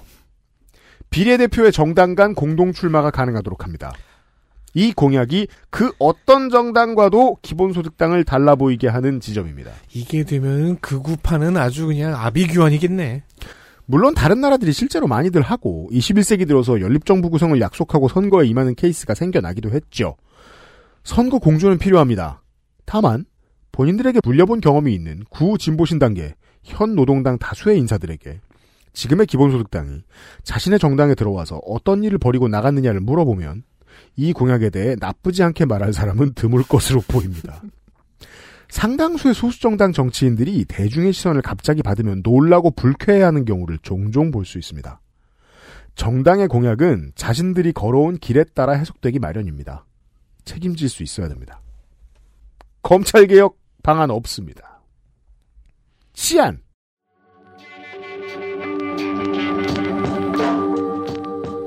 비례대표의 1.09 1.71
정당 1.71 2.13
간 2.13 2.35
공동 2.35 2.71
출마가 2.71 3.09
가능하도록 3.09 3.63
합니다. 3.63 3.91
이 4.75 4.93
공약이 4.93 5.47
그 5.71 5.91
어떤 5.97 6.51
정당과도 6.51 7.37
기본소득당을 7.41 8.25
달라 8.25 8.53
보이게 8.53 8.87
하는 8.87 9.19
지점입니다. 9.19 9.71
이게 9.91 10.23
되면 10.23 10.77
극우파는 10.81 11.57
아주 11.57 11.87
그냥 11.87 12.13
아비규환이겠네. 12.15 13.23
물론 13.87 14.13
다른 14.13 14.39
나라들이 14.39 14.71
실제로 14.71 15.07
많이들 15.07 15.41
하고 15.41 15.89
21세기 15.91 16.47
들어서 16.47 16.79
연립정부 16.79 17.31
구성을 17.31 17.59
약속하고 17.59 18.07
선거에 18.07 18.45
임하는 18.45 18.75
케이스가 18.75 19.15
생겨나기도 19.15 19.71
했죠. 19.71 20.15
선거 21.03 21.39
공조는 21.39 21.77
필요합니다. 21.77 22.41
다만 22.85 23.25
본인들에게 23.71 24.19
물려본 24.23 24.61
경험이 24.61 24.93
있는 24.93 25.23
구진보신단계 25.29 26.35
현 26.63 26.95
노동당 26.95 27.37
다수의 27.37 27.77
인사들에게 27.79 28.39
지금의 28.93 29.25
기본소득당이 29.27 30.03
자신의 30.43 30.79
정당에 30.79 31.15
들어와서 31.15 31.61
어떤 31.65 32.03
일을 32.03 32.17
벌이고 32.17 32.47
나갔느냐를 32.49 32.99
물어보면 32.99 33.63
이 34.17 34.33
공약에 34.33 34.69
대해 34.69 34.95
나쁘지 34.99 35.43
않게 35.43 35.65
말할 35.65 35.93
사람은 35.93 36.33
드물 36.33 36.63
것으로 36.63 37.01
보입니다. 37.07 37.61
상당수의 38.69 39.33
소수정당 39.33 39.91
정치인들이 39.91 40.65
대중의 40.65 41.11
시선을 41.13 41.41
갑자기 41.41 41.81
받으면 41.83 42.21
놀라고 42.23 42.71
불쾌해하는 42.71 43.43
경우를 43.45 43.79
종종 43.81 44.31
볼 44.31 44.45
수 44.45 44.57
있습니다. 44.57 45.01
정당의 45.95 46.47
공약은 46.47 47.11
자신들이 47.15 47.73
걸어온 47.73 48.17
길에 48.17 48.45
따라 48.53 48.73
해석되기 48.73 49.19
마련입니다. 49.19 49.85
책임질 50.45 50.89
수 50.89 51.03
있어야 51.03 51.27
됩니다. 51.27 51.61
검찰개혁 52.81 53.57
방안 53.83 54.11
없습니다. 54.11 54.81
치안. 56.13 56.61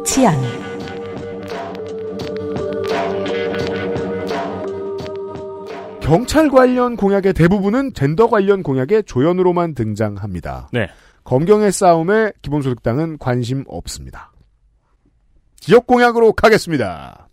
치안 0.05 0.35
경찰 6.01 6.51
관련 6.51 6.97
공약의 6.97 7.33
대부분은 7.33 7.95
젠더 7.95 8.29
관련 8.29 8.63
공약의 8.63 9.05
조연으로만 9.05 9.75
등장합니다. 9.75 10.69
네. 10.71 10.89
검경의 11.25 11.73
싸움에 11.73 12.33
기본소득당은 12.43 13.17
관심 13.19 13.65
없습니다. 13.67 14.31
지역 15.57 15.87
공약으로 15.87 16.35
가겠습니다. 16.35 17.29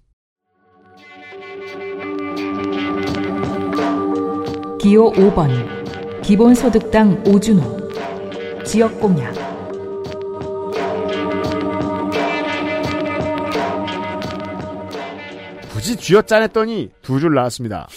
기호 4.81 5.11
5번 5.11 6.21
기본소득당 6.23 7.23
오준호 7.27 8.63
지역공약 8.63 9.31
굳이 15.71 15.95
쥐어짜냈더니 15.95 16.89
두 17.03 17.19
줄 17.19 17.35
나왔습니다. 17.35 17.87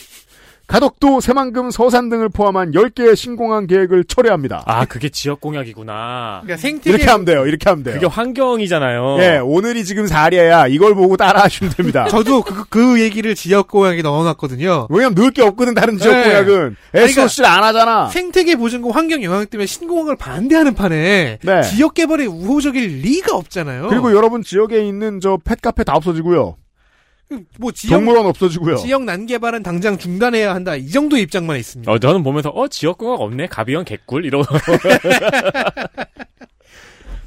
가덕도, 0.67 1.21
새만금, 1.21 1.71
서산 1.71 2.09
등을 2.09 2.31
포함한 2.31 2.73
10개의 2.73 3.17
신공항 3.17 3.67
계획을 3.67 4.05
철회합니다. 4.05 4.63
아, 4.67 4.87
그게 4.87 5.11
지역 5.11 5.41
공약이구나. 5.41 6.41
그러니까 6.43 6.57
생태계 6.57 6.91
이렇게 6.91 7.11
하면 7.11 7.25
돼요. 7.27 7.47
이렇게 7.47 7.69
하면 7.69 7.85
돼요. 7.85 7.95
그게 7.95 8.07
환경이잖아요. 8.07 9.19
예, 9.21 9.39
오늘이 9.39 9.85
지금 9.85 10.07
4리야. 10.07 10.71
이걸 10.73 10.95
보고 10.95 11.17
따라 11.17 11.43
하시면 11.43 11.75
됩니다. 11.75 12.07
저도 12.09 12.43
그, 12.43 12.65
그 12.69 13.01
얘기를 13.01 13.35
지역 13.35 13.69
공약에 13.69 14.01
넣어놨거든요. 14.03 14.89
왜냐면 14.89 15.15
넣을 15.15 15.31
게 15.33 15.43
없거든, 15.43 15.75
다른 15.75 15.99
지역 15.99 16.15
네. 16.15 16.25
공약은. 16.25 16.77
그러니까 16.93 17.23
SOC를 17.23 17.49
안 17.49 17.63
하잖아. 17.63 18.09
생태계 18.09 18.57
보증과 18.57 18.91
환경 18.93 19.23
영향 19.23 19.45
때문에 19.47 19.67
신공항을 19.67 20.17
반대하는 20.17 20.75
판에 20.75 21.39
네. 21.43 21.63
지역 21.63 21.95
개발에 21.95 22.25
우호적일 22.25 23.01
리가 23.03 23.37
없잖아요. 23.37 23.89
그리고 23.89 24.13
여러분 24.15 24.43
지역에 24.43 24.87
있는 24.87 25.21
저 25.21 25.39
펫카페 25.45 25.85
다 25.85 25.93
없어지고요. 25.95 26.57
뭐 27.59 27.73
지역 27.73 27.97
동물원 27.99 28.27
없어지고요. 28.27 28.77
지역 28.77 29.05
난 29.05 29.27
개발은 29.27 29.63
당장 29.63 29.99
중단해야 29.99 30.55
한다. 30.55 30.77
이 30.77 30.89
정도 30.91 31.17
입장만 31.17 31.59
있습니다. 31.59 31.91
어, 31.91 31.99
저는 31.99 32.23
보면서, 32.23 32.51
어, 32.51 32.69
지역 32.69 32.99
공약 32.99 33.21
없네? 33.21 33.47
가비형 33.49 33.85
개꿀? 33.85 34.25
이러고. 34.25 34.45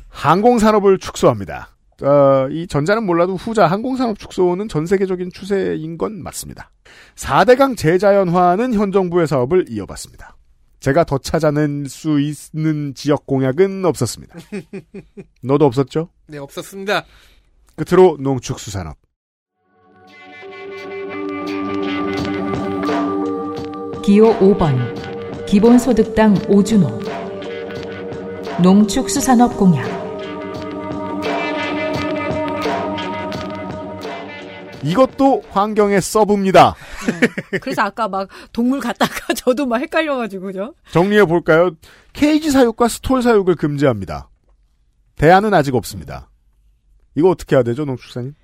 항공 0.10 0.60
산업을 0.60 0.98
축소합니다. 1.00 1.70
어, 2.02 2.48
이 2.52 2.68
전자는 2.68 3.06
몰라도 3.06 3.36
후자 3.36 3.66
항공산업 3.68 4.20
축소는 4.20 4.68
전 4.68 4.86
세계적인 4.86 5.32
추세인 5.34 5.98
건 5.98 6.22
맞습니다. 6.22 6.72
4대강 7.16 7.76
재자연화는 7.78 8.74
현 8.74 8.92
정부의 8.92 9.28
사업을 9.28 9.66
이어봤습니다. 9.70 10.36
제가 10.80 11.04
더 11.06 11.18
찾아낼 11.18 11.90
수 11.90 12.20
있는 12.20 12.94
지역 12.94 13.26
공약은 13.26 13.84
없었습니다. 13.84 14.36
너도 15.42 15.66
없었죠? 15.66 16.10
네, 16.28 16.38
없었습니다. 16.38 17.06
끝으로 17.76 18.18
농축수산업. 18.20 18.96
기호 24.08 24.34
5번 24.40 25.46
기본소득당 25.48 26.34
오준호 26.48 27.02
농축수산업 28.64 29.58
공약 29.58 29.86
이것도 34.82 35.44
환경에 35.50 36.00
써봅니다. 36.00 36.74
그래서 37.60 37.82
아까 37.82 38.08
막 38.08 38.30
동물 38.54 38.80
갔다가 38.80 39.14
저도 39.36 39.66
막 39.66 39.82
헷갈려가지고죠. 39.82 40.74
정리해 40.94 41.26
볼까요? 41.26 41.72
케이지 42.14 42.52
사육과 42.52 42.88
스톨 42.88 43.22
사육을 43.22 43.56
금지합니다. 43.56 44.30
대안은 45.18 45.54
아직 45.54 45.76
없습니다. 45.76 46.30
이거 47.16 47.30
어떻게 47.30 47.58
해야 47.58 47.64
되죠, 47.64 47.84
농축사님? 47.84 48.36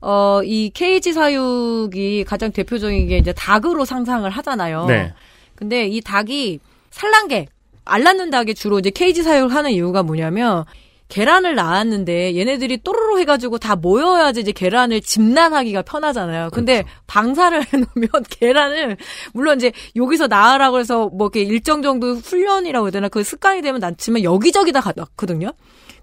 어, 0.00 0.40
이 0.44 0.70
케이지 0.70 1.12
사육이 1.12 2.24
가장 2.24 2.52
대표적인 2.52 3.08
게 3.08 3.18
이제 3.18 3.32
닭으로 3.32 3.84
상상을 3.84 4.28
하잖아요. 4.28 4.86
네. 4.86 5.12
근데 5.54 5.86
이 5.86 6.00
닭이 6.00 6.58
산란계, 6.90 7.46
알 7.84 8.02
낳는 8.02 8.30
닭이 8.30 8.54
주로 8.54 8.78
이제 8.78 8.90
케이지 8.90 9.22
사육을 9.22 9.54
하는 9.54 9.70
이유가 9.72 10.02
뭐냐면 10.02 10.64
계란을 11.10 11.56
낳았는데 11.56 12.36
얘네들이 12.36 12.78
또르르 12.78 13.18
해가지고 13.18 13.58
다 13.58 13.76
모여야지 13.76 14.40
이제 14.40 14.52
계란을 14.52 15.00
집난하기가 15.02 15.82
편하잖아요. 15.82 16.50
근데 16.52 16.84
방사를 17.08 17.60
해놓으면 17.66 18.08
계란을 18.30 18.96
물론 19.34 19.58
이제 19.58 19.72
여기서 19.96 20.28
낳으라고 20.28 20.78
해서 20.78 21.08
뭐 21.08 21.26
이렇게 21.26 21.42
일정 21.42 21.82
정도 21.82 22.14
훈련이라고 22.14 22.86
해야 22.86 22.90
되나 22.92 23.08
그 23.08 23.22
습관이 23.22 23.60
되면 23.60 23.80
낳지만 23.80 24.22
여기저기 24.22 24.72
다 24.72 24.80
낳거든요. 24.94 25.52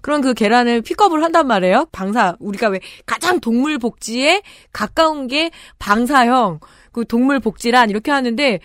그런 0.00 0.20
그 0.20 0.34
계란을 0.34 0.82
픽업을 0.82 1.22
한단 1.22 1.46
말이에요. 1.46 1.86
방사 1.92 2.36
우리가 2.40 2.68
왜 2.68 2.80
가장 3.06 3.40
동물 3.40 3.78
복지에 3.78 4.42
가까운 4.72 5.26
게 5.26 5.50
방사형 5.78 6.60
그 6.92 7.04
동물 7.06 7.40
복지란 7.40 7.90
이렇게 7.90 8.10
하는데 8.10 8.60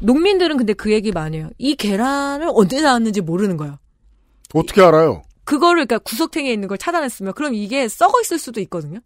농민들은 0.00 0.56
근데 0.56 0.72
그 0.72 0.92
얘기 0.92 1.12
많이 1.12 1.38
해요. 1.38 1.50
이 1.58 1.74
계란을 1.74 2.48
언제 2.52 2.80
낳았는지 2.80 3.20
모르는 3.20 3.56
거예요. 3.56 3.78
어떻게 4.54 4.82
알아요? 4.82 5.22
그거를 5.44 5.86
그러니까 5.86 5.98
구석탱이에 5.98 6.52
있는 6.52 6.68
걸 6.68 6.76
찾아냈으면 6.78 7.32
그럼 7.34 7.54
이게 7.54 7.88
썩어 7.88 8.20
있을 8.20 8.38
수도 8.38 8.60
있거든요. 8.60 9.00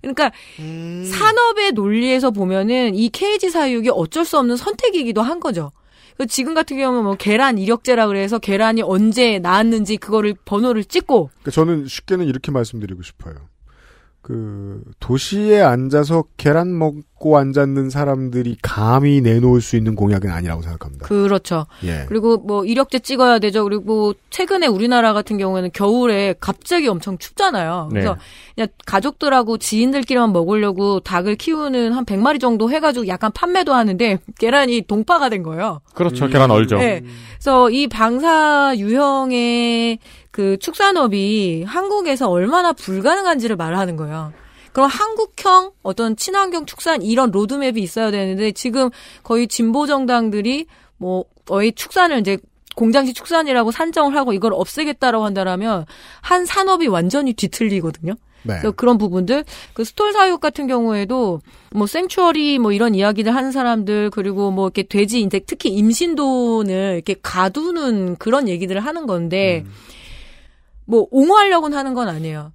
그러니까 0.00 0.30
산업의 0.56 1.72
논리에서 1.72 2.30
보면은 2.30 2.94
이 2.94 3.10
케이지 3.10 3.50
사육이 3.50 3.90
어쩔 3.90 4.24
수 4.24 4.38
없는 4.38 4.56
선택이기도 4.56 5.22
한 5.22 5.40
거죠. 5.40 5.70
그 6.20 6.26
지금 6.26 6.52
같은 6.52 6.76
경우는 6.76 7.02
뭐 7.02 7.14
계란 7.14 7.56
이력제라 7.56 8.06
그래서 8.06 8.38
계란이 8.38 8.82
언제 8.82 9.38
나왔는지 9.38 9.96
그거를 9.96 10.34
번호를 10.44 10.84
찍고 10.84 11.30
그러니까 11.32 11.50
저는 11.50 11.86
쉽게는 11.86 12.26
이렇게 12.26 12.52
말씀드리고 12.52 13.00
싶어요. 13.00 13.36
그 14.20 14.82
도시에 15.00 15.62
앉아서 15.62 16.24
계란 16.36 16.76
먹 16.76 16.96
고 17.20 17.36
앉았는 17.36 17.90
사람들이 17.90 18.56
감히 18.62 19.20
내놓을 19.20 19.60
수 19.60 19.76
있는 19.76 19.94
공약은 19.94 20.30
아니라고 20.30 20.62
생각합니다. 20.62 21.06
그렇죠. 21.06 21.66
예. 21.84 22.06
그리고 22.08 22.38
뭐 22.38 22.64
이력제 22.64 22.98
찍어야 22.98 23.38
되죠. 23.38 23.62
그리고 23.64 24.14
최근에 24.30 24.66
우리나라 24.66 25.12
같은 25.12 25.36
경우에는 25.36 25.70
겨울에 25.74 26.34
갑자기 26.40 26.88
엄청 26.88 27.18
춥잖아요. 27.18 27.88
그래서 27.90 28.16
그냥 28.54 28.68
가족들하고 28.86 29.58
지인들끼리만 29.58 30.32
먹으려고 30.32 31.00
닭을 31.00 31.36
키우는 31.36 31.92
한 31.92 32.06
100마리 32.06 32.40
정도 32.40 32.70
해가지고 32.70 33.06
약간 33.06 33.30
판매도 33.32 33.74
하는데 33.74 34.18
계란이 34.38 34.84
동파가 34.88 35.28
된 35.28 35.42
거예요. 35.42 35.82
그렇죠. 35.92 36.26
계란 36.26 36.50
얼죠. 36.50 36.78
네. 36.78 37.02
그래서 37.34 37.68
이 37.68 37.86
방사 37.86 38.72
유형의 38.78 39.98
그 40.30 40.56
축산업이 40.58 41.64
한국에서 41.66 42.30
얼마나 42.30 42.72
불가능한지를 42.72 43.56
말하는 43.56 43.96
거예요. 43.96 44.32
그럼 44.72 44.88
한국형 44.88 45.72
어떤 45.82 46.16
친환경 46.16 46.66
축산 46.66 47.02
이런 47.02 47.30
로드맵이 47.30 47.80
있어야 47.80 48.10
되는데 48.10 48.52
지금 48.52 48.90
거의 49.22 49.48
진보 49.48 49.86
정당들이 49.86 50.66
뭐 50.96 51.24
거의 51.46 51.72
축산을 51.72 52.20
이제 52.20 52.38
공장식 52.76 53.14
축산이라고 53.14 53.72
산정을 53.72 54.16
하고 54.16 54.32
이걸 54.32 54.52
없애겠다라고 54.54 55.24
한다라면 55.24 55.86
한 56.20 56.46
산업이 56.46 56.86
완전히 56.86 57.32
뒤틀리거든요. 57.32 58.14
네. 58.42 58.54
그래서 58.54 58.70
그런 58.70 58.96
부분들 58.96 59.44
그 59.74 59.84
스톨 59.84 60.12
사육 60.12 60.40
같은 60.40 60.66
경우에도 60.66 61.40
뭐 61.72 61.86
생추어리 61.86 62.58
뭐 62.58 62.72
이런 62.72 62.94
이야기를 62.94 63.34
하는 63.34 63.52
사람들 63.52 64.10
그리고 64.10 64.50
뭐 64.50 64.66
이렇게 64.66 64.82
돼지 64.82 65.20
이제 65.20 65.40
특히 65.40 65.70
임신돈을 65.70 66.94
이렇게 66.94 67.16
가두는 67.20 68.16
그런 68.16 68.48
얘기들을 68.48 68.80
하는 68.80 69.06
건데 69.06 69.64
뭐 70.86 71.06
옹호하려고는 71.10 71.76
하는 71.76 71.92
건 71.94 72.08
아니에요. 72.08 72.52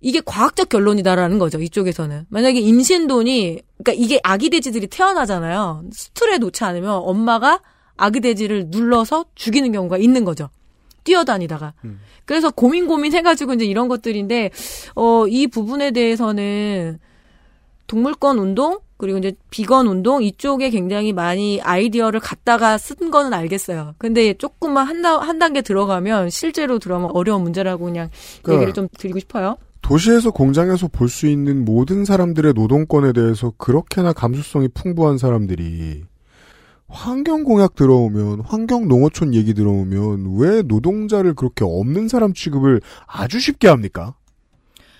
이게 0.00 0.20
과학적 0.24 0.68
결론이다라는 0.68 1.38
거죠. 1.38 1.60
이쪽에서는 1.60 2.26
만약에 2.28 2.60
임신돈이 2.60 3.60
그러니까 3.82 3.92
이게 4.04 4.20
아기 4.22 4.48
돼지들이 4.50 4.86
태어나잖아요. 4.86 5.84
수틀에 5.92 6.38
놓지 6.38 6.62
않으면 6.64 6.90
엄마가 7.04 7.60
아기 7.96 8.20
돼지를 8.20 8.66
눌러서 8.68 9.24
죽이는 9.34 9.72
경우가 9.72 9.98
있는 9.98 10.24
거죠. 10.24 10.50
뛰어다니다가. 11.04 11.74
그래서 12.26 12.50
고민 12.50 12.86
고민 12.86 13.12
해가지고 13.14 13.54
이제 13.54 13.64
이런 13.64 13.88
것들인데, 13.88 14.50
어, 14.94 15.26
이 15.26 15.46
부분에 15.46 15.90
대해서는 15.92 16.98
동물권 17.86 18.38
운동, 18.38 18.80
그리고 18.98 19.18
이제 19.18 19.32
비건 19.50 19.86
운동, 19.86 20.22
이쪽에 20.22 20.68
굉장히 20.70 21.12
많이 21.14 21.60
아이디어를 21.62 22.20
갖다가 22.20 22.76
쓴 22.76 23.10
거는 23.10 23.32
알겠어요. 23.32 23.94
근데 23.96 24.34
조금만 24.34 24.86
한, 24.86 25.00
단- 25.00 25.20
한 25.22 25.38
단계 25.38 25.62
들어가면, 25.62 26.28
실제로 26.30 26.78
들어가면 26.78 27.12
어려운 27.14 27.42
문제라고 27.42 27.86
그냥 27.86 28.10
그- 28.42 28.52
얘기를 28.54 28.74
좀 28.74 28.88
드리고 28.98 29.18
싶어요. 29.20 29.56
도시에서 29.88 30.30
공장에서 30.32 30.86
볼 30.88 31.08
수 31.08 31.26
있는 31.26 31.64
모든 31.64 32.04
사람들의 32.04 32.52
노동권에 32.52 33.14
대해서 33.14 33.54
그렇게나 33.56 34.12
감수성이 34.12 34.68
풍부한 34.68 35.16
사람들이 35.16 36.04
환경 36.88 37.42
공약 37.42 37.74
들어오면 37.74 38.42
환경 38.42 38.86
농어촌 38.86 39.32
얘기 39.34 39.54
들어오면 39.54 40.36
왜 40.36 40.60
노동자를 40.60 41.32
그렇게 41.32 41.64
없는 41.64 42.08
사람 42.08 42.34
취급을 42.34 42.82
아주 43.06 43.40
쉽게 43.40 43.66
합니까? 43.68 44.14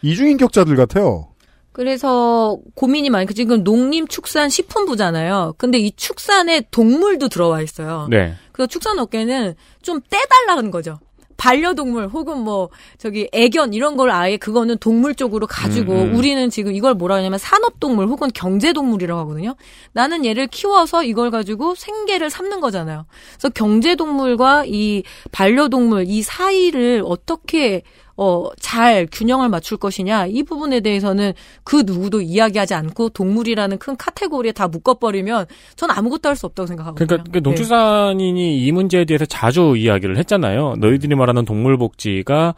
이중인격자들 0.01 0.75
같아요. 0.77 1.29
그래서 1.73 2.59
고민이 2.75 3.11
많이, 3.11 3.27
지금 3.35 3.63
농림 3.63 4.09
축산 4.09 4.49
식품부잖아요. 4.49 5.55
근데 5.59 5.79
이 5.79 5.93
축산에 5.93 6.63
동물도 6.71 7.29
들어와 7.29 7.61
있어요. 7.61 8.09
네. 8.11 8.35
그래서 8.53 8.67
축산 8.69 8.99
업계는 8.99 9.55
좀 9.83 10.01
떼달라는 10.09 10.71
거죠. 10.71 10.99
반려동물 11.39 12.09
혹은 12.09 12.41
뭐 12.41 12.69
저기 12.99 13.29
애견 13.33 13.73
이런 13.73 13.97
걸 13.97 14.11
아예 14.11 14.37
그거는 14.37 14.77
동물 14.79 15.15
쪽으로 15.15 15.47
가지고 15.47 15.93
음, 15.93 15.99
음. 16.11 16.15
우리는 16.17 16.51
지금 16.51 16.75
이걸 16.75 16.95
뭐라 16.95 17.15
하냐면 17.15 17.39
산업동물 17.39 18.09
혹은 18.09 18.29
경제동물이라고 18.35 19.21
하거든요. 19.21 19.55
나는 19.93 20.27
얘를 20.27 20.49
키워서 20.49 21.05
이걸 21.05 21.31
가지고 21.31 21.77
생계를 21.77 22.29
삼는 22.29 22.61
거잖아요. 22.61 23.07
그래서 23.33 23.49
경제동물과 23.51 24.65
이 24.67 25.05
반려동물 25.31 26.05
이 26.09 26.23
사이를 26.23 27.03
어떻게 27.07 27.83
어, 28.21 28.47
잘 28.59 29.07
균형을 29.11 29.49
맞출 29.49 29.79
것이냐, 29.79 30.27
이 30.27 30.43
부분에 30.43 30.81
대해서는 30.81 31.33
그 31.63 31.85
누구도 31.87 32.21
이야기하지 32.21 32.75
않고 32.75 33.11
동물이라는 33.11 33.79
큰 33.79 33.97
카테고리에 33.97 34.51
다 34.53 34.67
묶어버리면 34.67 35.47
전 35.77 35.91
아무것도 35.91 36.29
할 36.29 36.35
수 36.35 36.47
없다고 36.47 36.67
생각하거든요. 36.67 37.07
그러니까 37.07 37.31
그 37.33 37.39
네. 37.39 37.41
농축산인이 37.41 38.59
이 38.59 38.73
문제에 38.73 39.05
대해서 39.05 39.25
자주 39.25 39.75
이야기를 39.77 40.19
했잖아요. 40.19 40.75
너희들이 40.79 41.15
말하는 41.15 41.45
동물 41.45 41.79
복지가 41.79 42.55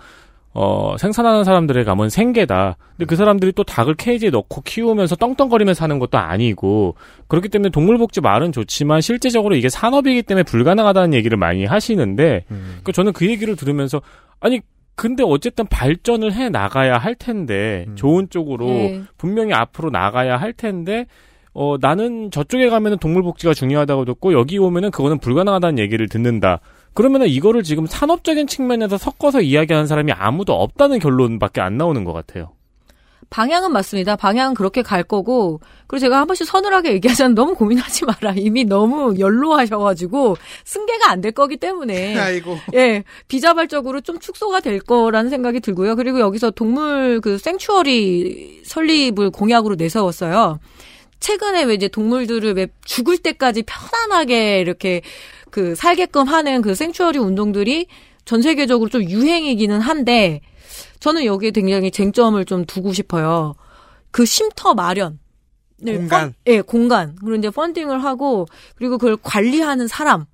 어, 0.53 0.97
생산하는 0.99 1.45
사람들의 1.45 1.85
감은 1.85 2.09
생계다. 2.09 2.77
근데 2.97 3.05
그 3.05 3.15
사람들이 3.15 3.53
또 3.53 3.63
닭을 3.63 3.95
케이지에 3.95 4.31
넣고 4.31 4.63
키우면서 4.63 5.15
떵떵거리면서 5.15 5.79
사는 5.79 5.99
것도 6.01 6.19
아니고, 6.19 6.97
그렇기 7.29 7.49
때문에 7.51 7.71
동물복지 7.71 8.21
말은 8.21 8.51
좋지만 8.51 9.01
실제적으로 9.01 9.55
이게 9.55 9.69
산업이기 9.69 10.25
때문에 10.25 10.43
불가능하다는 10.43 11.15
얘기를 11.15 11.39
많이 11.39 11.67
하시는데, 11.67 12.47
그 12.83 12.91
저는 12.91 13.13
그 13.13 13.29
얘기를 13.29 13.55
들으면서, 13.55 14.03
아니, 14.41 14.61
근데 15.01 15.23
어쨌든 15.27 15.67
발전을 15.67 16.35
해 16.35 16.51
나가야 16.51 16.99
할 16.99 17.15
텐데, 17.15 17.87
좋은 17.95 18.29
쪽으로 18.29 18.67
네. 18.67 19.03
분명히 19.17 19.55
앞으로 19.55 19.89
나가야 19.89 20.37
할 20.37 20.53
텐데, 20.53 21.07
어, 21.55 21.77
나는 21.81 22.31
저쪽에 22.31 22.69
가면은 22.69 22.99
동물 22.99 23.23
복지가 23.23 23.55
중요하다고 23.55 24.05
듣고, 24.05 24.35
여기 24.35 24.59
오면은 24.59 24.91
그거는 24.91 25.19
불가능하다는 25.19 25.79
얘기를 25.79 26.07
듣는다. 26.07 26.61
그러면은 26.93 27.29
이거를 27.29 27.63
지금 27.63 27.87
산업적인 27.87 28.47
측면에서 28.47 28.99
섞어서 28.99 29.41
이야기하는 29.41 29.87
사람이 29.87 30.13
아무도 30.13 30.53
없다는 30.53 30.99
결론밖에 30.99 31.63
안 31.63 31.79
나오는 31.79 32.05
것 32.05 32.13
같아요. 32.13 32.53
방향은 33.31 33.73
맞습니다. 33.73 34.17
방향은 34.17 34.55
그렇게 34.55 34.83
갈 34.83 35.05
거고 35.05 35.61
그리고 35.87 36.01
제가 36.01 36.19
한 36.19 36.27
번씩 36.27 36.47
서늘하게 36.47 36.93
얘기하자면 36.95 37.35
너무 37.37 37.55
고민하지 37.55 38.05
마라. 38.05 38.35
이미 38.37 38.65
너무 38.65 39.15
연로하셔가지고 39.19 40.37
승계가 40.65 41.11
안 41.11 41.21
될 41.21 41.33
거기 41.33 41.57
때문에 41.57 42.17
아이고. 42.19 42.59
예 42.75 43.05
비자발적으로 43.29 44.01
좀 44.01 44.19
축소가 44.19 44.61
될 44.61 44.81
거라는 44.81 45.31
생각이 45.31 45.61
들고요. 45.61 45.95
그리고 45.97 46.19
여기서 46.21 46.51
동물 46.51 47.21
그 47.21 47.39
생추어리 47.39 48.63
설립을 48.65 49.31
공약으로 49.31 49.77
내세웠어요. 49.77 50.59
최근에 51.21 51.65
왜 51.65 51.75
이제 51.75 51.87
동물들을 51.89 52.55
왜 52.55 52.67
죽을 52.85 53.19
때까지 53.19 53.63
편안하게 53.65 54.61
이렇게 54.61 55.03
그 55.51 55.75
살게끔 55.75 56.27
하는 56.27 56.63
그 56.63 56.75
생추어리 56.75 57.19
운동들이 57.19 57.87
전 58.25 58.43
세계적으로 58.43 58.89
좀 58.89 59.03
유행이기는 59.05 59.81
한데 59.81 60.41
저는 61.01 61.25
여기에 61.25 61.51
굉장히 61.53 61.91
쟁점을 61.91 62.43
좀 62.45 62.65
두고 62.65 62.93
싶어요. 62.93 63.55
그 64.11 64.25
쉼터 64.25 64.75
마련. 64.75 65.19
네, 65.83 65.97
공간. 65.97 66.21
펀- 66.31 66.35
예, 66.47 66.61
공간. 66.61 67.17
그리고 67.17 67.37
이제 67.37 67.51
펀딩을 67.51 68.05
하고 68.05 68.47
그리고 68.77 68.99
그걸 68.99 69.17
관리하는 69.23 69.89
사람. 69.89 70.27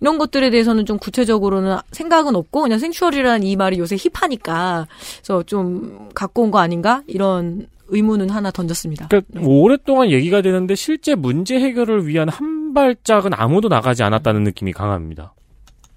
이런 0.00 0.16
것들에 0.18 0.50
대해서는 0.50 0.86
좀 0.86 0.96
구체적으로는 0.98 1.78
생각은 1.90 2.36
없고 2.36 2.62
그냥 2.62 2.78
생추얼이라는 2.78 3.42
이 3.44 3.56
말이 3.56 3.78
요새 3.80 3.96
힙하니까 3.96 4.86
그래서 5.16 5.42
좀 5.42 6.08
갖고 6.14 6.42
온 6.44 6.52
거 6.52 6.60
아닌가 6.60 7.02
이런 7.08 7.66
의문은 7.88 8.30
하나 8.30 8.52
던졌습니다. 8.52 9.08
그러니까 9.08 9.40
오랫동안 9.42 10.10
얘기가 10.12 10.40
되는데 10.42 10.76
실제 10.76 11.16
문제 11.16 11.58
해결을 11.58 12.06
위한 12.06 12.28
한 12.28 12.72
발짝은 12.74 13.32
아무도 13.34 13.66
나가지 13.68 14.04
않았다는 14.04 14.44
느낌이 14.44 14.72
강합니다. 14.72 15.34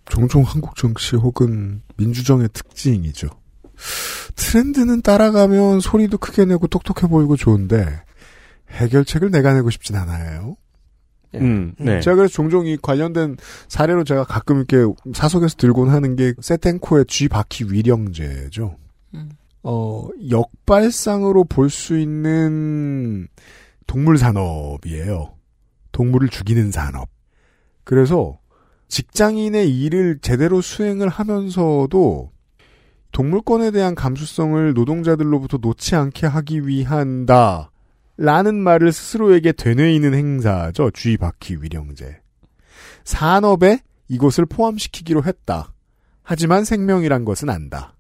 종종 0.10 0.42
한국 0.42 0.76
정치 0.76 1.16
혹은 1.16 1.84
민주정의 1.98 2.50
특징이죠. 2.52 3.28
트렌드는 4.36 5.02
따라가면 5.02 5.80
소리도 5.80 6.18
크게 6.18 6.46
내고 6.46 6.68
똑똑해 6.68 7.10
보이고 7.10 7.36
좋은데 7.36 8.02
해결책을 8.70 9.32
내가 9.32 9.54
내고 9.54 9.70
싶진 9.70 9.96
않아요. 9.96 10.56
음, 11.36 11.74
네. 11.80 12.02
제가 12.02 12.18
그래서 12.18 12.34
종종 12.34 12.68
이 12.68 12.78
관련된 12.78 13.38
사례로 13.70 14.04
제가 14.04 14.26
가끔 14.26 14.58
이렇게 14.58 14.84
사석에서 15.14 15.56
들곤 15.56 15.90
하는 15.90 16.16
게 16.16 16.34
세텐코의 16.42 17.06
쥐 17.08 17.30
바퀴 17.30 17.66
위령제죠. 17.66 18.76
음. 19.14 19.30
어, 19.64 20.10
역발상으로 20.30 21.46
볼 21.46 21.70
수 21.70 21.98
있는 21.98 23.28
동물 23.88 24.18
산업이에요. 24.18 25.34
동물을 25.92 26.30
죽이는 26.30 26.72
산업. 26.72 27.10
그래서 27.84 28.38
직장인의 28.90 29.70
일을 29.70 30.20
제대로 30.22 30.62
수행을 30.62 31.08
하면서도 31.08 32.32
동물권에 33.12 33.72
대한 33.72 33.96
감수성을 33.96 34.74
노동자들로부터 34.74 35.58
놓지 35.62 35.96
않게 35.96 36.28
하기 36.28 36.68
위한다. 36.68 37.72
라는 38.18 38.56
말을 38.56 38.92
스스로에게 38.92 39.52
되뇌이는 39.54 40.14
행사죠. 40.14 40.92
쥐 40.92 41.18
바퀴 41.18 41.58
위령제. 41.60 42.20
산업에 43.04 43.80
이것을 44.08 44.46
포함시키기로 44.46 45.24
했다. 45.24 45.74
하지만 46.24 46.64
생명이란 46.64 47.26
것은 47.26 47.50
안다. 47.50 47.96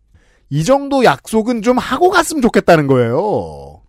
이 0.50 0.64
정도 0.64 1.04
약속은 1.04 1.62
좀 1.62 1.78
하고 1.78 2.10
갔으면 2.10 2.42
좋겠다는 2.42 2.88
거예요. 2.88 3.82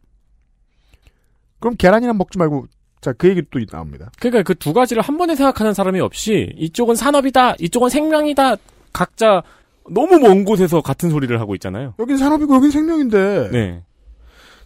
그럼 1.60 1.76
계란이랑 1.76 2.16
먹지 2.16 2.38
말고 2.38 2.66
자 3.00 3.12
그 3.12 3.28
얘기 3.28 3.42
또 3.50 3.58
나옵니다. 3.66 4.10
그러니까 4.20 4.42
그 4.44 4.54
두 4.54 4.72
가지를 4.72 5.02
한 5.02 5.18
번에 5.18 5.34
생각하는 5.34 5.74
사람이 5.74 6.00
없이 6.00 6.52
이쪽은 6.56 6.94
산업이다, 6.94 7.56
이쪽은 7.58 7.88
생명이다. 7.88 8.56
각자 8.92 9.42
너무 9.90 10.18
먼 10.18 10.44
곳에서 10.44 10.80
같은 10.80 11.10
소리를 11.10 11.38
하고 11.40 11.54
있잖아요. 11.54 11.94
여긴 11.98 12.16
산업이고 12.16 12.54
여긴 12.54 12.70
생명인데. 12.70 13.50
네. 13.52 13.82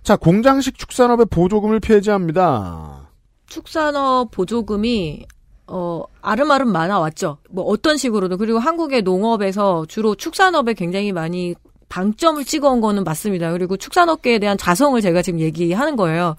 자 0.02 0.16
공장식 0.16 0.78
축산업의 0.78 1.26
보조금을 1.30 1.80
폐지합니다. 1.80 3.08
축산업 3.46 4.30
보조금이 4.30 5.26
어 5.66 6.04
아름아름 6.22 6.70
많아 6.70 7.00
왔죠. 7.00 7.38
뭐 7.50 7.64
어떤 7.64 7.96
식으로도 7.96 8.36
그리고 8.36 8.58
한국의 8.58 9.02
농업에서 9.02 9.84
주로 9.86 10.14
축산업에 10.14 10.74
굉장히 10.74 11.12
많이 11.12 11.54
방점을 11.88 12.44
찍어온 12.44 12.80
거는 12.80 13.04
맞습니다. 13.04 13.52
그리고 13.52 13.76
축산업계에 13.76 14.38
대한 14.38 14.58
자성을 14.58 15.00
제가 15.00 15.22
지금 15.22 15.40
얘기하는 15.40 15.96
거예요. 15.96 16.36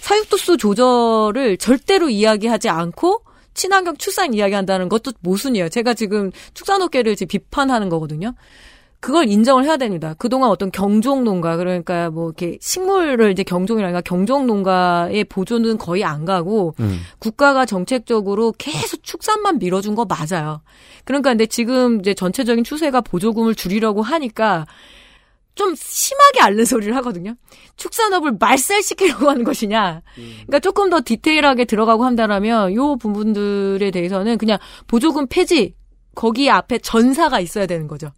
사육도수 0.00 0.56
조절을 0.56 1.58
절대로 1.58 2.08
이야기하지 2.08 2.68
않고 2.68 3.22
친환경 3.54 3.96
출산 3.96 4.34
이야기한다는 4.34 4.88
것도 4.88 5.12
모순이에요. 5.20 5.68
제가 5.68 5.94
지금 5.94 6.30
축산업계를 6.54 7.16
지금 7.16 7.28
비판하는 7.28 7.88
거거든요. 7.88 8.34
그걸 9.02 9.28
인정을 9.28 9.64
해야 9.64 9.76
됩니다. 9.78 10.14
그동안 10.16 10.50
어떤 10.50 10.70
경종 10.70 11.24
농가, 11.24 11.56
그러니까 11.56 12.08
뭐 12.10 12.28
이렇게 12.28 12.56
식물을 12.60 13.32
이제 13.32 13.42
경종이라니까 13.42 14.00
경종 14.02 14.46
농가의 14.46 15.24
보조는 15.24 15.76
거의 15.78 16.04
안 16.04 16.24
가고 16.24 16.76
음. 16.78 17.00
국가가 17.18 17.66
정책적으로 17.66 18.54
계속 18.58 19.02
축산만 19.02 19.58
밀어준 19.58 19.96
거 19.96 20.04
맞아요. 20.04 20.60
그러니까 21.04 21.30
근데 21.30 21.46
지금 21.46 21.98
이제 21.98 22.14
전체적인 22.14 22.62
추세가 22.62 23.00
보조금을 23.00 23.56
줄이려고 23.56 24.02
하니까 24.02 24.66
좀 25.54 25.74
심하게 25.76 26.40
앓는 26.40 26.64
소리를 26.64 26.94
하거든요. 26.96 27.34
축산업을 27.76 28.36
말살시키려고 28.40 29.28
하는 29.28 29.44
것이냐. 29.44 30.02
그러니까 30.14 30.60
조금 30.60 30.90
더 30.90 31.00
디테일하게 31.04 31.66
들어가고 31.66 32.04
한다라면 32.04 32.74
요 32.74 32.96
부분들에 32.96 33.90
대해서는 33.90 34.38
그냥 34.38 34.58
보조금 34.86 35.26
폐지 35.28 35.74
거기 36.14 36.50
앞에 36.50 36.78
전사가 36.78 37.40
있어야 37.40 37.66
되는 37.66 37.86
거죠. 37.86 38.10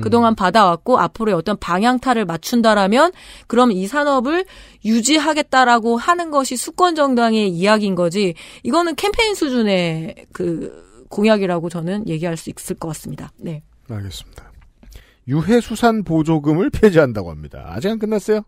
그동안 0.00 0.34
받아왔고 0.34 0.98
앞으로의 0.98 1.36
어떤 1.36 1.58
방향타를 1.58 2.24
맞춘다라면 2.24 3.12
그럼 3.46 3.72
이 3.72 3.86
산업을 3.86 4.46
유지하겠다라고 4.84 5.98
하는 5.98 6.30
것이 6.30 6.56
수권 6.56 6.94
정당의 6.94 7.50
이야기인 7.50 7.94
거지 7.94 8.34
이거는 8.62 8.94
캠페인 8.94 9.34
수준의 9.34 10.26
그 10.32 11.04
공약이라고 11.10 11.68
저는 11.68 12.08
얘기할 12.08 12.38
수 12.38 12.50
있을 12.50 12.76
것 12.76 12.88
같습니다. 12.88 13.32
네. 13.36 13.62
알겠습니다. 13.90 14.51
유해수산 15.28 16.04
보조금을 16.04 16.70
폐지한다고 16.70 17.30
합니다. 17.30 17.64
아직 17.68 17.88
안 17.88 17.98
끝났어요. 17.98 18.42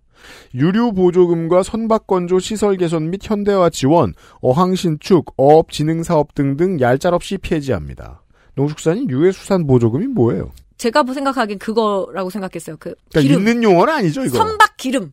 유류 0.55 0.93
보조금과 0.93 1.63
선박 1.63 2.07
건조 2.07 2.39
시설 2.39 2.77
개선 2.77 3.11
및 3.11 3.21
현대화 3.23 3.71
지원, 3.71 4.15
어항 4.41 4.75
신축, 4.75 5.33
어업 5.37 5.71
진흥 5.71 6.03
사업 6.03 6.35
등등 6.35 6.81
얄짤없이 6.81 7.39
폐지합니다. 7.39 8.23
농축산인 8.55 9.11
유해수산 9.11 9.67
보조금이 9.67 10.07
뭐예요? 10.09 10.53
제가 10.77 11.05
생각하기엔 11.05 11.59
그거라고 11.59 12.31
생각했어요. 12.31 12.77
그 12.79 12.95
그러니까 13.11 13.21
기름 13.21 13.39
있는 13.41 13.63
용어는 13.63 13.93
아니죠, 13.95 14.25
이거. 14.25 14.37
선박 14.37 14.77
기름. 14.77 15.13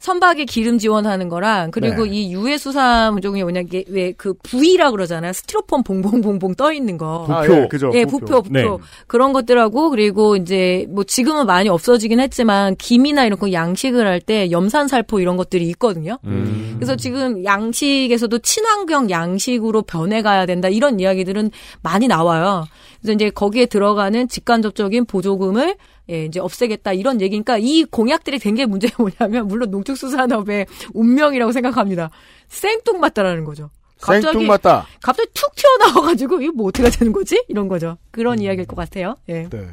선박에 0.00 0.46
기름 0.46 0.78
지원하는 0.78 1.28
거랑 1.28 1.70
그리고 1.70 2.04
네. 2.04 2.10
이 2.10 2.32
유해 2.32 2.56
수산 2.56 3.14
보조금이 3.14 3.42
뭐냐 3.42 3.60
이게 3.60 3.84
왜그 3.86 4.34
부위라 4.42 4.90
그러잖아요. 4.90 5.32
스티로폼 5.34 5.82
봉봉봉봉 5.82 6.54
떠 6.54 6.72
있는 6.72 6.96
거. 6.96 7.26
아, 7.28 7.42
부표. 7.42 7.54
예, 7.54 7.68
그죠. 7.68 7.90
예, 7.94 8.04
부표, 8.06 8.42
부표. 8.42 8.50
네. 8.50 8.66
그런 9.06 9.32
것들하고, 9.34 9.90
그리고 9.90 10.36
이제, 10.36 10.86
뭐, 10.88 11.04
지금은 11.04 11.46
많이 11.46 11.68
없어지긴 11.68 12.18
했지만, 12.20 12.76
김이나 12.76 13.26
이런 13.26 13.38
거 13.38 13.52
양식을 13.52 14.06
할 14.06 14.20
때 14.20 14.50
염산살포 14.50 15.20
이런 15.20 15.36
것들이 15.36 15.66
있거든요. 15.70 16.18
음. 16.24 16.74
그래서 16.76 16.96
지금 16.96 17.44
양식에서도 17.44 18.38
친환경 18.40 19.10
양식으로 19.10 19.82
변해가야 19.82 20.46
된다, 20.46 20.68
이런 20.68 21.00
이야기들은 21.00 21.50
많이 21.82 22.08
나와요. 22.08 22.64
그래서 23.00 23.14
이제 23.14 23.30
거기에 23.30 23.66
들어가는 23.66 24.28
직간접적인 24.28 25.06
보조금을 25.06 25.76
예, 26.10 26.24
이제 26.24 26.40
없애겠다 26.40 26.92
이런 26.92 27.20
얘기니까 27.20 27.56
이 27.58 27.84
공약들이 27.84 28.38
된 28.38 28.54
게 28.54 28.66
문제가 28.66 29.02
뭐냐면 29.02 29.46
물론 29.48 29.70
농축수산업의 29.70 30.66
운명이라고 30.94 31.52
생각합니다. 31.52 32.10
생뚱맞다라는 32.48 33.44
거죠. 33.44 33.70
갑자기 34.00 34.22
생뚱맞다. 34.38 34.86
갑자기 35.02 35.28
툭 35.34 35.54
튀어나와가지고 35.54 36.40
이거 36.42 36.52
뭐 36.52 36.66
어떻게 36.68 36.90
되는 36.90 37.12
거지? 37.12 37.42
이런 37.48 37.68
거죠. 37.68 37.96
그런 38.10 38.40
이야기일 38.40 38.66
것 38.66 38.76
같아요. 38.76 39.14
예. 39.28 39.48
네. 39.48 39.68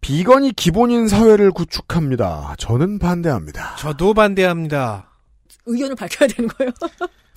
비건이 0.00 0.52
기본인 0.52 1.08
사회를 1.08 1.50
구축합니다. 1.52 2.54
저는 2.58 2.98
반대합니다. 2.98 3.76
저도 3.76 4.14
반대합니다. 4.14 5.10
의견을 5.66 5.94
밝혀야 5.94 6.28
되는 6.28 6.48
거예요. 6.48 6.72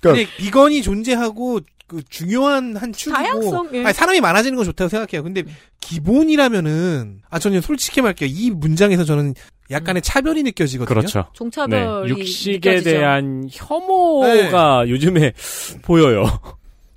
근데 0.02 0.26
비건이 0.38 0.82
존재하고 0.82 1.60
그 1.88 2.02
중요한 2.10 2.76
한 2.76 2.94
축이고 2.94 3.16
다양성, 3.16 3.70
예. 3.74 3.84
아니, 3.86 3.94
사람이 3.94 4.22
많아지는 4.22 4.56
건 4.56 4.66
좋다고 4.66 4.90
생각해요. 4.90 5.24
근데 5.24 5.44
기본이라면은 5.82 7.22
아 7.30 7.40
저는 7.40 7.62
솔직히 7.62 8.02
말할게요. 8.02 8.30
이 8.32 8.52
문장에서 8.52 9.04
저는 9.04 9.34
약간의 9.72 10.02
차별이 10.02 10.44
느껴지거든요. 10.44 10.88
그렇죠. 10.96 11.20
네, 11.20 11.26
종차별이 11.34 12.10
육식에 12.12 12.58
느껴지죠. 12.58 12.90
대한 12.90 13.48
혐오가 13.52 14.88
요즘에 14.88 15.34
보여요. 15.84 16.26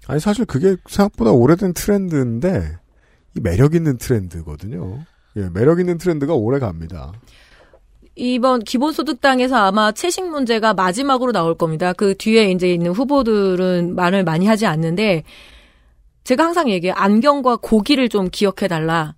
아니 0.06 0.20
사실 0.20 0.44
그게 0.44 0.76
생각보다 0.88 1.32
오래된 1.32 1.74
트렌드인데 1.74 2.76
이 3.36 3.40
매력 3.40 3.74
있는 3.74 3.98
트렌드거든요. 3.98 5.04
예, 5.36 5.48
매력 5.52 5.80
있는 5.80 5.98
트렌드가 5.98 6.34
오래 6.34 6.58
갑니다. 6.58 7.12
이번 8.16 8.60
기본소득당에서 8.60 9.56
아마 9.56 9.93
채식 9.93 10.28
문제가 10.28 10.72
마지막으로 10.72 11.32
나올 11.32 11.55
겁니다. 11.55 11.93
그 11.93 12.16
뒤에 12.16 12.51
이제 12.51 12.68
있는 12.68 12.93
후보들은 12.93 13.94
말을 13.94 14.24
많이 14.24 14.47
하지 14.47 14.66
않는데 14.66 15.22
제가 16.24 16.44
항상 16.44 16.70
얘기해요. 16.70 16.94
안경과 16.97 17.56
고기를 17.56 18.09
좀 18.09 18.28
기억해 18.32 18.68
달라. 18.68 19.14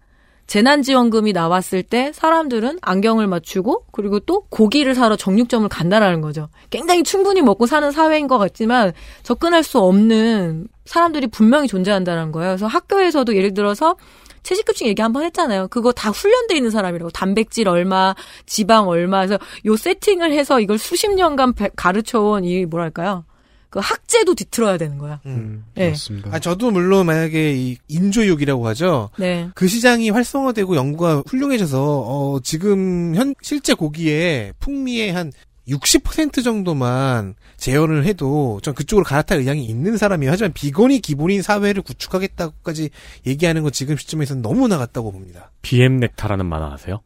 재난지원금이 0.48 1.32
나왔을 1.32 1.82
때 1.82 2.10
사람들은 2.14 2.78
안경을 2.80 3.26
맞추고 3.26 3.84
그리고 3.92 4.18
또 4.18 4.46
고기를 4.48 4.94
사러 4.94 5.14
정육점을 5.14 5.68
간다라는 5.68 6.20
거죠. 6.20 6.48
굉장히 6.70 7.02
충분히 7.02 7.42
먹고 7.42 7.66
사는 7.66 7.90
사회인 7.92 8.26
것 8.26 8.38
같지만 8.38 8.92
접근할 9.22 9.62
수 9.62 9.78
없는 9.78 10.68
사람들이 10.86 11.26
분명히 11.28 11.68
존재한다는 11.68 12.32
거예요. 12.32 12.52
그래서 12.52 12.66
학교에서도 12.66 13.36
예를 13.36 13.54
들어서 13.54 13.96
채식급식 14.42 14.86
얘기 14.86 15.02
한번 15.02 15.24
했잖아요. 15.24 15.68
그거 15.68 15.92
다 15.92 16.10
훈련돼 16.10 16.56
있는 16.56 16.70
사람이라고 16.70 17.10
단백질 17.10 17.68
얼마, 17.68 18.14
지방 18.46 18.88
얼마, 18.88 19.24
그래서 19.26 19.38
요 19.66 19.76
세팅을 19.76 20.32
해서 20.32 20.60
이걸 20.60 20.78
수십 20.78 21.08
년간 21.14 21.54
배- 21.54 21.70
가르쳐온 21.76 22.44
이 22.44 22.64
뭐랄까요? 22.66 23.24
그 23.70 23.80
학제도 23.80 24.34
뒤틀어야 24.34 24.78
되는 24.78 24.96
거야. 24.96 25.20
음. 25.26 25.62
네. 25.74 25.90
맞습니다. 25.90 26.30
아 26.32 26.38
저도 26.38 26.70
물론 26.70 27.04
만약에 27.04 27.52
이 27.54 27.76
인조육이라고 27.88 28.66
하죠. 28.68 29.10
네. 29.18 29.50
그 29.54 29.68
시장이 29.68 30.08
활성화되고 30.08 30.74
연구가 30.74 31.22
훌륭해져서 31.26 31.78
어 32.06 32.40
지금 32.42 33.14
현 33.14 33.34
실제 33.42 33.74
고기의 33.74 34.54
풍미의 34.58 35.12
한 35.12 35.32
60% 35.68 36.42
정도만 36.42 37.34
제어를 37.56 38.04
해도 38.04 38.58
전 38.62 38.74
그쪽으로 38.74 39.04
갈아탈 39.04 39.38
의향이 39.38 39.64
있는 39.64 39.96
사람이에요. 39.96 40.32
하지만 40.32 40.52
비건이 40.52 41.00
기본인 41.00 41.42
사회를 41.42 41.82
구축하겠다고까지 41.82 42.90
얘기하는 43.26 43.62
건 43.62 43.72
지금 43.72 43.96
시점에서는 43.96 44.42
너무 44.42 44.68
나갔다고 44.68 45.12
봅니다. 45.12 45.50
BM 45.62 45.98
넥타라는 46.00 46.46
만화 46.46 46.72
아세요? 46.72 47.00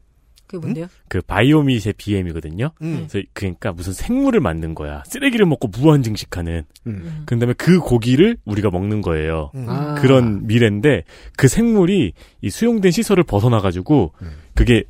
그게 0.47 0.59
뭔데요? 0.59 0.87
그 1.07 1.21
바이오밋의 1.21 1.93
BM이거든요. 1.97 2.71
음. 2.81 3.07
그래서 3.09 3.27
그러니까 3.33 3.71
무슨 3.71 3.93
생물을 3.93 4.39
만든 4.39 4.75
거야. 4.75 5.03
쓰레기를 5.07 5.45
먹고 5.45 5.67
무한 5.67 6.03
증식하는. 6.03 6.63
음. 6.87 7.23
그 7.25 7.39
다음에 7.39 7.53
그 7.53 7.79
고기를 7.79 8.37
우리가 8.45 8.69
먹는 8.69 9.01
거예요. 9.01 9.51
음. 9.55 9.65
아. 9.67 9.95
그런 9.95 10.45
미래인데 10.45 11.03
그 11.37 11.47
생물이 11.47 12.13
이 12.41 12.49
수용된 12.49 12.91
시설을 12.91 13.23
벗어나 13.23 13.59
가지고 13.59 14.13
음. 14.21 14.31
그게 14.53 14.83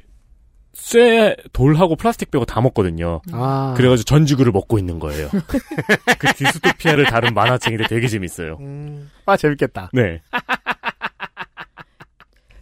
쇠 0.74 1.36
돌하고 1.54 1.96
플라스틱 1.96 2.32
빼고 2.32 2.46
다 2.46 2.60
먹거든요. 2.62 3.22
아. 3.32 3.74
그래가지고 3.78 4.06
전 4.06 4.26
지구를 4.26 4.52
먹고 4.52 4.80
있는 4.80 5.00
거예요. 5.00 5.30
그 6.20 6.34
디스토피아를 6.34 7.06
다룬 7.06 7.34
만화책인데 7.34 7.88
되게 7.88 8.08
재밌어요. 8.08 8.58
음. 8.60 9.10
아 9.26 9.38
재밌겠다. 9.38 9.92
네. 9.94 10.22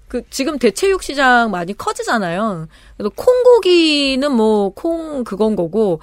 그 0.08 0.24
지금 0.30 0.60
대체육 0.60 1.04
시장 1.04 1.52
많이 1.52 1.74
커지잖아요. 1.78 2.68
그래서 2.98 3.10
콩고기는 3.16 4.30
뭐 4.32 4.72
콩 4.72 5.24
그건 5.24 5.56
거고 5.56 6.02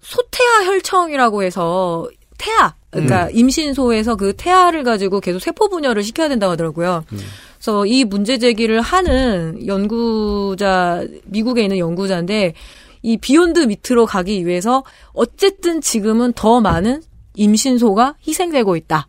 소태아 0.00 0.64
혈청이라고 0.64 1.42
해서 1.42 2.08
태아 2.38 2.74
그러니까 2.90 3.28
임신소에서 3.30 4.16
그 4.16 4.32
태아를 4.34 4.82
가지고 4.82 5.20
계속 5.20 5.40
세포 5.40 5.68
분열을 5.68 6.02
시켜야 6.02 6.28
된다고 6.28 6.52
하더라고요. 6.52 7.04
그래서 7.66 7.84
이 7.84 8.04
문제 8.04 8.38
제기를 8.38 8.80
하는 8.80 9.66
연구자 9.66 11.04
미국에 11.24 11.62
있는 11.62 11.78
연구자인데 11.78 12.54
이 13.02 13.16
Beyond 13.16 13.58
Meat로 13.58 14.06
가기 14.06 14.46
위해서 14.46 14.84
어쨌든 15.12 15.80
지금은 15.80 16.32
더 16.34 16.60
많은 16.60 17.02
임신소가 17.34 18.14
희생되고 18.24 18.76
있다. 18.76 19.08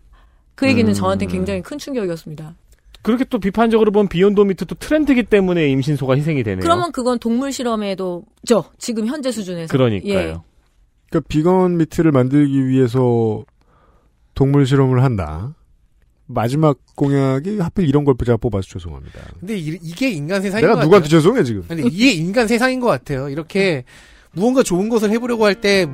그 0.56 0.68
얘기는 0.68 0.90
음. 0.90 0.94
저한테 0.96 1.28
굉장히 1.28 1.62
큰 1.62 1.78
충격이었습니다. 1.78 2.56
그렇게 3.04 3.26
또 3.26 3.38
비판적으로 3.38 3.92
보면 3.92 4.08
Beyond 4.08 4.42
Meat 4.42 4.66
또 4.66 4.74
트렌드기 4.74 5.22
때문에 5.22 5.70
임신소가 5.70 6.16
희생이 6.16 6.42
되네요. 6.42 6.62
그러면 6.62 6.92
그건 6.92 7.20
동물 7.20 7.52
실험에도 7.52 8.24
죠 8.44 8.64
지금 8.80 9.06
현재 9.06 9.32
수준에서 9.32 9.72
그러니까요. 9.72 10.14
예. 10.14 10.36
그러니까 11.12 11.28
vegan 11.28 11.78
meat를 11.78 12.12
만들기 12.12 12.68
위해서 12.68 13.46
동물 14.34 14.66
실험을 14.66 15.04
한다. 15.04 15.54
마지막 16.28 16.78
공약이 16.96 17.60
하필 17.60 17.88
이런 17.88 18.04
걸 18.04 18.16
제가 18.24 18.38
뽑아서 18.38 18.68
죄송합니다. 18.68 19.20
근데 19.40 19.58
이, 19.58 19.78
게 19.94 20.10
인간 20.10 20.42
세상인 20.42 20.62
내가 20.66 20.76
것 20.76 20.82
누구한테. 20.84 21.10
죄송해 21.10 21.44
지금. 21.44 21.64
근데 21.68 21.84
이게 21.88 22.12
인간 22.12 22.48
세상인 22.48 22.80
것 22.80 22.88
같아요. 22.88 23.30
이렇게 23.30 23.84
무언가 24.34 24.62
좋은 24.62 24.90
것을 24.90 25.10
해보려고 25.12 25.46
할 25.46 25.56
때 25.56 25.88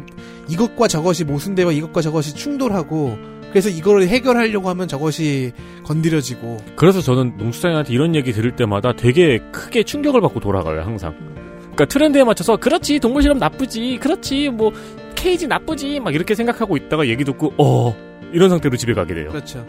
이것과 0.50 0.88
저것이 0.88 1.24
모순되고 1.24 1.72
이것과 1.72 2.02
저것이 2.02 2.36
충돌하고 2.36 3.18
그래서 3.52 3.70
이거를 3.70 4.08
해결하려고 4.08 4.68
하면 4.70 4.88
저것이 4.88 5.52
건드려지고 5.84 6.58
그래서 6.76 7.00
저는 7.02 7.38
농수산인한테 7.38 7.94
이런 7.94 8.16
얘기 8.16 8.34
들을 8.34 8.56
때마다 8.56 8.94
되게 8.94 9.38
크게 9.52 9.84
충격을 9.84 10.20
받고 10.22 10.40
돌아가요, 10.40 10.82
항상. 10.82 11.16
그러니까 11.62 11.86
트렌드에 11.86 12.24
맞춰서 12.24 12.58
그렇지 12.58 13.00
동물 13.00 13.22
실험 13.22 13.38
나쁘지, 13.38 14.00
그렇지 14.02 14.50
뭐 14.50 14.72
케이지 15.16 15.48
나쁘지 15.48 16.00
막 16.00 16.14
이렇게 16.16 16.34
생각하고 16.36 16.76
있다가 16.78 17.08
얘기 17.08 17.24
듣고 17.24 17.54
어 17.58 17.96
이런 18.34 18.50
상태로 18.50 18.76
집에 18.78 18.94
가게 18.94 19.14
돼요. 19.14 19.30
그렇죠. 19.30 19.64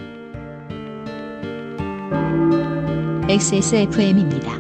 XSFM입니다. 3.26 4.52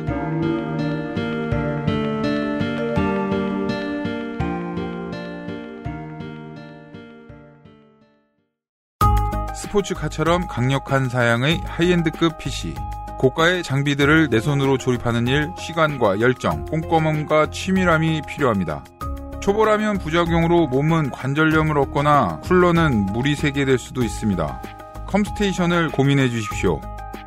스포츠카처럼 9.54 10.46
강력한 10.46 11.10
사양의 11.10 11.60
하이엔드급 11.66 12.38
PC. 12.38 12.74
고가의 13.18 13.62
장비들을 13.62 14.30
내 14.30 14.40
손으로 14.40 14.78
조립하는 14.78 15.26
일, 15.26 15.50
시간과 15.58 16.20
열정, 16.20 16.64
꼼꼼함과 16.64 17.50
치밀함이 17.50 18.22
필요합니다. 18.26 18.82
초보라면 19.42 19.98
부작용으로 19.98 20.68
몸은 20.68 21.10
관절염을 21.10 21.76
얻거나 21.76 22.40
쿨러는 22.44 23.12
물이 23.12 23.36
새게 23.36 23.66
될 23.66 23.76
수도 23.76 24.02
있습니다. 24.02 24.62
컴스테이션을 25.06 25.90
고민해 25.90 26.30
주십시오. 26.30 26.80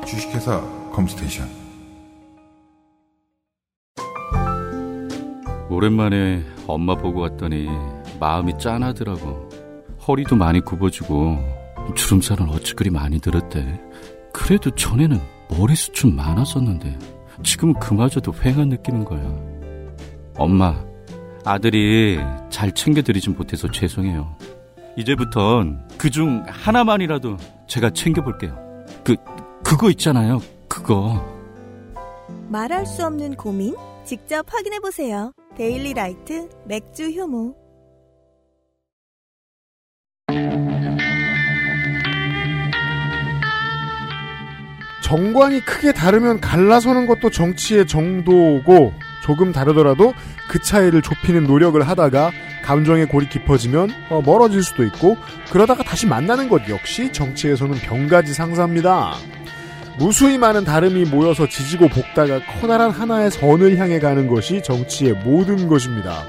주식회사 0.06 0.60
컴스테이션 0.92 1.48
오랜만에 5.70 6.44
엄마 6.66 6.94
보고 6.94 7.20
왔더니 7.20 7.68
마음이 8.18 8.58
짠하더라고. 8.58 9.48
허리도 10.06 10.36
많이 10.36 10.60
굽어지고 10.60 11.38
주름살은 11.94 12.50
어찌 12.50 12.74
그리 12.74 12.90
많이 12.90 13.18
들었대. 13.20 13.80
그래도 14.32 14.70
전에는 14.70 15.20
머리숱 15.48 15.94
좀 15.94 16.16
많았었는데 16.16 17.19
지금은 17.42 17.74
그마저도 17.74 18.32
휑한 18.32 18.68
느끼는 18.68 19.04
거야. 19.04 19.22
엄마, 20.36 20.84
아들이 21.44 22.18
잘 22.50 22.72
챙겨드리진 22.72 23.34
못해서 23.36 23.70
죄송해요. 23.70 24.36
이제부턴 24.96 25.86
그 25.96 26.10
중 26.10 26.44
하나만이라도 26.46 27.36
제가 27.66 27.90
챙겨볼게요. 27.90 28.56
그, 29.04 29.16
그거 29.64 29.90
있잖아요. 29.90 30.40
그거. 30.68 31.24
말할 32.48 32.84
수 32.86 33.06
없는 33.06 33.36
고민? 33.36 33.74
직접 34.04 34.44
확인해보세요. 34.52 35.32
데일리 35.56 35.94
라이트 35.94 36.48
맥주 36.66 37.10
효모. 37.10 37.54
정견이 45.00 45.64
크게 45.64 45.92
다르면 45.92 46.40
갈라서는 46.40 47.06
것도 47.06 47.30
정치의 47.30 47.86
정도고 47.86 48.94
조금 49.22 49.52
다르더라도 49.52 50.14
그 50.48 50.60
차이를 50.60 51.02
좁히는 51.02 51.44
노력을 51.44 51.80
하다가 51.80 52.32
감정의 52.64 53.06
골이 53.06 53.28
깊어지면 53.28 53.90
어, 54.10 54.22
멀어질 54.24 54.62
수도 54.62 54.84
있고 54.84 55.16
그러다가 55.50 55.82
다시 55.82 56.06
만나는 56.06 56.48
것 56.48 56.68
역시 56.68 57.12
정치에서는 57.12 57.78
병가지 57.78 58.34
상사입니다. 58.34 59.14
무수히 59.98 60.38
많은 60.38 60.64
다름이 60.64 61.04
모여서 61.06 61.46
지지고 61.46 61.88
볶다가 61.88 62.40
커다란 62.46 62.90
하나의 62.90 63.30
선을 63.30 63.76
향해 63.76 63.98
가는 63.98 64.28
것이 64.28 64.62
정치의 64.62 65.14
모든 65.24 65.68
것입니다. 65.68 66.24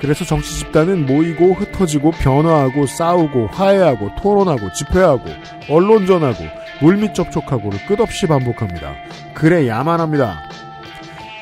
그래서 0.00 0.24
정치 0.24 0.58
집단은 0.58 1.06
모이고 1.06 1.54
흩어지고 1.54 2.10
변화하고 2.10 2.86
싸우고 2.86 3.46
화해하고 3.46 4.10
토론하고 4.20 4.72
집회하고 4.72 5.24
언론전하고 5.70 6.63
물밑 6.80 7.14
접촉하고를 7.14 7.78
끝없이 7.86 8.26
반복합니다. 8.26 8.94
그래야만 9.34 10.00
합니다. 10.00 10.42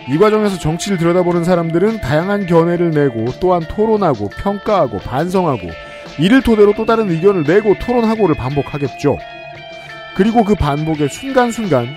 이 0.09 0.19
과정에서 0.19 0.59
정치를 0.59 0.99
들여다보는 0.99 1.45
사람들은 1.45 2.01
다양한 2.01 2.47
견해를 2.47 2.91
내고 2.91 3.27
또한 3.41 3.63
토론하고 3.69 4.31
평가하고 4.31 4.99
반성하고 4.99 5.71
이를 6.19 6.43
토대로 6.43 6.75
또 6.75 6.85
다른 6.85 7.11
의견을 7.11 7.45
내고 7.45 7.77
토론하고를 7.79 8.35
반복하겠죠. 8.35 9.19
그리고 10.15 10.45
그 10.45 10.55
반복의 10.55 11.09
순간순간 11.09 11.97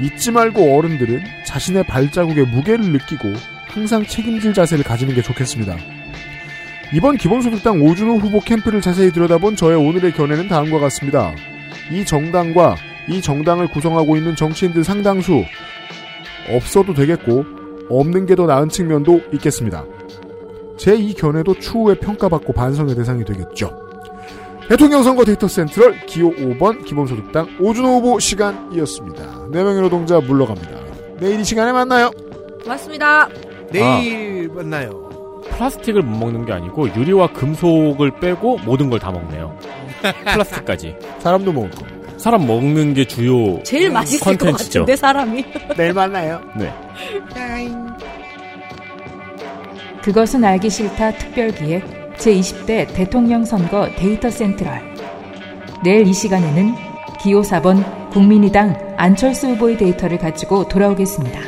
잊지 0.00 0.32
말고 0.32 0.76
어른들은 0.76 1.22
자신의 1.46 1.84
발자국의 1.84 2.46
무게를 2.46 2.92
느끼고 2.92 3.32
항상 3.66 4.04
책임질 4.04 4.52
자세를 4.52 4.84
가지는 4.84 5.14
게 5.14 5.22
좋겠습니다. 5.22 5.76
이번 6.92 7.16
기본소득당 7.16 7.80
오준호 7.80 8.18
후보 8.18 8.40
캠프를 8.40 8.80
자세히 8.80 9.10
들여다본 9.10 9.56
저의 9.56 9.76
오늘의 9.76 10.12
견해는 10.12 10.48
다음과 10.48 10.78
같습니다. 10.80 11.34
이 11.92 12.04
정당과 12.04 12.76
이 13.08 13.20
정당을 13.20 13.68
구성하고 13.68 14.16
있는 14.16 14.34
정치인들 14.36 14.84
상당수 14.84 15.44
없어도 16.54 16.94
되겠고 16.94 17.44
없는 17.90 18.26
게 18.26 18.34
더 18.34 18.46
나은 18.46 18.68
측면도 18.68 19.20
있겠습니다. 19.34 19.84
제 20.76 20.94
이 20.96 21.14
견해도 21.14 21.54
추후에 21.58 21.94
평가받고 21.94 22.52
반성의 22.52 22.94
대상이 22.96 23.24
되겠죠. 23.24 23.70
대통령 24.68 25.02
선거 25.02 25.24
데이터 25.24 25.46
센트럴 25.46 26.06
기호 26.06 26.30
5번 26.32 26.84
기본소득당 26.84 27.58
오준호 27.60 27.96
후보 27.96 28.18
시간이었습니다. 28.18 29.22
4명의 29.52 29.82
노동자 29.82 30.20
물러갑니다. 30.20 30.70
내일 31.20 31.40
이 31.40 31.44
시간에 31.44 31.70
만나요. 31.72 32.10
고맙습니다. 32.62 33.28
내일 33.70 34.48
만나요. 34.48 35.04
플라스틱을 35.50 36.02
못 36.02 36.16
먹는 36.18 36.46
게 36.46 36.52
아니고 36.52 36.88
유리와 36.96 37.28
금속을 37.34 38.18
빼고 38.20 38.58
모든 38.64 38.88
걸 38.88 38.98
다 38.98 39.12
먹네요. 39.12 39.56
플라스틱까지. 40.24 40.96
사람도 41.20 41.52
먹을 41.52 41.70
거. 41.70 41.84
사람 42.16 42.46
먹는 42.46 42.94
게 42.94 43.04
주요 43.04 43.62
제일 43.64 43.90
맛있을 43.90 44.20
것 44.36 44.38
컨텐츠죠. 44.38 44.80
같은데 44.80 44.96
사람이. 44.96 45.44
내일 45.76 45.92
만나요. 45.92 46.40
네. 46.56 46.72
그것은 50.02 50.44
알기 50.44 50.70
싫다 50.70 51.12
특별기획 51.12 52.16
제20대 52.16 52.94
대통령 52.94 53.44
선거 53.44 53.88
데이터 53.96 54.30
센트럴. 54.30 54.80
내일 55.82 56.06
이 56.06 56.12
시간에는 56.14 56.74
기호 57.20 57.42
4번 57.42 58.10
국민의당 58.10 58.94
안철수 58.96 59.48
후보의 59.48 59.76
데이터를 59.76 60.18
가지고 60.18 60.68
돌아오겠습니다. 60.68 61.40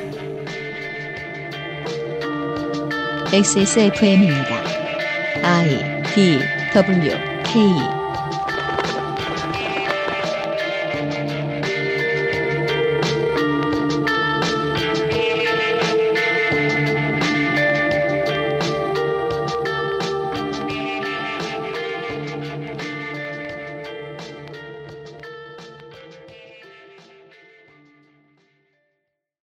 XSFM입니다. 3.33 4.57
I 5.43 6.03
D 6.15 6.39
W 6.75 7.11
K 7.45 7.96